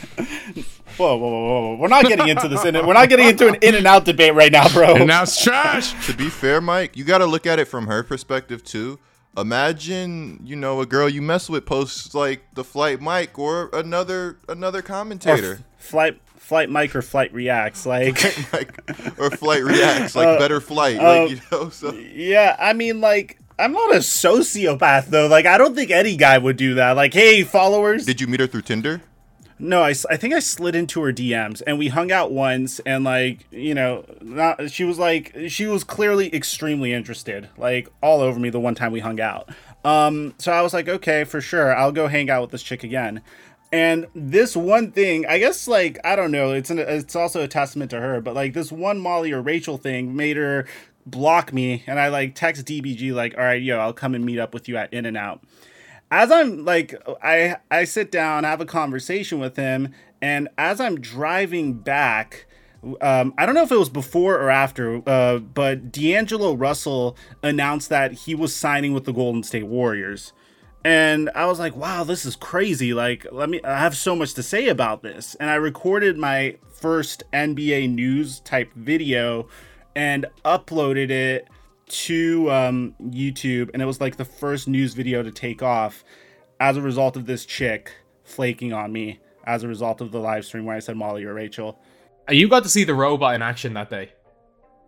whoa, 0.98 1.18
whoa, 1.18 1.18
whoa, 1.18 1.20
whoa. 1.20 1.76
we're 1.80 1.88
not 1.88 2.06
getting 2.06 2.28
into 2.28 2.48
this 2.50 2.66
in 2.66 2.76
we're 2.86 2.94
not 2.94 3.08
getting 3.10 3.28
into 3.30 3.48
an 3.48 3.56
in 3.62 3.76
and 3.76 3.88
out 3.88 4.04
debate 4.06 4.34
right 4.34 4.52
now 4.52 4.68
bro 4.70 4.96
And 4.96 5.08
now 5.08 5.24
it's 5.24 5.42
trash. 5.42 5.94
to 6.08 6.14
be 6.14 6.30
fair, 6.30 6.60
Mike, 6.62 6.98
you 6.98 7.04
got 7.06 7.20
to 7.20 7.26
look 7.26 7.46
at 7.48 7.60
it 7.60 7.66
from 7.70 7.88
her 7.88 8.04
perspective 8.04 8.64
too. 8.64 9.00
Imagine, 9.38 10.42
you 10.44 10.56
know, 10.56 10.82
a 10.82 10.86
girl 10.86 11.08
you 11.08 11.22
mess 11.22 11.50
with 11.50 11.66
posts 11.66 12.14
like 12.14 12.42
the 12.56 12.64
flight 12.64 13.00
Mike 13.00 13.40
or 13.40 13.70
another 13.74 14.38
another 14.50 14.80
or 14.80 14.82
commentator, 14.82 15.54
f- 15.54 15.84
flight 15.86 16.22
flight 16.36 16.70
mike 16.70 16.96
or 16.96 17.02
flight 17.02 17.34
reacts 17.34 17.86
like 17.86 18.22
like 18.54 18.72
or 19.20 19.30
flight 19.32 19.64
reacts 19.64 20.16
like 20.16 20.28
Uh, 20.28 20.38
better 20.40 20.60
flight, 20.62 20.98
uh, 21.00 21.22
like 21.24 21.30
you 21.32 21.40
know. 21.52 21.70
So 21.70 21.94
Yeah, 21.94 22.56
I 22.60 22.74
mean, 22.74 23.00
like, 23.02 23.38
I'm 23.60 23.72
not 23.72 23.94
a 23.94 24.00
sociopath 24.00 25.08
though. 25.08 25.28
Like, 25.28 25.46
I 25.46 25.58
don't 25.58 25.76
think 25.76 25.92
any 25.92 26.16
guy 26.16 26.38
would 26.38 26.58
do 26.58 26.76
that. 26.76 26.96
Like, 26.96 27.14
hey, 27.14 27.44
followers. 27.44 28.06
did 28.06 28.22
you 28.22 28.28
meet 28.28 28.40
her 28.40 28.48
through 28.48 28.62
Tinder? 28.64 29.02
no, 29.60 29.82
I, 29.82 29.90
I 30.10 30.18
think 30.18 30.34
I 30.34 30.40
slid 30.40 30.76
into 30.76 31.02
her 31.02 31.12
DMs 31.12 31.62
and 31.66 31.80
we 31.80 31.88
hung 31.88 32.12
out 32.12 32.32
once. 32.32 32.80
And 32.82 33.04
like, 33.04 33.48
you 33.52 33.74
know, 33.74 34.06
not 34.22 34.72
she 34.72 34.84
was 34.84 35.00
like, 35.00 35.36
she 35.48 35.66
was 35.66 35.84
clearly 35.84 36.34
extremely 36.34 36.94
interested, 36.94 37.50
like 37.58 37.90
all 38.02 38.22
over 38.22 38.40
me 38.40 38.50
the 38.50 38.60
one 38.60 38.76
time 38.76 38.92
we 38.92 39.00
hung 39.00 39.20
out. 39.20 39.50
Um, 39.84 40.36
so 40.38 40.52
I 40.52 40.62
was 40.62 40.74
like, 40.74 40.88
okay, 40.88 41.24
for 41.24 41.42
sure, 41.42 41.76
I'll 41.76 41.92
go 41.92 42.08
hang 42.08 42.30
out 42.30 42.42
with 42.42 42.52
this 42.52 42.64
chick 42.64 42.84
again. 42.84 43.22
And 43.72 44.08
this 44.16 44.56
one 44.56 44.92
thing, 44.92 45.26
I 45.26 45.40
guess, 45.40 45.68
like 45.68 45.98
I 46.06 46.16
don't 46.16 46.32
know, 46.32 46.52
it's 46.52 46.70
an, 46.70 46.80
it's 46.80 47.16
also 47.16 47.42
a 47.42 47.48
testament 47.48 47.92
to 47.92 48.00
her. 48.00 48.22
But 48.22 48.36
like 48.36 48.54
this 48.54 48.72
one 48.72 49.00
Molly 49.00 49.32
or 49.32 49.42
Rachel 49.42 49.78
thing 49.78 50.16
made 50.16 50.38
her 50.38 50.68
block 51.10 51.54
me, 51.54 51.84
and 51.88 52.00
I 52.00 52.10
like 52.10 52.36
text 52.36 52.66
DBG 52.66 53.14
like, 53.14 53.38
all 53.38 53.44
right, 53.44 53.62
yo, 53.62 53.80
I'll 53.80 53.94
come 53.94 54.16
and 54.16 54.26
meet 54.26 54.40
up 54.40 54.54
with 54.54 54.68
you 54.68 54.78
at 54.78 54.94
In 54.94 55.06
and 55.06 55.18
Out. 55.18 55.44
As 56.10 56.32
I'm 56.32 56.64
like, 56.64 56.96
I 57.22 57.58
I 57.70 57.84
sit 57.84 58.12
down, 58.12 58.44
have 58.44 58.62
a 58.62 58.66
conversation 58.66 59.40
with 59.40 59.56
him, 59.56 59.94
and 60.22 60.50
as 60.58 60.80
I'm 60.80 61.00
driving 61.00 61.74
back. 61.74 62.46
Um, 63.02 63.34
I 63.40 63.48
don't 63.48 63.56
know 63.56 63.64
if 63.64 63.72
it 63.72 63.78
was 63.78 63.90
before 63.90 64.36
or 64.36 64.52
after, 64.52 65.02
uh, 65.10 65.40
but 65.40 65.92
D'Angelo 65.92 66.54
Russell 66.54 67.18
announced 67.42 67.90
that 67.90 68.14
he 68.14 68.36
was 68.36 68.56
signing 68.56 68.94
with 68.94 69.06
the 69.06 69.12
Golden 69.12 69.42
State 69.42 69.66
Warriors 69.66 70.32
and 70.88 71.30
I 71.36 71.48
was 71.48 71.60
like, 71.60 71.76
"Wow, 71.76 72.06
this 72.06 72.26
is 72.26 72.38
crazy! 72.38 72.94
Like, 72.94 73.26
let 73.32 73.50
me. 73.50 73.60
I 73.62 73.78
have 73.78 73.98
so 73.98 74.16
much 74.16 74.34
to 74.36 74.44
say 74.44 74.70
about 74.70 75.04
this." 75.04 75.36
And 75.36 75.50
I 75.50 75.56
recorded 75.56 76.18
my 76.18 76.56
first 76.72 77.24
NBA 77.34 77.94
news 77.94 78.40
type 78.40 78.72
video 78.74 79.50
and 79.98 80.28
uploaded 80.46 81.10
it 81.10 81.48
to 81.88 82.52
um, 82.52 82.94
YouTube, 83.02 83.72
and 83.74 83.82
it 83.82 83.86
was 83.86 84.00
like 84.00 84.16
the 84.16 84.26
first 84.26 84.68
news 84.68 84.94
video 84.94 85.24
to 85.24 85.32
take 85.32 85.64
off 85.64 86.04
as 86.60 86.78
a 86.78 86.82
result 86.84 87.18
of 87.18 87.26
this 87.26 87.48
chick 87.48 87.92
flaking 88.24 88.74
on 88.74 88.94
me 88.94 89.20
as 89.44 89.64
a 89.64 89.68
result 89.68 90.00
of 90.00 90.12
the 90.12 90.20
live 90.20 90.46
stream 90.46 90.66
where 90.66 90.76
I 90.76 90.80
said 90.80 90.98
Molly 90.98 91.24
or 91.24 91.34
Rachel. 91.34 91.80
you 92.30 92.48
got 92.48 92.62
to 92.62 92.70
see 92.70 92.84
the 92.84 92.94
robot 92.94 93.34
in 93.34 93.42
action 93.42 93.74
that 93.74 93.90
day. 93.90 94.12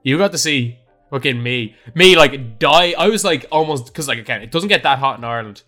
You 0.03 0.19
got 0.19 0.31
to 0.33 0.37
see 0.37 0.77
fucking 1.09 1.41
me, 1.41 1.75
me 1.95 2.15
like 2.15 2.59
die. 2.59 2.93
I 2.95 3.07
was 3.07 3.25
like 3.25 3.47
almost 3.51 3.87
because 3.87 4.07
like 4.07 4.19
again, 4.19 4.43
it 4.43 4.51
doesn't 4.51 4.69
get 4.69 4.83
that 4.83 4.99
hot 4.99 5.17
in 5.17 5.23
Ireland, 5.23 5.63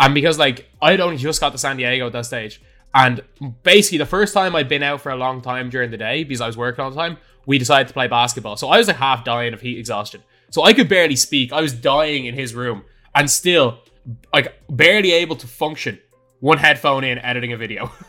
and 0.00 0.14
because 0.14 0.38
like 0.38 0.70
I 0.80 0.92
had 0.92 1.00
only 1.00 1.18
just 1.18 1.38
got 1.38 1.52
to 1.52 1.58
San 1.58 1.76
Diego 1.76 2.06
at 2.06 2.12
that 2.12 2.24
stage, 2.24 2.62
And 2.94 3.20
basically, 3.62 3.98
the 3.98 4.06
first 4.06 4.32
time 4.32 4.56
I'd 4.56 4.70
been 4.70 4.82
out 4.82 5.02
for 5.02 5.10
a 5.10 5.16
long 5.16 5.42
time 5.42 5.68
during 5.68 5.90
the 5.90 5.98
day 5.98 6.24
because 6.24 6.40
I 6.40 6.46
was 6.46 6.56
working 6.56 6.82
all 6.82 6.90
the 6.90 6.96
time, 6.96 7.18
we 7.46 7.58
decided 7.58 7.88
to 7.88 7.94
play 7.94 8.08
basketball. 8.08 8.56
So 8.56 8.68
I 8.68 8.78
was 8.78 8.88
like 8.88 8.96
half 8.96 9.24
dying 9.24 9.54
of 9.54 9.60
heat 9.60 9.78
exhaustion. 9.78 10.22
So 10.50 10.62
I 10.62 10.72
could 10.72 10.88
barely 10.88 11.16
speak. 11.16 11.52
I 11.52 11.60
was 11.60 11.72
dying 11.72 12.26
in 12.26 12.34
his 12.34 12.54
room 12.54 12.84
and 13.14 13.30
still 13.30 13.78
like 14.32 14.54
barely 14.68 15.12
able 15.12 15.36
to 15.36 15.46
function. 15.46 15.98
One 16.40 16.58
headphone 16.58 17.04
in, 17.04 17.18
editing 17.18 17.52
a 17.52 17.56
video. 17.56 17.90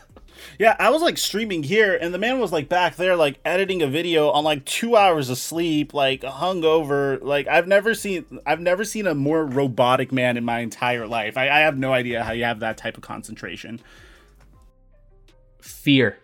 Yeah, 0.58 0.74
I 0.80 0.90
was 0.90 1.02
like 1.02 1.18
streaming 1.18 1.62
here, 1.62 1.96
and 1.96 2.12
the 2.12 2.18
man 2.18 2.40
was 2.40 2.52
like 2.52 2.68
back 2.68 2.96
there, 2.96 3.14
like 3.14 3.38
editing 3.44 3.80
a 3.82 3.86
video 3.86 4.30
on 4.30 4.42
like 4.42 4.64
two 4.64 4.96
hours 4.96 5.30
of 5.30 5.38
sleep, 5.38 5.94
like 5.94 6.22
hungover. 6.22 7.22
Like 7.22 7.46
I've 7.46 7.68
never 7.68 7.94
seen, 7.94 8.40
I've 8.44 8.60
never 8.60 8.84
seen 8.84 9.06
a 9.06 9.14
more 9.14 9.44
robotic 9.44 10.10
man 10.10 10.36
in 10.36 10.44
my 10.44 10.58
entire 10.58 11.06
life. 11.06 11.36
I, 11.36 11.48
I 11.48 11.60
have 11.60 11.78
no 11.78 11.92
idea 11.92 12.24
how 12.24 12.32
you 12.32 12.42
have 12.42 12.60
that 12.60 12.76
type 12.76 12.96
of 12.96 13.04
concentration. 13.04 13.80
Fear. 15.60 16.18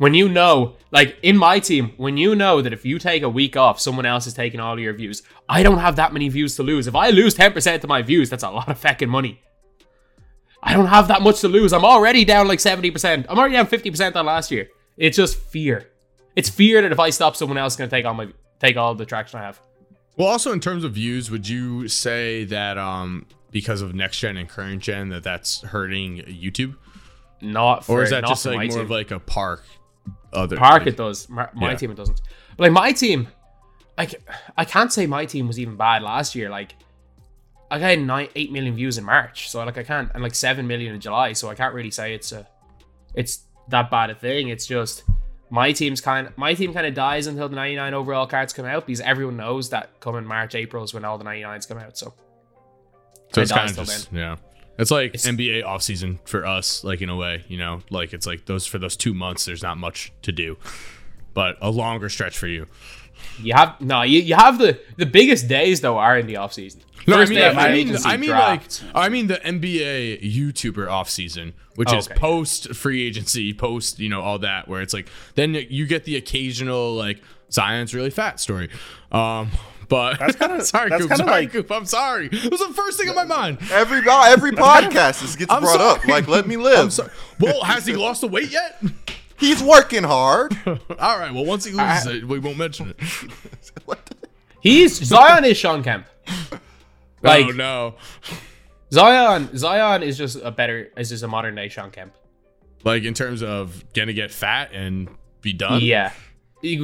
When 0.00 0.14
you 0.14 0.30
know, 0.30 0.76
like 0.92 1.18
in 1.22 1.36
my 1.36 1.58
team, 1.58 1.92
when 1.98 2.16
you 2.16 2.34
know 2.34 2.62
that 2.62 2.72
if 2.72 2.86
you 2.86 2.98
take 2.98 3.22
a 3.22 3.28
week 3.28 3.54
off, 3.54 3.78
someone 3.78 4.06
else 4.06 4.26
is 4.26 4.32
taking 4.32 4.58
all 4.58 4.80
your 4.80 4.94
views. 4.94 5.22
I 5.46 5.62
don't 5.62 5.76
have 5.76 5.96
that 5.96 6.14
many 6.14 6.30
views 6.30 6.56
to 6.56 6.62
lose. 6.62 6.86
If 6.86 6.94
I 6.94 7.10
lose 7.10 7.34
10% 7.34 7.84
of 7.84 7.86
my 7.86 8.00
views, 8.00 8.30
that's 8.30 8.42
a 8.42 8.48
lot 8.48 8.70
of 8.70 8.78
fucking 8.78 9.10
money. 9.10 9.42
I 10.62 10.72
don't 10.72 10.86
have 10.86 11.08
that 11.08 11.20
much 11.20 11.42
to 11.42 11.48
lose. 11.48 11.74
I'm 11.74 11.84
already 11.84 12.24
down 12.24 12.48
like 12.48 12.60
70%. 12.60 13.26
I'm 13.28 13.38
already 13.38 13.56
down 13.56 13.66
50% 13.66 14.16
on 14.16 14.24
last 14.24 14.50
year. 14.50 14.70
It's 14.96 15.18
just 15.18 15.36
fear. 15.36 15.90
It's 16.34 16.48
fear 16.48 16.80
that 16.80 16.92
if 16.92 16.98
I 16.98 17.10
stop, 17.10 17.36
someone 17.36 17.58
else 17.58 17.74
is 17.74 17.76
going 17.76 17.90
to 17.90 17.94
take 17.94 18.06
all 18.06 18.14
my 18.14 18.28
take 18.58 18.78
all 18.78 18.94
the 18.94 19.04
traction 19.04 19.38
I 19.40 19.42
have. 19.42 19.60
Well, 20.16 20.28
also 20.28 20.52
in 20.52 20.60
terms 20.60 20.82
of 20.82 20.92
views, 20.94 21.30
would 21.30 21.46
you 21.46 21.88
say 21.88 22.44
that 22.44 22.78
um 22.78 23.26
because 23.50 23.82
of 23.82 23.94
next 23.94 24.18
gen 24.18 24.38
and 24.38 24.48
current 24.48 24.80
gen 24.82 25.10
that 25.10 25.24
that's 25.24 25.60
hurting 25.60 26.18
YouTube, 26.20 26.76
Not 27.42 27.84
for 27.84 28.00
or 28.00 28.02
is 28.02 28.10
that 28.10 28.24
just 28.24 28.46
like 28.46 28.56
more 28.56 28.68
team. 28.68 28.80
of 28.80 28.90
like 28.90 29.10
a 29.10 29.20
park? 29.20 29.62
Other 30.32 30.56
Park 30.56 30.86
it 30.86 30.96
does. 30.96 31.28
My, 31.28 31.48
my 31.54 31.70
Yeah. 31.70 31.76
team 31.76 31.90
it 31.90 31.96
doesn't. 31.96 32.20
But 32.56 32.64
like 32.64 32.72
my 32.72 32.92
team, 32.92 33.28
like 33.98 34.22
I 34.56 34.64
can't 34.64 34.92
say 34.92 35.06
my 35.06 35.24
team 35.26 35.46
was 35.48 35.58
even 35.58 35.76
bad 35.76 36.02
last 36.02 36.34
year. 36.34 36.48
Like 36.50 36.74
I 37.70 37.78
got 37.78 37.98
nine, 37.98 38.28
eight 38.34 38.50
million 38.52 38.74
views 38.74 38.98
in 38.98 39.04
March, 39.04 39.50
so 39.50 39.64
like 39.64 39.78
I 39.78 39.82
can't, 39.82 40.10
and 40.14 40.22
like 40.22 40.34
seven 40.34 40.66
million 40.66 40.94
in 40.94 41.00
July. 41.00 41.32
So 41.34 41.48
I 41.48 41.54
can't 41.54 41.74
really 41.74 41.90
say 41.90 42.14
it's 42.14 42.32
a, 42.32 42.46
it's 43.14 43.44
that 43.68 43.90
bad 43.90 44.10
a 44.10 44.14
thing. 44.14 44.48
It's 44.48 44.66
just 44.66 45.04
my 45.50 45.72
team's 45.72 46.00
kind. 46.00 46.32
My 46.36 46.54
team 46.54 46.72
kind 46.72 46.86
of 46.86 46.94
dies 46.94 47.26
until 47.26 47.48
the 47.48 47.56
ninety 47.56 47.76
nine 47.76 47.94
overall 47.94 48.26
cards 48.26 48.52
come 48.52 48.66
out 48.66 48.86
because 48.86 49.00
everyone 49.00 49.36
knows 49.36 49.70
that 49.70 50.00
coming 50.00 50.24
March, 50.24 50.54
April 50.54 50.82
is 50.84 50.92
when 50.94 51.04
all 51.04 51.18
the 51.18 51.24
ninety 51.24 51.42
nines 51.42 51.66
come 51.66 51.78
out. 51.78 51.96
So 51.98 52.14
So 53.32 53.40
it's 53.42 53.52
kind 53.52 53.70
of 53.70 53.76
just 53.76 54.12
yeah. 54.12 54.36
It's 54.80 54.90
like 54.90 55.14
It's- 55.14 55.26
NBA 55.26 55.62
offseason 55.64 56.18
for 56.24 56.46
us, 56.46 56.82
like 56.84 57.00
in 57.02 57.08
a 57.08 57.16
way, 57.16 57.44
you 57.48 57.58
know, 57.58 57.82
like 57.90 58.12
it's 58.12 58.26
like 58.26 58.46
those 58.46 58.66
for 58.66 58.78
those 58.78 58.96
two 58.96 59.14
months, 59.14 59.44
there's 59.44 59.62
not 59.62 59.78
much 59.78 60.12
to 60.22 60.32
do, 60.32 60.56
but 61.34 61.56
a 61.60 61.70
longer 61.70 62.08
stretch 62.08 62.36
for 62.38 62.46
you. 62.48 62.66
you 63.42 63.52
have 63.54 63.80
no, 63.80 64.02
you, 64.02 64.20
you 64.20 64.34
have 64.34 64.58
the 64.58 64.80
the 64.96 65.06
biggest 65.06 65.46
days 65.48 65.80
though 65.82 65.98
are 65.98 66.18
in 66.18 66.26
the 66.26 66.36
off 66.36 66.52
season. 66.54 66.80
No, 67.06 67.16
I 67.18 67.24
mean, 67.24 67.38
I 67.42 67.72
mean, 67.72 67.96
I 68.04 68.16
mean, 68.18 68.28
draft. 68.30 68.82
like, 68.84 68.92
I 68.94 69.08
mean 69.08 69.26
the 69.26 69.36
NBA 69.36 70.20
YouTuber 70.22 70.86
offseason, 70.86 71.54
which 71.76 71.88
Oh, 71.90 71.96
is 71.96 72.06
okay. 72.08 72.18
post 72.18 72.74
free 72.74 73.06
agency, 73.06 73.54
post, 73.54 73.98
you 73.98 74.10
know, 74.10 74.20
all 74.20 74.38
that, 74.40 74.68
where 74.68 74.82
it's 74.82 74.92
like, 74.92 75.08
then 75.34 75.54
you 75.54 75.86
get 75.86 76.04
the 76.04 76.16
occasional, 76.16 76.94
like, 76.94 77.22
Zion's 77.50 77.94
really 77.94 78.10
fat 78.10 78.38
story. 78.38 78.68
Um, 79.10 79.50
but 79.90 80.18
That's 80.18 80.36
kinda- 80.36 80.64
sorry, 80.64 80.88
that's 80.88 81.02
Coop, 81.02 81.10
kinda 81.10 81.24
sorry, 81.26 81.42
like- 81.42 81.52
Coop, 81.52 81.70
I'm 81.70 81.84
sorry. 81.84 82.30
It 82.32 82.50
was 82.50 82.60
the 82.66 82.72
first 82.72 82.98
thing 82.98 83.08
in 83.08 83.14
my 83.14 83.24
mind. 83.24 83.58
Every 83.70 83.98
every 84.08 84.52
podcast 84.66 85.20
this 85.20 85.36
gets 85.36 85.52
I'm 85.52 85.60
brought 85.62 85.80
up. 85.82 86.06
Like, 86.06 86.26
let 86.28 86.46
me 86.46 86.56
live. 86.56 86.78
I'm 86.78 86.90
sorry. 86.90 87.10
Well, 87.38 87.62
has 87.64 87.84
he 87.84 87.94
lost 87.94 88.22
the 88.22 88.28
weight 88.28 88.50
yet? 88.50 88.82
He's 89.38 89.62
working 89.62 90.04
hard. 90.04 90.56
all 90.66 91.18
right. 91.18 91.32
Well, 91.32 91.44
once 91.44 91.64
he 91.64 91.72
loses 91.72 92.06
it, 92.06 92.24
we 92.28 92.38
won't 92.38 92.56
mention 92.58 92.90
it. 92.90 93.00
what 93.84 94.04
the- 94.06 94.16
He's 94.60 94.96
Zion 95.04 95.44
is 95.44 95.56
Sean 95.56 95.82
Kemp. 95.82 96.06
Oh, 96.28 96.58
like 97.22 97.46
oh 97.46 97.50
no. 97.50 97.94
Zion, 98.92 99.56
Zion 99.56 100.02
is 100.02 100.16
just 100.18 100.36
a 100.42 100.50
better, 100.50 100.90
is 100.96 101.08
just 101.10 101.22
a 101.22 101.28
modern 101.28 101.54
day 101.54 101.68
Sean 101.68 101.90
Kemp. 101.90 102.14
Like 102.84 103.04
in 103.04 103.14
terms 103.14 103.42
of 103.42 103.84
gonna 103.92 104.12
get 104.12 104.30
fat 104.30 104.70
and 104.72 105.08
be 105.42 105.52
done. 105.52 105.82
Yeah. 105.82 106.12
He- 106.62 106.76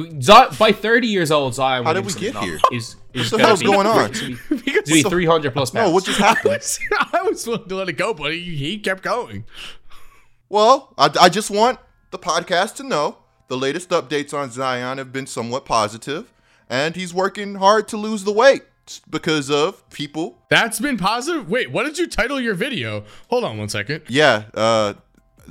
by 0.59 0.71
30 0.71 1.07
years 1.07 1.31
old, 1.31 1.53
Zion 1.55 1.83
How 1.85 1.93
did 1.93 2.05
we 2.05 2.13
get 2.13 2.23
is 2.29 2.33
not- 2.33 2.43
here? 2.43 2.59
Is, 2.71 2.95
is 3.13 3.29
the 3.29 3.37
gonna 3.37 3.47
hell's 3.47 3.59
be- 3.59 3.65
going 3.65 3.87
on? 3.87 4.11
To 4.11 4.35
be, 4.57 4.71
to 4.73 4.81
be 4.85 5.03
300 5.03 5.53
plus 5.53 5.69
pounds. 5.71 5.87
No, 5.89 5.93
what 5.93 6.03
just 6.05 6.19
happened? 6.19 6.53
I 7.13 7.21
was 7.23 7.45
willing 7.45 7.67
to 7.69 7.75
let 7.75 7.89
it 7.89 7.93
go, 7.93 8.13
but 8.13 8.33
he, 8.33 8.41
he 8.55 8.77
kept 8.79 9.03
going. 9.03 9.45
Well, 10.49 10.93
I, 10.97 11.09
I 11.21 11.29
just 11.29 11.49
want 11.51 11.79
the 12.11 12.19
podcast 12.19 12.75
to 12.75 12.83
know 12.83 13.17
the 13.47 13.57
latest 13.57 13.89
updates 13.89 14.33
on 14.33 14.49
Zion 14.51 14.97
have 14.97 15.11
been 15.13 15.27
somewhat 15.27 15.65
positive, 15.65 16.33
and 16.69 16.95
he's 16.95 17.13
working 17.13 17.55
hard 17.55 17.87
to 17.89 17.97
lose 17.97 18.23
the 18.23 18.31
weight 18.33 18.63
because 19.09 19.51
of 19.51 19.87
people. 19.89 20.37
That's 20.49 20.79
been 20.79 20.97
positive. 20.97 21.49
Wait, 21.49 21.71
what 21.71 21.83
did 21.83 21.97
you 21.97 22.07
title 22.07 22.39
your 22.39 22.55
video? 22.55 23.03
Hold 23.29 23.43
on 23.43 23.57
one 23.57 23.69
second. 23.69 24.03
Yeah, 24.07 24.45
uh, 24.53 24.93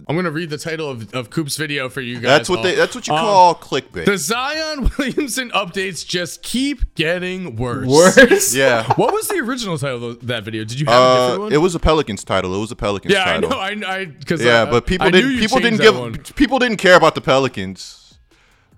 I'm 0.09 0.17
gonna 0.17 0.31
read 0.31 0.51
the 0.51 0.59
title 0.59 0.89
of, 0.91 1.13
of 1.15 1.31
Coop's 1.31 1.57
video 1.57 1.89
for 1.89 2.01
you 2.01 2.15
guys. 2.17 2.23
that's 2.23 2.49
what 2.49 2.59
all. 2.59 2.63
they. 2.65 2.75
That's 2.75 2.95
what 2.95 3.07
you 3.09 3.15
Um, 3.15 3.21
call 3.21 3.55
clickbait. 3.55 4.05
The 4.05 4.19
Zion 4.19 4.91
Williamson 4.99 5.51
updates 5.51 6.07
just 6.07 6.43
keep 6.43 6.95
getting 6.95 7.57
worse. 7.57 7.87
Worse. 7.89 8.55
yeah. 8.55 8.93
What 8.95 9.13
was 9.13 9.29
the 9.29 9.37
original 9.39 9.79
title 9.79 10.11
of 10.11 10.27
that 10.27 10.45
video? 10.45 10.65
Did 10.65 10.79
you 10.81 10.87
have 10.87 10.95
a 10.95 10.99
Uh, 11.05 11.21
different 11.27 11.43
one? 11.43 11.53
it 11.53 11.59
was 11.59 11.75
a 11.75 11.79
Pelicans 11.81 12.25
title. 12.25 12.55
It 12.55 12.59
was 12.61 12.71
a 12.73 12.77
Pelicans 12.77 13.13
yeah, 13.15 13.23
I 13.23 13.25
title. 13.35 13.51
know. 13.51 13.59
I, 13.59 13.71
I 13.87 14.05
because 14.07 14.43
yeah, 14.45 14.65
but 14.65 14.87
people 14.87 15.11
didn't. 15.11 15.39
People 15.39 15.61
didn't 15.61 15.81
give. 15.81 15.99
one. 15.99 16.15
People 16.35 16.59
didn't 16.59 16.79
care 16.79 16.97
about 16.97 17.15
the 17.15 17.21
Pelicans. 17.21 18.03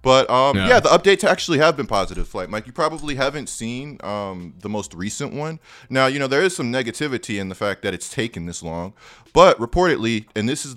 But 0.01 0.31
um, 0.31 0.57
Yeah. 0.57 0.69
yeah. 0.69 0.81
the 0.81 0.89
updates 0.91 1.25
actually 1.25 1.59
have 1.59 1.77
been 1.77 1.89
positive. 1.89 2.29
Flight 2.29 2.49
Mike, 2.49 2.67
you 2.69 2.73
probably 2.73 3.17
haven't 3.17 3.49
seen 3.49 3.99
um, 4.05 4.55
the 4.61 4.69
most 4.69 4.95
recent 4.95 5.33
one. 5.35 5.59
Now, 5.91 6.07
you 6.07 6.21
know 6.21 6.29
there 6.29 6.41
is 6.43 6.55
some 6.55 6.73
negativity 6.73 7.39
in 7.41 7.49
the 7.49 7.57
fact 7.57 7.83
that 7.83 7.95
it's 7.95 8.09
taken 8.09 8.47
this 8.47 8.63
long, 8.63 8.95
but 9.33 9.59
reportedly, 9.59 10.27
and 10.37 10.49
this 10.49 10.65
is 10.65 10.77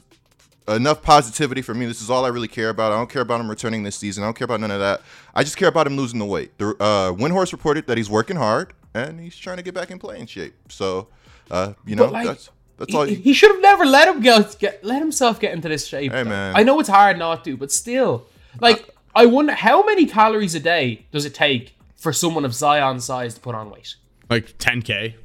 enough 0.68 1.02
positivity 1.02 1.62
for 1.62 1.74
me. 1.74 1.86
This 1.86 2.02
is 2.02 2.10
all 2.10 2.26
I 2.26 2.30
really 2.30 2.48
care 2.48 2.70
about. 2.70 2.92
I 2.92 2.98
don't 2.98 3.10
care 3.10 3.22
about 3.22 3.42
him 3.42 3.50
returning 3.50 3.84
this 3.84 3.96
season. 3.96 4.24
I 4.24 4.28
don't 4.28 4.36
care 4.36 4.46
about 4.46 4.60
none 4.60 4.72
of 4.72 4.80
that. 4.80 5.02
I 5.34 5.44
just 5.44 5.58
care 5.58 5.70
about 5.70 5.88
him 5.88 5.98
losing 5.98 6.20
the 6.20 6.26
weight. 6.26 6.58
The 6.58 6.70
uh, 6.80 7.14
Windhorst 7.14 7.52
reported 7.52 7.88
that 7.88 7.98
he's 7.98 8.10
working 8.10 8.38
hard 8.38 8.74
and 8.94 9.20
he's 9.20 9.36
trying 9.36 9.58
to 9.58 9.64
get 9.64 9.74
back 9.74 9.92
in 9.92 10.00
playing 10.00 10.28
shape. 10.28 10.54
So, 10.70 11.08
uh, 11.50 11.74
you 11.86 11.96
know, 11.96 12.06
like, 12.06 12.28
that's 12.28 12.50
that's 12.78 12.94
all. 12.94 13.04
He, 13.04 13.16
You, 13.16 13.22
he 13.22 13.34
should 13.34 13.52
have 13.52 13.62
never 13.62 13.86
let 13.86 14.08
him 14.08 14.22
go, 14.22 14.44
get, 14.60 14.84
let 14.84 15.00
himself 15.00 15.40
get 15.40 15.54
into 15.54 15.70
this 15.70 15.88
shape. 15.88 16.12
Hey, 16.12 16.24
man. 16.24 16.54
I 16.56 16.64
know 16.64 16.80
it's 16.80 16.90
hard 16.90 17.18
not 17.18 17.44
to, 17.46 17.58
but 17.58 17.72
still, 17.72 18.26
like, 18.60 18.90
I 19.16 19.26
wonder 19.26 19.54
how 19.54 19.84
many 19.86 20.06
calories 20.06 20.56
a 20.56 20.60
day 20.60 21.06
does 21.12 21.26
it 21.26 21.34
take 21.34 21.76
for 21.96 22.12
someone 22.14 22.46
of 22.46 22.54
Zion's 22.54 23.04
size 23.06 23.36
to 23.36 23.40
put 23.40 23.56
on 23.56 23.70
weight? 23.70 23.96
like 24.30 24.58
10k, 24.58 25.16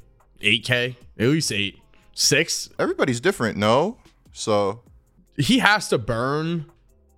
8k, 0.40 0.96
at 1.18 1.26
least 1.28 1.52
eight, 1.52 1.78
six. 2.12 2.68
everybody's 2.78 3.20
different, 3.20 3.56
no? 3.56 3.98
So 4.32 4.80
He 5.38 5.58
has 5.58 5.88
to 5.88 5.98
burn 5.98 6.66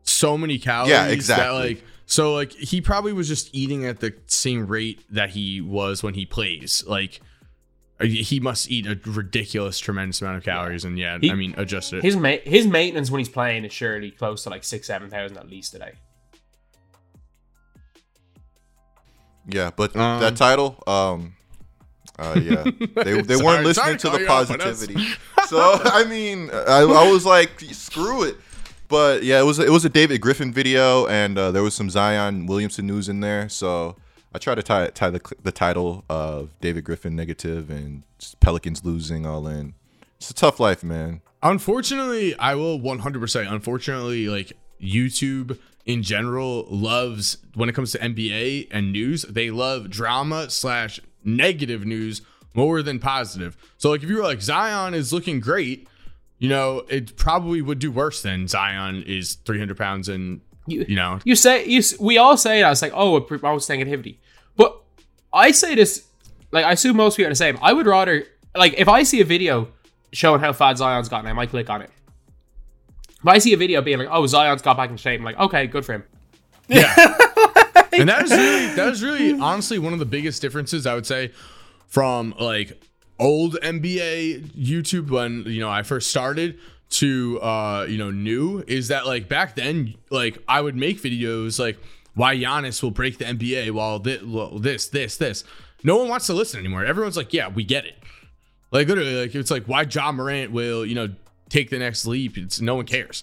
so 0.02 0.36
many 0.38 0.58
calories. 0.58 0.90
Yeah, 0.90 1.04
That, 1.06 1.12
exactly. 1.12 1.58
like, 1.74 1.84
so 2.06 2.34
like 2.34 2.52
he 2.52 2.80
probably 2.80 3.12
was 3.12 3.28
just 3.28 3.54
eating 3.54 3.84
at 3.86 4.00
the 4.00 4.14
same 4.26 4.66
rate 4.66 5.04
that 5.10 5.30
he 5.30 5.60
was 5.60 6.02
when 6.02 6.14
he 6.14 6.24
plays. 6.26 6.82
Like 6.86 7.20
he 8.00 8.38
must 8.40 8.70
eat 8.70 8.86
a 8.86 8.98
ridiculous, 9.10 9.78
tremendous 9.78 10.22
amount 10.22 10.38
of 10.38 10.44
calories, 10.44 10.84
and 10.84 10.96
yeah, 10.98 11.18
He- 11.20 11.30
I 11.30 11.34
mean, 11.34 11.54
adjust 11.56 11.92
it. 11.92 12.02
His 12.04 12.16
ma- 12.16 12.36
his 12.44 12.66
maintenance 12.66 13.10
when 13.10 13.18
he's 13.18 13.28
playing 13.28 13.64
is 13.64 13.72
surely 13.72 14.10
close 14.12 14.44
to 14.44 14.50
like 14.50 14.62
six, 14.64 14.86
seven 14.86 15.10
thousand 15.10 15.36
at 15.36 15.48
least 15.50 15.74
a 15.74 15.80
day. 15.80 15.92
Yeah, 19.46 19.70
but 19.74 19.96
Um, 19.96 20.20
that 20.20 20.36
title, 20.36 20.82
um, 20.86 21.34
uh, 22.18 22.38
yeah, 22.40 22.64
they 22.64 23.20
they 23.22 23.34
Sorry- 23.34 23.44
weren't 23.44 23.64
listening 23.64 23.96
to 23.98 24.10
to 24.10 24.18
the 24.18 24.24
call 24.26 24.38
you 24.38 24.42
out, 24.42 24.48
but 24.48 24.58
that's- 24.58 24.78
positivity. 24.86 25.08
So 25.48 25.80
I 25.84 26.04
mean, 26.04 26.50
I, 26.50 26.80
I 26.80 27.10
was 27.10 27.24
like, 27.24 27.60
screw 27.72 28.22
it. 28.24 28.36
But 28.88 29.22
yeah, 29.22 29.40
it 29.40 29.44
was 29.44 29.58
it 29.58 29.70
was 29.70 29.84
a 29.84 29.90
David 29.90 30.20
Griffin 30.20 30.52
video, 30.52 31.06
and 31.06 31.38
uh, 31.38 31.50
there 31.50 31.62
was 31.62 31.74
some 31.74 31.90
Zion 31.90 32.46
Williamson 32.46 32.86
news 32.86 33.08
in 33.08 33.20
there. 33.20 33.48
So 33.48 33.96
I 34.34 34.38
try 34.38 34.54
to 34.54 34.62
tie 34.62 34.88
tie 34.88 35.10
the 35.10 35.20
the 35.42 35.52
title 35.52 36.04
of 36.08 36.58
David 36.60 36.84
Griffin 36.84 37.14
negative 37.14 37.70
and 37.70 38.02
Pelicans 38.40 38.84
losing 38.84 39.26
all 39.26 39.46
in. 39.46 39.74
It's 40.16 40.30
a 40.30 40.34
tough 40.34 40.58
life, 40.58 40.82
man. 40.82 41.20
Unfortunately, 41.42 42.36
I 42.36 42.56
will 42.56 42.80
100%. 42.80 43.52
Unfortunately, 43.52 44.28
like 44.28 44.54
YouTube 44.82 45.58
in 45.86 46.02
general 46.02 46.66
loves 46.68 47.38
when 47.54 47.68
it 47.68 47.74
comes 47.74 47.92
to 47.92 47.98
NBA 47.98 48.68
and 48.70 48.92
news, 48.92 49.22
they 49.22 49.50
love 49.50 49.88
drama 49.90 50.50
slash 50.50 50.98
negative 51.24 51.84
news 51.86 52.22
more 52.54 52.82
than 52.82 52.98
positive. 52.98 53.56
So, 53.76 53.90
like, 53.90 54.02
if 54.02 54.08
you 54.08 54.16
were 54.16 54.22
like 54.22 54.42
Zion 54.42 54.94
is 54.94 55.12
looking 55.12 55.40
great, 55.40 55.88
you 56.38 56.48
know, 56.48 56.84
it 56.88 57.16
probably 57.16 57.62
would 57.62 57.78
do 57.78 57.90
worse 57.90 58.22
than 58.22 58.48
Zion 58.48 59.02
is 59.04 59.34
300 59.44 59.76
pounds 59.76 60.08
and 60.08 60.40
You, 60.66 60.84
you 60.88 60.96
know. 60.96 61.18
you 61.24 61.34
say 61.34 61.64
you 61.66 61.82
we 62.00 62.18
all 62.18 62.36
say 62.36 62.60
that 62.62 62.70
it's 62.70 62.82
like 62.82 62.92
oh 62.94 63.16
I 63.16 63.52
was 63.52 63.68
it 63.68 63.72
negativity, 63.72 64.16
but 64.56 64.80
I 65.32 65.50
say 65.50 65.74
this 65.74 66.06
like 66.52 66.64
I 66.64 66.72
assume 66.72 66.96
most 66.96 67.16
people 67.16 67.28
are 67.28 67.32
the 67.32 67.36
same. 67.36 67.58
I 67.60 67.72
would 67.72 67.86
rather 67.86 68.24
like 68.56 68.74
if 68.76 68.88
I 68.88 69.02
see 69.02 69.20
a 69.20 69.24
video 69.24 69.68
showing 70.12 70.40
how 70.40 70.52
fat 70.52 70.78
Zion's 70.78 71.08
gotten, 71.08 71.28
I 71.28 71.32
might 71.32 71.50
click 71.50 71.68
on 71.68 71.82
it. 71.82 71.90
If 73.20 73.26
I 73.26 73.38
see 73.38 73.52
a 73.52 73.56
video 73.56 73.82
being 73.82 73.98
like, 73.98 74.08
"Oh, 74.10 74.26
Zion's 74.26 74.62
got 74.62 74.76
back 74.76 74.90
in 74.90 74.96
shape," 74.96 75.18
I'm 75.18 75.24
like, 75.24 75.38
"Okay, 75.38 75.66
good 75.66 75.84
for 75.84 75.92
him." 75.94 76.04
Yeah. 76.68 76.94
and 77.92 78.08
that 78.08 78.22
was 78.22 78.30
really 78.30 78.74
that 78.74 78.86
was 78.86 79.02
really 79.02 79.32
honestly 79.40 79.78
one 79.78 79.92
of 79.92 79.98
the 79.98 80.06
biggest 80.06 80.40
differences 80.40 80.86
I 80.86 80.94
would 80.94 81.06
say 81.06 81.32
from 81.88 82.34
like 82.38 82.80
old 83.18 83.56
NBA 83.62 84.52
YouTube 84.52 85.10
when 85.10 85.44
you 85.46 85.60
know 85.60 85.70
I 85.70 85.82
first 85.82 86.10
started 86.10 86.58
to 86.90 87.38
uh 87.42 87.84
you 87.88 87.98
know 87.98 88.10
new 88.10 88.64
is 88.66 88.88
that 88.88 89.06
like 89.06 89.28
back 89.28 89.56
then 89.56 89.94
like 90.10 90.38
I 90.48 90.60
would 90.60 90.76
make 90.76 91.02
videos 91.02 91.58
like 91.58 91.78
why 92.14 92.36
Giannis 92.36 92.82
will 92.82 92.90
break 92.90 93.18
the 93.18 93.24
NBA 93.26 93.70
while 93.72 93.98
thi- 93.98 94.20
well, 94.24 94.58
this 94.58 94.86
this 94.88 95.16
this. 95.16 95.44
No 95.84 95.96
one 95.96 96.08
wants 96.08 96.26
to 96.26 96.34
listen 96.34 96.60
anymore. 96.60 96.84
Everyone's 96.84 97.16
like 97.16 97.32
yeah 97.32 97.48
we 97.48 97.64
get 97.64 97.84
it. 97.84 97.96
Like 98.70 98.88
literally 98.88 99.20
like 99.20 99.34
it's 99.34 99.50
like 99.50 99.64
why 99.66 99.82
Ja 99.82 100.12
Morant 100.12 100.52
will 100.52 100.84
you 100.86 100.94
know 100.94 101.08
take 101.48 101.70
the 101.70 101.78
next 101.78 102.06
leap? 102.06 102.36
It's 102.36 102.60
no 102.60 102.76
one 102.76 102.86
cares. 102.86 103.22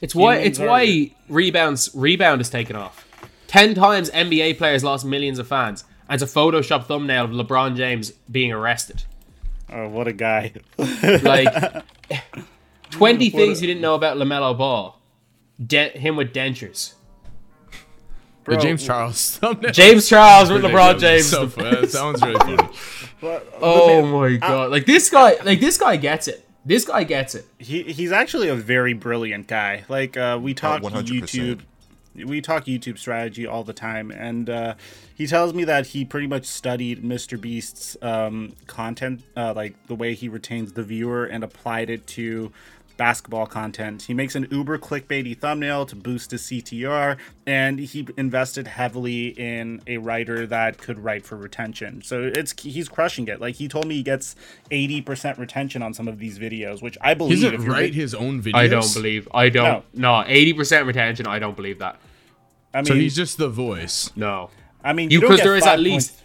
It's 0.00 0.14
why 0.14 0.36
it's 0.36 0.58
why 0.58 0.86
good. 0.86 1.12
rebounds 1.28 1.90
rebound 1.94 2.40
is 2.40 2.50
taken 2.50 2.76
off. 2.76 3.06
Ten 3.46 3.74
times 3.74 4.10
NBA 4.10 4.58
players 4.58 4.82
lost 4.82 5.04
millions 5.04 5.38
of 5.38 5.46
fans, 5.46 5.84
and 6.08 6.22
it's 6.22 6.30
a 6.30 6.34
Photoshop 6.34 6.86
thumbnail 6.86 7.24
of 7.24 7.30
LeBron 7.30 7.76
James 7.76 8.10
being 8.30 8.52
arrested. 8.52 9.04
Oh, 9.72 9.88
what 9.88 10.06
a 10.08 10.12
guy! 10.12 10.52
Like 10.78 11.84
twenty 12.90 13.30
things 13.30 13.60
you 13.60 13.66
didn't 13.66 13.80
know 13.80 13.94
about 13.94 14.16
LaMelo 14.16 14.56
Ball. 14.56 15.00
De- 15.64 15.90
him 15.90 16.16
with 16.16 16.32
dentures. 16.32 16.94
the 18.44 18.56
James 18.56 18.84
Charles 18.84 19.36
thumbnail 19.38 19.72
James 19.72 20.08
Charles 20.08 20.50
with 20.50 20.62
LeBron 20.62 20.94
That 20.94 21.00
James. 21.00 21.26
so 21.26 21.46
that 21.46 21.90
sounds 21.90 22.20
really 22.22 22.38
funny 22.38 22.68
oh 23.60 24.06
my 24.06 24.36
god! 24.36 24.70
Like 24.70 24.86
this 24.86 25.10
guy, 25.10 25.36
like 25.44 25.60
this 25.60 25.78
guy 25.78 25.96
gets 25.96 26.28
it. 26.28 26.46
This 26.64 26.84
guy 26.84 27.04
gets 27.04 27.34
it. 27.34 27.46
he 27.58 27.82
he's 27.82 28.12
actually 28.12 28.48
a 28.48 28.54
very 28.54 28.94
brilliant 28.94 29.46
guy. 29.46 29.84
Like 29.88 30.16
uh, 30.16 30.38
we 30.40 30.54
talk 30.54 30.82
100%. 30.82 31.04
YouTube, 31.04 31.60
we 32.14 32.40
talk 32.40 32.64
YouTube 32.66 32.98
strategy 32.98 33.46
all 33.46 33.64
the 33.64 33.72
time, 33.72 34.10
and 34.10 34.48
uh, 34.48 34.74
he 35.14 35.26
tells 35.26 35.54
me 35.54 35.64
that 35.64 35.88
he 35.88 36.04
pretty 36.04 36.26
much 36.26 36.44
studied 36.44 37.02
Mr. 37.02 37.40
Beast's 37.40 37.96
um, 38.02 38.54
content, 38.66 39.22
uh, 39.36 39.52
like 39.54 39.86
the 39.86 39.94
way 39.94 40.14
he 40.14 40.28
retains 40.28 40.72
the 40.72 40.82
viewer, 40.82 41.24
and 41.24 41.42
applied 41.42 41.90
it 41.90 42.06
to 42.08 42.52
basketball 42.96 43.46
content. 43.46 44.02
He 44.02 44.14
makes 44.14 44.34
an 44.34 44.46
uber 44.50 44.78
clickbaity 44.78 45.36
thumbnail 45.38 45.86
to 45.86 45.96
boost 45.96 46.30
his 46.30 46.42
CTR, 46.42 47.16
and 47.46 47.78
he 47.78 48.06
invested 48.16 48.66
heavily 48.66 49.28
in 49.28 49.80
a 49.86 49.98
writer 49.98 50.46
that 50.46 50.78
could 50.78 50.98
write 50.98 51.26
for 51.26 51.36
retention. 51.36 52.02
So 52.02 52.30
it's 52.34 52.54
he's 52.60 52.88
crushing 52.88 53.28
it. 53.28 53.40
Like 53.40 53.56
he 53.56 53.68
told 53.68 53.86
me 53.86 53.96
he 53.96 54.02
gets 54.02 54.36
80% 54.70 55.38
retention 55.38 55.82
on 55.82 55.94
some 55.94 56.08
of 56.08 56.18
these 56.18 56.38
videos, 56.38 56.82
which 56.82 56.96
I 57.00 57.10
he 57.10 57.14
believe. 57.14 57.40
doesn't 57.42 57.54
if 57.54 57.62
you're 57.64 57.72
write 57.72 57.94
his 57.94 58.14
own 58.14 58.42
videos 58.42 58.54
I 58.54 58.68
don't 58.68 58.94
believe. 58.94 59.28
I 59.34 59.48
don't. 59.48 59.84
No, 59.94 60.24
eighty 60.26 60.52
percent 60.52 60.86
retention. 60.86 61.26
I 61.26 61.38
don't 61.38 61.56
believe 61.56 61.78
that. 61.80 62.00
I 62.72 62.78
mean, 62.78 62.86
so 62.86 62.94
he's 62.94 63.14
just 63.14 63.38
the 63.38 63.48
voice 63.48 64.10
No. 64.16 64.50
I 64.82 64.92
mean, 64.92 65.08
because 65.08 65.40
there 65.40 65.56
is 65.56 65.64
at 65.64 65.80
least 65.80 66.10
points- 66.10 66.22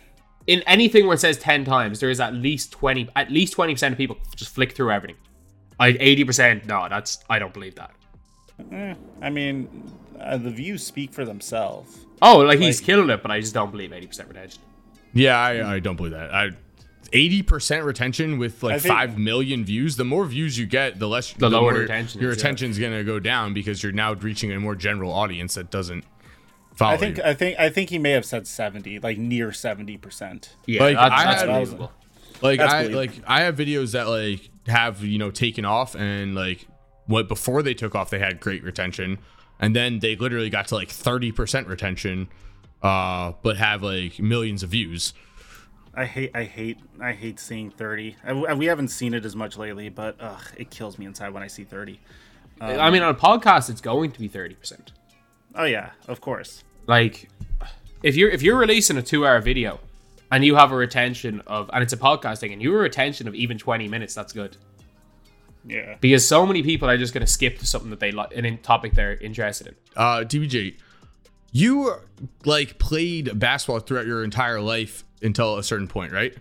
in 0.48 0.62
anything 0.64 1.06
where 1.06 1.14
it 1.14 1.20
says 1.20 1.38
ten 1.38 1.64
times, 1.64 2.00
there 2.00 2.10
is 2.10 2.20
at 2.20 2.34
least 2.34 2.72
twenty, 2.72 3.08
at 3.16 3.32
least 3.32 3.54
twenty 3.54 3.74
percent 3.74 3.94
of 3.94 3.98
people 3.98 4.18
just 4.36 4.54
flick 4.54 4.74
through 4.76 4.91
everything. 4.91 5.16
I 5.80 5.95
eighty 5.99 6.23
percent. 6.26 6.65
No, 6.65 6.88
that's 6.89 7.19
I 7.30 7.39
don't 7.39 7.53
believe 7.53 7.76
that. 7.76 7.91
I 9.22 9.30
mean, 9.30 9.91
uh, 10.19 10.38
the 10.38 10.49
views 10.51 10.85
speak 10.85 11.14
for 11.14 11.23
themselves. 11.26 12.06
Oh, 12.22 12.39
like 12.39 12.60
he's 12.60 12.80
Like- 12.81 12.85
killing 12.85 13.10
it, 13.10 13.22
but 13.22 13.31
I 13.31 13.39
just 13.39 13.53
don't 13.53 13.72
believe 13.72 13.93
eighty 13.93 14.07
percent 14.07 14.27
retention. 14.27 14.61
yeah 15.14 15.38
I, 15.39 15.76
I 15.76 15.80
don't 15.80 15.95
believe 15.95 16.11
that 16.14 16.34
I 16.34 16.49
80% 17.11 17.84
retention 17.85 18.38
with 18.38 18.61
like 18.61 18.81
think- 18.81 18.93
5 18.93 19.18
million 19.18 19.65
views 19.65 19.95
the 19.95 20.03
more 20.06 20.26
views 20.26 20.60
you 20.60 20.68
get 20.68 20.99
the 20.99 21.07
less 21.07 21.34
The 21.34 21.49
lower 21.49 21.72
more 21.72 21.81
retention 21.81 22.22
your 22.22 22.30
attention's 22.31 22.77
yeah. 22.77 22.89
going 22.89 22.99
to 22.99 23.03
go 23.03 23.19
down 23.19 23.53
because 23.56 23.81
you're 23.81 23.91
now 23.93 24.14
reaching 24.14 24.51
a 24.51 24.60
more 24.60 24.76
general 24.76 25.11
audience 25.11 25.56
that 25.56 25.72
doesn't 25.72 26.03
follow 26.76 26.93
I 26.93 26.97
think, 26.97 27.18
you. 27.18 27.23
I 27.23 27.34
think, 27.34 27.60
I 27.60 27.69
think 27.69 27.89
he 27.89 27.97
may 27.97 28.11
have 28.11 28.26
said 28.26 28.45
seventy, 28.45 28.99
like 28.99 29.18
near 29.18 29.51
seventy 29.51 29.97
percent. 29.97 30.56
Yeah, 30.68 30.84
Like, 30.84 30.97
that's, 30.97 31.14
I 31.15 31.23
that's 31.23 31.41
had- 31.41 31.47
believable. 31.47 31.91
like 32.43 32.60
That's 32.60 32.73
I 32.73 32.84
believable. 32.84 32.99
like 33.15 33.23
I 33.27 33.41
have 33.41 33.56
videos 33.56 33.93
that 33.93 34.07
like 34.07 34.49
have 34.70 35.04
you 35.04 35.18
know 35.18 35.32
taken 35.32 35.66
off 35.66 35.96
and 35.96 36.36
like 36.36 36.68
what 37.06 37.28
before 37.28 37.62
they 37.62 37.74
took 37.74 37.96
off 37.96 38.10
they 38.10 38.20
had 38.20 38.40
great 38.40 38.64
retention 38.64 39.18
and 39.60 39.76
then 39.76 40.00
they 40.00 40.16
literally 40.16 40.50
got 40.50 40.68
to 40.68 40.76
like 40.76 40.90
30% 40.90 41.68
retention 41.68 42.30
uh 42.82 43.34
but 43.41 43.58
have 43.58 43.84
like 43.84 44.20
millions 44.20 44.64
of 44.64 44.70
views 44.70 45.14
I 45.94 46.06
hate, 46.06 46.32
I 46.34 46.44
hate, 46.44 46.78
I 47.02 47.12
hate 47.12 47.40
seeing 47.40 47.72
thirty. 47.72 48.16
I, 48.24 48.54
we 48.54 48.68
haven't 48.68 48.90
seen 48.90 49.14
it 49.14 49.26
as 49.26 49.36
much 49.36 49.58
lately, 49.58 49.90
but 49.90 50.16
ugh, 50.20 50.41
it 50.56 50.70
kills 50.70 50.98
me 50.98 51.06
inside 51.06 51.34
when 51.34 51.44
I 51.44 51.48
see 51.48 51.66
thirty. 51.66 52.00
I 52.62 52.90
mean, 52.90 53.02
on 53.02 53.10
a 53.10 53.18
podcast, 53.18 53.70
it's 53.70 53.82
going 53.82 54.12
to 54.12 54.20
be 54.20 54.28
thirty 54.28 54.56
percent. 54.56 54.94
Oh 55.56 55.66
yeah, 55.66 55.91
of 56.08 56.22
course. 56.22 56.64
Like, 56.88 57.30
if 58.04 58.16
you're 58.16 58.30
if 58.30 58.41
you're 58.41 58.58
releasing 58.58 58.98
a 58.98 59.02
two-hour 59.02 59.41
video 59.41 59.80
and 60.31 60.43
you 60.45 60.56
have 60.56 60.72
a 60.72 60.76
retention 60.76 61.41
of, 61.47 61.69
and 61.73 61.81
it's 61.84 61.93
a 61.93 61.97
podcasting, 61.97 62.53
and 62.53 62.61
you 62.61 62.69
have 62.72 62.80
a 62.80 62.84
retention 62.84 63.27
of 63.27 63.35
even 63.35 63.57
twenty 63.57 63.88
minutes, 63.88 64.14
that's 64.14 64.34
good. 64.34 64.57
Yeah. 65.65 65.95
Because 65.99 66.26
so 66.27 66.45
many 66.45 66.64
people 66.64 66.89
are 66.89 66.97
just 66.97 67.14
going 67.14 67.26
to 67.26 67.31
skip 67.31 67.60
to 67.60 67.68
something 67.68 67.89
that 67.89 67.99
they 67.99 68.11
like, 68.11 68.34
an 68.35 68.45
in- 68.45 68.57
topic 68.60 68.93
they're 68.93 69.15
interested 69.18 69.68
in. 69.68 69.76
uh 69.95 70.19
DBG 70.26 70.76
you 71.51 71.95
like 72.45 72.77
played 72.80 73.38
basketball 73.39 73.80
throughout 73.80 74.06
your 74.06 74.23
entire 74.23 74.61
life 74.61 75.03
until 75.22 75.57
a 75.57 75.64
certain 75.64 75.88
point 75.88 76.11
right 76.14 76.35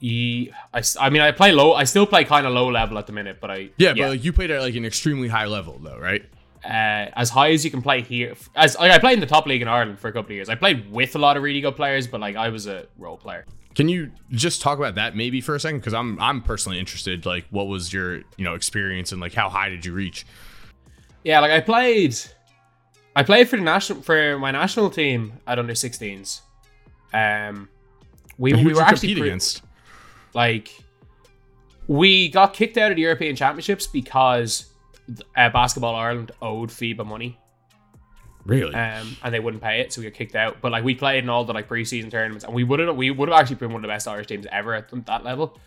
Ye- 0.00 0.50
I, 0.74 0.78
s- 0.78 0.96
I 1.00 1.08
mean, 1.10 1.22
I 1.22 1.30
play 1.32 1.52
low. 1.52 1.72
I 1.72 1.84
still 1.84 2.06
play 2.06 2.24
kind 2.24 2.46
of 2.46 2.52
low 2.52 2.68
level 2.70 2.98
at 2.98 3.06
the 3.06 3.12
minute, 3.14 3.38
but 3.40 3.50
I 3.50 3.70
yeah, 3.78 3.94
but 3.94 4.08
like 4.08 4.24
you 4.24 4.32
played 4.32 4.50
at 4.50 4.60
like 4.60 4.74
an 4.74 4.84
extremely 4.84 5.28
high 5.28 5.46
level 5.46 5.78
though 5.82 5.98
right 5.98 6.24
uh, 6.66 7.10
as 7.14 7.30
high 7.30 7.52
as 7.52 7.64
you 7.64 7.70
can 7.70 7.80
play 7.80 8.02
here. 8.02 8.34
As 8.54 8.76
like, 8.78 8.90
I 8.90 8.98
played 8.98 9.14
in 9.14 9.20
the 9.20 9.26
top 9.26 9.46
league 9.46 9.62
in 9.62 9.68
Ireland 9.68 9.98
for 9.98 10.08
a 10.08 10.12
couple 10.12 10.32
of 10.32 10.34
years. 10.34 10.48
I 10.48 10.56
played 10.56 10.90
with 10.90 11.14
a 11.14 11.18
lot 11.18 11.36
of 11.36 11.42
really 11.42 11.60
good 11.60 11.76
players, 11.76 12.06
but 12.06 12.20
like 12.20 12.36
I 12.36 12.48
was 12.48 12.66
a 12.66 12.86
role 12.98 13.16
player. 13.16 13.44
Can 13.74 13.88
you 13.88 14.10
just 14.30 14.62
talk 14.62 14.78
about 14.78 14.94
that 14.96 15.14
maybe 15.14 15.40
for 15.40 15.54
a 15.54 15.60
second? 15.60 15.78
Because 15.78 15.94
I'm 15.94 16.20
I'm 16.20 16.42
personally 16.42 16.78
interested. 16.78 17.24
Like, 17.26 17.44
what 17.50 17.68
was 17.68 17.92
your 17.92 18.16
you 18.16 18.44
know 18.44 18.54
experience 18.54 19.12
and 19.12 19.20
like 19.20 19.34
how 19.34 19.48
high 19.48 19.68
did 19.68 19.84
you 19.84 19.92
reach? 19.92 20.26
Yeah, 21.24 21.40
like 21.40 21.50
I 21.50 21.60
played, 21.60 22.16
I 23.14 23.22
played 23.22 23.48
for 23.48 23.56
the 23.56 23.62
national 23.62 24.02
for 24.02 24.38
my 24.38 24.50
national 24.50 24.90
team 24.90 25.34
at 25.46 25.58
under 25.58 25.74
16s. 25.74 26.40
Um, 27.12 27.68
we 28.38 28.52
we 28.54 28.72
were 28.72 28.82
actually 28.82 29.14
pre- 29.14 29.28
against? 29.28 29.62
like 30.34 30.70
we 31.88 32.28
got 32.28 32.52
kicked 32.54 32.76
out 32.76 32.90
of 32.90 32.96
the 32.96 33.02
European 33.02 33.36
Championships 33.36 33.86
because 33.86 34.66
uh, 35.36 35.48
Basketball 35.50 35.94
Ireland 35.94 36.32
owed 36.42 36.70
FIBA 36.70 37.06
money. 37.06 37.38
Really? 38.44 38.74
um, 38.74 39.16
and 39.24 39.34
they 39.34 39.40
wouldn't 39.40 39.62
pay 39.62 39.80
it, 39.80 39.92
so 39.92 40.00
we 40.00 40.08
got 40.08 40.16
kicked 40.16 40.36
out. 40.36 40.60
But 40.60 40.70
like 40.70 40.84
we 40.84 40.94
played 40.94 41.24
in 41.24 41.28
all 41.28 41.44
the 41.44 41.52
like 41.52 41.68
preseason 41.68 42.10
tournaments, 42.10 42.44
and 42.44 42.54
we 42.54 42.62
would 42.62 42.78
have 42.78 42.96
we 42.96 43.10
would 43.10 43.28
have 43.28 43.40
actually 43.40 43.56
been 43.56 43.72
one 43.72 43.76
of 43.76 43.82
the 43.82 43.88
best 43.88 44.06
Irish 44.06 44.28
teams 44.28 44.46
ever 44.52 44.74
at 44.74 44.88
that 45.06 45.24
level. 45.24 45.58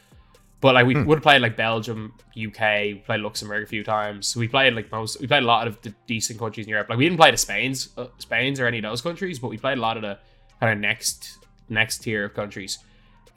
But 0.61 0.75
like 0.75 0.85
we 0.85 1.01
would 1.01 1.17
have 1.17 1.23
played 1.23 1.41
like 1.41 1.55
Belgium, 1.55 2.13
UK, 2.31 2.59
we 2.59 3.03
played 3.05 3.21
Luxembourg 3.21 3.63
a 3.63 3.67
few 3.67 3.83
times. 3.83 4.35
We 4.35 4.47
played 4.47 4.73
like 4.73 4.91
most, 4.91 5.21
we 5.21 5.27
played 5.27 5.43
a 5.43 5.45
lot 5.45 5.67
of 5.67 5.81
the 5.81 5.93
decent 6.05 6.37
countries 6.37 6.65
in 6.65 6.69
Europe. 6.69 6.89
Like 6.89 6.97
we 6.97 7.05
didn't 7.05 7.17
play 7.17 7.31
the 7.31 7.37
Spain's, 7.37 7.89
uh, 7.97 8.07
Spain's 8.17 8.59
or 8.59 8.65
any 8.65 8.79
of 8.79 8.83
those 8.83 9.01
countries, 9.01 9.39
but 9.39 9.47
we 9.47 9.57
played 9.57 9.77
a 9.77 9.81
lot 9.81 9.95
of 9.95 10.03
the 10.03 10.19
kind 10.59 10.73
of 10.73 10.79
next 10.79 11.37
next 11.69 11.99
tier 11.99 12.25
of 12.25 12.33
countries. 12.33 12.79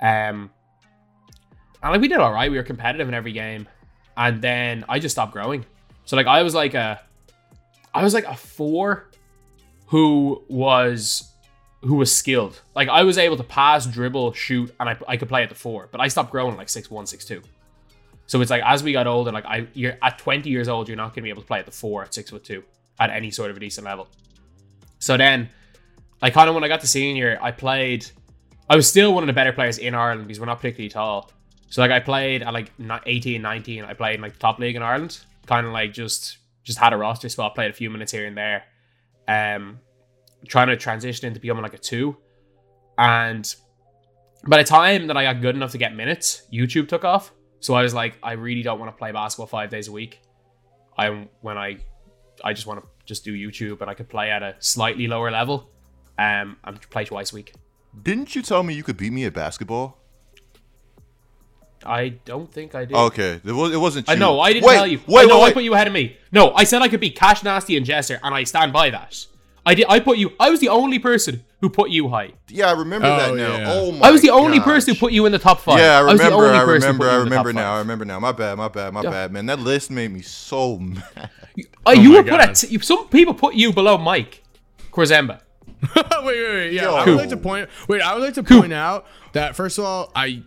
Um, 0.00 0.50
and 1.82 1.92
like 1.92 2.00
we 2.00 2.08
did 2.08 2.18
all 2.18 2.32
right. 2.32 2.50
We 2.50 2.56
were 2.56 2.64
competitive 2.64 3.06
in 3.06 3.14
every 3.14 3.32
game, 3.32 3.68
and 4.16 4.42
then 4.42 4.84
I 4.88 4.98
just 4.98 5.14
stopped 5.14 5.32
growing. 5.32 5.64
So 6.04 6.16
like 6.16 6.26
I 6.26 6.42
was 6.42 6.54
like 6.54 6.74
a, 6.74 7.00
I 7.94 8.02
was 8.02 8.14
like 8.14 8.24
a 8.24 8.36
four 8.36 9.08
who 9.86 10.42
was 10.48 11.32
who 11.82 11.96
was 11.96 12.14
skilled. 12.14 12.60
Like 12.74 12.88
I 12.88 13.02
was 13.02 13.18
able 13.18 13.36
to 13.36 13.44
pass, 13.44 13.86
dribble, 13.86 14.32
shoot, 14.32 14.74
and 14.78 14.88
I, 14.88 14.96
I 15.08 15.16
could 15.16 15.28
play 15.28 15.42
at 15.42 15.48
the 15.48 15.54
four. 15.54 15.88
But 15.90 16.00
I 16.00 16.08
stopped 16.08 16.30
growing 16.30 16.56
like 16.56 16.68
six 16.68 16.90
one, 16.90 17.06
six 17.06 17.24
two. 17.24 17.42
So 18.26 18.40
it's 18.40 18.50
like 18.50 18.62
as 18.64 18.82
we 18.82 18.92
got 18.92 19.06
older, 19.06 19.32
like 19.32 19.44
I 19.44 19.66
you're 19.74 19.98
at 20.02 20.18
20 20.18 20.48
years 20.48 20.68
old, 20.68 20.88
you're 20.88 20.96
not 20.96 21.14
gonna 21.14 21.24
be 21.24 21.30
able 21.30 21.42
to 21.42 21.48
play 21.48 21.58
at 21.58 21.66
the 21.66 21.72
four 21.72 22.02
at 22.02 22.14
six 22.14 22.30
foot 22.30 22.44
two 22.44 22.62
at 23.00 23.10
any 23.10 23.30
sort 23.30 23.50
of 23.50 23.56
a 23.56 23.60
decent 23.60 23.84
level. 23.84 24.08
So 24.98 25.16
then 25.16 25.48
I 26.20 26.30
kind 26.30 26.48
of 26.48 26.54
when 26.54 26.64
I 26.64 26.68
got 26.68 26.80
to 26.80 26.86
senior, 26.86 27.38
I 27.42 27.50
played 27.50 28.06
I 28.70 28.76
was 28.76 28.88
still 28.88 29.12
one 29.12 29.22
of 29.22 29.26
the 29.26 29.32
better 29.32 29.52
players 29.52 29.78
in 29.78 29.94
Ireland 29.94 30.26
because 30.26 30.40
we're 30.40 30.46
not 30.46 30.58
particularly 30.58 30.88
tall. 30.88 31.30
So 31.68 31.82
like 31.82 31.90
I 31.90 32.00
played 32.00 32.42
at 32.42 32.52
like 32.54 32.70
ni- 32.78 33.00
18, 33.04 33.42
19, 33.42 33.84
I 33.84 33.94
played 33.94 34.14
in 34.16 34.22
like 34.22 34.34
the 34.34 34.38
top 34.38 34.58
league 34.58 34.76
in 34.76 34.82
Ireland. 34.82 35.18
Kind 35.47 35.66
of 35.66 35.73
like 35.73 35.93
just 35.93 36.39
just 36.62 36.78
had 36.78 36.93
a 36.93 36.97
roster 36.97 37.28
spot, 37.28 37.55
played 37.55 37.70
a 37.70 37.74
few 37.74 37.90
minutes 37.90 38.12
here 38.12 38.27
and 38.27 38.36
there. 38.36 38.64
Um 39.28 39.81
trying 40.48 40.69
to 40.69 40.77
transition 40.77 41.27
into 41.27 41.40
becoming 41.40 41.62
like 41.62 41.74
a 41.74 41.78
two. 41.78 42.16
And 42.98 43.55
by 44.47 44.59
the 44.59 44.64
time 44.64 45.06
that 45.06 45.16
I 45.16 45.24
got 45.24 45.40
good 45.40 45.55
enough 45.55 45.73
to 45.73 45.78
get 45.78 45.94
minutes, 45.94 46.43
YouTube 46.52 46.89
took 46.89 47.05
off. 47.05 47.32
So 47.60 47.74
I 47.74 47.82
was 47.82 47.94
like, 47.94 48.19
I 48.23 48.32
really 48.32 48.62
don't 48.62 48.81
want 48.81 48.90
to 48.90 48.98
play 48.98 49.12
basketball 49.12 49.47
five 49.47 49.70
days 49.70 49.89
a 49.89 49.93
week. 49.93 50.20
I 50.98 51.28
when 51.40 51.56
I 51.59 51.78
I 52.44 52.52
just 52.52 52.66
want 52.66 52.81
to 52.81 52.86
just 53.05 53.24
do 53.24 53.32
YouTube 53.35 53.81
and 53.81 53.90
I 53.90 53.94
could 53.94 54.09
play 54.09 54.31
at 54.31 54.43
a 54.43 54.56
slightly 54.59 55.06
lower 55.06 55.31
level. 55.31 55.70
Um 56.19 56.56
and 56.64 56.81
play 56.90 57.05
twice 57.05 57.32
a 57.32 57.36
week. 57.36 57.55
Didn't 58.02 58.35
you 58.35 58.43
tell 58.43 58.62
me 58.62 58.74
you 58.74 58.82
could 58.82 58.97
beat 58.97 59.12
me 59.12 59.24
at 59.24 59.35
basketball? 59.35 60.01
I 61.84 62.10
don't 62.24 62.50
think 62.52 62.74
I 62.74 62.84
did. 62.84 62.96
Okay, 62.96 63.40
it, 63.44 63.52
was, 63.52 63.72
it 63.72 63.76
wasn't 63.78 64.09
you. 64.09 64.14
I 64.14 64.16
know 64.16 64.40
I 64.40 64.52
didn't 64.52 64.66
wait, 64.66 64.74
tell 64.74 64.86
you. 64.86 65.00
Wait, 65.06 65.22
I 65.24 65.26
know 65.26 65.40
wait, 65.40 65.50
I 65.50 65.52
put 65.52 65.64
you 65.64 65.74
ahead 65.74 65.86
of 65.86 65.92
me. 65.92 66.16
No, 66.30 66.52
I 66.54 66.64
said 66.64 66.82
I 66.82 66.88
could 66.88 67.00
beat 67.00 67.16
Cash 67.16 67.42
Nasty 67.42 67.76
and 67.76 67.84
Jester, 67.86 68.18
and 68.22 68.34
I 68.34 68.44
stand 68.44 68.72
by 68.72 68.90
that. 68.90 69.26
I 69.64 69.74
did. 69.74 69.86
I 69.88 70.00
put 70.00 70.18
you. 70.18 70.32
I 70.40 70.50
was 70.50 70.59
the 70.60 70.68
only 70.70 70.98
person 70.98 71.44
who 71.60 71.70
put 71.70 71.90
you 71.90 72.09
high. 72.09 72.32
Yeah, 72.48 72.66
I 72.66 72.72
remember 72.72 73.06
Oh, 73.06 73.16
that 73.16 73.34
now. 73.36 73.56
yeah. 73.56 73.64
Oh 73.72 73.92
my 73.92 74.09
I 74.09 74.10
was 74.10 74.20
the 74.20 74.30
only 74.30 74.59
person 74.59 74.94
who 74.94 74.98
put 74.98 75.12
you 75.12 75.24
in 75.26 75.30
the 75.32 75.38
top 75.38 75.60
five. 75.60 75.78
Yeah, 75.78 75.98
I 76.00 76.02
was 76.02 76.18
the 76.20 76.24
remember. 76.24 76.46
only 76.46 76.59
I 76.59 76.62
remember. 76.62 77.09
I 77.09 77.14
you 77.14 77.20
in 77.22 77.28
the 77.28 77.36
top 77.36 77.44
remember 77.46 77.52
now. 77.52 77.74
I 77.74 77.78
remember 77.78 78.04
now. 78.04 78.18
My 78.18 78.32
bad. 78.32 78.59
My 78.59 78.66
bad. 78.68 78.92
My 78.92 79.02
Yeah. 79.02 79.10
bad, 79.10 79.32
man. 79.32 79.46
That 79.46 79.60
list 79.60 79.90
made 79.90 80.10
me 80.10 80.20
so 80.22 80.78
mad. 80.80 81.30
Uh, 81.86 81.92
you 81.92 82.10
my 82.10 82.16
were 82.16 82.22
put 82.24 82.40
at 82.40 82.54
t- 82.56 82.76
some 82.80 83.06
people 83.09 83.34
put 83.34 83.54
you 83.54 83.72
below 83.72 83.98
Mike 83.98 84.42
Korzemba. 84.90 85.40
wait, 85.96 86.04
wait, 86.24 86.24
wait. 86.24 86.72
Yeah, 86.72 86.82
Yo. 86.82 86.94
I 86.94 87.04
would 87.06 87.16
like 87.16 87.28
to 87.28 87.36
point. 87.36 87.68
Wait, 87.88 88.02
I 88.02 88.14
would 88.14 88.22
like 88.22 88.34
to 88.34 88.42
point 88.42 88.72
out 88.72 89.06
that 89.32 89.54
first 89.54 89.78
of 89.78 89.84
all, 89.84 90.10
I 90.16 90.42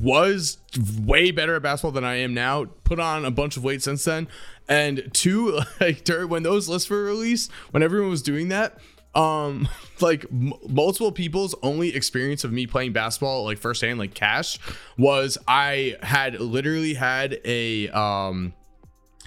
was 0.00 0.58
way 1.04 1.30
better 1.30 1.56
at 1.56 1.62
basketball 1.62 1.92
than 1.92 2.04
I 2.04 2.16
am 2.16 2.34
now. 2.34 2.66
Put 2.84 3.00
on 3.00 3.24
a 3.24 3.30
bunch 3.30 3.56
of 3.56 3.64
weight 3.64 3.82
since 3.82 4.04
then, 4.04 4.28
and 4.68 5.08
two, 5.12 5.60
like 5.80 6.04
during 6.04 6.28
when 6.28 6.42
those 6.42 6.68
lists 6.68 6.88
were 6.90 7.02
released, 7.04 7.50
when 7.70 7.82
everyone 7.82 8.10
was 8.10 8.22
doing 8.22 8.48
that, 8.48 8.78
um, 9.14 9.68
like 10.00 10.24
m- 10.30 10.52
multiple 10.68 11.12
people's 11.12 11.54
only 11.62 11.94
experience 11.94 12.44
of 12.44 12.52
me 12.52 12.66
playing 12.66 12.92
basketball, 12.92 13.44
like 13.44 13.58
firsthand, 13.58 13.98
like 13.98 14.14
cash, 14.14 14.58
was 14.98 15.38
I 15.48 15.96
had 16.02 16.40
literally 16.40 16.94
had 16.94 17.40
a 17.44 17.88
um 17.90 18.54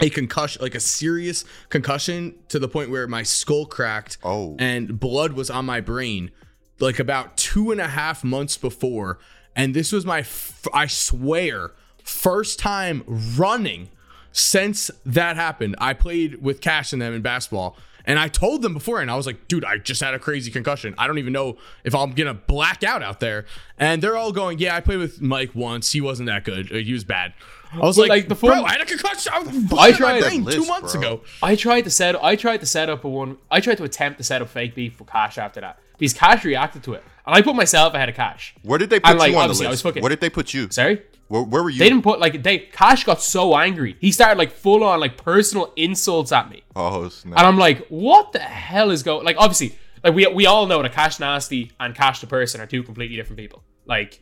a 0.02 0.10
concussion, 0.10 0.62
like 0.62 0.76
a 0.76 0.80
serious 0.80 1.46
concussion 1.70 2.36
to 2.50 2.60
the 2.60 2.68
point 2.68 2.90
where 2.90 3.08
my 3.08 3.24
skull 3.24 3.66
cracked 3.66 4.18
Oh. 4.24 4.56
and 4.60 5.00
blood 5.00 5.34
was 5.34 5.50
on 5.50 5.66
my 5.66 5.80
brain 5.82 6.32
like 6.80 7.00
about 7.00 7.38
two 7.38 7.72
and 7.72 7.80
a 7.80 7.88
half 7.88 8.22
months 8.22 8.58
before. 8.58 9.20
And 9.56 9.74
this 9.74 9.92
was 9.92 10.06
my, 10.06 10.20
f- 10.20 10.68
I 10.74 10.88
swear, 10.88 11.72
first 12.04 12.60
time 12.60 13.04
running 13.38 13.90
since 14.32 14.92
that 15.06 15.36
happened. 15.36 15.76
I 15.80 15.94
played 15.94 16.42
with 16.42 16.62
Cash 16.62 16.94
and 16.94 17.02
them 17.02 17.14
in 17.14 17.22
basketball. 17.22 17.78
And 18.08 18.20
I 18.20 18.28
told 18.28 18.62
them 18.62 18.74
before, 18.76 19.02
and 19.02 19.10
I 19.10 19.16
was 19.16 19.26
like, 19.26 19.48
dude, 19.48 19.66
I 19.66 19.80
just 19.80 20.00
had 20.00 20.14
a 20.14 20.20
crazy 20.20 20.52
concussion. 20.52 20.94
I 20.96 21.08
don't 21.08 21.18
even 21.18 21.34
know 21.34 21.58
if 21.84 21.96
I'm 21.96 22.12
gonna 22.12 22.36
black 22.36 22.84
out 22.84 23.02
out 23.02 23.20
there. 23.20 23.46
And 23.80 24.00
they're 24.00 24.16
all 24.16 24.32
going, 24.32 24.60
yeah, 24.60 24.76
I 24.76 24.82
played 24.82 25.00
with 25.00 25.22
Mike 25.22 25.56
once. 25.56 25.92
He 25.92 26.02
wasn't 26.02 26.28
that 26.28 26.44
good. 26.44 26.72
Uh, 26.72 26.76
He 26.76 26.94
was 26.94 27.04
bad. 27.04 27.34
I 27.74 27.80
was 27.80 27.98
Well, 27.98 28.08
like, 28.08 28.30
like, 28.30 28.30
the 28.30 28.36
bro, 28.36 28.64
I 28.64 28.74
had 28.74 28.82
a 28.82 28.86
concussion. 28.86 29.32
I, 29.34 29.40
I 29.80 29.92
tried 29.92 30.22
my 30.22 30.28
brain 30.28 30.46
two 30.46 30.66
months 30.68 30.94
bro. 30.94 31.02
ago. 31.02 31.22
I 31.42 31.56
tried 31.56 31.82
to 31.86 31.90
set. 31.90 32.16
I 32.24 32.36
tried 32.36 32.58
to 32.60 32.68
set 32.68 32.90
up 32.92 33.06
a 33.06 33.10
one. 33.10 33.38
I 33.50 33.60
tried 33.60 33.78
to 33.80 33.84
attempt 33.84 34.20
to 34.20 34.24
set 34.24 34.40
up 34.44 34.50
fake 34.50 34.76
beef 34.76 34.94
for 34.94 35.06
Cash 35.06 35.40
after 35.40 35.60
that 35.62 35.80
because 35.98 36.14
Cash 36.14 36.46
reacted 36.46 36.84
to 36.84 36.94
it, 36.94 37.04
I 37.34 37.42
put 37.42 37.56
myself 37.56 37.94
ahead 37.94 38.10
of 38.10 38.16
Cash. 38.16 38.56
Where 38.64 38.78
did 38.78 38.90
they 38.90 39.00
put 39.00 39.10
And, 39.12 39.20
like, 39.20 39.32
you 39.32 39.38
on 39.38 39.42
the 39.42 39.44
obviously, 39.46 39.66
I 39.66 39.70
was 39.70 39.78
list? 39.78 39.84
fucking- 39.84 40.04
Where 40.04 40.10
did 40.10 40.22
they 40.22 40.30
put 40.30 40.54
you? 40.54 40.70
Sorry. 40.72 41.02
Where, 41.28 41.42
where 41.42 41.64
were 41.64 41.70
you? 41.72 41.80
They 41.80 41.90
didn't 41.90 42.04
put 42.04 42.20
like 42.20 42.44
they 42.44 42.60
Cash 42.60 43.04
got 43.04 43.20
so 43.22 43.58
angry. 43.58 43.98
He 44.00 44.12
started 44.12 44.38
like 44.38 44.52
full 44.52 44.84
on 44.84 45.00
like 45.00 45.18
personal 45.18 45.74
insults 45.76 46.32
at 46.32 46.52
me. 46.52 46.62
Oh 46.76 47.10
snap! 47.10 47.40
And 47.40 47.48
I'm 47.48 47.58
like, 47.58 47.88
what 47.88 48.32
the 48.32 48.38
hell 48.40 48.92
is 48.92 49.02
going 49.02 49.26
like 49.26 49.36
obviously 49.40 49.76
like 50.04 50.14
we 50.14 50.28
we 50.28 50.46
all 50.46 50.68
know 50.68 50.84
that 50.84 50.94
Cash 50.94 51.20
Nasty 51.20 51.72
and 51.80 51.96
Cash 51.96 52.22
the 52.22 52.28
person 52.28 52.62
are 52.62 52.68
two 52.68 52.84
completely 52.84 53.16
different 53.16 53.40
people. 53.40 53.64
Like 53.88 54.20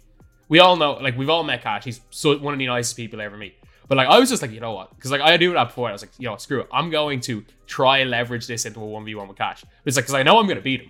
we 0.47 0.59
all 0.59 0.77
know 0.77 0.93
like 0.93 1.17
we've 1.17 1.29
all 1.29 1.43
met 1.43 1.61
Cash. 1.61 1.83
He's 1.83 1.99
so 2.09 2.37
one 2.37 2.53
of 2.53 2.59
the 2.59 2.67
nicest 2.67 2.95
people 2.95 3.19
I 3.19 3.25
ever 3.25 3.35
meet. 3.35 3.55
But 3.89 3.97
like 3.97 4.07
I 4.07 4.17
was 4.17 4.29
just 4.29 4.41
like, 4.41 4.51
you 4.51 4.61
know 4.61 4.71
what? 4.71 4.95
Because 4.95 5.11
like 5.11 5.19
I 5.19 5.35
do 5.35 5.51
that 5.53 5.65
before. 5.65 5.89
I 5.89 5.91
was 5.91 6.03
like, 6.03 6.11
you 6.17 6.29
know, 6.29 6.37
screw 6.37 6.61
it. 6.61 6.69
I'm 6.71 6.89
going 6.89 7.19
to 7.21 7.43
try 7.67 7.97
and 7.97 8.11
leverage 8.11 8.47
this 8.47 8.65
into 8.65 8.79
a 8.79 8.83
1v1 8.83 9.27
with 9.27 9.37
Cash. 9.37 9.61
But 9.63 9.69
it's 9.83 9.97
like 9.97 10.05
because 10.05 10.15
I 10.15 10.23
know 10.23 10.39
I'm 10.39 10.47
gonna 10.47 10.61
beat 10.61 10.79
him. 10.83 10.89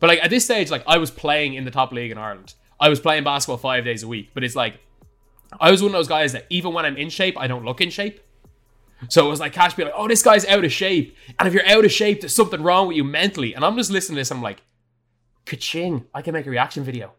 But 0.00 0.08
like 0.08 0.22
at 0.22 0.30
this 0.30 0.44
stage, 0.44 0.70
like 0.70 0.84
I 0.86 0.98
was 0.98 1.10
playing 1.10 1.54
in 1.54 1.64
the 1.64 1.70
top 1.70 1.92
league 1.92 2.10
in 2.10 2.18
Ireland. 2.18 2.54
I 2.78 2.88
was 2.88 3.00
playing 3.00 3.24
basketball 3.24 3.56
five 3.58 3.84
days 3.84 4.02
a 4.02 4.08
week. 4.08 4.30
But 4.34 4.44
it's 4.44 4.56
like 4.56 4.78
I 5.60 5.70
was 5.70 5.82
one 5.82 5.88
of 5.90 5.92
those 5.94 6.08
guys 6.08 6.32
that 6.32 6.46
even 6.50 6.72
when 6.72 6.84
I'm 6.84 6.96
in 6.96 7.08
shape, 7.08 7.38
I 7.38 7.46
don't 7.46 7.64
look 7.64 7.80
in 7.80 7.90
shape. 7.90 8.20
So 9.08 9.26
it 9.26 9.30
was 9.30 9.40
like 9.40 9.52
Cash 9.52 9.74
be 9.74 9.84
like, 9.84 9.92
oh, 9.96 10.08
this 10.08 10.22
guy's 10.22 10.46
out 10.46 10.64
of 10.64 10.72
shape. 10.72 11.16
And 11.38 11.46
if 11.46 11.52
you're 11.54 11.66
out 11.66 11.84
of 11.84 11.92
shape, 11.92 12.20
there's 12.22 12.34
something 12.34 12.62
wrong 12.62 12.88
with 12.88 12.96
you 12.96 13.04
mentally. 13.04 13.54
And 13.54 13.64
I'm 13.64 13.76
just 13.76 13.90
listening 13.90 14.16
to 14.16 14.20
this, 14.20 14.30
and 14.30 14.38
I'm 14.38 14.42
like, 14.42 14.62
ka-ching, 15.44 16.06
I 16.14 16.22
can 16.22 16.32
make 16.32 16.46
a 16.46 16.50
reaction 16.50 16.82
video. 16.82 17.12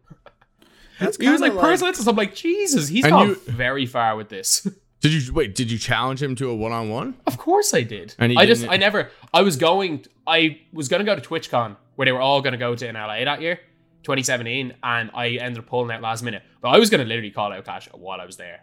That's 0.99 1.17
He 1.17 1.29
was 1.29 1.39
like 1.39 1.51
kinda 1.51 1.61
personal 1.61 1.89
insults. 1.89 2.07
I'm 2.07 2.15
like, 2.15 2.33
Jesus, 2.33 2.87
he's 2.87 3.03
And 3.05 3.11
gone 3.11 3.27
you- 3.29 3.35
very 3.45 3.85
far 3.85 4.15
with 4.15 4.29
this. 4.29 4.67
Did 4.99 5.13
you 5.13 5.33
wait? 5.33 5.53
Did 5.55 5.71
you 5.71 5.77
challenge 5.77 6.21
him 6.21 6.35
to 6.35 6.49
a 6.49 6.55
one 6.55 6.71
on 6.71 6.89
one? 6.89 7.15
of 7.27 7.37
course 7.37 7.73
I 7.73 7.81
did. 7.83 8.15
And 8.17 8.31
he 8.31 8.37
I 8.37 8.45
just, 8.45 8.67
I 8.67 8.77
never, 8.77 9.11
I 9.33 9.41
was 9.41 9.55
going, 9.55 10.05
I 10.25 10.61
was 10.73 10.87
going 10.87 10.99
to 10.99 11.05
go 11.05 11.15
to 11.15 11.21
TwitchCon 11.21 11.77
where 11.95 12.05
they 12.05 12.11
were 12.11 12.21
all 12.21 12.41
going 12.41 12.53
to 12.53 12.57
go 12.57 12.75
to 12.75 12.87
in 12.87 12.95
LA 12.95 13.23
that 13.25 13.41
year, 13.41 13.57
2017. 14.03 14.73
And 14.83 15.11
I 15.13 15.29
ended 15.29 15.59
up 15.59 15.67
pulling 15.67 15.91
out 15.91 16.01
last 16.01 16.23
minute. 16.23 16.43
But 16.61 16.69
I 16.69 16.79
was 16.79 16.89
going 16.89 16.99
to 17.01 17.07
literally 17.07 17.31
call 17.31 17.53
out 17.53 17.63
Cash 17.65 17.89
while 17.93 18.19
I 18.19 18.25
was 18.25 18.37
there. 18.37 18.61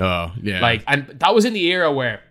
Oh 0.00 0.32
yeah. 0.40 0.60
Like, 0.60 0.84
and 0.86 1.06
that 1.08 1.34
was 1.34 1.44
in 1.44 1.52
the 1.52 1.64
era 1.66 1.90
where. 1.92 2.22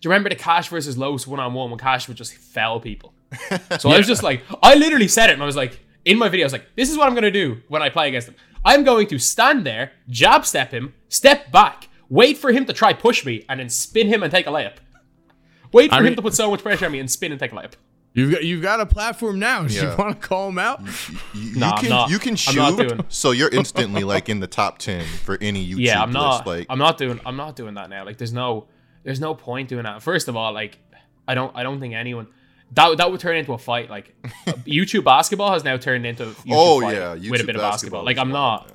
Do 0.00 0.06
you 0.06 0.10
remember 0.10 0.28
the 0.28 0.36
Cash 0.36 0.68
versus 0.68 0.96
Los 0.96 1.26
one 1.26 1.40
on 1.40 1.54
one 1.54 1.70
when 1.70 1.78
Cash 1.78 2.06
would 2.08 2.16
just 2.16 2.34
fell 2.34 2.80
people? 2.80 3.14
So 3.80 3.90
I 3.90 3.98
was 3.98 4.06
just 4.06 4.22
like, 4.22 4.42
I 4.62 4.74
literally 4.74 5.08
said 5.08 5.28
it, 5.28 5.34
and 5.34 5.42
I 5.42 5.46
was 5.46 5.56
like, 5.56 5.80
in 6.04 6.18
my 6.18 6.28
video, 6.28 6.44
I 6.44 6.46
was 6.46 6.52
like, 6.52 6.66
this 6.76 6.90
is 6.90 6.96
what 6.96 7.08
I'm 7.08 7.14
gonna 7.14 7.30
do 7.30 7.60
when 7.68 7.82
I 7.82 7.90
play 7.90 8.08
against 8.08 8.28
him. 8.28 8.36
I'm 8.64 8.84
going 8.84 9.06
to 9.08 9.18
stand 9.18 9.66
there, 9.66 9.92
jab 10.08 10.46
step 10.46 10.72
him, 10.72 10.94
step 11.08 11.50
back, 11.52 11.87
wait 12.08 12.38
for 12.38 12.52
him 12.52 12.64
to 12.66 12.72
try 12.72 12.92
push 12.92 13.24
me, 13.24 13.44
and 13.48 13.60
then 13.60 13.68
spin 13.68 14.06
him 14.08 14.22
and 14.22 14.30
take 14.30 14.46
a 14.46 14.50
layup. 14.50 14.76
Wait 15.72 15.90
for 15.90 15.96
I 15.96 15.98
him 15.98 16.04
mean- 16.04 16.16
to 16.16 16.22
put 16.22 16.34
so 16.34 16.50
much 16.50 16.62
pressure 16.62 16.86
on 16.86 16.92
me 16.92 16.98
and 17.00 17.10
spin 17.10 17.32
and 17.32 17.38
take 17.40 17.52
a 17.52 17.54
layup. 17.54 17.72
you've 18.14 18.32
got 18.32 18.42
you've 18.44 18.62
got 18.62 18.80
a 18.80 18.86
platform 18.86 19.38
now. 19.38 19.62
Do 19.66 19.74
Yeah. 19.74 19.90
you 19.92 19.96
want 19.96 20.20
to 20.20 20.26
call 20.28 20.48
him 20.48 20.58
out? 20.58 20.80
you, 21.34 21.56
Nah, 21.56 21.66
you 21.68 21.72
I'm 21.74 21.80
can 21.80 21.88
not. 21.90 22.10
you 22.10 22.18
can 22.18 22.36
I'm 22.48 22.54
not 22.56 22.70
shoot, 22.78 22.88
doing- 22.88 23.04
so 23.08 23.30
you're 23.32 23.50
instantly 23.50 24.02
like 24.04 24.28
in 24.28 24.40
the 24.40 24.46
top 24.46 24.78
ten 24.78 25.04
for 25.24 25.36
any 25.40 25.66
YouTube 25.66 25.80
yeah, 25.80 26.02
I'm 26.02 26.10
not. 26.12 26.46
list. 26.46 26.46
Like 26.46 26.66
I'm 26.70 26.78
not 26.78 26.96
doing. 26.98 27.20
I'm 27.26 27.36
not 27.36 27.54
doing 27.56 27.74
that 27.74 27.90
now. 27.90 28.04
Like, 28.04 28.16
there's 28.16 28.32
no, 28.32 28.66
there's 29.04 29.20
no 29.20 29.34
point 29.34 29.68
doing 29.68 29.84
that. 29.84 30.02
First 30.02 30.28
of 30.28 30.36
all, 30.36 30.52
like, 30.52 30.78
I 31.26 31.34
don't, 31.34 31.54
I 31.54 31.62
don't 31.62 31.78
think 31.80 31.94
anyone. 31.94 32.28
That, 32.72 32.98
that 32.98 33.10
would 33.10 33.20
turn 33.20 33.36
into 33.36 33.52
a 33.54 33.58
fight. 33.58 33.88
Like, 33.88 34.14
YouTube 34.66 35.04
basketball 35.04 35.52
has 35.52 35.64
now 35.64 35.76
turned 35.78 36.04
into 36.04 36.24
YouTube 36.26 36.44
oh 36.52 36.80
fight 36.82 36.96
yeah, 36.96 37.12
with 37.14 37.22
YouTube 37.22 37.42
a 37.42 37.46
bit 37.46 37.56
of 37.56 37.62
basketball. 37.62 38.04
Like, 38.04 38.18
I'm 38.18 38.30
not. 38.30 38.68
now, 38.68 38.74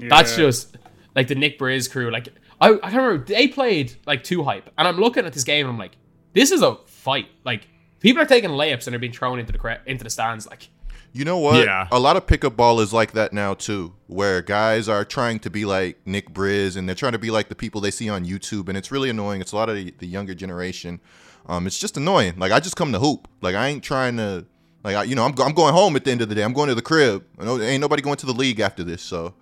yeah. 0.00 0.08
That's 0.08 0.32
Yeah. 0.32 0.46
just 0.46 0.76
like 1.14 1.26
the 1.28 1.34
Nick 1.36 1.58
Briz 1.58 1.90
crew. 1.90 2.10
Like 2.10 2.28
I, 2.60 2.74
I 2.74 2.90
can't 2.90 2.96
remember. 2.96 3.24
They 3.24 3.48
played 3.48 3.94
like 4.06 4.22
two 4.22 4.42
hype, 4.44 4.70
and 4.76 4.86
I'm 4.86 4.98
looking 4.98 5.24
at 5.24 5.32
this 5.32 5.44
game 5.44 5.66
and 5.66 5.72
I'm 5.72 5.78
like, 5.78 5.96
this 6.32 6.50
is 6.50 6.62
a 6.62 6.76
fight. 6.86 7.28
Like 7.44 7.66
people 8.00 8.22
are 8.22 8.26
taking 8.26 8.50
layups 8.50 8.86
and 8.86 8.92
they're 8.92 8.98
being 8.98 9.12
thrown 9.12 9.38
into 9.38 9.52
the 9.52 9.58
cre- 9.58 9.82
into 9.86 10.04
the 10.04 10.10
stands. 10.10 10.46
Like 10.46 10.68
You 11.12 11.24
know 11.24 11.38
what? 11.38 11.64
Yeah. 11.64 11.88
A 11.90 11.98
lot 11.98 12.16
of 12.16 12.26
pickup 12.26 12.56
ball 12.56 12.80
is 12.80 12.92
like 12.92 13.12
that 13.12 13.32
now 13.32 13.54
too, 13.54 13.94
where 14.06 14.42
guys 14.42 14.88
are 14.88 15.04
trying 15.04 15.38
to 15.40 15.50
be 15.50 15.64
like 15.64 15.98
Nick 16.06 16.32
Briz 16.32 16.76
and 16.76 16.88
they're 16.88 16.94
trying 16.94 17.12
to 17.12 17.18
be 17.18 17.30
like 17.30 17.48
the 17.48 17.54
people 17.54 17.80
they 17.80 17.90
see 17.90 18.08
on 18.08 18.24
YouTube, 18.24 18.68
and 18.68 18.76
it's 18.76 18.92
really 18.92 19.10
annoying. 19.10 19.40
It's 19.40 19.52
a 19.52 19.56
lot 19.56 19.68
of 19.68 19.76
the, 19.76 19.94
the 19.98 20.06
younger 20.06 20.34
generation. 20.34 21.00
Um, 21.46 21.66
it's 21.66 21.78
just 21.78 21.96
annoying. 21.96 22.38
Like 22.38 22.52
I 22.52 22.60
just 22.60 22.76
come 22.76 22.92
to 22.92 22.98
hoop. 22.98 23.26
Like 23.40 23.54
I 23.54 23.68
ain't 23.68 23.82
trying 23.82 24.16
to. 24.18 24.44
Like 24.82 24.96
I, 24.96 25.02
you 25.02 25.14
know, 25.14 25.24
I'm 25.24 25.34
I'm 25.40 25.52
going 25.52 25.74
home 25.74 25.94
at 25.96 26.04
the 26.04 26.10
end 26.10 26.22
of 26.22 26.28
the 26.30 26.34
day. 26.34 26.42
I'm 26.42 26.54
going 26.54 26.68
to 26.68 26.74
the 26.74 26.80
crib. 26.82 27.24
I 27.38 27.44
know 27.44 27.60
ain't 27.60 27.82
nobody 27.82 28.00
going 28.02 28.16
to 28.16 28.26
the 28.26 28.32
league 28.32 28.60
after 28.60 28.82
this. 28.82 29.02
So, 29.02 29.34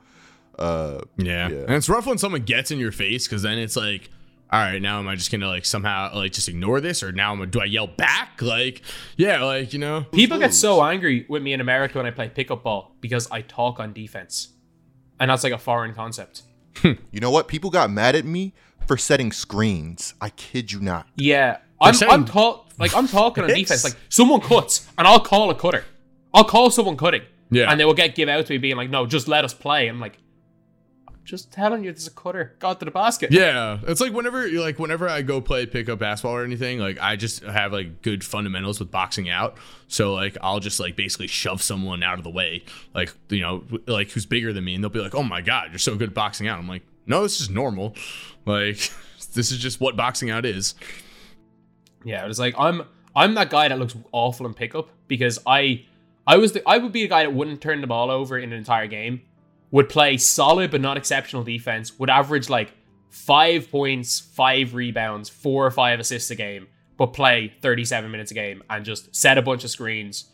uh, 0.58 1.00
Yeah. 1.16 1.48
Yeah. 1.48 1.56
And 1.60 1.70
it's 1.72 1.88
rough 1.88 2.06
when 2.06 2.18
someone 2.18 2.42
gets 2.42 2.70
in 2.70 2.78
your 2.78 2.92
face 2.92 3.26
because 3.26 3.42
then 3.42 3.58
it's 3.58 3.76
like, 3.76 4.10
all 4.50 4.58
right, 4.60 4.80
now 4.80 4.98
am 4.98 5.06
I 5.08 5.14
just 5.14 5.30
gonna 5.30 5.46
like 5.46 5.66
somehow 5.66 6.14
like 6.14 6.32
just 6.32 6.48
ignore 6.48 6.80
this 6.80 7.02
or 7.02 7.12
now 7.12 7.32
am 7.32 7.42
I, 7.42 7.44
do 7.44 7.60
I 7.60 7.64
yell 7.66 7.86
back? 7.86 8.40
Like, 8.40 8.82
yeah, 9.16 9.42
like 9.44 9.72
you 9.72 9.78
know. 9.78 10.06
people 10.12 10.38
get 10.38 10.54
so 10.54 10.82
angry 10.82 11.26
with 11.28 11.42
me 11.42 11.52
in 11.52 11.60
America 11.60 11.98
when 11.98 12.06
I 12.06 12.10
play 12.12 12.28
pickup 12.28 12.62
ball 12.62 12.96
because 13.00 13.30
I 13.30 13.42
talk 13.42 13.78
on 13.78 13.92
defense, 13.92 14.48
and 15.20 15.30
that's 15.30 15.44
like 15.44 15.52
a 15.52 15.58
foreign 15.58 15.92
concept. 15.94 16.42
you 16.82 17.20
know 17.20 17.30
what? 17.30 17.48
People 17.48 17.68
got 17.70 17.90
mad 17.90 18.14
at 18.16 18.24
me 18.24 18.54
for 18.86 18.96
setting 18.96 19.32
screens. 19.32 20.14
I 20.20 20.30
kid 20.30 20.72
you 20.72 20.80
not. 20.80 21.06
Yeah, 21.16 21.58
I'm, 21.80 21.92
saying- 21.94 22.10
I'm 22.12 22.24
talk 22.24 22.68
like 22.78 22.94
I'm 22.96 23.06
talking 23.08 23.44
on 23.44 23.50
defense. 23.50 23.84
Like 23.84 23.96
someone 24.08 24.40
cuts, 24.40 24.88
and 24.96 25.06
I'll 25.06 25.20
call 25.20 25.50
a 25.50 25.54
cutter. 25.54 25.84
I'll 26.32 26.44
call 26.44 26.70
someone 26.70 26.96
cutting. 26.96 27.22
Yeah. 27.50 27.70
and 27.70 27.80
they 27.80 27.84
will 27.84 27.94
get 27.94 28.14
give 28.14 28.28
out 28.28 28.46
to 28.46 28.52
me 28.52 28.58
being 28.58 28.76
like, 28.76 28.88
"No, 28.90 29.04
just 29.06 29.26
let 29.28 29.44
us 29.44 29.52
play." 29.54 29.88
I'm 29.88 30.00
like, 30.00 30.14
I'm 30.14 30.22
just 31.28 31.52
telling 31.52 31.84
you, 31.84 31.92
there's 31.92 32.06
a 32.06 32.10
cutter 32.10 32.56
got 32.58 32.78
to 32.78 32.86
the 32.86 32.90
basket. 32.90 33.30
Yeah, 33.30 33.78
it's 33.86 34.00
like 34.00 34.12
whenever 34.12 34.46
you 34.48 34.62
like 34.62 34.78
whenever 34.78 35.08
I 35.08 35.20
go 35.20 35.40
play 35.40 35.66
pickup 35.66 35.98
basketball 35.98 36.34
or 36.34 36.42
anything, 36.42 36.78
like 36.78 36.98
I 37.00 37.16
just 37.16 37.42
have 37.42 37.72
like 37.72 38.00
good 38.00 38.24
fundamentals 38.24 38.80
with 38.80 38.90
boxing 38.90 39.28
out. 39.28 39.58
So 39.88 40.14
like 40.14 40.38
I'll 40.40 40.58
just 40.58 40.80
like 40.80 40.96
basically 40.96 41.26
shove 41.26 41.62
someone 41.62 42.02
out 42.02 42.16
of 42.16 42.24
the 42.24 42.30
way, 42.30 42.64
like 42.94 43.12
you 43.28 43.40
know, 43.40 43.62
like 43.86 44.10
who's 44.10 44.24
bigger 44.24 44.54
than 44.54 44.64
me, 44.64 44.74
and 44.74 44.82
they'll 44.82 44.90
be 44.90 45.00
like, 45.00 45.14
"Oh 45.14 45.22
my 45.22 45.42
god, 45.42 45.68
you're 45.70 45.78
so 45.78 45.96
good 45.96 46.08
at 46.08 46.14
boxing 46.14 46.48
out." 46.48 46.58
I'm 46.58 46.68
like, 46.68 46.82
"No, 47.06 47.22
this 47.22 47.40
is 47.42 47.50
normal. 47.50 47.94
Like 48.46 48.90
this 49.34 49.52
is 49.52 49.58
just 49.58 49.80
what 49.80 49.96
boxing 49.96 50.30
out 50.30 50.46
is." 50.46 50.74
Yeah, 52.04 52.24
it 52.24 52.28
was 52.28 52.38
like 52.38 52.54
I'm 52.58 52.84
I'm 53.14 53.34
that 53.34 53.50
guy 53.50 53.68
that 53.68 53.78
looks 53.78 53.96
awful 54.12 54.46
in 54.46 54.54
pickup 54.54 54.88
because 55.08 55.38
I 55.46 55.84
I 56.26 56.38
was 56.38 56.52
the, 56.52 56.66
I 56.66 56.78
would 56.78 56.92
be 56.92 57.04
a 57.04 57.08
guy 57.08 57.24
that 57.24 57.34
wouldn't 57.34 57.60
turn 57.60 57.82
the 57.82 57.86
ball 57.86 58.10
over 58.10 58.38
in 58.38 58.52
an 58.52 58.58
entire 58.58 58.86
game, 58.86 59.22
would 59.70 59.88
play 59.88 60.16
solid 60.16 60.70
but 60.70 60.80
not 60.80 60.96
exceptional 60.96 61.42
defense, 61.44 61.98
would 61.98 62.10
average 62.10 62.48
like 62.48 62.72
five 63.10 63.70
points, 63.70 64.18
five 64.20 64.74
rebounds, 64.74 65.28
four 65.28 65.66
or 65.66 65.70
five 65.70 66.00
assists 66.00 66.30
a 66.30 66.34
game, 66.34 66.68
but 66.96 67.08
play 67.08 67.52
37 67.60 68.10
minutes 68.10 68.30
a 68.30 68.34
game 68.34 68.62
and 68.70 68.84
just 68.84 69.14
set 69.14 69.36
a 69.38 69.42
bunch 69.42 69.64
of 69.64 69.70
screens, 69.70 70.30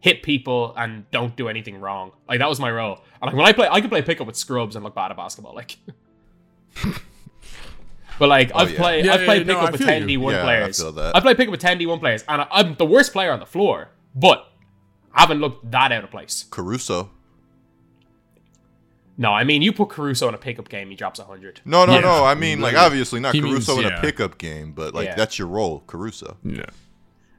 hit 0.00 0.22
people 0.22 0.72
and 0.76 1.10
don't 1.10 1.34
do 1.36 1.48
anything 1.48 1.80
wrong. 1.80 2.12
Like 2.28 2.38
that 2.40 2.48
was 2.48 2.60
my 2.60 2.70
role. 2.70 3.00
And 3.20 3.28
like 3.28 3.34
when 3.36 3.46
I 3.46 3.52
play, 3.52 3.68
I 3.70 3.80
could 3.80 3.90
play 3.90 4.02
pickup 4.02 4.26
with 4.26 4.36
scrubs 4.36 4.76
and 4.76 4.84
look 4.84 4.94
bad 4.94 5.10
at 5.10 5.16
basketball. 5.16 5.54
Like 5.54 5.76
But 8.18 8.28
like 8.30 8.50
oh, 8.54 8.58
I've 8.60 8.68
Oh, 8.68 8.70
yeah. 8.72 8.78
played, 8.78 9.04
Yeah, 9.04 9.12
I've 9.14 9.20
yeah, 9.20 9.26
played 9.26 9.46
yeah, 9.46 9.52
no, 9.52 9.58
pickup 9.60 9.68
I 9.68 9.72
with 9.72 9.80
ten 9.86 10.00
you. 10.02 10.06
D 10.08 10.16
one 10.16 10.32
Yeah, 10.34 10.40
I 10.40 10.44
players. 10.44 10.78
feel 10.80 10.92
that. 10.92 11.16
I 11.16 11.20
played 11.20 11.36
pickup 11.36 11.50
with 11.50 11.60
ten 11.60 11.76
D 11.78 11.86
one 11.86 11.98
players, 11.98 12.24
and 12.28 12.46
I'm 12.50 12.74
the 12.76 12.86
worst 12.86 13.12
player 13.12 13.30
on 13.32 13.40
the 13.40 13.46
floor. 13.46 13.90
But 14.14 14.50
I 15.12 15.20
haven't 15.20 15.40
looked 15.40 15.70
that 15.70 15.92
out 15.92 16.04
of 16.04 16.10
place. 16.10 16.44
Caruso. 16.50 17.10
No, 19.18 19.32
I 19.32 19.44
mean 19.44 19.62
you 19.62 19.72
put 19.72 19.88
Caruso 19.88 20.28
in 20.28 20.34
a 20.34 20.38
pickup 20.38 20.68
game, 20.68 20.90
he 20.90 20.96
drops 20.96 21.18
hundred. 21.20 21.60
No, 21.64 21.86
no, 21.86 21.94
Yeah. 21.94 22.00
no. 22.00 22.24
I 22.24 22.34
mean, 22.34 22.60
like, 22.60 22.76
obviously 22.76 23.18
not 23.20 23.34
He 23.34 23.40
Caruso 23.40 23.74
means- 23.76 23.86
in 23.86 23.92
yeah. 23.92 23.98
a 23.98 24.00
pickup 24.02 24.36
game, 24.38 24.72
but 24.72 24.94
like 24.94 25.06
Yeah. 25.06 25.14
that's 25.14 25.38
your 25.38 25.48
role, 25.48 25.82
Caruso. 25.86 26.36
Yeah. 26.44 26.66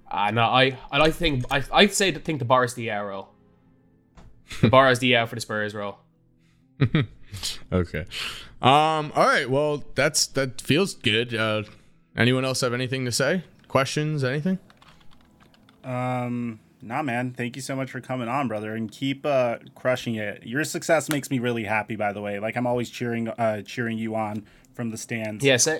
Uh, 0.09 0.31
no, 0.31 0.43
I 0.43 0.77
I 0.91 0.97
like 0.97 1.13
think 1.13 1.43
I 1.51 1.63
I 1.71 1.87
say 1.87 2.11
to 2.11 2.19
think 2.19 2.39
the 2.39 2.45
bar 2.45 2.63
is 2.63 2.73
the 2.73 2.89
arrow. 2.89 3.27
The 4.61 4.69
bar 4.69 4.89
is 4.89 4.99
the 4.99 5.13
arrow 5.15 5.27
for 5.27 5.35
the 5.35 5.41
Spurs 5.41 5.73
role. 5.75 5.97
Okay. 7.71 8.05
Um. 8.61 9.11
All 9.15 9.27
right. 9.27 9.47
Well, 9.49 9.83
that's 9.95 10.25
that 10.27 10.61
feels 10.61 10.95
good. 10.95 11.35
Uh, 11.35 11.63
anyone 12.15 12.45
else 12.45 12.61
have 12.61 12.73
anything 12.73 13.03
to 13.05 13.11
say? 13.11 13.43
Questions? 13.67 14.23
Anything? 14.23 14.57
Um, 15.83 16.59
nah, 16.81 17.01
man. 17.01 17.31
Thank 17.33 17.55
you 17.55 17.61
so 17.61 17.75
much 17.75 17.91
for 17.91 17.99
coming 18.01 18.27
on, 18.27 18.47
brother, 18.47 18.73
and 18.75 18.91
keep 18.91 19.25
uh, 19.25 19.57
crushing 19.75 20.15
it. 20.15 20.43
Your 20.45 20.63
success 20.63 21.09
makes 21.09 21.29
me 21.29 21.39
really 21.39 21.63
happy. 21.63 21.95
By 21.95 22.13
the 22.13 22.21
way, 22.21 22.39
like 22.39 22.55
I'm 22.57 22.67
always 22.67 22.89
cheering, 22.89 23.27
uh, 23.29 23.61
cheering 23.63 23.97
you 23.97 24.15
on 24.15 24.45
from 24.73 24.89
the 24.91 24.97
stands. 24.97 25.43
Yeah, 25.43 25.57
sa- 25.57 25.79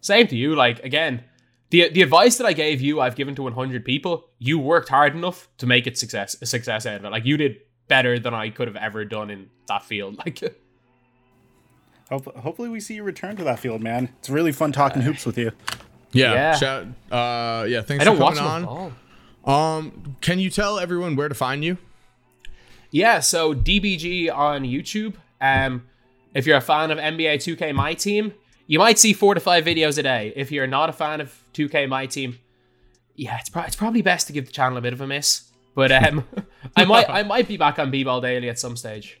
same 0.00 0.26
to 0.28 0.36
you. 0.36 0.54
Like 0.54 0.82
again, 0.84 1.24
the 1.70 1.88
the 1.88 2.02
advice 2.02 2.36
that 2.38 2.46
I 2.46 2.52
gave 2.52 2.80
you, 2.80 3.00
I've 3.00 3.16
given 3.16 3.34
to 3.36 3.42
100 3.42 3.84
people. 3.84 4.28
You 4.38 4.58
worked 4.58 4.88
hard 4.88 5.14
enough 5.14 5.48
to 5.58 5.66
make 5.66 5.86
it 5.86 5.98
success 5.98 6.36
a 6.40 6.46
success 6.46 6.86
out 6.86 6.96
of 6.96 7.04
it. 7.04 7.10
Like 7.10 7.24
you 7.24 7.36
did 7.36 7.58
better 7.88 8.18
than 8.18 8.32
I 8.34 8.50
could 8.50 8.68
have 8.68 8.76
ever 8.76 9.04
done 9.04 9.30
in 9.30 9.50
that 9.68 9.84
field. 9.84 10.16
Like 10.24 10.42
Hope- 12.10 12.36
hopefully, 12.36 12.68
we 12.68 12.80
see 12.80 12.94
you 12.94 13.02
return 13.02 13.34
to 13.36 13.44
that 13.44 13.58
field, 13.58 13.82
man. 13.82 14.10
It's 14.18 14.28
really 14.28 14.52
fun 14.52 14.72
talking 14.72 15.00
hoops 15.00 15.24
with 15.24 15.38
you. 15.38 15.52
Yeah. 16.12 16.32
Yeah. 16.32 16.54
Shout. 16.56 16.86
Uh. 17.10 17.64
Yeah. 17.66 17.80
Thanks 17.80 18.02
I 18.02 18.04
don't 18.04 18.16
for 18.18 18.22
watch 18.24 18.36
coming 18.36 18.62
them 18.62 18.68
on. 18.68 18.96
Um. 19.44 20.16
Can 20.20 20.38
you 20.38 20.50
tell 20.50 20.78
everyone 20.78 21.16
where 21.16 21.28
to 21.28 21.34
find 21.34 21.64
you? 21.64 21.78
Yeah, 22.90 23.20
so 23.20 23.54
DBG 23.54 24.32
on 24.34 24.62
YouTube. 24.62 25.14
Um, 25.40 25.86
if 26.32 26.46
you're 26.46 26.56
a 26.56 26.62
fan 26.62 26.90
of 26.90 26.98
NBA 26.98 27.36
2K 27.36 27.74
My 27.74 27.94
Team, 27.94 28.32
you 28.66 28.78
might 28.78 28.98
see 28.98 29.12
four 29.12 29.34
to 29.34 29.40
five 29.40 29.64
videos 29.64 29.98
a 29.98 30.02
day. 30.02 30.32
If 30.36 30.50
you're 30.52 30.66
not 30.66 30.88
a 30.88 30.92
fan 30.92 31.20
of 31.20 31.36
2K 31.54 31.88
My 31.88 32.06
Team, 32.06 32.38
yeah, 33.16 33.36
it's, 33.38 33.48
pro- 33.48 33.62
it's 33.62 33.76
probably 33.76 34.00
best 34.00 34.28
to 34.28 34.32
give 34.32 34.46
the 34.46 34.52
channel 34.52 34.78
a 34.78 34.80
bit 34.80 34.92
of 34.92 35.00
a 35.00 35.06
miss. 35.06 35.50
But 35.74 35.92
um, 35.92 36.24
I 36.76 36.84
might 36.84 37.10
I 37.10 37.22
might 37.24 37.48
be 37.48 37.56
back 37.56 37.78
on 37.78 37.90
B-Ball 37.90 38.20
Daily 38.20 38.48
at 38.48 38.58
some 38.58 38.76
stage. 38.76 39.20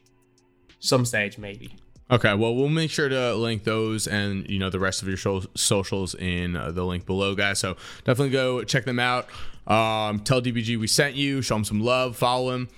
Some 0.78 1.04
stage, 1.04 1.36
maybe. 1.38 1.74
Okay, 2.10 2.34
well, 2.34 2.54
we'll 2.54 2.68
make 2.68 2.90
sure 2.90 3.08
to 3.08 3.34
link 3.34 3.64
those 3.64 4.06
and 4.06 4.48
you 4.48 4.58
know 4.58 4.68
the 4.68 4.78
rest 4.78 5.00
of 5.00 5.08
your 5.08 5.16
sho- 5.16 5.44
socials 5.54 6.14
in 6.14 6.54
uh, 6.54 6.70
the 6.70 6.84
link 6.84 7.06
below, 7.06 7.34
guys. 7.34 7.58
So 7.58 7.76
definitely 8.04 8.30
go 8.30 8.62
check 8.62 8.84
them 8.84 8.98
out. 8.98 9.26
Um, 9.66 10.20
tell 10.20 10.42
DBG 10.42 10.78
we 10.78 10.86
sent 10.86 11.14
you. 11.14 11.40
Show 11.40 11.56
him 11.56 11.64
some 11.64 11.80
love. 11.80 12.16
Follow 12.16 12.54
him. 12.54 12.68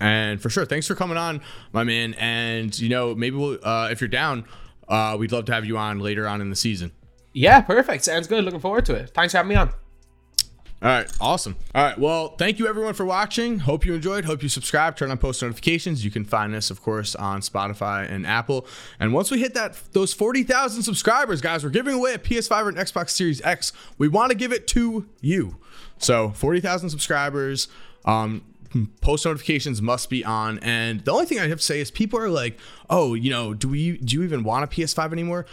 And 0.00 0.42
for 0.42 0.50
sure, 0.50 0.66
thanks 0.66 0.88
for 0.88 0.96
coming 0.96 1.16
on, 1.16 1.40
my 1.72 1.84
man. 1.84 2.14
And 2.14 2.76
you 2.78 2.88
know, 2.88 3.14
maybe 3.14 3.36
we'll 3.36 3.58
uh, 3.62 3.88
if 3.92 4.00
you're 4.00 4.08
down, 4.08 4.44
uh, 4.88 5.16
we'd 5.18 5.30
love 5.30 5.44
to 5.44 5.54
have 5.54 5.64
you 5.64 5.78
on 5.78 6.00
later 6.00 6.26
on 6.26 6.40
in 6.40 6.50
the 6.50 6.56
season. 6.56 6.90
Yeah, 7.32 7.60
perfect. 7.60 8.04
Sounds 8.04 8.26
good. 8.26 8.44
Looking 8.44 8.60
forward 8.60 8.84
to 8.86 8.94
it. 8.94 9.10
Thanks 9.14 9.32
for 9.32 9.38
having 9.38 9.50
me 9.50 9.54
on. 9.56 9.70
All 10.84 10.90
right, 10.90 11.10
awesome. 11.18 11.56
All 11.74 11.82
right, 11.82 11.98
well, 11.98 12.36
thank 12.36 12.58
you 12.58 12.68
everyone 12.68 12.92
for 12.92 13.06
watching. 13.06 13.60
Hope 13.60 13.86
you 13.86 13.94
enjoyed. 13.94 14.26
Hope 14.26 14.42
you 14.42 14.50
subscribe. 14.50 14.96
Turn 14.98 15.10
on 15.10 15.16
post 15.16 15.40
notifications. 15.40 16.04
You 16.04 16.10
can 16.10 16.26
find 16.26 16.54
us, 16.54 16.70
of 16.70 16.82
course, 16.82 17.14
on 17.14 17.40
Spotify 17.40 18.06
and 18.06 18.26
Apple. 18.26 18.66
And 19.00 19.14
once 19.14 19.30
we 19.30 19.40
hit 19.40 19.54
that 19.54 19.80
those 19.92 20.12
forty 20.12 20.42
thousand 20.42 20.82
subscribers, 20.82 21.40
guys, 21.40 21.64
we're 21.64 21.70
giving 21.70 21.94
away 21.94 22.12
a 22.12 22.18
PS5 22.18 22.64
or 22.64 22.68
an 22.68 22.74
Xbox 22.74 23.10
Series 23.10 23.40
X. 23.40 23.72
We 23.96 24.08
want 24.08 24.30
to 24.32 24.36
give 24.36 24.52
it 24.52 24.66
to 24.68 25.08
you. 25.22 25.56
So 25.96 26.32
forty 26.32 26.60
thousand 26.60 26.90
subscribers. 26.90 27.68
Um, 28.04 28.44
post 29.00 29.24
notifications 29.24 29.80
must 29.80 30.10
be 30.10 30.22
on. 30.22 30.58
And 30.58 31.00
the 31.00 31.12
only 31.12 31.24
thing 31.24 31.38
I 31.38 31.48
have 31.48 31.60
to 31.60 31.64
say 31.64 31.80
is 31.80 31.90
people 31.90 32.18
are 32.18 32.28
like, 32.28 32.58
oh, 32.90 33.14
you 33.14 33.30
know, 33.30 33.54
do 33.54 33.70
we 33.70 33.96
do 33.96 34.16
you 34.16 34.22
even 34.22 34.44
want 34.44 34.64
a 34.64 34.66
PS5 34.66 35.12
anymore? 35.12 35.46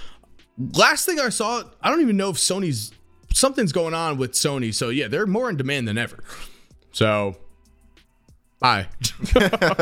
Last 0.74 1.06
thing 1.06 1.22
I 1.22 1.30
saw, 1.30 1.64
I 1.82 1.90
don't 1.90 2.02
even 2.02 2.18
know 2.18 2.32
if 2.32 2.36
Sony's 2.36 2.92
something's 3.34 3.72
going 3.72 3.94
on 3.94 4.18
with 4.18 4.34
Sony. 4.34 4.74
So 4.74 4.90
yeah, 4.90 5.08
they're 5.08 5.28
more 5.28 5.50
in 5.50 5.58
demand 5.58 5.88
than 5.88 5.98
ever. 5.98 6.24
So 6.92 7.38
bye. 8.60 8.88